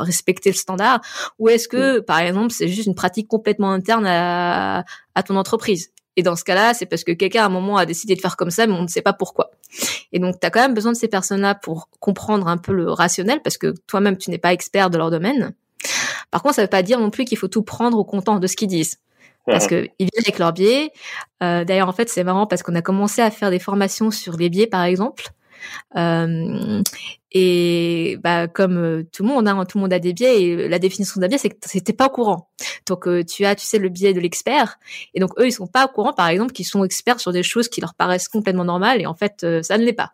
respecter 0.00 0.50
le 0.50 0.56
standard. 0.56 1.00
Ou 1.38 1.48
est-ce 1.48 1.68
que, 1.68 2.00
par 2.00 2.18
exemple, 2.18 2.50
c'est 2.50 2.68
juste 2.68 2.86
une 2.86 2.96
pratique 2.96 3.28
complètement 3.28 3.70
interne 3.70 4.04
à, 4.06 4.84
à 5.14 5.22
ton 5.22 5.36
entreprise? 5.36 5.93
Et 6.16 6.22
dans 6.22 6.36
ce 6.36 6.44
cas-là, 6.44 6.74
c'est 6.74 6.86
parce 6.86 7.04
que 7.04 7.12
quelqu'un 7.12 7.42
à 7.42 7.46
un 7.46 7.50
moment 7.50 7.76
a 7.76 7.86
décidé 7.86 8.14
de 8.14 8.20
faire 8.20 8.36
comme 8.36 8.50
ça, 8.50 8.66
mais 8.66 8.74
on 8.74 8.82
ne 8.82 8.88
sait 8.88 9.02
pas 9.02 9.12
pourquoi. 9.12 9.50
Et 10.12 10.18
donc, 10.18 10.38
tu 10.40 10.46
as 10.46 10.50
quand 10.50 10.60
même 10.60 10.74
besoin 10.74 10.92
de 10.92 10.96
ces 10.96 11.08
personnes-là 11.08 11.54
pour 11.54 11.88
comprendre 12.00 12.46
un 12.48 12.56
peu 12.56 12.72
le 12.72 12.90
rationnel, 12.90 13.40
parce 13.42 13.58
que 13.58 13.74
toi-même, 13.86 14.16
tu 14.16 14.30
n'es 14.30 14.38
pas 14.38 14.52
expert 14.52 14.90
de 14.90 14.98
leur 14.98 15.10
domaine. 15.10 15.54
Par 16.30 16.42
contre, 16.42 16.56
ça 16.56 16.62
ne 16.62 16.66
veut 16.66 16.70
pas 16.70 16.82
dire 16.82 17.00
non 17.00 17.10
plus 17.10 17.24
qu'il 17.24 17.38
faut 17.38 17.48
tout 17.48 17.62
prendre 17.62 17.98
au 17.98 18.04
comptant 18.04 18.38
de 18.38 18.46
ce 18.46 18.56
qu'ils 18.56 18.68
disent. 18.68 18.98
Parce 19.46 19.66
que 19.66 19.86
ils 19.98 20.08
viennent 20.10 20.24
avec 20.24 20.38
leurs 20.38 20.54
biais. 20.54 20.90
Euh, 21.42 21.64
D'ailleurs, 21.64 21.88
en 21.88 21.92
fait, 21.92 22.08
c'est 22.08 22.24
marrant 22.24 22.46
parce 22.46 22.62
qu'on 22.62 22.74
a 22.74 22.80
commencé 22.80 23.20
à 23.20 23.30
faire 23.30 23.50
des 23.50 23.58
formations 23.58 24.10
sur 24.10 24.38
les 24.38 24.48
biais, 24.48 24.66
par 24.66 24.84
exemple. 24.84 25.28
Euh, 25.96 26.82
et 27.36 28.16
bah, 28.22 28.46
comme 28.46 28.78
euh, 28.78 29.02
tout 29.12 29.24
le 29.24 29.28
monde, 29.28 29.48
hein, 29.48 29.64
tout 29.68 29.78
le 29.78 29.82
monde 29.82 29.92
a 29.92 29.98
des 29.98 30.12
biais. 30.12 30.40
Et 30.40 30.68
la 30.68 30.78
définition 30.78 31.20
d'un 31.20 31.26
biais, 31.26 31.38
c'est 31.38 31.50
que 31.50 31.56
c'était 31.66 31.92
pas 31.92 32.06
au 32.06 32.10
courant. 32.10 32.48
Donc 32.86 33.08
euh, 33.08 33.24
tu 33.24 33.44
as, 33.44 33.56
tu 33.56 33.66
sais, 33.66 33.78
le 33.78 33.88
biais 33.88 34.14
de 34.14 34.20
l'expert. 34.20 34.78
Et 35.14 35.20
donc 35.20 35.30
eux, 35.40 35.46
ils 35.48 35.52
sont 35.52 35.66
pas 35.66 35.84
au 35.84 35.88
courant, 35.88 36.12
par 36.12 36.28
exemple, 36.28 36.52
qu'ils 36.52 36.64
sont 36.64 36.84
experts 36.84 37.18
sur 37.18 37.32
des 37.32 37.42
choses 37.42 37.68
qui 37.68 37.80
leur 37.80 37.94
paraissent 37.94 38.28
complètement 38.28 38.64
normales. 38.64 39.00
Et 39.00 39.06
en 39.06 39.14
fait, 39.14 39.44
ça 39.62 39.76
ne 39.76 39.84
l'est 39.84 39.92
pas. 39.92 40.12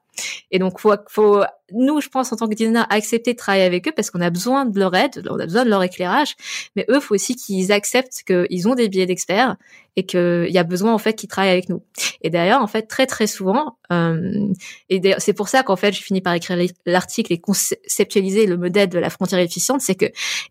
Et 0.51 0.59
donc 0.59 0.81
faut, 0.81 0.95
faut, 1.09 1.43
nous, 1.73 2.01
je 2.01 2.09
pense, 2.09 2.33
en 2.33 2.37
tant 2.37 2.49
que 2.49 2.55
designer, 2.55 2.87
accepter 2.91 3.33
de 3.33 3.39
travailler 3.39 3.65
avec 3.65 3.87
eux 3.89 3.93
parce 3.95 4.11
qu'on 4.11 4.21
a 4.21 4.31
besoin 4.31 4.65
de 4.65 4.79
leur 4.79 4.95
aide, 4.95 5.23
on 5.31 5.39
a 5.39 5.45
besoin 5.45 5.65
de 5.65 5.71
leur 5.71 5.83
éclérage. 5.83 6.35
Mais 6.77 6.85
eux, 6.89 7.01
faut 7.01 7.15
aussi 7.15 7.37
qu'ils 7.37 7.73
acceptent 7.73 8.23
qu'ils 8.27 8.69
ont 8.69 8.75
des 8.75 8.89
biais 8.89 9.07
d'experts 9.07 9.57
et 9.97 10.07
qu'il 10.07 10.49
y 10.49 10.59
a 10.59 10.65
besoin 10.65 10.95
en 10.95 10.99
fait 10.99 11.15
qu'ils 11.15 11.29
travaillent 11.29 11.53
avec 11.53 11.69
nous. 11.69 11.83
Et 12.23 12.31
d'ailleurs, 12.31 12.63
en 12.63 12.67
fait, 12.67 12.83
très 12.83 13.07
très 13.07 13.27
souvent, 13.27 13.79
euh, 13.93 14.49
et 14.89 15.01
c'est 15.19 15.33
pour 15.33 15.49
ça 15.49 15.63
qu'en 15.63 15.77
fait, 15.77 15.93
je 15.93 16.03
finis 16.03 16.21
par 16.21 16.35
écrire 16.35 16.59
l'article 16.87 17.10
et 17.19 17.41
conceptualiser 17.41 18.47
le 18.47 18.57
modèle 18.57 18.89
de 18.89 18.99
la 18.99 19.11
frontière 19.11 19.41
efficiente, 19.41 19.81
c'est 19.81 19.95
que 19.95 20.07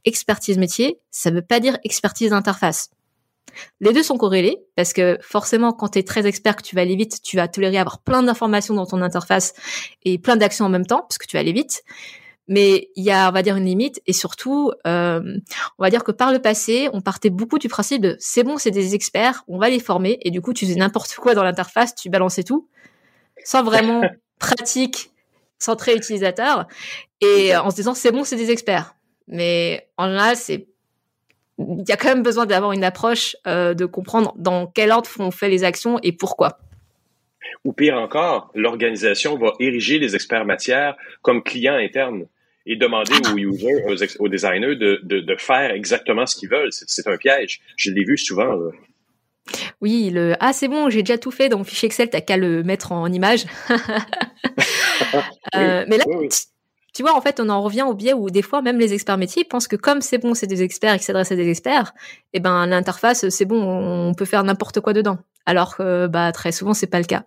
expertise 0.06 0.57
métier, 0.57 0.99
ça 1.11 1.31
veut 1.31 1.41
pas 1.41 1.60
dire 1.60 1.77
expertise 1.84 2.30
d'interface. 2.30 2.90
Les 3.80 3.94
deux 3.94 4.03
sont 4.03 4.18
corrélés 4.18 4.57
parce 4.76 4.94
que 4.94 5.18
forcément, 5.22 5.73
quand 5.73 5.90
tu 5.90 5.99
es 5.99 6.03
très 6.03 6.27
expert, 6.27 6.56
que 6.56 6.61
tu 6.61 6.76
vas 6.76 6.81
aller 6.81 6.95
vite, 6.95 7.22
tu 7.23 7.38
vas 7.38 7.48
tolérer 7.48 7.77
avoir 7.77 7.99
plein 7.99 8.23
d'informations 8.23 8.73
dans 8.73 8.86
ton 8.86 9.02
interface 9.02 9.53
et 10.03 10.18
plein 10.19 10.36
d'actions 10.36 10.65
en 10.65 10.69
même 10.69 10.86
temps 10.86 11.02
parce 11.02 11.18
que 11.18 11.26
tu 11.26 11.36
vas 11.36 11.41
aller 11.41 11.53
vite. 11.53 11.84
Mais 12.48 12.90
il 12.95 13.03
y 13.03 13.11
a, 13.11 13.30
on 13.30 13.31
va 13.31 13.44
dire, 13.44 13.56
une 13.56 13.65
limite 13.65 14.02
et 14.07 14.14
surtout, 14.14 14.72
euh, 14.88 15.22
on 15.77 15.84
va 15.84 15.90
dire 15.91 16.03
que 16.03 16.11
par 16.11 16.31
le 16.31 16.40
passé, 16.40 16.90
on 16.94 17.02
partait 17.02 17.30
beaucoup 17.30 17.60
du 17.60 17.69
principe 17.69 18.02
de 18.02 18.15
c'est 18.19 18.44
bon, 18.44 18.57
c'est 18.57 18.72
des 18.72 18.95
experts, 18.95 19.44
on 19.48 19.60
va 19.60 19.69
les 19.69 19.80
former 19.80 20.18
et 20.22 20.31
du 20.31 20.41
coup, 20.41 20.53
tu 20.53 20.65
faisais 20.65 20.77
n'importe 20.77 21.14
quoi 21.15 21.36
dans 21.36 21.44
l'interface, 21.44 21.94
tu 21.94 22.10
balançais 22.10 22.44
tout 22.44 22.68
sans 23.44 23.64
vraiment 23.64 24.02
pratique 24.40 25.11
centré 25.60 25.95
utilisateur 25.95 26.68
et 27.22 27.56
en 27.56 27.69
se 27.69 27.76
disant 27.76 27.94
c'est 27.94 28.11
bon, 28.11 28.23
c'est 28.23 28.36
des 28.36 28.52
experts. 28.52 28.95
Mais 29.27 29.88
en 29.98 30.07
général, 30.07 30.36
c'est 30.36 30.68
il 31.60 31.84
y 31.88 31.91
a 31.91 31.98
quand 31.98 32.07
même 32.07 32.23
besoin 32.23 32.45
d'avoir 32.45 32.72
une 32.72 32.86
approche 32.86 33.36
euh, 33.45 33.73
de 33.73 33.86
comprendre 33.86 34.34
dans 34.38 34.68
quel 34.68 34.91
ordre 34.91 35.10
on 35.19 35.31
fait 35.31 35.49
les 35.49 35.64
actions 35.64 35.99
et 36.03 36.14
pourquoi. 36.14 36.60
Ou 37.65 37.73
pire 37.73 37.98
encore, 37.98 38.49
l'organisation 38.56 39.38
va 39.38 39.52
ériger 39.60 39.99
les 39.99 40.15
experts 40.15 40.45
matière 40.45 40.95
comme 41.22 41.44
clients 41.44 41.76
internes 41.76 42.27
et 42.65 42.76
demander 42.76 43.14
aux 43.34 43.38
users, 43.38 43.84
aux, 44.19 44.30
designers 44.30 44.76
de, 44.76 45.02
de, 45.03 45.36
faire 45.38 45.72
exactement 45.72 46.26
ce 46.26 46.36
qu'ils 46.36 46.49
veulent. 46.49 46.69
C'est 46.72 47.07
un 47.07 47.18
piège. 47.18 47.61
Je 47.76 47.91
l'ai 47.91 48.03
vu 48.03 48.18
souvent. 48.18 48.57
Oui, 49.81 50.09
le 50.11 50.35
ah 50.39 50.53
c'est 50.53 50.67
bon, 50.67 50.89
j'ai 50.89 51.03
déjà 51.03 51.17
tout 51.17 51.31
fait 51.31 51.49
dans 51.49 51.57
mon 51.57 51.63
fichier 51.63 51.88
Excel, 51.88 52.09
t'as 52.09 52.21
qu'à 52.21 52.38
le 52.38 52.63
mettre 52.63 52.91
en 52.91 53.11
image. 53.11 53.45
Euh, 55.55 55.85
mais 55.88 55.97
là, 55.97 56.03
tu 56.93 57.03
vois, 57.03 57.15
en 57.15 57.21
fait, 57.21 57.39
on 57.39 57.49
en 57.49 57.61
revient 57.61 57.84
au 57.84 57.93
biais 57.93 58.13
où 58.13 58.30
des 58.30 58.41
fois, 58.41 58.61
même 58.61 58.77
les 58.77 58.93
experts 58.93 59.17
métiers 59.17 59.43
pensent 59.43 59.67
que 59.67 59.76
comme 59.76 60.01
c'est 60.01 60.17
bon, 60.17 60.34
c'est 60.34 60.47
des 60.47 60.61
experts 60.61 60.93
et 60.93 60.97
qu'ils 60.97 61.05
s'adressent 61.05 61.31
à 61.31 61.35
des 61.35 61.49
experts, 61.49 61.93
eh 62.34 62.39
ben 62.39 62.65
l'interface, 62.65 63.30
c'est 63.30 63.45
bon, 63.45 63.61
on 63.61 64.13
peut 64.13 64.26
faire 64.26 64.43
n'importe 64.43 64.81
quoi 64.81 64.93
dedans. 64.93 65.17
Alors 65.45 65.77
que 65.77 66.07
bah 66.07 66.31
très 66.31 66.51
souvent, 66.51 66.73
c'est 66.73 66.88
pas 66.88 66.99
le 66.99 67.05
cas. 67.05 67.23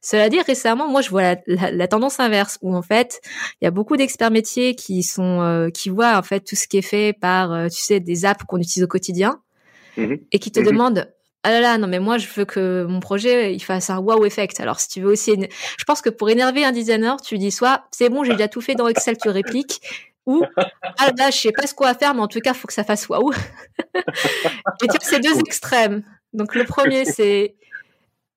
Cela 0.00 0.28
dit, 0.28 0.40
récemment, 0.40 0.88
moi, 0.88 1.00
je 1.00 1.10
vois 1.10 1.36
la, 1.46 1.88
tendance 1.88 2.18
inverse 2.18 2.58
où 2.60 2.74
en 2.74 2.82
fait, 2.82 3.20
il 3.60 3.64
y 3.64 3.68
a 3.68 3.70
beaucoup 3.70 3.96
d'experts 3.96 4.32
métiers 4.32 4.74
qui 4.74 5.04
sont 5.04 5.40
euh, 5.40 5.70
qui 5.70 5.88
voient 5.88 6.18
en 6.18 6.22
fait 6.22 6.40
tout 6.40 6.56
ce 6.56 6.66
qui 6.66 6.78
est 6.78 6.82
fait 6.82 7.12
par, 7.12 7.52
euh, 7.52 7.68
tu 7.68 7.80
sais, 7.80 8.00
des 8.00 8.24
apps 8.24 8.44
qu'on 8.44 8.58
utilise 8.58 8.82
au 8.82 8.88
quotidien 8.88 9.40
mmh 9.96 10.14
et 10.32 10.38
qui 10.38 10.50
te 10.50 10.58
mmh 10.58 10.64
demandent 10.64 11.12
ah 11.44 11.50
là 11.50 11.60
là, 11.60 11.78
non 11.78 11.88
mais 11.88 11.98
moi 11.98 12.18
je 12.18 12.28
veux 12.28 12.44
que 12.44 12.84
mon 12.84 13.00
projet 13.00 13.52
il 13.54 13.60
fasse 13.60 13.90
un 13.90 13.98
wow 13.98 14.24
effect. 14.24 14.60
Alors 14.60 14.78
si 14.78 14.88
tu 14.88 15.00
veux 15.00 15.10
aussi, 15.10 15.34
je 15.78 15.84
pense 15.84 16.00
que 16.00 16.10
pour 16.10 16.30
énerver 16.30 16.64
un 16.64 16.72
designer, 16.72 17.20
tu 17.20 17.38
dis 17.38 17.50
soit 17.50 17.84
c'est 17.90 18.08
bon, 18.08 18.24
j'ai 18.24 18.32
déjà 18.32 18.48
tout 18.48 18.60
fait 18.60 18.74
dans 18.74 18.86
Excel, 18.86 19.16
tu 19.18 19.28
répliques, 19.28 19.80
ou 20.26 20.44
ah 20.56 21.10
là 21.18 21.30
je 21.30 21.36
sais 21.36 21.52
pas 21.52 21.66
ce 21.66 21.74
qu'on 21.74 21.84
va 21.84 21.94
faire, 21.94 22.14
mais 22.14 22.20
en 22.20 22.28
tout 22.28 22.40
cas 22.40 22.54
faut 22.54 22.68
que 22.68 22.74
ça 22.74 22.84
fasse 22.84 23.08
wow. 23.08 23.32
et 23.94 24.00
tu 24.80 24.86
vois, 24.86 24.98
c'est 25.00 25.20
deux 25.20 25.38
extrêmes. 25.40 26.04
Donc 26.32 26.54
le 26.54 26.64
premier 26.64 27.04
c'est 27.04 27.56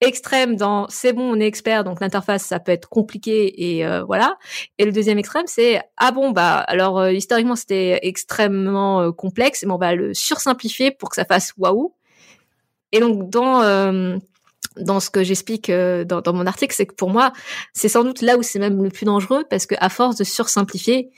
extrême 0.01 0.55
dans 0.55 0.87
c'est 0.89 1.13
bon 1.13 1.35
on 1.35 1.39
est 1.39 1.47
expert 1.47 1.83
donc 1.85 2.01
l'interface 2.01 2.43
ça 2.43 2.59
peut 2.59 2.71
être 2.71 2.89
compliqué 2.89 3.77
et 3.77 3.85
euh, 3.85 4.03
voilà 4.03 4.37
et 4.77 4.85
le 4.85 4.91
deuxième 4.91 5.17
extrême 5.17 5.45
c'est 5.47 5.81
ah 5.95 6.11
bon 6.11 6.31
bah 6.31 6.57
alors 6.57 6.99
euh, 6.99 7.13
historiquement 7.13 7.55
c'était 7.55 7.99
extrêmement 8.03 9.01
euh, 9.01 9.11
complexe 9.11 9.63
mais 9.65 9.71
on 9.71 9.77
va 9.77 9.95
le 9.95 10.13
sursimplifier 10.13 10.91
pour 10.91 11.09
que 11.09 11.15
ça 11.15 11.23
fasse 11.23 11.53
waouh 11.57 11.93
et 12.91 12.99
donc 12.99 13.29
dans 13.29 13.61
euh, 13.61 14.17
dans 14.77 14.99
ce 14.99 15.09
que 15.09 15.23
j'explique 15.23 15.69
euh, 15.69 16.03
dans, 16.03 16.21
dans, 16.21 16.33
mon 16.33 16.45
article, 16.45 16.73
c'est 16.75 16.85
que 16.85 16.95
pour 16.95 17.09
moi, 17.09 17.31
c'est 17.73 17.89
sans 17.89 18.03
doute 18.03 18.21
là 18.21 18.37
où 18.37 18.43
c'est 18.43 18.59
même 18.59 18.81
le 18.83 18.89
plus 18.89 19.05
dangereux 19.05 19.45
parce 19.49 19.65
que 19.65 19.75
à 19.79 19.89
force 19.89 20.17
de 20.17 20.23
sursimplifier, 20.23 21.09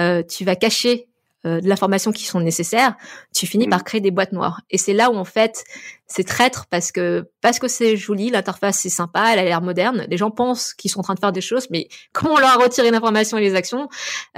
euh, 0.00 0.22
tu 0.22 0.44
vas 0.44 0.56
cacher 0.56 1.06
euh, 1.46 1.60
de 1.60 1.68
l'information 1.68 2.10
qui 2.10 2.24
sont 2.24 2.40
nécessaires, 2.40 2.96
tu 3.34 3.46
finis 3.46 3.68
par 3.68 3.80
mmh. 3.80 3.84
créer 3.84 4.00
des 4.00 4.10
boîtes 4.10 4.32
noires. 4.32 4.62
Et 4.70 4.78
c'est 4.78 4.94
là 4.94 5.10
où 5.10 5.16
en 5.16 5.24
fait 5.24 5.64
c'est 6.06 6.24
traître 6.24 6.66
parce 6.70 6.90
que 6.90 7.28
parce 7.40 7.58
que 7.58 7.68
c'est 7.68 7.96
joli, 7.96 8.30
l'interface 8.30 8.78
c'est 8.78 8.88
sympa, 8.88 9.30
elle 9.32 9.38
a 9.38 9.44
l'air 9.44 9.60
moderne, 9.60 10.06
les 10.08 10.16
gens 10.16 10.30
pensent 10.30 10.74
qu'ils 10.74 10.90
sont 10.90 11.00
en 11.00 11.02
train 11.04 11.14
de 11.14 11.20
faire 11.20 11.32
des 11.32 11.40
choses, 11.40 11.68
mais 11.70 11.88
comment 12.12 12.34
on 12.34 12.38
leur 12.38 12.50
a 12.50 12.56
retiré 12.56 12.90
l'information 12.90 13.38
et 13.38 13.42
les 13.42 13.54
actions, 13.54 13.88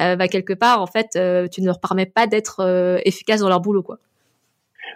euh, 0.01 0.17
bah 0.17 0.29
quelque 0.29 0.53
part 0.53 0.83
en 0.83 0.87
fait 0.87 1.11
tu 1.51 1.61
ne 1.61 1.67
leur 1.67 1.81
permets 1.81 2.07
pas 2.07 2.27
d'être 2.27 3.01
efficace 3.05 3.41
dans 3.41 3.49
leur 3.49 3.61
boulot 3.61 3.83
quoi. 3.83 3.99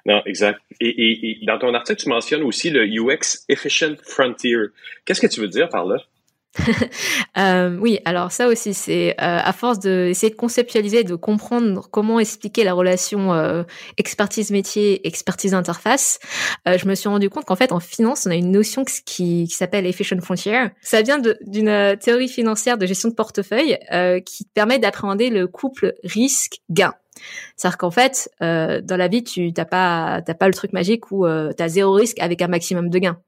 Non, 0.07 0.23
exact. 0.27 0.61
Et, 0.81 1.39
dans 1.43 1.59
ton 1.59 1.75
article, 1.75 2.03
tu 2.03 2.09
mentionnes 2.09 2.43
aussi 2.43 2.71
le 2.71 2.87
UX 2.87 3.45
Efficient 3.49 3.97
Frontier. 4.03 4.57
Qu'est-ce 5.05 5.21
que 5.21 5.27
tu 5.27 5.41
veux 5.41 5.49
dire 5.49 5.69
par 5.69 5.85
là? 5.85 5.99
euh, 7.39 7.77
oui, 7.79 8.01
alors 8.05 8.33
ça 8.33 8.49
aussi, 8.49 8.75
c'est 8.75 9.11
euh, 9.13 9.15
à 9.19 9.53
force 9.53 9.79
d'essayer 9.79 10.31
de, 10.31 10.35
de 10.35 10.39
conceptualiser, 10.39 11.05
de 11.05 11.15
comprendre 11.15 11.89
comment 11.91 12.19
expliquer 12.19 12.65
la 12.65 12.73
relation 12.73 13.33
euh, 13.33 13.63
expertise 13.99 14.51
métier, 14.51 15.07
expertise 15.07 15.55
interface, 15.55 16.19
euh, 16.67 16.77
je 16.77 16.89
me 16.89 16.95
suis 16.97 17.09
rendu 17.09 17.31
compte 17.31 17.45
qu'en 17.45 17.57
fait, 17.57 17.71
en 17.71 17.79
finance, 17.79 18.27
on 18.27 18.31
a 18.31 18.35
une 18.35 18.51
notion 18.51 18.85
qui, 18.85 19.05
qui 19.05 19.47
s'appelle 19.49 19.87
efficient 19.87 20.21
frontier. 20.21 20.67
Ça 20.81 21.03
vient 21.03 21.21
d'une 21.21 21.97
théorie 22.01 22.29
financière 22.29 22.79
de 22.79 22.87
gestion 22.87 23.09
de 23.09 23.15
portefeuille 23.15 23.79
qui 24.27 24.45
permet 24.53 24.79
d'appréhender 24.79 25.31
le 25.31 25.47
couple 25.47 25.95
risque-gain. 26.03 26.95
C'est-à-dire 27.57 27.79
qu'en 27.79 27.91
fait, 27.91 28.31
euh, 28.43 28.81
dans 28.81 28.97
la 28.97 29.09
vie, 29.09 29.25
tu 29.25 29.53
t'as 29.53 29.65
pas 29.65 30.23
pas 30.23 30.49
le 30.49 30.55
truc 30.55 30.73
magique 30.73 31.11
où 31.11 31.27
euh, 31.27 31.53
tu 31.57 31.63
as 31.63 31.69
zéro 31.69 31.93
risque 31.93 32.19
avec 32.21 32.43
un 32.43 32.49
maximum 32.49 32.91
de 32.91 32.99
gains. 32.99 33.19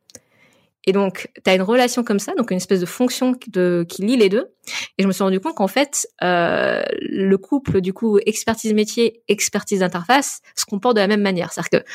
Et 0.85 0.93
donc, 0.93 1.31
tu 1.44 1.51
as 1.51 1.55
une 1.55 1.62
relation 1.62 2.02
comme 2.02 2.19
ça, 2.19 2.35
donc 2.35 2.51
une 2.51 2.56
espèce 2.56 2.81
de 2.81 2.86
fonction 2.86 3.36
de, 3.48 3.86
qui 3.89 4.02
lie 4.02 4.16
les 4.16 4.28
deux. 4.28 4.52
Et 4.98 5.02
je 5.02 5.06
me 5.06 5.12
suis 5.12 5.23
rendu 5.23 5.39
compte 5.39 5.55
qu'en 5.55 5.69
fait, 5.69 6.09
euh, 6.23 6.82
le 7.01 7.36
couple 7.36 7.81
du 7.81 7.93
coup 7.93 8.19
expertise 8.27 8.74
métier, 8.74 9.23
expertise 9.28 9.82
interface 9.82 10.40
se 10.56 10.64
comporte 10.64 10.97
de 10.97 11.01
la 11.01 11.06
même 11.06 11.23
manière. 11.23 11.52
C'est-à-dire 11.52 11.81
que 11.81 11.86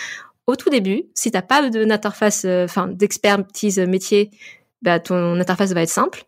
au 0.46 0.56
tout 0.56 0.70
début, 0.70 1.04
si 1.14 1.32
t'as 1.32 1.42
pas 1.42 1.70
d'interface, 1.70 2.46
euh, 2.46 2.64
enfin 2.64 2.88
d'expertise 2.88 3.80
métier, 3.80 4.32
bah, 4.82 5.00
ton 5.00 5.38
interface 5.40 5.74
va 5.74 5.82
être 5.82 5.90
simple. 5.90 6.24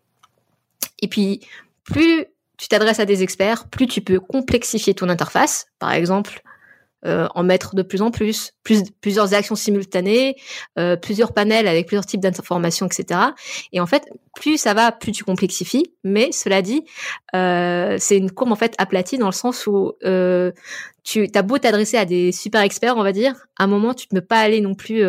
Et 1.00 1.08
puis, 1.08 1.40
plus 1.84 2.26
tu 2.60 2.68
t'adresses 2.68 3.00
à 3.00 3.06
des 3.06 3.22
experts, 3.22 3.68
plus 3.68 3.86
tu 3.86 4.02
peux 4.02 4.20
complexifier 4.20 4.92
ton 4.92 5.08
interface. 5.08 5.66
Par 5.78 5.92
exemple, 5.92 6.42
euh, 7.06 7.26
en 7.34 7.42
mettre 7.42 7.74
de 7.74 7.80
plus 7.80 8.02
en 8.02 8.10
plus, 8.10 8.52
plus 8.64 8.82
plusieurs 9.00 9.32
actions 9.32 9.54
simultanées, 9.54 10.36
euh, 10.78 10.94
plusieurs 10.94 11.32
panels 11.32 11.66
avec 11.66 11.86
plusieurs 11.86 12.04
types 12.04 12.20
d'informations, 12.20 12.84
etc. 12.84 13.18
Et 13.72 13.80
en 13.80 13.86
fait, 13.86 14.04
plus 14.34 14.58
ça 14.58 14.74
va, 14.74 14.92
plus 14.92 15.12
tu 15.12 15.24
complexifies. 15.24 15.94
Mais 16.04 16.32
cela 16.32 16.60
dit, 16.60 16.84
euh, 17.34 17.96
c'est 17.98 18.18
une 18.18 18.30
courbe 18.30 18.52
en 18.52 18.56
fait 18.56 18.74
aplatie 18.76 19.16
dans 19.16 19.28
le 19.28 19.32
sens 19.32 19.66
où 19.66 19.94
tu 21.02 21.26
as 21.34 21.42
beau 21.42 21.56
t'adresser 21.56 21.96
à 21.96 22.04
des 22.04 22.30
super 22.30 22.60
experts, 22.60 22.98
on 22.98 23.02
va 23.02 23.12
dire, 23.12 23.34
à 23.58 23.64
un 23.64 23.68
moment 23.68 23.94
tu 23.94 24.06
ne 24.12 24.20
peux 24.20 24.26
pas 24.26 24.40
aller 24.40 24.60
non 24.60 24.74
plus 24.74 25.00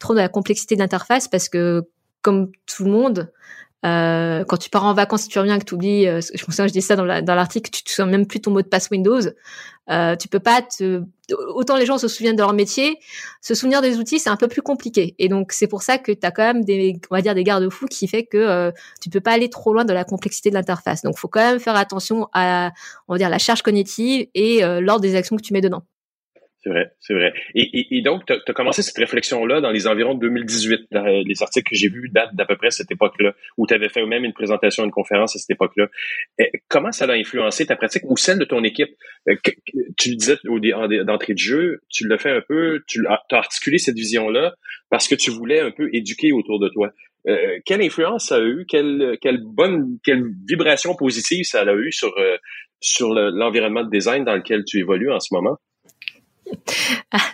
trop 0.00 0.14
dans 0.14 0.22
la 0.22 0.28
complexité 0.28 0.74
d'interface 0.74 1.28
parce 1.28 1.48
que 1.48 1.84
comme 2.22 2.50
tout 2.66 2.82
le 2.82 2.90
monde, 2.90 3.30
euh, 3.86 4.44
quand 4.44 4.56
tu 4.56 4.68
pars 4.68 4.84
en 4.84 4.94
vacances, 4.94 5.28
tu 5.28 5.38
reviens 5.38 5.58
que 5.58 5.64
tu 5.64 5.74
oublies, 5.74 6.06
euh, 6.06 6.20
je 6.20 6.44
me 6.46 6.52
souviens, 6.52 6.66
je 6.66 6.72
dis 6.72 6.82
ça 6.82 6.96
dans 6.96 7.34
l'article, 7.34 7.70
tu 7.70 7.84
te 7.84 7.90
souviens 7.90 8.10
même 8.10 8.26
plus 8.26 8.40
ton 8.40 8.50
mot 8.50 8.60
de 8.60 8.66
passe 8.66 8.90
Windows. 8.90 9.20
Euh, 9.88 10.16
tu 10.16 10.26
peux 10.26 10.40
pas 10.40 10.62
te, 10.62 11.04
autant 11.54 11.76
les 11.76 11.86
gens 11.86 11.96
se 11.96 12.08
souviennent 12.08 12.34
de 12.34 12.40
leur 12.40 12.52
métier, 12.52 12.98
se 13.40 13.54
souvenir 13.54 13.82
des 13.82 13.98
outils, 13.98 14.18
c'est 14.18 14.30
un 14.30 14.36
peu 14.36 14.48
plus 14.48 14.62
compliqué. 14.62 15.14
Et 15.18 15.28
donc, 15.28 15.52
c'est 15.52 15.68
pour 15.68 15.82
ça 15.82 15.98
que 15.98 16.10
tu 16.10 16.26
as 16.26 16.32
quand 16.32 16.42
même 16.42 16.64
des, 16.64 16.98
on 17.10 17.14
va 17.14 17.22
dire, 17.22 17.34
des 17.34 17.44
garde-fous 17.44 17.86
qui 17.86 18.08
fait 18.08 18.24
que 18.24 18.36
euh, 18.36 18.72
tu 19.00 19.10
peux 19.10 19.20
pas 19.20 19.32
aller 19.32 19.48
trop 19.48 19.72
loin 19.72 19.84
de 19.84 19.92
la 19.92 20.04
complexité 20.04 20.50
de 20.50 20.54
l'interface. 20.54 21.02
Donc, 21.02 21.16
faut 21.18 21.28
quand 21.28 21.40
même 21.40 21.60
faire 21.60 21.76
attention 21.76 22.28
à, 22.32 22.72
on 23.06 23.14
va 23.14 23.18
dire, 23.18 23.30
la 23.30 23.38
charge 23.38 23.62
cognitive 23.62 24.26
et 24.34 24.64
euh, 24.64 24.80
l'ordre 24.80 25.02
des 25.02 25.14
actions 25.14 25.36
que 25.36 25.42
tu 25.42 25.52
mets 25.52 25.60
dedans. 25.60 25.82
C'est 26.66 26.72
vrai, 26.72 26.90
c'est 26.98 27.14
vrai. 27.14 27.32
Et, 27.54 28.02
donc, 28.02 28.26
tu 28.26 28.32
as, 28.32 28.52
commencé 28.52 28.82
cette 28.82 28.98
réflexion-là 28.98 29.60
dans 29.60 29.70
les 29.70 29.86
environs 29.86 30.14
de 30.14 30.20
2018. 30.22 30.88
les 31.24 31.40
articles 31.40 31.70
que 31.70 31.76
j'ai 31.76 31.88
vus 31.88 32.08
datent 32.08 32.34
d'à 32.34 32.44
peu 32.44 32.56
près 32.56 32.72
cette 32.72 32.90
époque-là, 32.90 33.36
où 33.56 33.68
tu 33.68 33.74
avais 33.74 33.88
fait 33.88 34.04
même 34.04 34.24
une 34.24 34.32
présentation, 34.32 34.84
une 34.84 34.90
conférence 34.90 35.36
à 35.36 35.38
cette 35.38 35.50
époque-là. 35.50 35.86
Comment 36.66 36.90
ça 36.90 37.04
a 37.04 37.12
influencé 37.12 37.66
ta 37.66 37.76
pratique 37.76 38.02
ou 38.06 38.16
celle 38.16 38.40
de 38.40 38.44
ton 38.44 38.64
équipe? 38.64 38.88
Euh, 39.28 39.36
tu 39.96 40.10
le 40.10 40.16
disais 40.16 40.38
d'entrée 41.04 41.34
de 41.34 41.38
jeu, 41.38 41.82
tu 41.88 42.08
l'as 42.08 42.18
fait 42.18 42.32
un 42.32 42.40
peu, 42.40 42.82
tu 42.88 43.06
as 43.06 43.22
articulé 43.30 43.78
cette 43.78 43.94
vision-là 43.94 44.56
parce 44.90 45.06
que 45.06 45.14
tu 45.14 45.30
voulais 45.30 45.60
un 45.60 45.70
peu 45.70 45.88
éduquer 45.92 46.32
autour 46.32 46.58
de 46.58 46.68
toi. 46.68 46.90
Euh, 47.28 47.60
quelle 47.64 47.82
influence 47.82 48.26
ça 48.26 48.38
a 48.38 48.40
eu? 48.40 48.66
Quelle, 48.68 49.18
quelle 49.20 49.40
bonne, 49.40 49.98
quelle 50.02 50.24
vibration 50.48 50.96
positive 50.96 51.44
ça 51.44 51.60
a 51.60 51.74
eu 51.74 51.92
sur, 51.92 52.12
euh, 52.18 52.36
sur 52.80 53.14
l'environnement 53.14 53.84
de 53.84 53.90
design 53.90 54.24
dans 54.24 54.34
lequel 54.34 54.64
tu 54.64 54.80
évolues 54.80 55.12
en 55.12 55.20
ce 55.20 55.32
moment? 55.32 55.58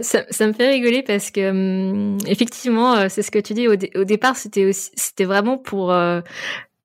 Ça, 0.00 0.46
me 0.46 0.52
fait 0.52 0.68
rigoler 0.68 1.02
parce 1.02 1.30
que 1.30 1.50
hum, 1.50 2.18
effectivement, 2.26 2.94
euh, 2.94 3.06
c'est 3.08 3.22
ce 3.22 3.30
que 3.30 3.38
tu 3.38 3.54
dis 3.54 3.68
au, 3.68 3.76
départ, 4.04 4.36
c'était 4.36 5.24
vraiment 5.24 5.58
pour 5.58 5.92
euh, 5.92 6.20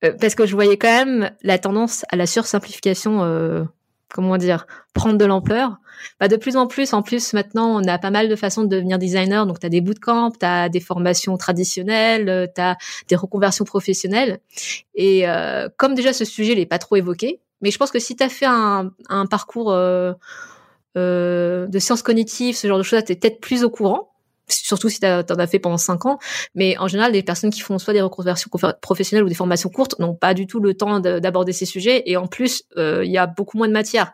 euh, 0.05 0.13
parce 0.19 0.35
que 0.35 0.45
je 0.45 0.53
voyais 0.53 0.77
quand 0.77 1.05
même 1.05 1.31
la 1.43 1.57
tendance 1.57 2.05
à 2.09 2.15
la 2.15 2.25
sursimplification, 2.25 3.23
euh, 3.23 3.63
comment 4.09 4.37
dire, 4.37 4.67
prendre 4.93 5.17
de 5.17 5.25
l'ampleur. 5.25 5.77
Bah, 6.19 6.27
de 6.27 6.35
plus 6.35 6.57
en 6.57 6.67
plus, 6.67 6.93
en 6.93 7.01
plus 7.01 7.33
maintenant, 7.33 7.81
on 7.81 7.87
a 7.87 7.97
pas 7.97 8.11
mal 8.11 8.29
de 8.29 8.35
façons 8.35 8.63
de 8.63 8.67
devenir 8.67 8.99
designer. 8.99 9.47
Donc, 9.47 9.59
tu 9.59 9.65
as 9.65 9.69
des 9.69 9.81
bootcamps, 9.81 10.31
tu 10.31 10.45
as 10.45 10.69
des 10.69 10.79
formations 10.79 11.37
traditionnelles, 11.37 12.51
tu 12.53 12.61
as 12.61 12.77
des 13.07 13.15
reconversions 13.15 13.65
professionnelles. 13.65 14.39
Et 14.93 15.25
comme 15.77 15.95
déjà 15.95 16.13
ce 16.13 16.23
sujet 16.23 16.53
n'est 16.53 16.67
pas 16.67 16.77
trop 16.77 16.97
évoqué, 16.97 17.39
mais 17.61 17.71
je 17.71 17.79
pense 17.79 17.89
que 17.89 17.97
si 17.97 18.15
tu 18.15 18.23
as 18.23 18.29
fait 18.29 18.45
un 18.45 18.91
parcours 19.25 19.75
euh, 20.97 21.67
de 21.67 21.79
sciences 21.79 22.01
cognitives, 22.01 22.55
ce 22.55 22.67
genre 22.67 22.77
de 22.77 22.83
choses, 22.83 23.03
tu 23.05 23.13
es 23.13 23.15
peut-être 23.15 23.39
plus 23.39 23.63
au 23.63 23.69
courant 23.69 24.09
surtout 24.49 24.89
si 24.89 24.99
tu 24.99 25.05
en 25.05 25.21
as 25.21 25.47
fait 25.47 25.59
pendant 25.59 25.77
cinq 25.77 26.05
ans. 26.05 26.19
Mais 26.55 26.77
en 26.77 26.87
général, 26.87 27.11
les 27.13 27.23
personnes 27.23 27.49
qui 27.49 27.61
font 27.61 27.77
soit 27.79 27.93
des 27.93 28.01
reconversions 28.01 28.49
professionnelles 28.81 29.25
ou 29.25 29.29
des 29.29 29.35
formations 29.35 29.69
courtes 29.69 29.99
n'ont 29.99 30.15
pas 30.15 30.33
du 30.33 30.47
tout 30.47 30.59
le 30.59 30.73
temps 30.73 30.99
d'aborder 30.99 31.53
ces 31.53 31.65
sujets. 31.65 32.03
Et 32.05 32.17
en 32.17 32.27
plus, 32.27 32.63
euh, 32.77 33.03
il 33.03 33.11
y 33.11 33.17
a 33.17 33.27
beaucoup 33.27 33.57
moins 33.57 33.67
de 33.67 33.73
matière. 33.73 34.11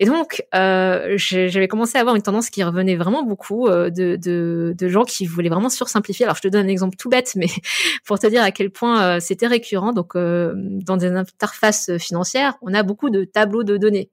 Et 0.00 0.06
donc, 0.06 0.44
euh, 0.54 1.14
j'avais 1.16 1.68
commencé 1.68 1.96
à 1.98 2.00
avoir 2.00 2.16
une 2.16 2.22
tendance 2.22 2.50
qui 2.50 2.64
revenait 2.64 2.96
vraiment 2.96 3.22
beaucoup 3.22 3.68
de, 3.68 3.90
de, 3.90 4.74
de, 4.76 4.88
gens 4.88 5.04
qui 5.04 5.24
voulaient 5.24 5.48
vraiment 5.48 5.68
sursimplifier. 5.68 6.24
Alors, 6.24 6.36
je 6.36 6.42
te 6.42 6.48
donne 6.48 6.66
un 6.66 6.68
exemple 6.68 6.96
tout 6.96 7.08
bête, 7.08 7.32
mais 7.36 7.46
pour 8.06 8.18
te 8.18 8.26
dire 8.26 8.42
à 8.42 8.50
quel 8.50 8.70
point 8.70 9.20
c'était 9.20 9.46
récurrent. 9.46 9.92
Donc, 9.92 10.14
dans 10.14 10.96
des 10.96 11.12
interfaces 11.12 11.96
financières, 11.98 12.56
on 12.62 12.74
a 12.74 12.82
beaucoup 12.82 13.10
de 13.10 13.24
tableaux 13.24 13.62
de 13.62 13.76
données. 13.76 14.10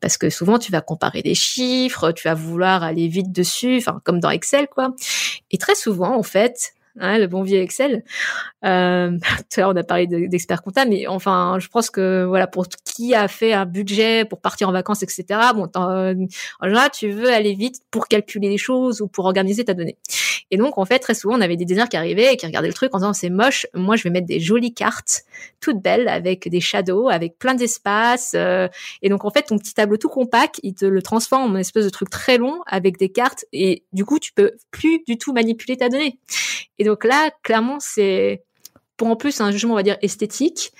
Parce 0.00 0.16
que 0.16 0.30
souvent, 0.30 0.58
tu 0.58 0.72
vas 0.72 0.80
comparer 0.80 1.22
des 1.22 1.34
chiffres, 1.34 2.12
tu 2.12 2.26
vas 2.26 2.34
vouloir 2.34 2.82
aller 2.82 3.08
vite 3.08 3.32
dessus, 3.32 3.78
enfin, 3.78 4.00
comme 4.04 4.20
dans 4.20 4.30
Excel, 4.30 4.68
quoi. 4.68 4.94
Et 5.50 5.58
très 5.58 5.74
souvent, 5.74 6.16
en 6.16 6.22
fait, 6.22 6.74
hein, 6.98 7.18
le 7.18 7.26
bon 7.26 7.42
vieux 7.42 7.60
Excel. 7.60 8.04
Euh, 8.64 9.18
tout 9.50 9.60
à 9.60 9.60
l'heure, 9.60 9.70
on 9.70 9.76
a 9.76 9.82
parlé 9.82 10.06
d'experts 10.06 10.62
comptables, 10.62 10.90
mais 10.90 11.06
enfin, 11.06 11.58
je 11.60 11.68
pense 11.68 11.90
que 11.90 12.24
voilà, 12.24 12.46
pour 12.46 12.66
qui 12.84 13.14
a 13.14 13.28
fait 13.28 13.52
un 13.52 13.66
budget 13.66 14.24
pour 14.24 14.40
partir 14.40 14.68
en 14.68 14.72
vacances, 14.72 15.02
etc. 15.02 15.24
Bon, 15.54 15.68
en 15.74 16.14
général, 16.64 16.90
tu 16.92 17.10
veux 17.10 17.32
aller 17.32 17.54
vite 17.54 17.82
pour 17.90 18.08
calculer 18.08 18.48
les 18.48 18.58
choses 18.58 19.00
ou 19.00 19.08
pour 19.08 19.24
organiser 19.24 19.64
ta 19.64 19.74
donnée. 19.74 19.96
Et 20.50 20.56
donc, 20.56 20.78
en 20.78 20.84
fait, 20.84 20.98
très 20.98 21.14
souvent, 21.14 21.36
on 21.36 21.40
avait 21.40 21.56
des 21.56 21.64
designers 21.64 21.88
qui 21.88 21.96
arrivaient 21.96 22.32
et 22.32 22.36
qui 22.36 22.46
regardaient 22.46 22.68
le 22.68 22.74
truc 22.74 22.94
en 22.94 22.98
disant 22.98 23.12
c'est 23.12 23.30
moche. 23.30 23.66
Moi, 23.74 23.96
je 23.96 24.02
vais 24.02 24.10
mettre 24.10 24.26
des 24.26 24.40
jolies 24.40 24.74
cartes, 24.74 25.22
toutes 25.60 25.80
belles, 25.80 26.08
avec 26.08 26.48
des 26.48 26.60
shadows, 26.60 27.08
avec 27.08 27.38
plein 27.38 27.54
d'espace. 27.54 28.32
Euh, 28.34 28.68
et 29.02 29.08
donc, 29.08 29.24
en 29.24 29.30
fait, 29.30 29.42
ton 29.42 29.58
petit 29.58 29.74
tableau 29.74 29.96
tout 29.96 30.08
compact, 30.08 30.58
il 30.62 30.74
te 30.74 30.84
le 30.84 31.02
transforme 31.02 31.54
en 31.54 31.58
espèce 31.58 31.84
de 31.84 31.90
truc 31.90 32.10
très 32.10 32.38
long 32.38 32.60
avec 32.66 32.98
des 32.98 33.10
cartes. 33.10 33.44
Et 33.52 33.84
du 33.92 34.04
coup, 34.04 34.18
tu 34.18 34.32
peux 34.32 34.52
plus 34.70 35.02
du 35.06 35.18
tout 35.18 35.32
manipuler 35.32 35.76
ta 35.76 35.88
donnée. 35.88 36.18
Et 36.80 36.84
donc 36.84 37.04
là, 37.04 37.30
clairement, 37.42 37.76
c'est 37.78 38.42
pour 38.96 39.08
en 39.08 39.16
plus 39.16 39.40
un 39.42 39.50
jugement, 39.50 39.74
on 39.74 39.76
va 39.76 39.82
dire, 39.82 39.98
esthétique, 40.00 40.72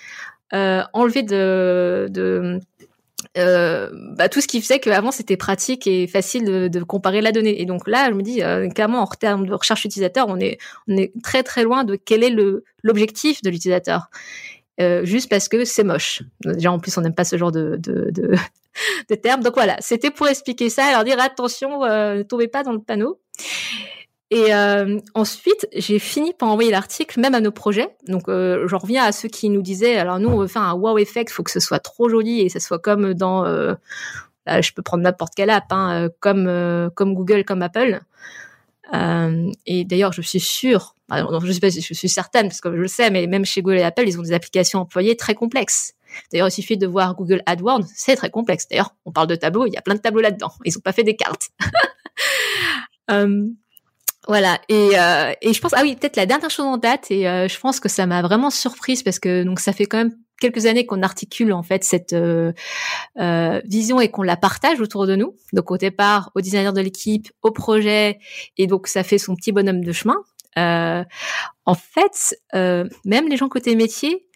euh, 0.54 0.82
enlever 0.94 1.22
de, 1.22 2.08
euh, 3.36 3.90
bah, 4.16 4.30
tout 4.30 4.40
ce 4.40 4.48
qui 4.48 4.62
faisait 4.62 4.80
qu'avant 4.80 5.10
c'était 5.10 5.36
pratique 5.36 5.86
et 5.86 6.06
facile 6.06 6.70
de, 6.70 6.82
comparer 6.82 7.20
la 7.20 7.32
donnée. 7.32 7.60
Et 7.60 7.66
donc 7.66 7.86
là, 7.86 8.08
je 8.08 8.14
me 8.14 8.22
dis 8.22 8.42
euh, 8.42 8.68
clairement 8.70 9.02
en 9.02 9.06
termes 9.06 9.46
de 9.46 9.52
recherche 9.52 9.84
utilisateur, 9.84 10.26
on 10.28 10.40
est 10.40 10.56
on 10.88 10.96
est 10.96 11.12
très 11.22 11.42
très 11.42 11.64
loin 11.64 11.84
de 11.84 11.96
quel 11.96 12.24
est 12.24 12.34
l'objectif 12.82 13.42
de 13.42 13.50
l'utilisateur. 13.50 14.08
Euh, 14.80 15.04
juste 15.04 15.28
parce 15.28 15.48
que 15.48 15.66
c'est 15.66 15.84
moche. 15.84 16.22
Déjà 16.46 16.72
en 16.72 16.78
plus 16.78 16.96
on 16.96 17.02
n'aime 17.02 17.14
pas 17.14 17.24
ce 17.24 17.36
genre 17.36 17.52
de 17.52 17.76
de, 17.76 18.10
de, 18.10 18.34
de 19.10 19.14
termes. 19.16 19.42
Donc 19.42 19.52
voilà, 19.52 19.76
c'était 19.80 20.10
pour 20.10 20.28
expliquer 20.28 20.70
ça, 20.70 20.86
alors 20.86 21.04
dire 21.04 21.20
attention, 21.20 21.84
ne 21.84 22.22
tombez 22.22 22.48
pas 22.48 22.62
dans 22.62 22.72
le 22.72 22.80
panneau. 22.80 23.20
Et 24.30 24.54
euh, 24.54 25.00
ensuite, 25.14 25.66
j'ai 25.74 25.98
fini 25.98 26.32
par 26.32 26.50
envoyer 26.50 26.70
l'article 26.70 27.18
même 27.18 27.34
à 27.34 27.40
nos 27.40 27.50
projets. 27.50 27.88
Donc, 28.06 28.28
euh, 28.28 28.68
j'en 28.68 28.78
reviens 28.78 29.04
à 29.04 29.10
ceux 29.10 29.28
qui 29.28 29.48
nous 29.50 29.62
disaient, 29.62 29.96
alors 29.96 30.20
nous, 30.20 30.28
on 30.28 30.38
veut 30.38 30.46
faire 30.46 30.62
un 30.62 30.74
wow 30.74 30.98
effect, 30.98 31.30
faut 31.30 31.42
que 31.42 31.50
ce 31.50 31.58
soit 31.58 31.80
trop 31.80 32.08
joli 32.08 32.40
et 32.40 32.48
ça 32.48 32.60
soit 32.60 32.78
comme 32.78 33.12
dans, 33.14 33.44
euh, 33.44 33.74
là, 34.46 34.60
je 34.60 34.72
peux 34.72 34.82
prendre 34.82 35.02
n'importe 35.02 35.34
quelle 35.34 35.50
app, 35.50 35.64
hein, 35.72 36.08
euh, 36.24 36.90
comme 36.94 37.14
Google, 37.14 37.44
comme 37.44 37.62
Apple. 37.62 38.00
Et 39.66 39.84
d'ailleurs, 39.84 40.12
je 40.12 40.22
suis 40.22 40.40
sûre, 40.40 40.94
je 41.10 41.52
sais 41.52 41.60
pas, 41.60 41.68
je 41.68 41.94
suis 41.94 42.08
certaine 42.08 42.48
parce 42.48 42.60
que 42.60 42.70
je 42.70 42.82
le 42.82 42.88
sais, 42.88 43.10
mais 43.10 43.26
même 43.26 43.44
chez 43.44 43.62
Google 43.62 43.78
et 43.78 43.82
Apple, 43.82 44.04
ils 44.06 44.18
ont 44.18 44.22
des 44.22 44.32
applications 44.32 44.80
employées 44.80 45.16
très 45.16 45.34
complexes. 45.34 45.94
D'ailleurs, 46.32 46.48
il 46.48 46.52
suffit 46.52 46.76
de 46.76 46.86
voir 46.86 47.14
Google 47.14 47.42
AdWords, 47.46 47.84
c'est 47.94 48.16
très 48.16 48.30
complexe. 48.30 48.68
D'ailleurs, 48.68 48.94
on 49.06 49.12
parle 49.12 49.26
de 49.28 49.36
tableaux, 49.36 49.66
il 49.66 49.72
y 49.72 49.76
a 49.76 49.82
plein 49.82 49.94
de 49.94 50.00
tableaux 50.00 50.20
là-dedans. 50.20 50.52
Ils 50.64 50.76
ont 50.76 50.80
pas 50.80 50.92
fait 50.92 51.04
des 51.04 51.16
cartes. 51.16 51.50
Voilà 54.28 54.60
et, 54.68 54.98
euh, 54.98 55.32
et 55.40 55.52
je 55.54 55.60
pense 55.60 55.72
ah 55.74 55.80
oui 55.82 55.96
peut-être 55.96 56.16
la 56.16 56.26
dernière 56.26 56.50
chose 56.50 56.66
en 56.66 56.76
date 56.76 57.10
et 57.10 57.26
euh, 57.26 57.48
je 57.48 57.58
pense 57.58 57.80
que 57.80 57.88
ça 57.88 58.06
m'a 58.06 58.20
vraiment 58.20 58.50
surprise 58.50 59.02
parce 59.02 59.18
que 59.18 59.44
donc 59.44 59.60
ça 59.60 59.72
fait 59.72 59.86
quand 59.86 59.96
même 59.96 60.14
quelques 60.40 60.66
années 60.66 60.86
qu'on 60.86 61.02
articule 61.02 61.52
en 61.52 61.62
fait 61.62 61.84
cette 61.84 62.14
euh, 62.14 62.52
euh, 63.20 63.60
vision 63.64 64.00
et 64.00 64.10
qu'on 64.10 64.22
la 64.22 64.36
partage 64.36 64.80
autour 64.80 65.06
de 65.06 65.14
nous. 65.14 65.36
Donc 65.52 65.70
au 65.70 65.76
départ 65.76 66.32
au 66.34 66.40
designer 66.40 66.72
de 66.72 66.80
l'équipe 66.80 67.30
au 67.42 67.52
projet 67.52 68.18
et 68.56 68.66
donc 68.66 68.88
ça 68.88 69.04
fait 69.04 69.18
son 69.18 69.36
petit 69.36 69.52
bonhomme 69.52 69.84
de 69.84 69.92
chemin. 69.92 70.16
Euh, 70.58 71.04
en 71.64 71.74
fait 71.74 72.34
même 73.04 73.28
les 73.28 73.36
gens 73.36 73.48
côté 73.48 73.76
métier 73.76 74.26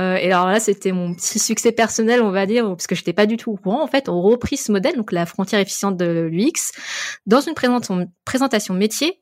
euh, 0.00 0.16
et 0.16 0.26
alors 0.32 0.46
là, 0.46 0.58
c'était 0.58 0.92
mon 0.92 1.14
petit 1.14 1.38
succès 1.38 1.70
personnel, 1.70 2.22
on 2.22 2.30
va 2.30 2.46
dire, 2.46 2.66
parce 2.66 2.86
que 2.86 2.94
j'étais 2.94 3.12
pas 3.12 3.26
du 3.26 3.36
tout 3.36 3.52
au 3.52 3.56
courant. 3.56 3.82
En 3.82 3.86
fait, 3.86 4.08
on 4.08 4.20
repris 4.20 4.56
ce 4.56 4.72
modèle, 4.72 4.96
donc 4.96 5.12
la 5.12 5.24
frontière 5.26 5.60
efficiente 5.60 5.96
de 5.96 6.28
l'UX, 6.30 6.72
dans 7.26 7.40
une 7.40 7.54
présentation, 7.54 8.08
présentation 8.24 8.74
métier, 8.74 9.20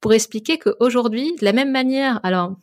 pour 0.00 0.12
expliquer 0.12 0.58
qu'aujourd'hui, 0.58 1.34
de 1.40 1.44
la 1.44 1.52
même 1.52 1.72
manière, 1.72 2.20
alors, 2.22 2.54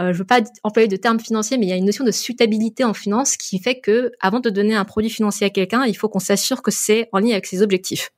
euh, 0.00 0.12
je 0.12 0.18
veux 0.18 0.24
pas 0.24 0.40
employer 0.62 0.88
de 0.88 0.96
termes 0.96 1.20
financiers, 1.20 1.56
mais 1.56 1.66
il 1.66 1.68
y 1.68 1.72
a 1.72 1.76
une 1.76 1.86
notion 1.86 2.04
de 2.04 2.10
suitabilité 2.10 2.84
en 2.84 2.94
finance 2.94 3.36
qui 3.36 3.58
fait 3.60 3.80
que, 3.80 4.12
avant 4.20 4.40
de 4.40 4.50
donner 4.50 4.74
un 4.74 4.84
produit 4.84 5.10
financier 5.10 5.46
à 5.46 5.50
quelqu'un, 5.50 5.84
il 5.84 5.94
faut 5.94 6.08
qu'on 6.08 6.18
s'assure 6.18 6.62
que 6.62 6.70
c'est 6.70 7.08
en 7.12 7.18
ligne 7.18 7.32
avec 7.32 7.46
ses 7.46 7.62
objectifs. 7.62 8.10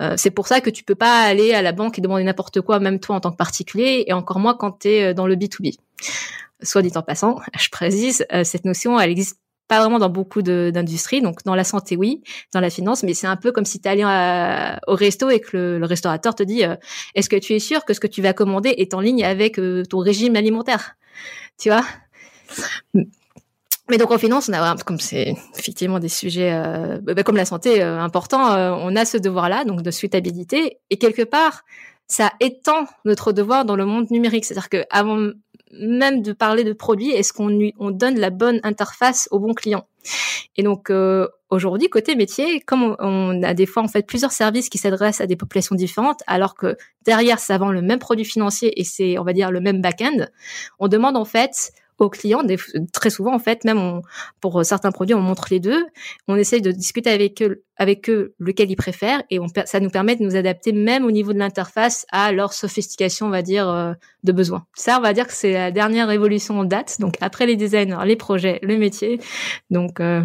Euh, 0.00 0.14
c'est 0.16 0.30
pour 0.30 0.46
ça 0.46 0.60
que 0.60 0.70
tu 0.70 0.84
peux 0.84 0.94
pas 0.94 1.22
aller 1.22 1.52
à 1.52 1.62
la 1.62 1.72
banque 1.72 1.98
et 1.98 2.02
demander 2.02 2.24
n'importe 2.24 2.60
quoi, 2.60 2.80
même 2.80 2.98
toi 2.98 3.16
en 3.16 3.20
tant 3.20 3.30
que 3.30 3.36
particulier, 3.36 4.04
et 4.06 4.12
encore 4.12 4.38
moins 4.38 4.54
quand 4.54 4.80
tu 4.80 4.88
es 4.88 5.10
euh, 5.10 5.14
dans 5.14 5.26
le 5.26 5.36
B2B 5.36 5.76
soit 6.62 6.82
dit 6.82 6.92
en 6.94 7.02
passant, 7.02 7.40
je 7.58 7.68
précise, 7.68 8.24
euh, 8.32 8.44
cette 8.44 8.64
notion, 8.64 8.98
elle 8.98 9.10
existe 9.10 9.38
pas 9.68 9.80
vraiment 9.80 9.98
dans 9.98 10.10
beaucoup 10.10 10.42
d'industries. 10.42 11.22
Donc 11.22 11.44
dans 11.44 11.54
la 11.54 11.64
santé, 11.64 11.96
oui, 11.96 12.22
dans 12.52 12.60
la 12.60 12.68
finance, 12.68 13.02
mais 13.04 13.14
c'est 13.14 13.26
un 13.26 13.36
peu 13.36 13.52
comme 13.52 13.64
si 13.64 13.80
tu 13.80 13.88
allais 13.88 14.04
au 14.86 14.94
resto 14.94 15.30
et 15.30 15.40
que 15.40 15.78
le, 15.78 15.86
restaurateur 15.86 16.34
te 16.34 16.42
dit 16.42 16.64
euh, 16.64 16.76
est-ce 17.14 17.28
que 17.28 17.36
tu 17.36 17.54
es 17.54 17.58
sûr 17.58 17.84
que 17.84 17.94
ce 17.94 18.00
que 18.00 18.06
tu 18.06 18.22
vas 18.22 18.32
commander 18.32 18.70
est 18.70 18.92
en 18.92 19.00
ligne 19.00 19.24
avec 19.24 19.58
euh, 19.58 19.84
ton 19.84 19.98
régime 19.98 20.36
alimentaire? 20.36 20.96
Tu 21.58 21.70
vois? 21.70 21.84
Mais 23.88 23.98
donc 23.98 24.10
en 24.12 24.18
finance, 24.18 24.48
on 24.48 24.52
a 24.52 24.76
comme 24.76 25.00
c'est 25.00 25.34
effectivement 25.58 25.98
des 25.98 26.08
sujets 26.08 26.52
euh, 26.52 26.98
bah, 27.02 27.14
bah, 27.14 27.22
comme 27.24 27.36
la 27.36 27.44
santé 27.44 27.82
euh, 27.82 27.98
importants, 27.98 28.52
euh, 28.52 28.70
on 28.70 28.94
a 28.94 29.04
ce 29.04 29.16
devoir-là, 29.16 29.64
donc 29.64 29.82
de 29.82 29.90
suitabilité. 29.90 30.78
Et 30.90 30.98
quelque 30.98 31.22
part, 31.22 31.64
ça 32.06 32.32
étend 32.40 32.86
notre 33.04 33.32
devoir 33.32 33.64
dans 33.64 33.76
le 33.76 33.84
monde 33.84 34.10
numérique. 34.10 34.44
C'est-à-dire 34.44 34.68
que 34.68 34.84
avant 34.90 35.30
même 35.72 36.22
de 36.22 36.32
parler 36.32 36.64
de 36.64 36.72
produits, 36.72 37.10
est-ce 37.10 37.32
qu'on 37.32 37.58
on 37.78 37.90
donne 37.90 38.18
la 38.20 38.30
bonne 38.30 38.60
interface 38.62 39.26
au 39.30 39.38
bon 39.38 39.54
client 39.54 39.86
Et 40.56 40.62
donc 40.62 40.92
aujourd'hui, 41.48 41.88
côté 41.88 42.14
métier, 42.14 42.60
comme 42.60 42.82
on, 42.82 42.96
on, 42.98 43.42
a 43.42 43.54
des 43.54 43.64
fois 43.64 43.82
en 43.82 43.88
fait 43.88 44.06
plusieurs 44.06 44.32
services 44.32 44.68
qui 44.68 44.76
s'adressent 44.76 45.22
à 45.22 45.26
des 45.26 45.36
populations 45.36 45.74
différentes, 45.74 46.20
alors 46.26 46.54
que 46.54 46.76
derrière 47.06 47.38
ça 47.38 47.56
vend 47.56 47.72
le 47.72 47.80
même 47.80 47.98
produit 47.98 48.26
financier 48.26 48.78
et 48.78 48.84
c'est 48.84 49.18
on 49.18 49.24
va 49.24 49.32
dire 49.32 49.50
le 49.50 49.60
même 49.60 49.80
back-end, 49.80 50.26
on 50.78 50.88
demande 50.88 51.16
en 51.16 51.24
fait 51.24 51.72
aux 51.98 52.08
clients. 52.08 52.42
Des, 52.42 52.56
très 52.92 53.10
souvent, 53.10 53.34
en 53.34 53.38
fait, 53.38 53.64
même 53.64 53.78
on, 53.78 54.02
pour 54.40 54.64
certains 54.64 54.92
produits, 54.92 55.14
on 55.14 55.20
montre 55.20 55.46
les 55.50 55.60
deux. 55.60 55.84
On 56.28 56.36
essaye 56.36 56.60
de 56.60 56.70
discuter 56.70 57.10
avec 57.10 57.42
eux, 57.42 57.62
avec 57.76 58.08
eux 58.10 58.34
lequel 58.38 58.70
ils 58.70 58.76
préfèrent 58.76 59.22
et 59.30 59.38
on, 59.38 59.46
ça 59.64 59.80
nous 59.80 59.90
permet 59.90 60.16
de 60.16 60.22
nous 60.22 60.36
adapter 60.36 60.72
même 60.72 61.04
au 61.04 61.10
niveau 61.10 61.32
de 61.32 61.38
l'interface 61.38 62.06
à 62.10 62.32
leur 62.32 62.52
sophistication, 62.52 63.26
on 63.26 63.30
va 63.30 63.42
dire, 63.42 63.68
euh, 63.68 63.92
de 64.24 64.32
besoin. 64.32 64.64
Ça, 64.74 64.98
on 64.98 65.00
va 65.00 65.12
dire 65.12 65.26
que 65.26 65.32
c'est 65.32 65.52
la 65.52 65.70
dernière 65.70 66.10
évolution 66.10 66.60
en 66.60 66.64
date. 66.64 67.00
Donc 67.00 67.16
après 67.20 67.46
les 67.46 67.56
designers, 67.56 67.98
les 68.04 68.16
projets, 68.16 68.58
le 68.62 68.78
métier. 68.78 69.20
Donc 69.70 70.00
euh, 70.00 70.22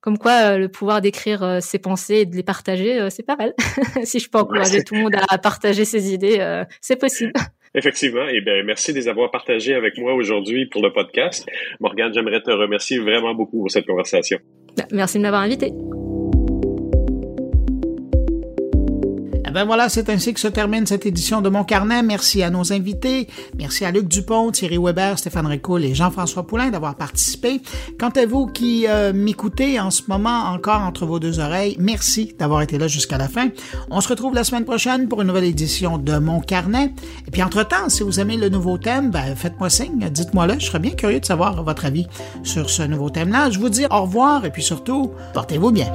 comme 0.00 0.18
quoi, 0.18 0.52
euh, 0.52 0.58
le 0.58 0.68
pouvoir 0.68 1.00
d'écrire 1.00 1.42
euh, 1.42 1.60
ses 1.60 1.78
pensées 1.78 2.16
et 2.16 2.26
de 2.26 2.34
les 2.34 2.42
partager, 2.42 3.08
c'est 3.10 3.22
pas 3.22 3.36
mal. 3.36 3.54
si 4.04 4.18
je 4.18 4.28
peux 4.28 4.38
encourager 4.38 4.82
tout 4.82 4.94
le 4.94 5.02
monde 5.02 5.14
à 5.28 5.38
partager 5.38 5.84
ses 5.84 6.12
idées, 6.12 6.64
c'est 6.80 6.96
possible. 6.96 7.32
Effectivement. 7.74 8.28
Et 8.28 8.36
eh 8.36 8.40
bien, 8.40 8.62
merci 8.64 8.92
de 8.92 8.98
les 8.98 9.08
avoir 9.08 9.30
partagés 9.30 9.74
avec 9.74 9.96
moi 9.98 10.14
aujourd'hui 10.14 10.66
pour 10.66 10.82
le 10.82 10.92
podcast. 10.92 11.46
Morgane, 11.78 12.12
j'aimerais 12.12 12.42
te 12.42 12.50
remercier 12.50 12.98
vraiment 12.98 13.34
beaucoup 13.34 13.60
pour 13.60 13.70
cette 13.70 13.86
conversation. 13.86 14.38
Merci 14.92 15.18
de 15.18 15.22
m'avoir 15.22 15.42
invité. 15.42 15.72
Eh 19.50 19.52
ben 19.52 19.64
voilà, 19.64 19.88
c'est 19.88 20.08
ainsi 20.10 20.32
que 20.32 20.38
se 20.38 20.46
termine 20.46 20.86
cette 20.86 21.06
édition 21.06 21.40
de 21.40 21.48
Mon 21.48 21.64
Carnet. 21.64 22.04
Merci 22.04 22.44
à 22.44 22.50
nos 22.50 22.72
invités. 22.72 23.26
Merci 23.58 23.84
à 23.84 23.90
Luc 23.90 24.06
Dupont, 24.06 24.52
Thierry 24.52 24.78
Weber, 24.78 25.18
Stéphane 25.18 25.48
Ricoul 25.48 25.84
et 25.84 25.92
Jean-François 25.92 26.46
Poulain 26.46 26.70
d'avoir 26.70 26.94
participé. 26.94 27.60
Quant 27.98 28.10
à 28.10 28.26
vous 28.26 28.46
qui 28.46 28.86
euh, 28.86 29.12
m'écoutez 29.12 29.80
en 29.80 29.90
ce 29.90 30.02
moment 30.06 30.52
encore 30.52 30.82
entre 30.82 31.04
vos 31.04 31.18
deux 31.18 31.40
oreilles, 31.40 31.74
merci 31.80 32.32
d'avoir 32.38 32.62
été 32.62 32.78
là 32.78 32.86
jusqu'à 32.86 33.18
la 33.18 33.26
fin. 33.26 33.48
On 33.90 34.00
se 34.00 34.06
retrouve 34.06 34.36
la 34.36 34.44
semaine 34.44 34.64
prochaine 34.64 35.08
pour 35.08 35.20
une 35.20 35.26
nouvelle 35.26 35.42
édition 35.42 35.98
de 35.98 36.16
Mon 36.18 36.38
Carnet. 36.38 36.92
Et 37.26 37.32
puis 37.32 37.42
entre-temps, 37.42 37.88
si 37.88 38.04
vous 38.04 38.20
aimez 38.20 38.36
le 38.36 38.50
nouveau 38.50 38.78
thème, 38.78 39.10
ben, 39.10 39.34
faites-moi 39.34 39.68
signe, 39.68 40.10
dites-moi-le. 40.10 40.60
Je 40.60 40.66
serais 40.66 40.78
bien 40.78 40.92
curieux 40.92 41.18
de 41.18 41.26
savoir 41.26 41.60
votre 41.64 41.86
avis 41.86 42.06
sur 42.44 42.70
ce 42.70 42.84
nouveau 42.84 43.10
thème-là. 43.10 43.50
Je 43.50 43.58
vous 43.58 43.68
dis 43.68 43.86
au 43.90 44.02
revoir 44.02 44.44
et 44.44 44.50
puis 44.50 44.62
surtout, 44.62 45.10
portez-vous 45.34 45.72
bien. 45.72 45.90